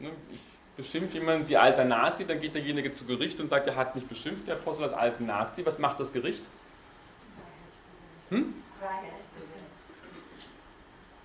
Ne, 0.00 0.10
ich 0.32 0.40
beschimpfe 0.76 1.18
jemanden, 1.18 1.44
Sie 1.44 1.56
alter 1.56 1.84
Nazi, 1.84 2.26
dann 2.26 2.40
geht 2.40 2.56
derjenige 2.56 2.90
zu 2.90 3.04
Gericht 3.04 3.38
und 3.38 3.46
sagt, 3.46 3.68
er 3.68 3.76
hat 3.76 3.94
mich 3.94 4.08
beschimpft, 4.08 4.48
der 4.48 4.56
Apostel 4.56 4.82
als 4.82 4.92
alten 4.92 5.26
Nazi. 5.26 5.64
Was 5.64 5.78
macht 5.78 6.00
das 6.00 6.12
Gericht? 6.12 6.42
Hm? 8.30 8.54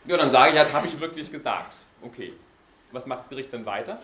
Ja, 0.06 0.18
dann 0.18 0.30
sage 0.30 0.50
ich, 0.50 0.56
das 0.56 0.74
habe 0.74 0.88
ich 0.88 1.00
wirklich 1.00 1.32
gesagt. 1.32 1.78
Okay. 2.02 2.34
Was 2.92 3.06
macht 3.06 3.20
das 3.20 3.30
Gericht 3.30 3.54
dann 3.54 3.66
weiter? 3.66 4.00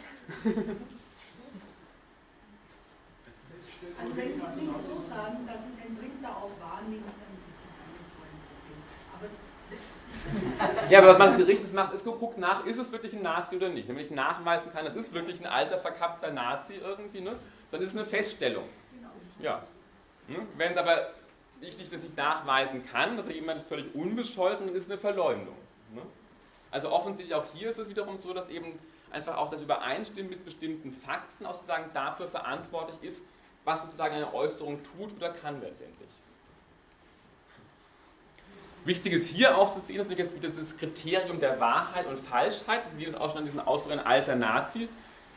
Also 4.01 4.15
wenn 4.15 4.33
Sie 4.33 4.41
es 4.41 4.55
nicht 4.55 4.77
so 4.77 4.99
sagen, 4.99 5.45
dass 5.45 5.59
es 5.59 5.77
ein 5.85 5.97
Dritter 5.97 6.35
auch 6.35 6.51
wahrnimmt, 6.59 7.05
dann 7.05 7.33
ist 7.47 7.65
es 7.69 7.75
ein 7.79 7.91
Problem. 10.59 10.89
Ja, 10.89 10.99
aber 10.99 11.19
was 11.19 11.31
das 11.31 11.37
Gericht 11.37 11.73
macht, 11.73 11.93
ist 11.93 12.05
guckt 12.05 12.37
nach, 12.37 12.65
ist 12.65 12.77
es 12.77 12.91
wirklich 12.91 13.13
ein 13.13 13.21
Nazi 13.21 13.55
oder 13.55 13.69
nicht. 13.69 13.87
Wenn 13.87 13.97
ich 13.97 14.11
nachweisen 14.11 14.71
kann, 14.71 14.85
es 14.85 14.95
ist 14.95 15.13
wirklich 15.13 15.39
ein 15.39 15.45
alter, 15.45 15.79
verkappter 15.79 16.31
Nazi 16.31 16.75
irgendwie, 16.75 17.21
ne, 17.21 17.35
dann 17.71 17.81
ist 17.81 17.89
es 17.89 17.95
eine 17.95 18.05
Feststellung. 18.05 18.65
Ja. 19.39 19.63
Ne? 20.27 20.37
Wenn 20.57 20.71
es 20.71 20.77
aber 20.77 21.11
nicht, 21.61 21.93
das 21.93 22.03
nicht 22.03 22.17
nachweisen 22.17 22.85
kann, 22.85 23.17
dass 23.17 23.25
er 23.25 23.33
jemand 23.33 23.63
völlig 23.63 23.93
unbescholten, 23.93 24.69
ist 24.69 24.89
eine 24.89 24.97
Verleumdung. 24.97 25.55
Ne? 25.93 26.01
Also 26.71 26.91
offensichtlich 26.91 27.35
auch 27.35 27.45
hier 27.53 27.69
ist 27.69 27.77
es 27.77 27.89
wiederum 27.89 28.17
so, 28.17 28.33
dass 28.33 28.49
eben 28.49 28.79
einfach 29.11 29.37
auch 29.37 29.49
das 29.49 29.61
Übereinstimmen 29.61 30.29
mit 30.29 30.45
bestimmten 30.45 30.91
Fakten 30.91 31.45
auch 31.45 31.55
sozusagen 31.55 31.89
dafür 31.93 32.27
verantwortlich 32.27 32.97
ist, 33.01 33.21
was 33.65 33.81
sozusagen 33.81 34.15
eine 34.15 34.33
Äußerung 34.33 34.79
tut 34.83 35.15
oder 35.15 35.31
kann 35.31 35.61
letztendlich. 35.61 36.09
Wichtig 38.85 39.13
ist 39.13 39.27
hier 39.27 39.57
auch 39.57 39.73
zu 39.73 39.81
sehen, 39.81 39.97
dass 39.97 40.09
jetzt 40.09 40.33
wieder 40.35 40.49
das 40.49 40.77
Kriterium 40.77 41.39
der 41.39 41.59
Wahrheit 41.59 42.07
und 42.07 42.17
Falschheit. 42.17 42.83
Sie 42.91 42.97
sehen 42.97 43.09
es 43.09 43.15
auch 43.15 43.29
schon 43.29 43.39
an 43.39 43.45
diesem 43.45 43.59
Ausdruck 43.59 43.91
ein 43.91 43.99
alter 43.99 44.35
Nazi. 44.35 44.87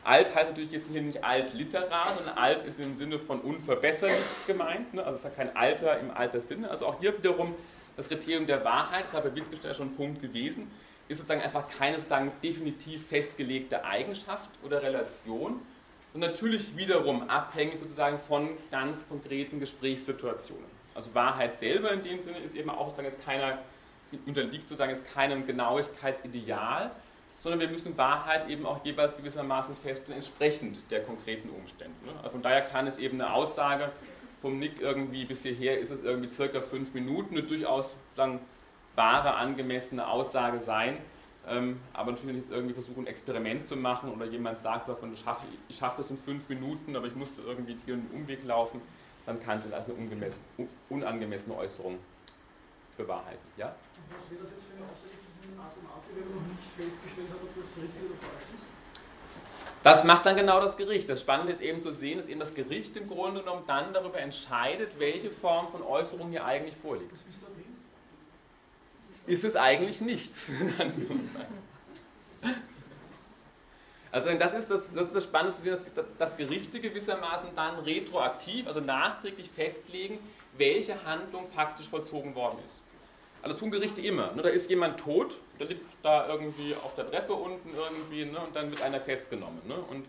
Alt 0.04 0.34
heißt 0.34 0.50
natürlich 0.50 0.72
jetzt 0.72 0.90
hier 0.90 1.00
nicht 1.00 1.22
altliterar, 1.22 2.14
sondern 2.16 2.36
alt 2.36 2.64
ist 2.64 2.80
im 2.80 2.96
Sinne 2.96 3.18
von 3.18 3.40
unverbesserlich 3.40 4.16
gemeint. 4.46 4.94
Ne? 4.94 5.04
Also 5.04 5.14
es 5.14 5.24
ist 5.24 5.30
ja 5.30 5.44
kein 5.44 5.56
Alter 5.56 6.00
im 6.00 6.10
alter 6.10 6.40
Sinne. 6.40 6.70
Also 6.70 6.86
auch 6.86 6.98
hier 6.98 7.16
wiederum 7.16 7.54
das 7.96 8.08
Kriterium 8.08 8.46
der 8.46 8.64
Wahrheit, 8.64 9.04
das 9.04 9.12
war 9.12 9.20
bei 9.20 9.34
Wittgenstein 9.34 9.74
schon 9.74 9.88
ein 9.88 9.96
Punkt 9.96 10.20
gewesen, 10.20 10.70
ist 11.08 11.18
sozusagen 11.18 11.42
einfach 11.42 11.68
keine 11.68 11.96
sozusagen 11.96 12.32
definitiv 12.42 13.06
festgelegte 13.06 13.84
Eigenschaft 13.84 14.50
oder 14.64 14.82
Relation, 14.82 15.60
sondern 16.12 16.32
natürlich 16.32 16.76
wiederum 16.76 17.28
abhängig 17.28 17.78
sozusagen 17.78 18.18
von 18.18 18.50
ganz 18.70 19.06
konkreten 19.08 19.60
Gesprächssituationen. 19.60 20.64
Also 20.94 21.14
Wahrheit 21.14 21.58
selber 21.58 21.92
in 21.92 22.02
dem 22.02 22.20
Sinne 22.20 22.38
ist 22.38 22.54
eben 22.54 22.70
auch 22.70 22.86
sozusagen 22.88 23.08
ist 23.08 23.24
keiner, 23.24 23.58
unterliegt 24.26 24.68
sozusagen 24.68 24.92
ist 24.92 25.06
keinem 25.12 25.46
Genauigkeitsideal, 25.46 26.90
sondern 27.42 27.60
wir 27.60 27.68
müssen 27.68 27.96
Wahrheit 27.98 28.48
eben 28.48 28.66
auch 28.66 28.84
jeweils 28.84 29.16
gewissermaßen 29.16 29.76
feststellen, 29.76 30.16
entsprechend 30.16 30.90
der 30.90 31.02
konkreten 31.02 31.50
Umstände. 31.50 31.94
Ne? 32.06 32.12
Also 32.18 32.30
von 32.30 32.42
daher 32.42 32.62
kann 32.62 32.86
es 32.86 32.96
eben 32.96 33.20
eine 33.20 33.32
Aussage 33.32 33.90
vom 34.40 34.58
Nick 34.58 34.80
irgendwie 34.80 35.24
bis 35.24 35.42
hierher 35.42 35.78
ist 35.78 35.90
es 35.90 36.02
irgendwie 36.02 36.28
circa 36.28 36.60
fünf 36.60 36.94
Minuten, 36.94 37.36
eine 37.36 37.46
durchaus 37.46 37.94
dann 38.16 38.40
wahre, 38.96 39.34
angemessene 39.34 40.06
Aussage 40.06 40.58
sein. 40.60 40.98
Ähm, 41.48 41.80
aber 41.92 42.12
natürlich 42.12 42.38
ist 42.38 42.50
irgendwie 42.50 42.74
versuchen, 42.74 43.04
ein 43.04 43.06
Experiment 43.08 43.66
zu 43.66 43.76
machen 43.76 44.12
oder 44.12 44.26
jemand 44.26 44.58
sagt, 44.58 44.88
was 44.88 45.00
man 45.00 45.16
schafft, 45.16 45.42
ich 45.68 45.76
schaffe 45.76 45.96
das 45.98 46.10
in 46.10 46.18
fünf 46.18 46.48
Minuten, 46.48 46.94
aber 46.94 47.06
ich 47.06 47.16
musste 47.16 47.42
irgendwie 47.42 47.76
einen 47.86 48.10
Umweg 48.12 48.44
laufen 48.44 48.80
dann 49.26 49.40
kann 49.40 49.62
das 49.62 49.72
als 49.72 49.86
eine 49.88 50.28
unangemessene 50.88 51.56
Äußerung 51.56 51.98
bewahrheiten. 52.96 53.46
Ja? 53.56 53.74
Was 54.14 54.30
wäre 54.30 54.42
das 54.42 54.50
jetzt 54.50 54.64
für 54.64 54.76
eine 54.76 54.90
Aussage 54.90 55.31
Das 59.82 60.04
macht 60.04 60.26
dann 60.26 60.36
genau 60.36 60.60
das 60.60 60.76
Gericht. 60.76 61.08
Das 61.08 61.20
Spannende 61.20 61.52
ist 61.52 61.60
eben 61.60 61.82
zu 61.82 61.92
sehen, 61.92 62.18
dass 62.18 62.28
eben 62.28 62.40
das 62.40 62.54
Gericht 62.54 62.96
im 62.96 63.08
Grunde 63.08 63.40
genommen 63.40 63.64
dann 63.66 63.92
darüber 63.92 64.18
entscheidet, 64.18 64.98
welche 64.98 65.30
Form 65.30 65.68
von 65.68 65.82
Äußerung 65.82 66.30
hier 66.30 66.44
eigentlich 66.44 66.76
vorliegt. 66.76 67.12
Ist 69.26 69.44
es 69.44 69.56
eigentlich 69.56 70.00
nichts? 70.00 70.50
Also 74.14 74.30
das 74.34 74.52
ist 74.52 74.70
das, 74.70 74.82
das, 74.94 75.06
ist 75.06 75.16
das 75.16 75.24
Spannende 75.24 75.56
zu 75.56 75.62
sehen, 75.62 75.78
dass, 75.94 76.04
dass 76.18 76.36
Gerichte 76.36 76.80
gewissermaßen 76.80 77.48
dann 77.56 77.78
retroaktiv, 77.78 78.66
also 78.66 78.78
nachträglich 78.78 79.50
festlegen, 79.50 80.18
welche 80.58 81.02
Handlung 81.02 81.46
faktisch 81.46 81.88
vollzogen 81.88 82.34
worden 82.34 82.58
ist. 82.66 82.81
Also 83.42 83.54
das 83.54 83.58
tun 83.58 83.70
Gerichte 83.70 84.00
immer. 84.02 84.32
Ne? 84.32 84.42
Da 84.42 84.48
ist 84.48 84.70
jemand 84.70 85.00
tot, 85.00 85.38
der 85.58 85.66
liegt 85.66 85.84
da 86.02 86.28
irgendwie 86.28 86.74
auf 86.74 86.94
der 86.94 87.06
Treppe 87.06 87.34
unten 87.34 87.70
irgendwie 87.74 88.24
ne? 88.24 88.38
und 88.40 88.54
dann 88.54 88.70
wird 88.70 88.82
einer 88.82 89.00
festgenommen. 89.00 89.60
Ne? 89.66 89.74
Und 89.90 90.06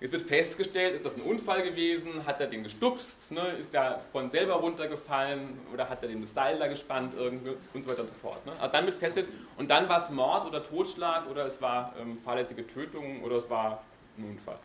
Jetzt 0.00 0.12
wird 0.12 0.22
festgestellt, 0.22 0.94
ist 0.94 1.04
das 1.04 1.14
ein 1.14 1.20
Unfall 1.20 1.62
gewesen, 1.62 2.24
hat 2.24 2.40
er 2.40 2.46
den 2.46 2.62
gestupst, 2.62 3.32
ne? 3.32 3.52
ist 3.58 3.74
er 3.74 4.00
von 4.12 4.30
selber 4.30 4.54
runtergefallen 4.54 5.60
oder 5.74 5.90
hat 5.90 6.02
er 6.02 6.08
den 6.08 6.26
Seil 6.26 6.58
da 6.58 6.68
gespannt 6.68 7.12
irgendwie 7.14 7.52
und 7.74 7.82
so 7.82 7.90
weiter 7.90 8.00
und 8.00 8.08
so 8.08 8.14
fort. 8.14 8.44
Ne? 8.46 8.52
Also 8.58 8.72
dann 8.72 8.86
wird 8.86 8.96
festgestellt, 8.96 9.36
und 9.58 9.70
dann 9.70 9.90
war 9.90 9.98
es 9.98 10.08
Mord 10.08 10.46
oder 10.46 10.64
Totschlag 10.64 11.28
oder 11.28 11.44
es 11.44 11.60
war 11.60 11.94
ähm, 12.00 12.16
fahrlässige 12.24 12.66
Tötung 12.66 13.22
oder 13.22 13.36
es 13.36 13.50
war 13.50 13.84
ein 14.16 14.24
Unfall. 14.24 14.58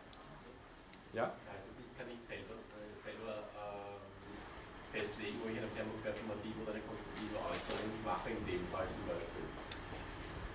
Ja? 1.11 1.23
Heißt 1.51 1.67
es, 1.67 1.83
ich 1.83 1.97
kann 1.99 2.07
nicht 2.07 2.23
selber, 2.23 2.55
äh, 2.55 2.95
selber 3.03 3.43
äh, 3.59 4.97
festlegen, 4.97 5.35
wo 5.43 5.51
ich 5.51 5.57
eine 5.57 5.67
performative 5.67 6.63
oder 6.63 6.71
eine 6.79 6.83
konstruktive 6.87 7.35
Äußerung 7.43 7.91
mache, 8.05 8.29
in 8.29 8.45
dem 8.45 8.65
Fall 8.71 8.85
zum 8.87 9.07
Beispiel. 9.07 9.43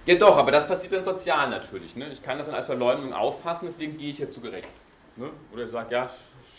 Ja 0.06 0.14
doch, 0.14 0.36
aber 0.36 0.50
das 0.50 0.66
passiert 0.66 0.92
dann 0.92 1.04
sozial 1.04 1.50
natürlich. 1.50 1.94
Ne? 1.94 2.08
Ich 2.12 2.22
kann 2.22 2.38
das 2.38 2.46
dann 2.46 2.56
als 2.56 2.66
Verleumdung 2.66 3.12
auffassen, 3.12 3.66
deswegen 3.66 3.96
gehe 3.96 4.10
ich 4.10 4.18
ja 4.18 4.30
zu 4.30 4.40
Gerecht. 4.40 4.68
Ne? 5.16 5.30
Oder 5.52 5.64
ich 5.64 5.70
sage, 5.70 5.94
ja, 5.94 6.10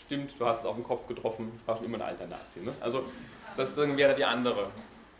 stimmt, 0.04 0.38
du 0.38 0.46
hast 0.46 0.60
es 0.60 0.66
auf 0.66 0.76
den 0.76 0.84
Kopf 0.84 1.06
getroffen, 1.08 1.52
ich 1.60 1.66
war 1.66 1.76
schon 1.76 1.86
immer 1.86 1.98
ein 1.98 2.02
alter 2.02 2.26
Nazi. 2.26 2.60
Ne? 2.60 2.72
Also 2.80 3.04
das 3.56 3.76
wäre 3.76 4.14
die 4.14 4.24
andere, 4.24 4.70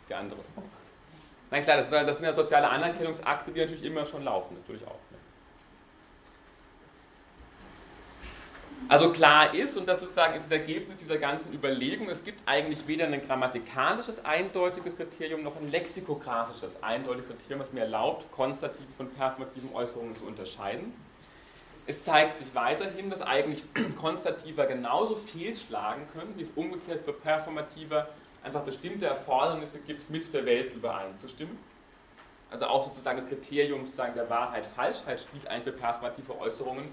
die 0.07 0.13
andere. 0.13 0.39
Nein, 1.51 1.63
klar, 1.63 1.77
das, 1.77 1.89
das 1.89 2.17
sind 2.17 2.25
ja 2.25 2.33
soziale 2.33 2.69
Anerkennungsakte, 2.69 3.51
die 3.51 3.59
natürlich 3.59 3.83
immer 3.83 4.05
schon 4.05 4.23
laufen, 4.23 4.55
natürlich 4.55 4.85
auch. 4.87 4.97
Also 8.89 9.11
klar 9.11 9.53
ist, 9.53 9.77
und 9.77 9.87
das 9.87 10.01
sozusagen 10.01 10.35
ist 10.35 10.43
das 10.43 10.51
Ergebnis 10.51 10.99
dieser 10.99 11.17
ganzen 11.17 11.53
Überlegung, 11.53 12.09
es 12.09 12.23
gibt 12.23 12.41
eigentlich 12.45 12.87
weder 12.87 13.05
ein 13.05 13.25
grammatikalisches 13.25 14.23
eindeutiges 14.25 14.97
Kriterium 14.97 15.41
noch 15.41 15.55
ein 15.55 15.71
lexikografisches 15.71 16.81
eindeutiges 16.83 17.27
Kriterium, 17.27 17.61
was 17.61 17.71
mir 17.71 17.81
erlaubt, 17.81 18.29
konstative 18.31 18.87
von 18.97 19.09
performativen 19.09 19.73
Äußerungen 19.73 20.15
zu 20.17 20.25
unterscheiden. 20.25 20.93
Es 21.85 22.03
zeigt 22.03 22.37
sich 22.37 22.53
weiterhin, 22.55 23.09
dass 23.09 23.21
eigentlich 23.21 23.63
Konstativer 23.99 24.65
genauso 24.65 25.15
fehlschlagen 25.15 26.07
können, 26.13 26.33
wie 26.37 26.41
es 26.41 26.51
umgekehrt 26.51 27.01
für 27.03 27.13
Performativer 27.13 28.09
einfach 28.43 28.61
bestimmte 28.61 29.05
Erfordernisse 29.05 29.79
gibt, 29.79 30.09
mit 30.09 30.33
der 30.33 30.45
Welt 30.45 30.73
übereinzustimmen. 30.73 31.57
Also 32.51 32.65
auch 32.65 32.83
sozusagen 32.83 33.19
das 33.19 33.27
Kriterium 33.27 33.85
sozusagen 33.85 34.13
der 34.13 34.29
Wahrheit, 34.29 34.65
Falschheit 34.65 35.21
spielt 35.21 35.47
ein 35.47 35.63
für 35.63 35.71
performative 35.71 36.37
Äußerungen 36.39 36.89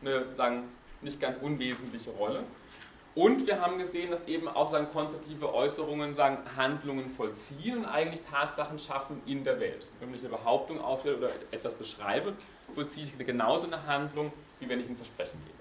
eine 0.00 0.34
sagen, 0.34 0.64
nicht 1.04 1.20
ganz 1.20 1.36
unwesentliche 1.36 2.10
Rolle. 2.10 2.44
Und 3.14 3.46
wir 3.46 3.60
haben 3.60 3.78
gesehen, 3.78 4.10
dass 4.10 4.26
eben 4.26 4.48
auch 4.48 4.72
sagen, 4.72 4.88
konstative 4.92 5.54
Äußerungen 5.54 6.16
sagen, 6.16 6.38
Handlungen 6.56 7.10
vollziehen 7.10 7.78
und 7.78 7.84
eigentlich 7.84 8.22
Tatsachen 8.22 8.80
schaffen 8.80 9.22
in 9.24 9.44
der 9.44 9.60
Welt. 9.60 9.86
Wenn 10.00 10.12
ich 10.12 10.20
eine 10.20 10.30
Behauptung 10.30 10.80
aufstelle 10.80 11.18
oder 11.18 11.30
etwas 11.52 11.74
beschreibe, 11.74 12.32
vollziehe 12.74 13.04
ich 13.04 13.16
genauso 13.24 13.68
eine 13.68 13.86
Handlung, 13.86 14.32
wie 14.58 14.68
wenn 14.68 14.80
ich 14.80 14.88
ein 14.88 14.96
Versprechen 14.96 15.38
gebe. 15.44 15.54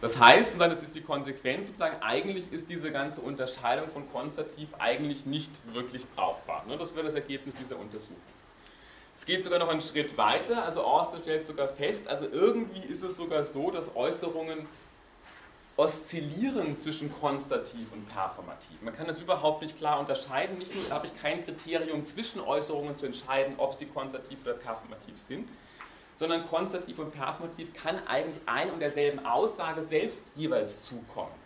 Das 0.00 0.18
heißt, 0.18 0.54
und 0.54 0.58
dann 0.58 0.70
ist 0.72 0.94
die 0.94 1.00
Konsequenz 1.00 1.68
sozusagen, 1.68 2.02
eigentlich 2.02 2.52
ist 2.52 2.68
diese 2.68 2.90
ganze 2.90 3.20
Unterscheidung 3.20 3.88
von 3.88 4.10
konstativ 4.12 4.68
eigentlich 4.78 5.24
nicht 5.24 5.50
wirklich 5.72 6.04
brauchbar. 6.14 6.64
Ne? 6.66 6.76
Das 6.76 6.94
wäre 6.94 7.06
das 7.06 7.14
Ergebnis 7.14 7.54
dieser 7.54 7.78
Untersuchung. 7.78 8.16
Es 9.16 9.24
geht 9.24 9.44
sogar 9.44 9.58
noch 9.58 9.68
einen 9.68 9.80
Schritt 9.80 10.16
weiter, 10.18 10.64
also 10.64 10.84
Oster 10.84 11.18
stellt 11.18 11.46
sogar 11.46 11.68
fest, 11.68 12.06
also 12.08 12.26
irgendwie 12.30 12.80
ist 12.80 13.02
es 13.02 13.16
sogar 13.16 13.44
so, 13.44 13.70
dass 13.70 13.94
Äußerungen 13.94 14.66
oszillieren 15.76 16.76
zwischen 16.76 17.12
konstativ 17.20 17.92
und 17.92 18.08
performativ. 18.08 18.80
Man 18.82 18.94
kann 18.94 19.06
das 19.06 19.20
überhaupt 19.20 19.62
nicht 19.62 19.76
klar 19.76 19.98
unterscheiden. 19.98 20.58
Nicht 20.58 20.74
nur 20.74 20.88
habe 20.90 21.06
ich 21.06 21.20
kein 21.20 21.44
Kriterium 21.44 22.04
zwischen 22.04 22.40
Äußerungen 22.40 22.94
zu 22.94 23.06
entscheiden, 23.06 23.54
ob 23.58 23.74
sie 23.74 23.86
konstativ 23.86 24.38
oder 24.44 24.54
performativ 24.54 25.14
sind, 25.26 25.48
sondern 26.16 26.46
konstativ 26.48 26.98
und 26.98 27.12
performativ 27.12 27.72
kann 27.74 28.06
eigentlich 28.06 28.40
ein 28.46 28.70
und 28.70 28.80
derselben 28.80 29.26
Aussage 29.26 29.82
selbst 29.82 30.22
jeweils 30.36 30.84
zukommen. 30.84 31.43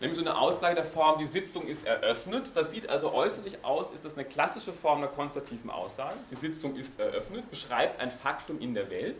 Nämlich 0.00 0.18
so 0.18 0.24
eine 0.24 0.38
Aussage 0.38 0.74
der 0.74 0.84
Form, 0.84 1.18
die 1.18 1.26
Sitzung 1.26 1.66
ist 1.66 1.86
eröffnet. 1.86 2.50
Das 2.54 2.70
sieht 2.70 2.88
also 2.88 3.12
äußerlich 3.12 3.64
aus, 3.64 3.90
ist 3.94 4.04
das 4.04 4.14
eine 4.14 4.26
klassische 4.26 4.72
Form 4.72 5.00
der 5.00 5.08
konstativen 5.08 5.70
Aussage. 5.70 6.16
Die 6.30 6.36
Sitzung 6.36 6.76
ist 6.76 6.98
eröffnet, 7.00 7.48
beschreibt 7.50 7.98
ein 8.00 8.10
Faktum 8.10 8.60
in 8.60 8.74
der 8.74 8.90
Welt, 8.90 9.16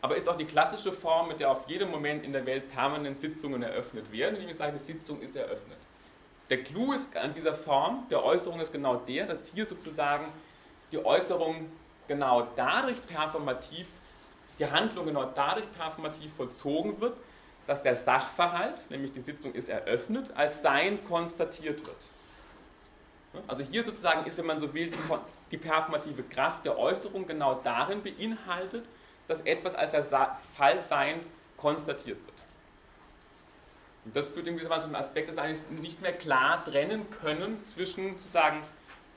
aber 0.00 0.16
ist 0.16 0.28
auch 0.28 0.36
die 0.36 0.44
klassische 0.44 0.92
Form, 0.92 1.28
mit 1.28 1.40
der 1.40 1.50
auf 1.50 1.68
jedem 1.68 1.90
Moment 1.90 2.24
in 2.24 2.32
der 2.32 2.46
Welt 2.46 2.70
permanent 2.70 3.18
Sitzungen 3.18 3.62
eröffnet 3.62 4.12
werden, 4.12 4.36
indem 4.36 4.50
ich 4.50 4.56
sage, 4.56 4.72
die 4.78 4.84
Sitzung 4.84 5.20
ist 5.20 5.34
eröffnet. 5.34 5.78
Der 6.48 6.62
Clou 6.62 6.92
ist 6.92 7.14
an 7.16 7.34
dieser 7.34 7.52
Form 7.52 8.06
der 8.08 8.24
Äußerung 8.24 8.60
ist 8.60 8.72
genau 8.72 8.96
der, 8.96 9.26
dass 9.26 9.48
hier 9.52 9.66
sozusagen 9.66 10.32
die 10.92 11.04
Äußerung 11.04 11.68
genau 12.06 12.46
dadurch 12.54 13.04
performativ, 13.06 13.88
die 14.58 14.64
Handlung 14.64 15.06
genau 15.06 15.24
dadurch 15.34 15.70
performativ 15.72 16.32
vollzogen 16.36 17.00
wird, 17.00 17.16
dass 17.68 17.82
der 17.82 17.94
Sachverhalt, 17.94 18.82
nämlich 18.88 19.12
die 19.12 19.20
Sitzung 19.20 19.52
ist 19.52 19.68
eröffnet, 19.68 20.32
als 20.34 20.62
sein 20.62 21.04
konstatiert 21.04 21.86
wird. 21.86 21.96
Also 23.46 23.62
hier 23.62 23.82
sozusagen 23.82 24.26
ist, 24.26 24.38
wenn 24.38 24.46
man 24.46 24.58
so 24.58 24.72
will, 24.72 24.88
die, 24.88 24.96
die 25.50 25.58
performative 25.58 26.22
Kraft 26.22 26.64
der 26.64 26.78
Äußerung 26.78 27.26
genau 27.26 27.60
darin 27.62 28.02
beinhaltet, 28.02 28.86
dass 29.28 29.42
etwas 29.42 29.74
als 29.74 29.90
der 29.90 30.38
Fall 30.56 30.80
sein 30.80 31.20
konstatiert 31.58 32.16
wird. 32.16 32.38
Und 34.06 34.16
das 34.16 34.28
führt 34.28 34.46
irgendwie 34.46 34.64
zu 34.64 34.72
einem 34.72 34.94
Aspekt, 34.94 35.28
dass 35.28 35.36
wir 35.36 35.42
eigentlich 35.42 35.68
nicht 35.68 36.00
mehr 36.00 36.14
klar 36.14 36.64
trennen 36.64 37.10
können 37.10 37.62
zwischen 37.66 38.14
sozusagen 38.14 38.62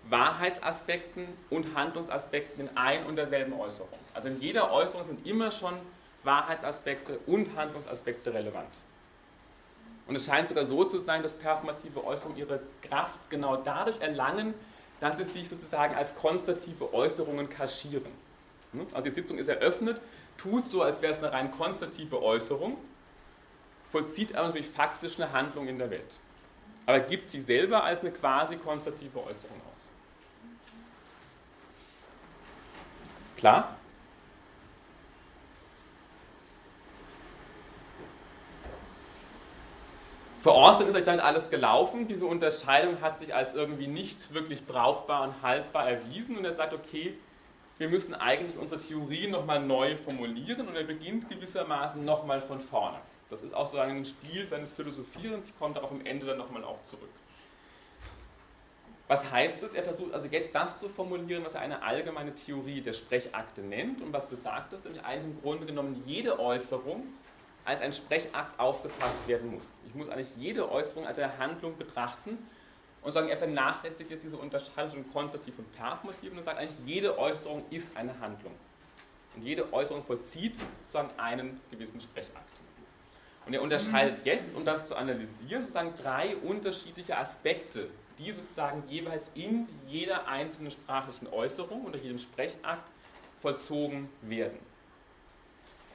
Wahrheitsaspekten 0.09 1.25
und 1.49 1.73
Handlungsaspekten 1.73 2.67
in 2.67 2.77
ein 2.77 3.05
und 3.05 3.15
derselben 3.15 3.53
Äußerung. 3.53 3.97
Also 4.13 4.27
in 4.27 4.41
jeder 4.41 4.73
Äußerung 4.73 5.07
sind 5.07 5.25
immer 5.25 5.51
schon 5.51 5.75
Wahrheitsaspekte 6.23 7.19
und 7.25 7.55
Handlungsaspekte 7.55 8.33
relevant. 8.33 8.69
Und 10.07 10.15
es 10.15 10.25
scheint 10.25 10.47
sogar 10.47 10.65
so 10.65 10.83
zu 10.83 10.99
sein, 10.99 11.23
dass 11.23 11.33
performative 11.33 12.03
Äußerungen 12.03 12.37
ihre 12.37 12.61
Kraft 12.81 13.29
genau 13.29 13.57
dadurch 13.57 13.99
erlangen, 14.01 14.53
dass 14.99 15.17
sie 15.17 15.23
sich 15.23 15.49
sozusagen 15.49 15.95
als 15.95 16.15
konstative 16.15 16.93
Äußerungen 16.93 17.49
kaschieren. 17.49 18.11
Also 18.91 19.03
die 19.03 19.09
Sitzung 19.09 19.37
ist 19.37 19.47
eröffnet, 19.47 20.01
tut 20.37 20.67
so, 20.67 20.81
als 20.81 21.01
wäre 21.01 21.11
es 21.11 21.19
eine 21.19 21.31
rein 21.31 21.51
konstative 21.51 22.21
Äußerung, 22.21 22.77
vollzieht 23.91 24.35
aber 24.35 24.47
natürlich 24.47 24.69
faktisch 24.69 25.19
eine 25.19 25.31
Handlung 25.31 25.67
in 25.67 25.77
der 25.77 25.89
Welt. 25.89 26.19
Aber 26.85 26.99
gibt 26.99 27.29
sie 27.29 27.41
selber 27.41 27.83
als 27.83 28.01
eine 28.01 28.11
quasi 28.11 28.55
konstative 28.57 29.19
Äußerung 29.19 29.57
aus. 29.71 29.87
Klar? 33.37 33.75
Für 40.41 40.53
Austin 40.53 40.87
ist 40.87 40.95
euch 40.95 41.03
dann 41.03 41.19
alles 41.19 41.51
gelaufen. 41.51 42.07
Diese 42.07 42.25
Unterscheidung 42.25 42.99
hat 42.99 43.19
sich 43.19 43.35
als 43.35 43.53
irgendwie 43.53 43.85
nicht 43.85 44.33
wirklich 44.33 44.65
brauchbar 44.65 45.21
und 45.21 45.41
haltbar 45.43 45.87
erwiesen. 45.87 46.35
Und 46.35 46.45
er 46.45 46.51
sagt, 46.51 46.73
okay, 46.73 47.13
wir 47.77 47.89
müssen 47.89 48.15
eigentlich 48.15 48.57
unsere 48.57 48.81
Theorie 48.81 49.27
nochmal 49.27 49.59
neu 49.59 49.95
formulieren. 49.95 50.67
Und 50.67 50.75
er 50.75 50.83
beginnt 50.83 51.29
gewissermaßen 51.29 52.03
nochmal 52.03 52.41
von 52.41 52.59
vorne. 52.59 52.97
Das 53.29 53.43
ist 53.43 53.53
auch 53.53 53.71
so 53.71 53.77
ein 53.77 54.03
Stil 54.03 54.47
seines 54.47 54.71
Philosophierens. 54.71 55.49
Ich 55.49 55.59
komme 55.59 55.75
darauf 55.75 55.91
am 55.91 56.03
Ende 56.07 56.25
dann 56.25 56.39
nochmal 56.39 56.63
auch 56.63 56.81
zurück. 56.81 57.09
Was 59.07 59.29
heißt 59.29 59.61
das? 59.61 59.73
Er 59.73 59.83
versucht 59.83 60.11
also 60.11 60.25
jetzt 60.25 60.55
das 60.55 60.79
zu 60.79 60.89
formulieren, 60.89 61.45
was 61.45 61.53
er 61.53 61.61
eine 61.61 61.83
allgemeine 61.83 62.33
Theorie 62.33 62.81
der 62.81 62.93
Sprechakte 62.93 63.61
nennt. 63.61 64.01
Und 64.01 64.11
was 64.11 64.25
besagt 64.25 64.73
das? 64.73 64.83
Nämlich 64.83 65.03
eigentlich 65.03 65.35
im 65.35 65.41
Grunde 65.43 65.67
genommen 65.67 66.01
jede 66.07 66.39
Äußerung 66.39 67.03
als 67.65 67.81
ein 67.81 67.93
Sprechakt 67.93 68.59
aufgefasst 68.59 69.27
werden 69.27 69.55
muss. 69.55 69.67
Ich 69.87 69.95
muss 69.95 70.09
eigentlich 70.09 70.35
jede 70.37 70.69
Äußerung 70.71 71.05
als 71.05 71.19
eine 71.19 71.37
Handlung 71.37 71.77
betrachten 71.77 72.37
und 73.01 73.13
sagen, 73.13 73.29
er 73.29 73.37
vernachlässigt 73.37 74.09
jetzt 74.09 74.23
diese 74.23 74.37
Unterscheidung 74.37 74.91
zwischen 74.91 75.11
konstativ 75.11 75.57
und 75.57 75.71
performativ 75.75 76.31
und 76.31 76.43
sagt 76.43 76.57
eigentlich, 76.57 76.77
jede 76.85 77.17
Äußerung 77.17 77.63
ist 77.69 77.95
eine 77.95 78.17
Handlung. 78.19 78.53
Und 79.35 79.43
jede 79.43 79.71
Äußerung 79.71 80.03
vollzieht 80.03 80.55
sozusagen 80.55 81.17
einen 81.19 81.61
gewissen 81.69 82.01
Sprechakt. 82.01 82.49
Und 83.45 83.53
er 83.53 83.61
unterscheidet 83.61 84.25
jetzt, 84.25 84.55
um 84.55 84.65
das 84.65 84.87
zu 84.87 84.95
analysieren, 84.95 85.63
sozusagen 85.63 85.93
drei 85.95 86.35
unterschiedliche 86.37 87.17
Aspekte 87.17 87.89
die 88.21 88.31
sozusagen 88.31 88.83
jeweils 88.87 89.29
in 89.33 89.67
jeder 89.87 90.27
einzelnen 90.27 90.71
sprachlichen 90.71 91.27
Äußerung 91.27 91.85
oder 91.85 91.97
jedem 91.97 92.19
Sprechakt 92.19 92.89
vollzogen 93.41 94.09
werden. 94.21 94.59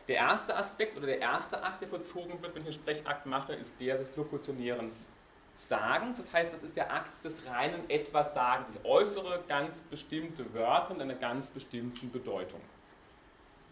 Der 0.08 0.16
erste 0.16 0.56
Aspekt 0.56 0.96
oder 0.96 1.06
der 1.06 1.20
erste 1.20 1.62
Akt, 1.62 1.80
der 1.80 1.88
vollzogen 1.88 2.40
wird, 2.40 2.54
wenn 2.54 2.62
ich 2.62 2.68
einen 2.68 2.72
Sprechakt 2.74 3.26
mache, 3.26 3.54
ist 3.54 3.72
der 3.80 3.98
des 3.98 4.14
lokutionären 4.16 4.92
Sagens. 5.56 6.16
Das 6.18 6.32
heißt, 6.32 6.52
das 6.52 6.62
ist 6.62 6.76
der 6.76 6.92
Akt 6.92 7.24
des 7.24 7.44
reinen 7.46 7.90
Etwas-Sagens. 7.90 8.76
Ich 8.76 8.84
äußere 8.84 9.42
ganz 9.48 9.80
bestimmte 9.82 10.54
Wörter 10.54 10.94
mit 10.94 11.02
einer 11.02 11.14
ganz 11.14 11.50
bestimmten 11.50 12.12
Bedeutung. 12.12 12.60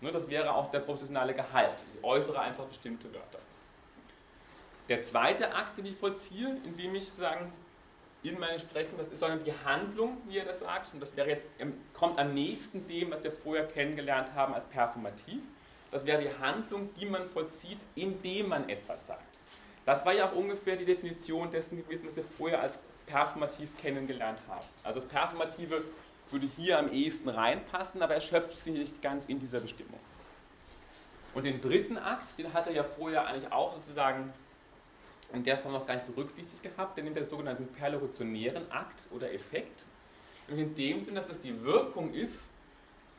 Ne, 0.01 0.11
das 0.11 0.29
wäre 0.29 0.53
auch 0.55 0.71
der 0.71 0.81
professionelle 0.81 1.35
Gehalt. 1.35 1.77
Ich 1.95 2.03
äußere 2.03 2.41
einfach 2.41 2.65
bestimmte 2.65 3.13
Wörter. 3.15 3.39
Der 4.89 5.01
zweite 5.01 5.55
Akt, 5.55 5.79
den 5.79 5.87
ich 5.87 5.97
vollziehe, 5.97 6.59
indem 6.65 6.95
ich 6.95 7.11
sagen, 7.11 7.53
in 8.23 8.39
meinen 8.39 8.59
Sprechen, 8.59 8.97
das 8.97 9.09
ist 9.09 9.21
sondern 9.21 9.45
die 9.45 9.53
Handlung, 9.65 10.17
wie 10.27 10.39
er 10.39 10.47
das 10.47 10.61
sagt, 10.61 10.93
und 10.95 11.01
das 11.01 11.15
wäre 11.15 11.29
jetzt, 11.29 11.49
kommt 11.93 12.19
am 12.19 12.35
nächsten 12.35 12.89
dem, 12.89 13.11
was 13.11 13.23
wir 13.23 13.31
vorher 13.31 13.67
kennengelernt 13.69 14.35
haben 14.35 14.55
als 14.55 14.65
performativ. 14.65 15.43
Das 15.95 16.05
wäre 16.05 16.21
die 16.21 16.45
Handlung, 16.45 16.93
die 16.97 17.07
man 17.07 17.25
vollzieht, 17.25 17.79
indem 17.95 18.49
man 18.49 18.69
etwas 18.69 19.07
sagt. 19.07 19.39
Das 19.87 20.05
war 20.05 20.13
ja 20.13 20.29
auch 20.29 20.35
ungefähr 20.35 20.75
die 20.75 20.85
Definition 20.85 21.53
dessen 21.53 21.77
gewesen, 21.77 22.09
was 22.09 22.17
wir 22.17 22.25
vorher 22.37 22.61
als 22.61 22.81
performativ 23.07 23.69
kennengelernt 23.81 24.41
haben. 24.49 24.67
Also 24.83 24.99
das 24.99 25.09
Performative 25.09 25.85
würde 26.33 26.49
hier 26.57 26.81
am 26.81 26.91
ehesten 26.93 27.29
reinpassen, 27.29 28.03
aber 28.03 28.15
er 28.15 28.21
schöpft 28.21 28.59
sich 28.59 28.73
nicht 28.73 29.03
ganz 29.03 29.27
in 29.27 29.39
dieser 29.39 29.61
Bestimmung. 29.61 30.01
Und 31.33 31.45
den 31.45 31.61
dritten 31.61 31.97
Akt, 31.97 32.37
den 32.39 32.53
hat 32.53 32.67
er 32.67 32.73
ja 32.73 32.83
vorher 32.83 33.29
eigentlich 33.29 33.53
auch 33.53 33.73
sozusagen 33.75 34.33
in 35.33 35.45
der 35.45 35.59
Form 35.59 35.75
noch 35.75 35.87
gar 35.87 35.95
nicht 35.95 36.13
berücksichtigt 36.13 36.61
gehabt, 36.61 36.97
der 36.97 37.05
nimmt 37.05 37.17
den 37.17 37.29
sogenannten 37.29 37.69
perlokutionären 37.69 38.69
Akt 38.73 39.07
oder 39.13 39.33
Effekt. 39.33 39.85
In 40.49 40.75
dem 40.75 40.99
Sinn, 40.99 41.15
dass 41.15 41.29
das 41.29 41.39
die 41.39 41.63
Wirkung 41.63 42.13
ist, 42.13 42.41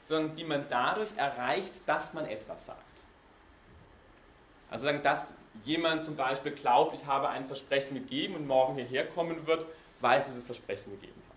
sondern 0.05 0.35
die 0.35 0.43
man 0.43 0.65
dadurch 0.69 1.09
erreicht, 1.17 1.81
dass 1.85 2.13
man 2.13 2.25
etwas 2.25 2.65
sagt. 2.65 2.79
Also 4.69 4.85
sagen, 4.85 5.01
dass 5.03 5.33
jemand 5.63 6.03
zum 6.03 6.15
Beispiel 6.15 6.51
glaubt, 6.51 6.95
ich 6.95 7.05
habe 7.05 7.29
ein 7.29 7.45
Versprechen 7.45 7.95
gegeben 7.95 8.35
und 8.35 8.47
morgen 8.47 8.75
hierher 8.75 9.07
kommen 9.07 9.45
wird, 9.47 9.65
weil 10.01 10.21
ich 10.21 10.27
dieses 10.27 10.43
Versprechen 10.43 10.91
gegeben 10.91 11.13
habe. 11.15 11.35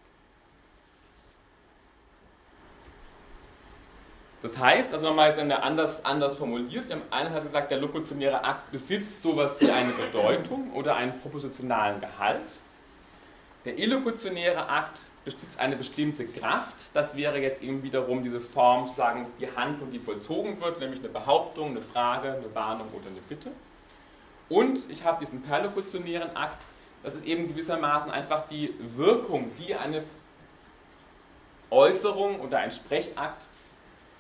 Das 4.41 4.57
heißt, 4.57 4.93
also 4.93 5.05
nochmal 5.05 5.31
ist 5.31 5.39
eine 5.39 5.63
anders, 5.63 6.05
anders 6.05 6.37
formuliert. 6.37 6.89
Wir 6.89 6.97
haben 6.97 7.03
einerseits 7.11 7.47
gesagt, 7.47 7.71
der 7.71 7.79
lokutionäre 7.79 8.45
Akt 8.45 8.71
besitzt 8.71 9.21
sowas 9.23 9.61
wie 9.61 9.71
eine 9.71 9.93
Bedeutung 9.93 10.73
oder 10.75 10.95
einen 10.95 11.21
propositionalen 11.21 12.01
Gehalt. 12.01 12.61
Der 13.65 13.77
illokutionäre 13.77 14.69
Akt 14.69 15.01
besitzt 15.35 15.59
eine 15.59 15.77
bestimmte 15.77 16.27
Kraft. 16.27 16.75
Das 16.95 17.17
wäre 17.17 17.39
jetzt 17.39 17.63
eben 17.63 17.83
wiederum 17.83 18.23
diese 18.23 18.41
Form, 18.41 18.85
sozusagen 18.85 19.27
die 19.39 19.49
Handlung, 19.55 19.91
die 19.91 19.99
vollzogen 19.99 20.61
wird, 20.61 20.81
nämlich 20.81 21.01
eine 21.01 21.09
Behauptung, 21.09 21.71
eine 21.71 21.83
Frage, 21.83 22.33
eine 22.33 22.55
Warnung 22.55 22.89
oder 22.93 23.07
eine 23.07 23.21
Bitte. 23.29 23.51
Und 24.49 24.91
ich 24.91 25.05
habe 25.05 25.25
diesen 25.25 25.43
perlokutionären 25.43 26.35
Akt, 26.37 26.63
das 27.03 27.15
ist 27.15 27.27
eben 27.27 27.47
gewissermaßen 27.49 28.11
einfach 28.11 28.49
die 28.49 28.75
Wirkung, 28.97 29.51
die 29.59 29.75
eine 29.75 30.05
Äußerung 31.71 32.41
oder 32.41 32.59
ein 32.59 32.73
Sprechakt 32.73 33.45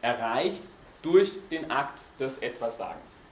erreicht 0.02 0.62
durch 1.02 1.30
den 1.50 1.70
Akt 1.70 2.00
des 2.20 2.38
Etwassagens. 2.38 3.24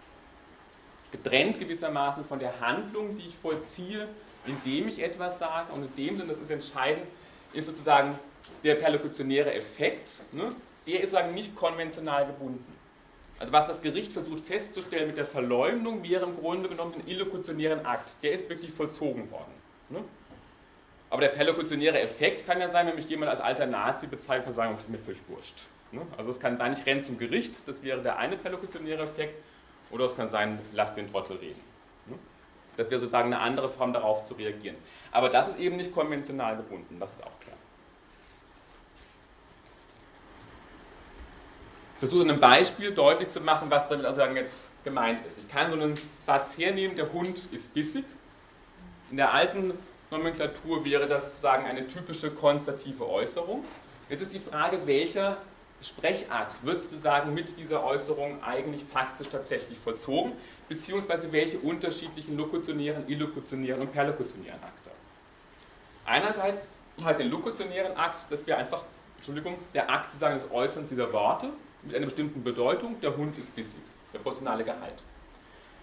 Getrennt 1.12 1.60
gewissermaßen 1.60 2.24
von 2.24 2.38
der 2.38 2.58
Handlung, 2.60 3.16
die 3.18 3.26
ich 3.28 3.36
vollziehe, 3.36 4.08
indem 4.46 4.88
ich 4.88 5.02
etwas 5.02 5.38
sage. 5.38 5.72
Und 5.72 5.82
in 5.82 5.96
dem 5.96 6.16
Sinne, 6.16 6.28
das 6.28 6.38
ist 6.38 6.50
entscheidend, 6.50 7.08
ist 7.56 7.66
sozusagen 7.66 8.18
der 8.64 8.76
perlokutionäre 8.76 9.52
Effekt. 9.54 10.22
Ne? 10.32 10.50
Der 10.86 11.00
ist 11.00 11.10
sozusagen 11.10 11.34
nicht 11.34 11.56
konventional 11.56 12.26
gebunden. 12.26 12.72
Also 13.38 13.52
was 13.52 13.66
das 13.66 13.82
Gericht 13.82 14.12
versucht 14.12 14.46
festzustellen 14.46 15.08
mit 15.08 15.16
der 15.16 15.26
Verleumdung, 15.26 16.02
wäre 16.02 16.24
im 16.24 16.36
Grunde 16.36 16.68
genommen 16.68 16.94
ein 16.94 17.06
illokutionären 17.06 17.84
Akt. 17.84 18.16
Der 18.22 18.32
ist 18.32 18.48
wirklich 18.48 18.72
vollzogen 18.72 19.30
worden. 19.30 19.52
Ne? 19.90 20.02
Aber 21.10 21.20
der 21.20 21.28
perlokutionäre 21.28 22.00
Effekt 22.00 22.46
kann 22.46 22.60
ja 22.60 22.68
sein, 22.68 22.86
wenn 22.86 22.94
mich 22.96 23.08
jemand 23.08 23.30
als 23.30 23.40
alter 23.40 23.66
Nazi 23.66 24.06
bezeichnet, 24.06 24.46
kann 24.46 24.54
sagen, 24.54 24.72
das 24.74 24.84
ist 24.84 24.90
mir 24.90 24.98
völlig 24.98 25.20
wurscht. 25.28 25.62
Ne? 25.92 26.02
Also 26.16 26.30
es 26.30 26.40
kann 26.40 26.56
sein, 26.56 26.72
ich 26.72 26.84
renne 26.86 27.02
zum 27.02 27.18
Gericht, 27.18 27.66
das 27.68 27.82
wäre 27.82 28.00
der 28.00 28.18
eine 28.18 28.36
perlokutionäre 28.36 29.02
Effekt, 29.04 29.36
oder 29.90 30.04
es 30.04 30.16
kann 30.16 30.28
sein, 30.28 30.58
lass 30.72 30.94
den 30.94 31.10
Trottel 31.10 31.36
reden. 31.36 31.60
Ne? 32.06 32.18
Das 32.76 32.90
wäre 32.90 32.98
sozusagen 32.98 33.32
eine 33.32 33.40
andere 33.40 33.68
Form 33.68 33.92
darauf 33.92 34.24
zu 34.24 34.34
reagieren. 34.34 34.76
Aber 35.12 35.28
das 35.28 35.48
ist 35.48 35.58
eben 35.58 35.76
nicht 35.76 35.92
konventional 35.92 36.56
gebunden, 36.56 36.98
das 36.98 37.14
ist 37.14 37.22
auch 37.22 37.40
klar. 37.40 37.56
Ich 41.94 42.00
versuche 42.00 42.24
in 42.24 42.30
einem 42.30 42.40
Beispiel 42.40 42.92
deutlich 42.92 43.30
zu 43.30 43.40
machen, 43.40 43.70
was 43.70 43.88
damit 43.88 44.04
also 44.04 44.20
jetzt 44.20 44.70
gemeint 44.84 45.24
ist. 45.26 45.38
Ich 45.38 45.48
kann 45.48 45.70
so 45.70 45.76
einen 45.78 45.94
Satz 46.20 46.58
hernehmen, 46.58 46.94
der 46.94 47.10
Hund 47.12 47.38
ist 47.52 47.72
bissig. 47.72 48.04
In 49.10 49.16
der 49.16 49.32
alten 49.32 49.72
Nomenklatur 50.10 50.84
wäre 50.84 51.06
das 51.06 51.30
sozusagen 51.30 51.64
eine 51.64 51.86
typische 51.86 52.30
konstative 52.30 53.08
Äußerung. 53.08 53.64
Jetzt 54.10 54.20
ist 54.20 54.34
die 54.34 54.40
Frage, 54.40 54.86
welcher 54.86 55.38
Sprechakt 55.82 56.64
wird 56.64 56.82
sozusagen 56.82 57.34
mit 57.34 57.56
dieser 57.58 57.84
Äußerung 57.84 58.42
eigentlich 58.42 58.84
faktisch 58.84 59.28
tatsächlich 59.28 59.78
vollzogen, 59.78 60.32
beziehungsweise 60.68 61.30
welche 61.32 61.58
unterschiedlichen 61.58 62.36
lokutionären, 62.36 63.08
illokutionären 63.08 63.82
und 63.82 63.92
perlokutionären 63.92 64.62
Akte. 64.62 64.90
Einerseits 66.06 66.68
halt 67.04 67.18
den 67.18 67.30
lokutionären 67.30 67.96
Akt, 67.96 68.20
das 68.30 68.46
wäre 68.46 68.58
einfach, 68.58 68.82
Entschuldigung, 69.18 69.58
der 69.74 69.90
Akt 69.90 70.10
sozusagen 70.10 70.38
des 70.38 70.50
Äußerns 70.50 70.88
dieser 70.88 71.12
Worte 71.12 71.50
mit 71.82 71.94
einer 71.94 72.06
bestimmten 72.06 72.42
Bedeutung, 72.42 73.00
der 73.00 73.16
Hund 73.16 73.36
ist 73.38 73.54
bissig, 73.54 73.82
der 74.12 74.18
proportionale 74.18 74.64
Gehalt. 74.64 75.02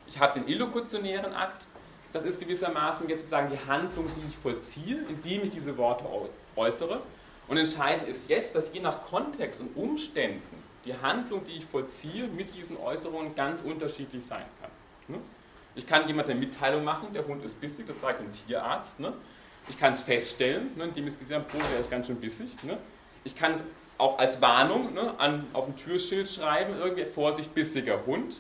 Ich 0.07 0.19
habe 0.19 0.39
den 0.39 0.47
illokutionären 0.47 1.33
Akt, 1.33 1.67
das 2.13 2.23
ist 2.23 2.39
gewissermaßen 2.39 3.07
jetzt 3.09 3.21
sozusagen 3.21 3.49
die 3.49 3.69
Handlung, 3.69 4.05
die 4.15 4.27
ich 4.27 4.37
vollziehe, 4.37 4.99
indem 5.09 5.43
ich 5.43 5.51
diese 5.51 5.77
Worte 5.77 6.05
äußere. 6.55 7.01
Und 7.47 7.57
entscheidend 7.57 8.07
ist 8.07 8.29
jetzt, 8.29 8.55
dass 8.55 8.73
je 8.73 8.79
nach 8.79 9.03
Kontext 9.03 9.59
und 9.59 9.75
Umständen 9.75 10.63
die 10.85 10.95
Handlung, 10.95 11.43
die 11.45 11.53
ich 11.53 11.65
vollziehe, 11.65 12.27
mit 12.27 12.53
diesen 12.55 12.77
Äußerungen 12.77 13.35
ganz 13.35 13.61
unterschiedlich 13.61 14.23
sein 14.23 14.45
kann. 14.61 14.71
Ne? 15.07 15.21
Ich 15.75 15.87
kann 15.87 16.07
jemandem 16.07 16.37
eine 16.37 16.45
Mitteilung 16.45 16.83
machen, 16.83 17.11
der 17.13 17.25
Hund 17.25 17.43
ist 17.43 17.59
bissig, 17.59 17.87
das 17.87 17.95
ich 17.95 18.17
dem 18.17 18.31
Tierarzt. 18.31 18.99
Ne? 18.99 19.13
Ich 19.69 19.79
kann 19.79 19.93
es 19.93 20.01
feststellen, 20.01 20.75
ne, 20.75 20.85
indem 20.85 21.07
ich 21.07 21.13
es 21.13 21.19
gesehen 21.19 21.37
habe, 21.37 21.45
der 21.71 21.79
ist 21.79 21.89
ganz 21.89 22.07
schön 22.07 22.19
bissig. 22.19 22.55
Ich 23.23 23.35
kann 23.35 23.53
es 23.53 23.63
auch 23.97 24.17
als 24.19 24.41
Warnung 24.41 24.97
an, 24.97 25.47
auf 25.53 25.65
dem 25.65 25.77
Türschild 25.77 26.29
schreiben, 26.29 26.75
irgendwie 26.77 27.05
Vorsicht, 27.05 27.53
bissiger 27.53 28.05
Hund. 28.05 28.35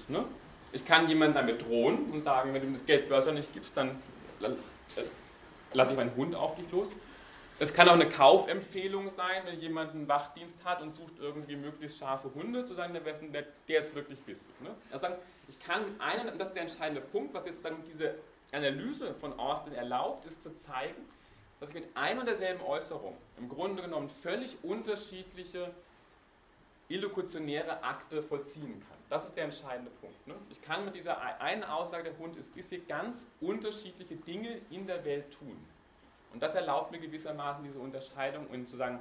Ich 0.71 0.83
kann 0.85 1.07
jemanden 1.07 1.35
damit 1.35 1.61
drohen 1.61 2.11
und 2.11 2.21
sagen, 2.21 2.53
wenn 2.53 2.61
du 2.61 2.73
das 2.73 2.85
Geldbörse 2.85 3.31
nicht 3.31 3.53
gibst, 3.53 3.77
dann 3.77 3.91
äh, 4.41 4.49
lasse 5.73 5.91
ich 5.91 5.97
meinen 5.97 6.15
Hund 6.15 6.35
auf 6.35 6.55
dich 6.55 6.69
los. 6.71 6.89
Es 7.59 7.73
kann 7.73 7.87
auch 7.87 7.93
eine 7.93 8.09
Kaufempfehlung 8.09 9.11
sein, 9.11 9.43
wenn 9.45 9.59
jemand 9.59 9.91
einen 9.91 10.07
Wachdienst 10.07 10.57
hat 10.65 10.81
und 10.81 10.89
sucht 10.89 11.13
irgendwie 11.21 11.55
möglichst 11.55 11.99
scharfe 11.99 12.33
Hunde, 12.33 12.65
zu 12.65 12.73
sagen, 12.73 12.93
der, 12.93 13.43
der 13.67 13.79
ist 13.79 13.93
wirklich 13.93 14.19
bissig. 14.19 14.47
Ne? 14.61 14.71
Also 14.91 15.07
ich 15.47 15.59
kann 15.59 15.83
und 15.83 16.39
das 16.39 16.49
ist 16.49 16.55
der 16.55 16.63
entscheidende 16.63 17.01
Punkt, 17.01 17.33
was 17.33 17.45
jetzt 17.45 17.63
dann 17.63 17.75
diese 17.91 18.15
Analyse 18.53 19.13
von 19.15 19.37
Austin 19.39 19.73
erlaubt, 19.73 20.25
ist 20.25 20.41
zu 20.43 20.55
zeigen, 20.55 21.01
dass 21.59 21.69
ich 21.69 21.75
mit 21.75 21.85
ein 21.95 22.19
und 22.19 22.25
derselben 22.25 22.61
Äußerung 22.61 23.15
im 23.37 23.49
Grunde 23.49 23.83
genommen 23.83 24.09
völlig 24.09 24.57
unterschiedliche 24.63 25.73
illokutionäre 26.89 27.83
Akte 27.83 28.21
vollziehen 28.21 28.83
kann. 28.87 28.97
Das 29.09 29.25
ist 29.25 29.35
der 29.35 29.45
entscheidende 29.45 29.91
Punkt. 30.01 30.27
Ne? 30.27 30.35
Ich 30.49 30.61
kann 30.61 30.85
mit 30.85 30.95
dieser 30.95 31.21
einen 31.41 31.63
Aussage, 31.63 32.03
der 32.03 32.17
Hund 32.17 32.35
ist 32.35 32.53
bissig, 32.53 32.87
ganz 32.87 33.25
unterschiedliche 33.41 34.15
Dinge 34.15 34.59
in 34.69 34.87
der 34.87 35.05
Welt 35.05 35.31
tun. 35.31 35.57
Und 36.33 36.41
das 36.41 36.55
erlaubt 36.55 36.91
mir 36.91 36.99
gewissermaßen 36.99 37.63
diese 37.63 37.79
Unterscheidung 37.79 38.47
in 38.51 38.65
zu 38.65 38.75
sagen 38.75 38.99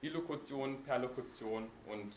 Illokution, 0.00 0.82
Perlokution 0.82 1.70
und 1.86 2.12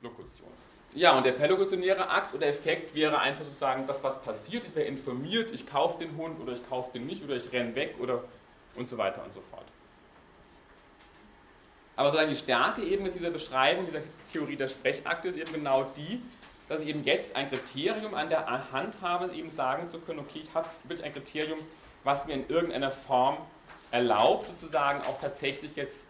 Lokution. 0.00 0.48
Ja, 0.96 1.14
und 1.14 1.26
der 1.26 1.32
perlokutionäre 1.32 2.08
Akt 2.08 2.34
oder 2.34 2.46
Effekt 2.46 2.94
wäre 2.94 3.18
einfach 3.18 3.44
sozusagen 3.44 3.86
das, 3.86 4.02
was 4.02 4.18
passiert. 4.22 4.64
Ich 4.64 4.74
wäre 4.74 4.86
informiert, 4.86 5.50
ich 5.50 5.66
kaufe 5.66 5.98
den 5.98 6.16
Hund 6.16 6.40
oder 6.40 6.54
ich 6.54 6.68
kaufe 6.70 6.90
den 6.94 7.04
nicht 7.06 7.22
oder 7.22 7.36
ich 7.36 7.52
renne 7.52 7.74
weg 7.74 7.96
oder 8.00 8.24
und 8.76 8.88
so 8.88 8.96
weiter 8.96 9.22
und 9.22 9.34
so 9.34 9.42
fort. 9.50 9.66
Aber 11.96 12.08
sozusagen 12.08 12.30
die 12.30 12.36
Stärke 12.36 12.82
eben 12.82 13.04
ist 13.04 13.14
dieser 13.14 13.28
Beschreibung, 13.28 13.84
dieser 13.84 14.00
Theorie 14.32 14.56
der 14.56 14.68
Sprechakte 14.68 15.28
ist 15.28 15.36
eben 15.36 15.52
genau 15.52 15.84
die, 15.98 16.22
dass 16.66 16.80
ich 16.80 16.88
eben 16.88 17.04
jetzt 17.04 17.36
ein 17.36 17.50
Kriterium 17.50 18.14
an 18.14 18.30
der 18.30 18.46
Hand 18.72 18.94
habe, 19.02 19.30
eben 19.34 19.50
sagen 19.50 19.88
zu 19.88 19.98
können, 19.98 20.20
okay, 20.20 20.40
ich 20.44 20.54
habe 20.54 20.66
wirklich 20.84 21.04
ein 21.04 21.12
Kriterium, 21.12 21.58
was 22.04 22.26
mir 22.26 22.32
in 22.32 22.48
irgendeiner 22.48 22.90
Form 22.90 23.36
erlaubt, 23.90 24.46
sozusagen 24.46 25.02
auch 25.02 25.20
tatsächlich 25.20 25.76
jetzt 25.76 26.06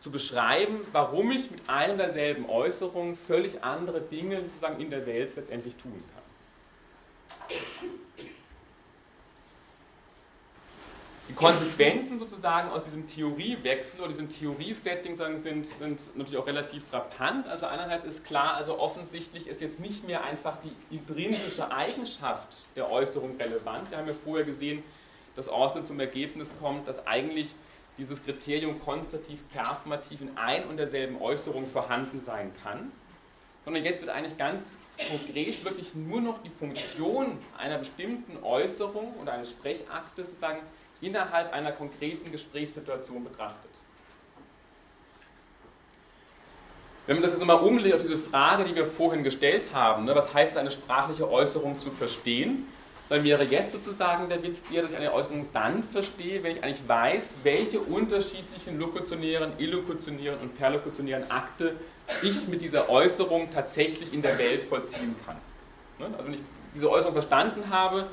zu 0.00 0.10
beschreiben, 0.10 0.80
warum 0.92 1.30
ich 1.30 1.50
mit 1.50 1.68
einer 1.68 1.96
derselben 1.96 2.48
Äußerung 2.48 3.16
völlig 3.16 3.64
andere 3.64 4.00
Dinge 4.00 4.42
sozusagen 4.42 4.80
in 4.80 4.90
der 4.90 5.06
Welt 5.06 5.34
letztendlich 5.36 5.74
tun 5.76 6.02
kann. 6.14 7.58
Die 11.28 11.34
Konsequenzen 11.34 12.20
sozusagen 12.20 12.70
aus 12.70 12.84
diesem 12.84 13.06
Theoriewechsel 13.06 13.98
oder 14.00 14.10
diesem 14.10 14.28
Theoriesetting 14.28 15.16
sind, 15.16 15.66
sind 15.66 16.16
natürlich 16.16 16.38
auch 16.38 16.46
relativ 16.46 16.84
frappant. 16.84 17.48
Also 17.48 17.66
einerseits 17.66 18.04
ist 18.04 18.24
klar, 18.24 18.54
also 18.54 18.78
offensichtlich 18.78 19.48
ist 19.48 19.60
jetzt 19.60 19.80
nicht 19.80 20.06
mehr 20.06 20.22
einfach 20.22 20.56
die 20.58 20.72
intrinsische 20.94 21.70
Eigenschaft 21.72 22.48
der 22.76 22.90
Äußerung 22.90 23.36
relevant. 23.38 23.90
Wir 23.90 23.98
haben 23.98 24.06
ja 24.06 24.14
vorher 24.14 24.44
gesehen, 24.44 24.84
dass 25.34 25.48
Austin 25.48 25.84
zum 25.84 25.98
Ergebnis 25.98 26.52
kommt, 26.60 26.86
dass 26.86 27.04
eigentlich 27.06 27.48
dieses 27.98 28.22
Kriterium 28.22 28.80
konstativ 28.80 29.46
performativ 29.48 30.20
in 30.20 30.36
ein 30.36 30.64
und 30.64 30.76
derselben 30.76 31.20
Äußerung 31.20 31.66
vorhanden 31.66 32.20
sein 32.20 32.52
kann, 32.62 32.92
sondern 33.64 33.84
jetzt 33.84 34.00
wird 34.00 34.10
eigentlich 34.10 34.36
ganz 34.36 34.76
konkret 35.10 35.64
wirklich 35.64 35.94
nur 35.94 36.20
noch 36.20 36.42
die 36.42 36.50
Funktion 36.50 37.38
einer 37.58 37.78
bestimmten 37.78 38.42
Äußerung 38.42 39.14
oder 39.20 39.32
eines 39.32 39.50
Sprechaktes 39.50 40.28
sozusagen 40.28 40.60
innerhalb 41.00 41.52
einer 41.52 41.72
konkreten 41.72 42.30
Gesprächssituation 42.32 43.24
betrachtet. 43.24 43.70
Wenn 47.06 47.16
man 47.16 47.22
das 47.22 47.32
jetzt 47.32 47.40
nochmal 47.40 47.62
umlegt 47.62 47.94
auf 47.94 48.02
diese 48.02 48.18
Frage, 48.18 48.64
die 48.64 48.74
wir 48.74 48.84
vorhin 48.84 49.22
gestellt 49.22 49.68
haben, 49.72 50.06
ne, 50.06 50.14
was 50.14 50.32
heißt 50.34 50.56
eine 50.56 50.70
sprachliche 50.70 51.30
Äußerung 51.30 51.78
zu 51.78 51.90
verstehen, 51.90 52.66
dann 53.08 53.22
wäre 53.22 53.44
jetzt 53.44 53.72
sozusagen 53.72 54.28
der 54.28 54.42
Witz 54.42 54.62
der, 54.70 54.82
dass 54.82 54.92
ich 54.92 54.96
eine 54.96 55.12
Äußerung 55.12 55.46
dann 55.52 55.84
verstehe, 55.84 56.42
wenn 56.42 56.52
ich 56.52 56.64
eigentlich 56.64 56.88
weiß, 56.88 57.34
welche 57.44 57.80
unterschiedlichen 57.80 58.78
lokutionären, 58.78 59.52
illokutionären 59.58 60.40
und 60.40 60.56
perlokutionären 60.56 61.30
Akte 61.30 61.76
ich 62.22 62.48
mit 62.48 62.62
dieser 62.62 62.88
Äußerung 62.88 63.50
tatsächlich 63.50 64.12
in 64.12 64.22
der 64.22 64.38
Welt 64.38 64.64
vollziehen 64.64 65.14
kann. 65.24 65.36
Ne, 65.98 66.06
also 66.16 66.26
wenn 66.26 66.34
ich 66.34 66.42
diese 66.74 66.90
Äußerung 66.90 67.12
verstanden 67.12 67.70
habe, 67.70 68.06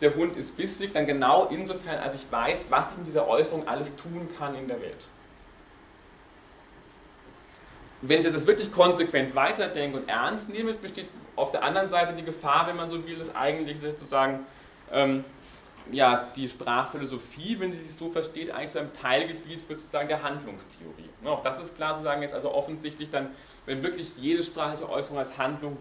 der 0.00 0.14
Hund 0.14 0.36
ist 0.36 0.56
bissig, 0.56 0.92
dann 0.92 1.06
genau 1.06 1.46
insofern, 1.46 1.98
als 1.98 2.14
ich 2.14 2.30
weiß, 2.30 2.66
was 2.70 2.92
ich 2.92 2.98
mit 2.98 3.06
dieser 3.06 3.28
Äußerung 3.28 3.68
alles 3.68 3.94
tun 3.96 4.28
kann 4.38 4.54
in 4.54 4.66
der 4.66 4.80
Welt. 4.80 5.06
Wenn 8.02 8.20
ich 8.20 8.32
das 8.32 8.46
wirklich 8.46 8.72
konsequent 8.72 9.34
weiterdenke 9.34 9.98
und 9.98 10.08
ernst 10.08 10.48
nehme, 10.48 10.72
besteht 10.74 11.10
auf 11.36 11.50
der 11.50 11.62
anderen 11.62 11.86
Seite 11.86 12.14
die 12.14 12.22
Gefahr, 12.22 12.66
wenn 12.66 12.76
man 12.76 12.88
so 12.88 13.06
will, 13.06 13.16
dass 13.16 13.34
eigentlich 13.34 13.80
sozusagen 13.80 14.46
ähm, 14.90 15.24
ja, 15.92 16.28
die 16.34 16.48
Sprachphilosophie, 16.48 17.58
wenn 17.58 17.72
sie 17.72 17.82
sich 17.82 17.94
so 17.94 18.10
versteht, 18.10 18.50
eigentlich 18.50 18.70
so 18.70 18.78
ein 18.78 18.92
Teilgebiet 18.92 19.68
wird 19.68 19.80
sozusagen 19.80 20.08
der 20.08 20.22
Handlungstheorie. 20.22 21.10
Und 21.20 21.28
auch 21.28 21.42
das 21.42 21.58
ist 21.60 21.76
klar 21.76 21.94
sozusagen 21.94 22.22
jetzt 22.22 22.34
also 22.34 22.52
offensichtlich 22.52 23.10
dann, 23.10 23.30
wenn 23.66 23.82
wirklich 23.82 24.12
jede 24.16 24.42
sprachliche 24.42 24.88
Äußerung 24.88 25.18
als 25.18 25.36
Handlung 25.36 25.76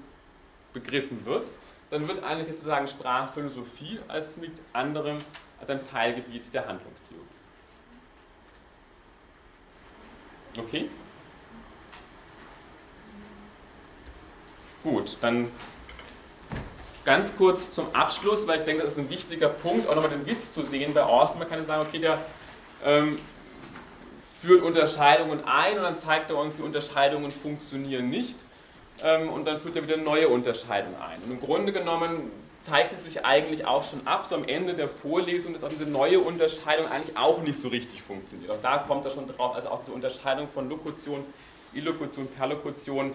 begriffen 0.73 1.25
wird, 1.25 1.45
dann 1.89 2.07
wird 2.07 2.23
eigentlich 2.23 2.55
sozusagen 2.55 2.87
Sprachphilosophie 2.87 3.99
als 4.07 4.37
nichts 4.37 4.61
anderem 4.73 5.17
als 5.59 5.69
ein 5.69 5.79
Teilgebiet 5.87 6.53
der 6.53 6.67
Handlungstheorie. 6.67 7.23
Okay? 10.57 10.89
Gut, 14.83 15.17
dann 15.21 15.51
ganz 17.03 17.35
kurz 17.35 17.73
zum 17.73 17.93
Abschluss, 17.93 18.47
weil 18.47 18.59
ich 18.59 18.65
denke, 18.65 18.83
das 18.83 18.93
ist 18.93 18.99
ein 18.99 19.09
wichtiger 19.09 19.49
Punkt, 19.49 19.89
auch 19.89 19.95
nochmal 19.95 20.11
den 20.11 20.25
Witz 20.25 20.51
zu 20.51 20.61
sehen 20.61 20.93
bei 20.93 21.03
Austin. 21.03 21.39
Man 21.39 21.49
kann 21.49 21.59
ja 21.59 21.65
sagen, 21.65 21.85
okay, 21.87 21.99
der 21.99 22.19
ähm, 22.85 23.19
führt 24.41 24.63
Unterscheidungen 24.63 25.43
ein 25.45 25.77
und 25.77 25.83
dann 25.83 25.99
zeigt 25.99 26.29
er 26.29 26.37
uns, 26.37 26.55
die 26.55 26.61
Unterscheidungen 26.61 27.31
funktionieren 27.31 28.09
nicht 28.09 28.37
ähm, 29.03 29.29
und 29.29 29.45
dann 29.45 29.57
führt 29.57 29.75
er 29.75 29.83
wieder 29.83 29.97
neue 29.97 30.29
Unterscheidungen 30.29 30.95
ein. 31.01 31.21
Und 31.23 31.31
im 31.31 31.39
Grunde 31.41 31.73
genommen 31.73 32.31
zeichnet 32.61 33.03
sich 33.03 33.25
eigentlich 33.25 33.65
auch 33.65 33.83
schon 33.83 34.05
ab, 34.05 34.27
so 34.27 34.35
am 34.35 34.45
Ende 34.45 34.73
der 34.73 34.87
Vorlesung, 34.87 35.53
dass 35.53 35.63
auch 35.63 35.69
diese 35.69 35.85
neue 35.85 36.19
Unterscheidung 36.19 36.87
eigentlich 36.87 37.17
auch 37.17 37.41
nicht 37.41 37.61
so 37.61 37.67
richtig 37.67 38.01
funktioniert. 38.01 38.51
Auch 38.51 38.61
da 38.61 38.77
kommt 38.77 39.05
er 39.05 39.11
schon 39.11 39.27
drauf, 39.27 39.55
also 39.55 39.69
auch 39.69 39.79
diese 39.79 39.91
Unterscheidung 39.91 40.47
von 40.47 40.69
Lokution, 40.69 41.25
Illokution, 41.73 42.27
Perlokution, 42.27 43.13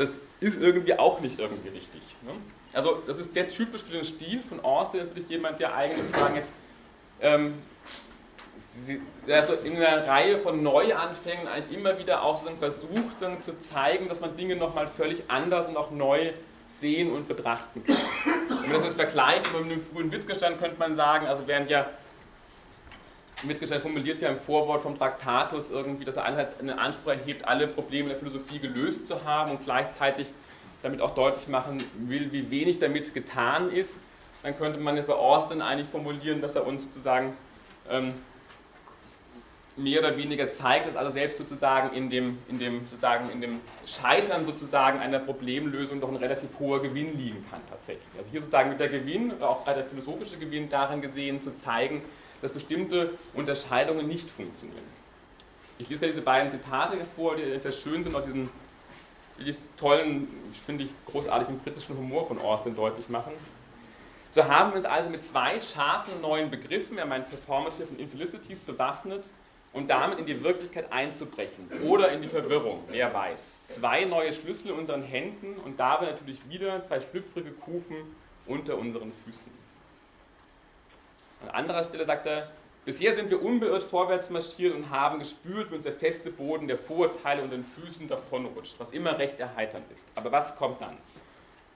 das 0.00 0.18
ist 0.40 0.60
irgendwie 0.60 0.98
auch 0.98 1.20
nicht 1.20 1.38
irgendwie 1.38 1.68
richtig. 1.68 2.00
Ne? 2.22 2.32
Also 2.72 3.02
das 3.06 3.18
ist 3.18 3.34
sehr 3.34 3.48
typisch 3.48 3.82
für 3.82 3.92
den 3.92 4.04
Stil 4.04 4.42
von 4.42 4.60
Austin, 4.60 5.00
das 5.00 5.10
ist 5.10 5.30
jemand, 5.30 5.60
der 5.60 5.74
eigentlich 5.74 6.04
sagen 6.16 6.36
jetzt 6.36 6.54
ähm, 7.20 7.54
also 9.28 9.54
in 9.54 9.76
einer 9.76 10.06
Reihe 10.06 10.38
von 10.38 10.62
Neuanfängen 10.62 11.46
eigentlich 11.46 11.76
immer 11.76 11.98
wieder 11.98 12.22
auch 12.22 12.42
so 12.42 12.50
versucht 12.58 13.18
zu 13.18 13.58
zeigen, 13.58 14.08
dass 14.08 14.20
man 14.20 14.36
Dinge 14.36 14.56
nochmal 14.56 14.88
völlig 14.88 15.24
anders 15.28 15.66
und 15.66 15.76
auch 15.76 15.90
neu 15.90 16.32
sehen 16.68 17.12
und 17.12 17.28
betrachten 17.28 17.84
kann. 17.84 17.96
Wenn 18.48 18.70
man 18.70 18.72
das 18.72 18.84
jetzt 18.84 18.96
vergleicht 18.96 19.46
mit 19.52 19.70
dem 19.70 19.82
frühen 19.82 20.10
Wittgenstein, 20.12 20.58
könnte 20.58 20.78
man 20.78 20.94
sagen, 20.94 21.26
also 21.26 21.42
während 21.46 21.68
ja 21.68 21.90
Wittgenstein 23.48 23.80
formuliert 23.80 24.20
ja 24.20 24.28
im 24.28 24.36
Vorwort 24.36 24.82
vom 24.82 24.96
Traktatus 24.96 25.70
irgendwie, 25.70 26.04
dass 26.04 26.16
er 26.16 26.24
einerseits 26.24 26.58
einen 26.60 26.78
Anspruch 26.78 27.12
erhebt, 27.12 27.46
alle 27.46 27.66
Probleme 27.66 28.08
der 28.08 28.18
Philosophie 28.18 28.58
gelöst 28.58 29.08
zu 29.08 29.24
haben 29.24 29.52
und 29.52 29.64
gleichzeitig 29.64 30.32
damit 30.82 31.00
auch 31.00 31.14
deutlich 31.14 31.48
machen 31.48 31.82
will, 31.98 32.32
wie 32.32 32.50
wenig 32.50 32.78
damit 32.78 33.14
getan 33.14 33.70
ist, 33.70 33.98
dann 34.42 34.56
könnte 34.56 34.80
man 34.80 34.96
jetzt 34.96 35.06
bei 35.06 35.14
Austin 35.14 35.60
eigentlich 35.60 35.88
formulieren, 35.88 36.40
dass 36.40 36.54
er 36.54 36.66
uns 36.66 36.84
sozusagen 36.84 37.34
ähm, 37.90 38.14
mehr 39.76 40.00
oder 40.00 40.16
weniger 40.16 40.48
zeigt, 40.48 40.86
dass 40.86 40.96
also 40.96 41.10
selbst 41.10 41.38
sozusagen 41.38 41.94
in 41.96 42.10
dem, 42.10 42.38
in 42.48 42.58
dem, 42.58 42.86
sozusagen 42.86 43.30
in 43.30 43.40
dem 43.40 43.60
Scheitern 43.86 44.44
sozusagen 44.44 44.98
einer 44.98 45.18
Problemlösung 45.18 46.00
doch 46.00 46.08
ein 46.08 46.16
relativ 46.16 46.48
hoher 46.58 46.82
Gewinn 46.82 47.16
liegen 47.16 47.44
kann 47.50 47.60
tatsächlich. 47.68 48.08
Also 48.18 48.30
hier 48.30 48.40
sozusagen 48.40 48.70
mit 48.70 48.80
der 48.80 48.88
Gewinn, 48.88 49.32
auch 49.42 49.64
gerade 49.64 49.80
der 49.80 49.88
philosophische 49.88 50.38
Gewinn 50.38 50.68
darin 50.68 51.00
gesehen, 51.00 51.40
zu 51.40 51.54
zeigen, 51.54 52.02
dass 52.42 52.52
bestimmte 52.52 53.12
Unterscheidungen 53.34 54.06
nicht 54.06 54.30
funktionieren. 54.30 54.84
Ich 55.78 55.88
lese 55.88 56.00
gerade 56.00 56.12
diese 56.12 56.24
beiden 56.24 56.50
Zitate 56.50 56.98
vor, 57.16 57.36
die 57.36 57.58
sehr 57.58 57.72
schön 57.72 58.02
sind, 58.02 58.14
auch 58.14 58.24
diesen 58.24 58.50
tollen, 59.78 60.28
finde 60.66 60.84
ich, 60.84 60.92
großartigen 61.06 61.58
britischen 61.60 61.96
Humor 61.96 62.26
von 62.26 62.38
Austin 62.38 62.76
deutlich 62.76 63.08
machen. 63.08 63.32
So 64.32 64.44
haben 64.44 64.70
wir 64.70 64.76
uns 64.76 64.84
also 64.84 65.10
mit 65.10 65.24
zwei 65.24 65.58
scharfen 65.58 66.20
neuen 66.20 66.50
Begriffen, 66.50 66.98
er 66.98 67.06
meint 67.06 67.28
Performative 67.30 67.88
und 67.88 67.98
Infelicities, 67.98 68.60
bewaffnet 68.60 69.30
und 69.72 69.88
damit 69.88 70.18
in 70.18 70.26
die 70.26 70.42
Wirklichkeit 70.44 70.92
einzubrechen 70.92 71.68
oder 71.88 72.12
in 72.12 72.22
die 72.22 72.28
Verwirrung, 72.28 72.84
wer 72.88 73.12
weiß. 73.12 73.58
Zwei 73.68 74.04
neue 74.04 74.32
Schlüssel 74.32 74.68
in 74.68 74.78
unseren 74.78 75.02
Händen 75.02 75.56
und 75.64 75.80
dabei 75.80 76.06
natürlich 76.06 76.40
wieder 76.48 76.82
zwei 76.84 77.00
schlüpfrige 77.00 77.50
Kufen 77.52 77.96
unter 78.46 78.78
unseren 78.78 79.12
Füßen. 79.24 79.59
An 81.42 81.48
anderer 81.50 81.84
Stelle 81.84 82.04
sagt 82.04 82.26
er, 82.26 82.50
bisher 82.84 83.14
sind 83.14 83.30
wir 83.30 83.42
unbeirrt 83.42 83.82
vorwärts 83.82 84.30
marschiert 84.30 84.74
und 84.74 84.90
haben 84.90 85.18
gespürt, 85.18 85.70
wie 85.70 85.76
uns 85.76 85.84
der 85.84 85.92
feste 85.92 86.30
Boden 86.30 86.68
der 86.68 86.76
Vorurteile 86.76 87.42
und 87.42 87.50
den 87.50 87.64
Füßen 87.64 88.08
davonrutscht, 88.08 88.74
was 88.78 88.90
immer 88.90 89.18
recht 89.18 89.38
erheiternd 89.40 89.90
ist. 89.92 90.04
Aber 90.14 90.32
was 90.32 90.56
kommt 90.56 90.80
dann? 90.80 90.96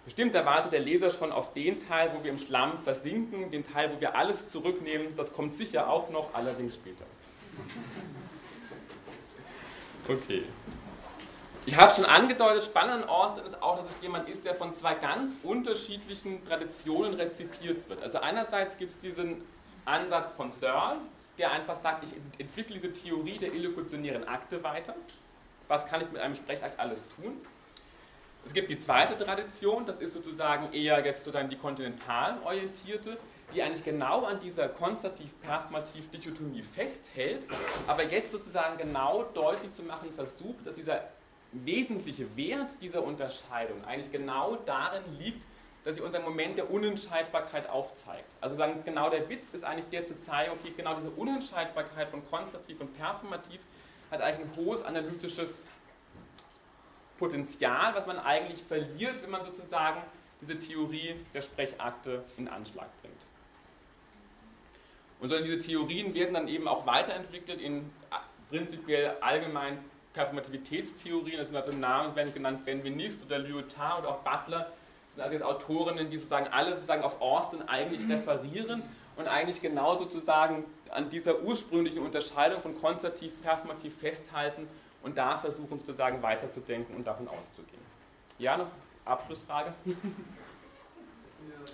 Bestimmt 0.05 0.35
erwartet 0.35 0.73
der 0.73 0.81
Leser 0.81 1.11
schon 1.11 1.33
auf 1.33 1.55
den 1.55 1.81
Teil, 1.81 2.11
wo 2.15 2.23
wir 2.23 2.31
im 2.31 2.37
Schlamm 2.37 2.77
versinken, 2.79 3.51
den 3.51 3.65
Teil, 3.65 3.91
wo 3.95 4.01
wir 4.01 4.15
alles 4.15 4.49
zurücknehmen. 4.49 5.15
Das 5.17 5.33
kommt 5.33 5.55
sicher 5.55 5.89
auch 5.89 6.11
noch, 6.11 6.35
allerdings 6.35 6.75
später. 6.75 7.07
Okay. 10.07 10.45
Ich 11.65 11.75
habe 11.79 11.95
schon 11.95 12.05
angedeutet, 12.05 12.65
spannend 12.65 13.05
an 13.05 13.09
Austin 13.09 13.45
ist 13.45 13.63
auch, 13.63 13.83
dass 13.83 13.91
es 13.91 14.03
jemand 14.03 14.29
ist, 14.29 14.45
der 14.45 14.55
von 14.55 14.75
zwei 14.75 14.95
ganz 14.95 15.33
unterschiedlichen 15.43 16.45
Traditionen 16.45 17.15
rezipiert 17.15 17.89
wird. 17.89 18.03
Also 18.03 18.19
einerseits 18.19 18.77
gibt 18.77 18.93
es 18.93 18.99
diesen 18.99 19.43
Ansatz 19.85 20.33
von 20.33 20.51
Searle, 20.51 21.01
der 21.39 21.53
einfach 21.53 21.77
sagt, 21.77 22.05
ich 22.05 22.15
entwickle 22.39 22.75
diese 22.75 22.93
Theorie 22.93 23.39
der 23.39 23.53
illokutionären 23.53 24.27
Akte 24.29 24.63
weiter. 24.63 24.95
Was 25.69 25.87
kann 25.87 26.01
ich 26.03 26.11
mit 26.11 26.21
einem 26.21 26.35
Sprechakt 26.35 26.79
alles 26.79 27.05
tun? 27.17 27.41
Es 28.47 28.53
gibt 28.53 28.69
die 28.69 28.79
zweite 28.79 29.17
Tradition, 29.17 29.87
das 29.87 29.97
ist 29.97 30.13
sozusagen 30.13 30.73
eher 30.73 31.03
jetzt 31.05 31.25
sozusagen 31.25 31.49
die 31.49 31.57
kontinental 31.57 32.39
orientierte, 32.45 33.17
die 33.55 33.63
eigentlich 33.63 33.85
genau 33.85 34.25
an 34.25 34.39
dieser 34.41 34.69
konstativ-performativ-Dichotomie 34.69 36.63
festhält, 36.63 37.47
aber 37.87 38.05
jetzt 38.05 38.33
sozusagen 38.33 38.77
genau 38.77 39.25
deutlich 39.35 39.73
zu 39.73 39.83
machen 39.83 40.13
versucht, 40.13 40.67
dass 40.67 40.75
dieser 40.75 41.05
wesentliche 41.53 42.37
Wert 42.37 42.73
dieser 42.83 43.03
Unterscheidung 43.03 43.83
eigentlich 43.85 44.13
genau 44.13 44.57
darin 44.67 45.05
liegt, 45.19 45.47
dass 45.85 45.97
sie 45.97 46.01
uns 46.01 46.15
einen 46.15 46.25
Moment 46.25 46.57
der 46.57 46.71
Unentscheidbarkeit 46.71 47.69
aufzeigt. 47.69 48.25
Also 48.41 48.57
sagen, 48.57 48.83
genau 48.85 49.11
der 49.11 49.29
Witz 49.29 49.51
ist 49.53 49.65
eigentlich 49.65 49.89
der 49.91 50.05
zu 50.05 50.19
zeigen, 50.19 50.53
okay, 50.53 50.73
genau 50.77 50.95
diese 50.95 51.11
Unentscheidbarkeit 51.11 52.09
von 52.09 52.27
konstativ 52.31 52.81
und 52.81 52.97
performativ 52.97 53.61
hat 54.11 54.23
eigentlich 54.23 54.49
ein 54.49 54.57
hohes 54.57 54.83
analytisches 54.83 55.63
Potenzial, 57.19 57.95
was 57.95 58.07
man 58.07 58.19
eigentlich 58.19 58.63
verliert, 58.63 59.23
wenn 59.23 59.31
man 59.31 59.45
sozusagen 59.45 60.03
diese 60.41 60.59
Theorie 60.59 61.17
der 61.33 61.43
Sprechakte 61.43 62.25
in 62.37 62.49
Anschlag 62.49 62.89
bringt. 63.01 63.15
Und 65.21 65.31
diese 65.45 65.59
Theorien 65.59 66.13
werden 66.15 66.35
dann 66.35 66.49
eben 66.49 66.67
auch 66.67 66.87
weiterentwickelt 66.87 67.61
in 67.61 67.91
prinzipiell 68.51 69.17
allgemein 69.21 69.79
Performativitätstheorien, 70.13 71.39
das 71.39 71.49
sind 71.49 71.57
also 71.57 71.73
Namen, 71.73 72.15
werden 72.15 72.33
genannt 72.33 72.65
Benveniste 72.65 73.25
oder 73.25 73.39
Lyotard 73.39 74.01
oder 74.01 74.11
auch 74.11 74.21
Butler, 74.21 74.73
sind 75.15 75.23
also 75.23 75.35
jetzt 75.35 75.45
Autorinnen, 75.45 76.11
die 76.11 76.19
sozusagen 76.19 76.49
alle 76.49 76.75
sozusagen 76.75 77.03
auf 77.03 77.21
Austin 77.21 77.63
eigentlich 77.69 78.05
mhm. 78.05 78.13
referieren 78.13 78.83
und 79.17 79.29
eigentlich 79.29 79.61
genau 79.61 79.97
sozusagen 79.97 80.65
an 80.91 81.09
dieser 81.09 81.41
ursprünglichen 81.43 82.01
Unterscheidung 82.01 82.61
von 82.61 82.81
konzertiv, 82.81 83.41
performativ 83.43 83.97
festhalten 83.97 84.69
und 85.03 85.17
da 85.17 85.37
versuchen 85.37 85.79
sozusagen 85.79 86.23
weiterzudenken 86.23 86.97
und 86.97 87.07
davon 87.07 87.29
auszugehen. 87.29 87.83
Ja, 88.39 88.57
noch 88.57 88.69
Abschlussfrage? 89.05 89.75
Das 89.85 89.95
ist 89.95 90.09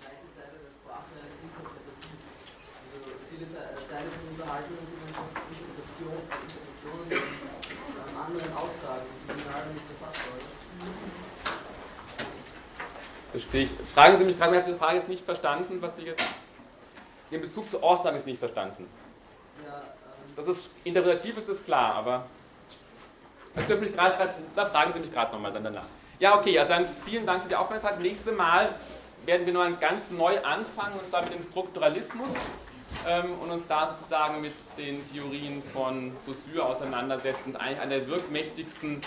weite 0.04 0.28
Seite 0.36 0.56
der 0.60 0.72
Sprache 0.82 1.16
interpretativ. 1.40 2.20
Also 2.92 3.08
viele 3.30 3.46
Teile 3.48 4.08
von 4.10 4.28
Unterhaltungen 4.36 4.84
sind 4.84 5.00
einfach 5.08 5.30
Interpretation, 5.48 6.20
Interpretationen 6.20 7.08
von 7.96 8.16
anderen 8.20 8.52
Aussagen, 8.52 9.06
die 9.08 9.32
sind 9.32 9.44
leider 9.48 9.72
nicht 9.72 9.88
erfassbar. 9.88 10.59
Verstehe 13.30 13.62
ich. 13.62 13.70
Fragen 13.94 14.16
Sie 14.16 14.24
mich 14.24 14.38
gerade, 14.38 14.56
ich 14.56 14.62
habe 14.62 14.72
die 14.72 14.78
Frage 14.78 14.96
jetzt 14.96 15.08
nicht 15.08 15.24
verstanden, 15.24 15.80
was 15.80 15.96
Sie 15.96 16.02
jetzt. 16.02 16.24
Den 17.30 17.40
Bezug 17.40 17.70
zu 17.70 17.82
Ost 17.82 18.04
habe 18.04 18.16
ich 18.16 18.26
nicht 18.26 18.38
verstanden. 18.38 18.88
Ja, 19.64 19.76
ähm 19.76 20.34
das 20.36 20.48
ist 20.48 20.68
interpretativ 20.82 21.36
ist 21.38 21.48
das 21.48 21.64
klar, 21.64 21.94
aber. 21.94 22.26
Da 23.54 24.64
fragen 24.66 24.92
Sie 24.92 25.00
mich 25.00 25.12
gerade 25.12 25.32
nochmal 25.32 25.52
dann 25.52 25.64
danach. 25.64 25.86
Ja, 26.18 26.38
okay, 26.38 26.58
also 26.58 26.72
dann 26.72 26.86
vielen 27.04 27.26
Dank 27.26 27.42
für 27.42 27.48
die 27.48 27.56
Aufmerksamkeit. 27.56 28.00
Nächstes 28.00 28.36
Mal 28.36 28.74
werden 29.26 29.46
wir 29.46 29.52
noch 29.52 29.80
ganz 29.80 30.10
neu 30.10 30.38
anfangen, 30.42 30.98
und 30.98 31.08
zwar 31.08 31.22
mit 31.22 31.34
dem 31.34 31.42
Strukturalismus 31.42 32.30
ähm, 33.06 33.38
und 33.40 33.50
uns 33.50 33.66
da 33.66 33.96
sozusagen 33.96 34.40
mit 34.40 34.54
den 34.76 35.08
Theorien 35.10 35.62
von 35.72 36.12
Saussure 36.26 36.64
auseinandersetzen. 36.64 37.52
Das 37.52 37.60
ist 37.60 37.66
eigentlich 37.66 37.80
eine 37.80 37.98
der 38.00 38.08
wirkmächtigsten 38.08 39.00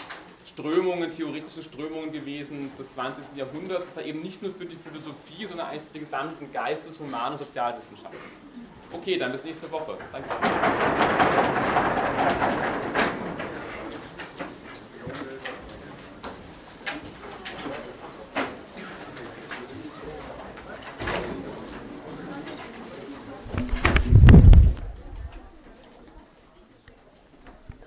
Strömungen, 0.46 1.10
theoretische 1.12 1.64
Strömungen 1.64 2.12
gewesen 2.12 2.72
des 2.78 2.94
20. 2.94 3.24
Jahrhunderts. 3.36 3.86
Das 3.88 3.96
war 3.98 4.04
eben 4.04 4.22
nicht 4.22 4.42
nur 4.42 4.54
für 4.54 4.66
die 4.66 4.76
Philosophie, 4.76 5.46
sondern 5.48 5.68
eigentlich 5.68 5.84
für 5.84 5.94
die 5.94 6.06
gesamten 6.06 6.52
Geistes-, 6.52 7.00
Human- 7.00 7.34
und 7.34 7.38
Sozialwissenschaften. 7.38 8.20
Okay, 8.92 9.18
dann 9.18 9.32
bis 9.32 9.44
nächste 9.44 9.72
Woche. 9.72 9.98
Danke. 10.12 10.30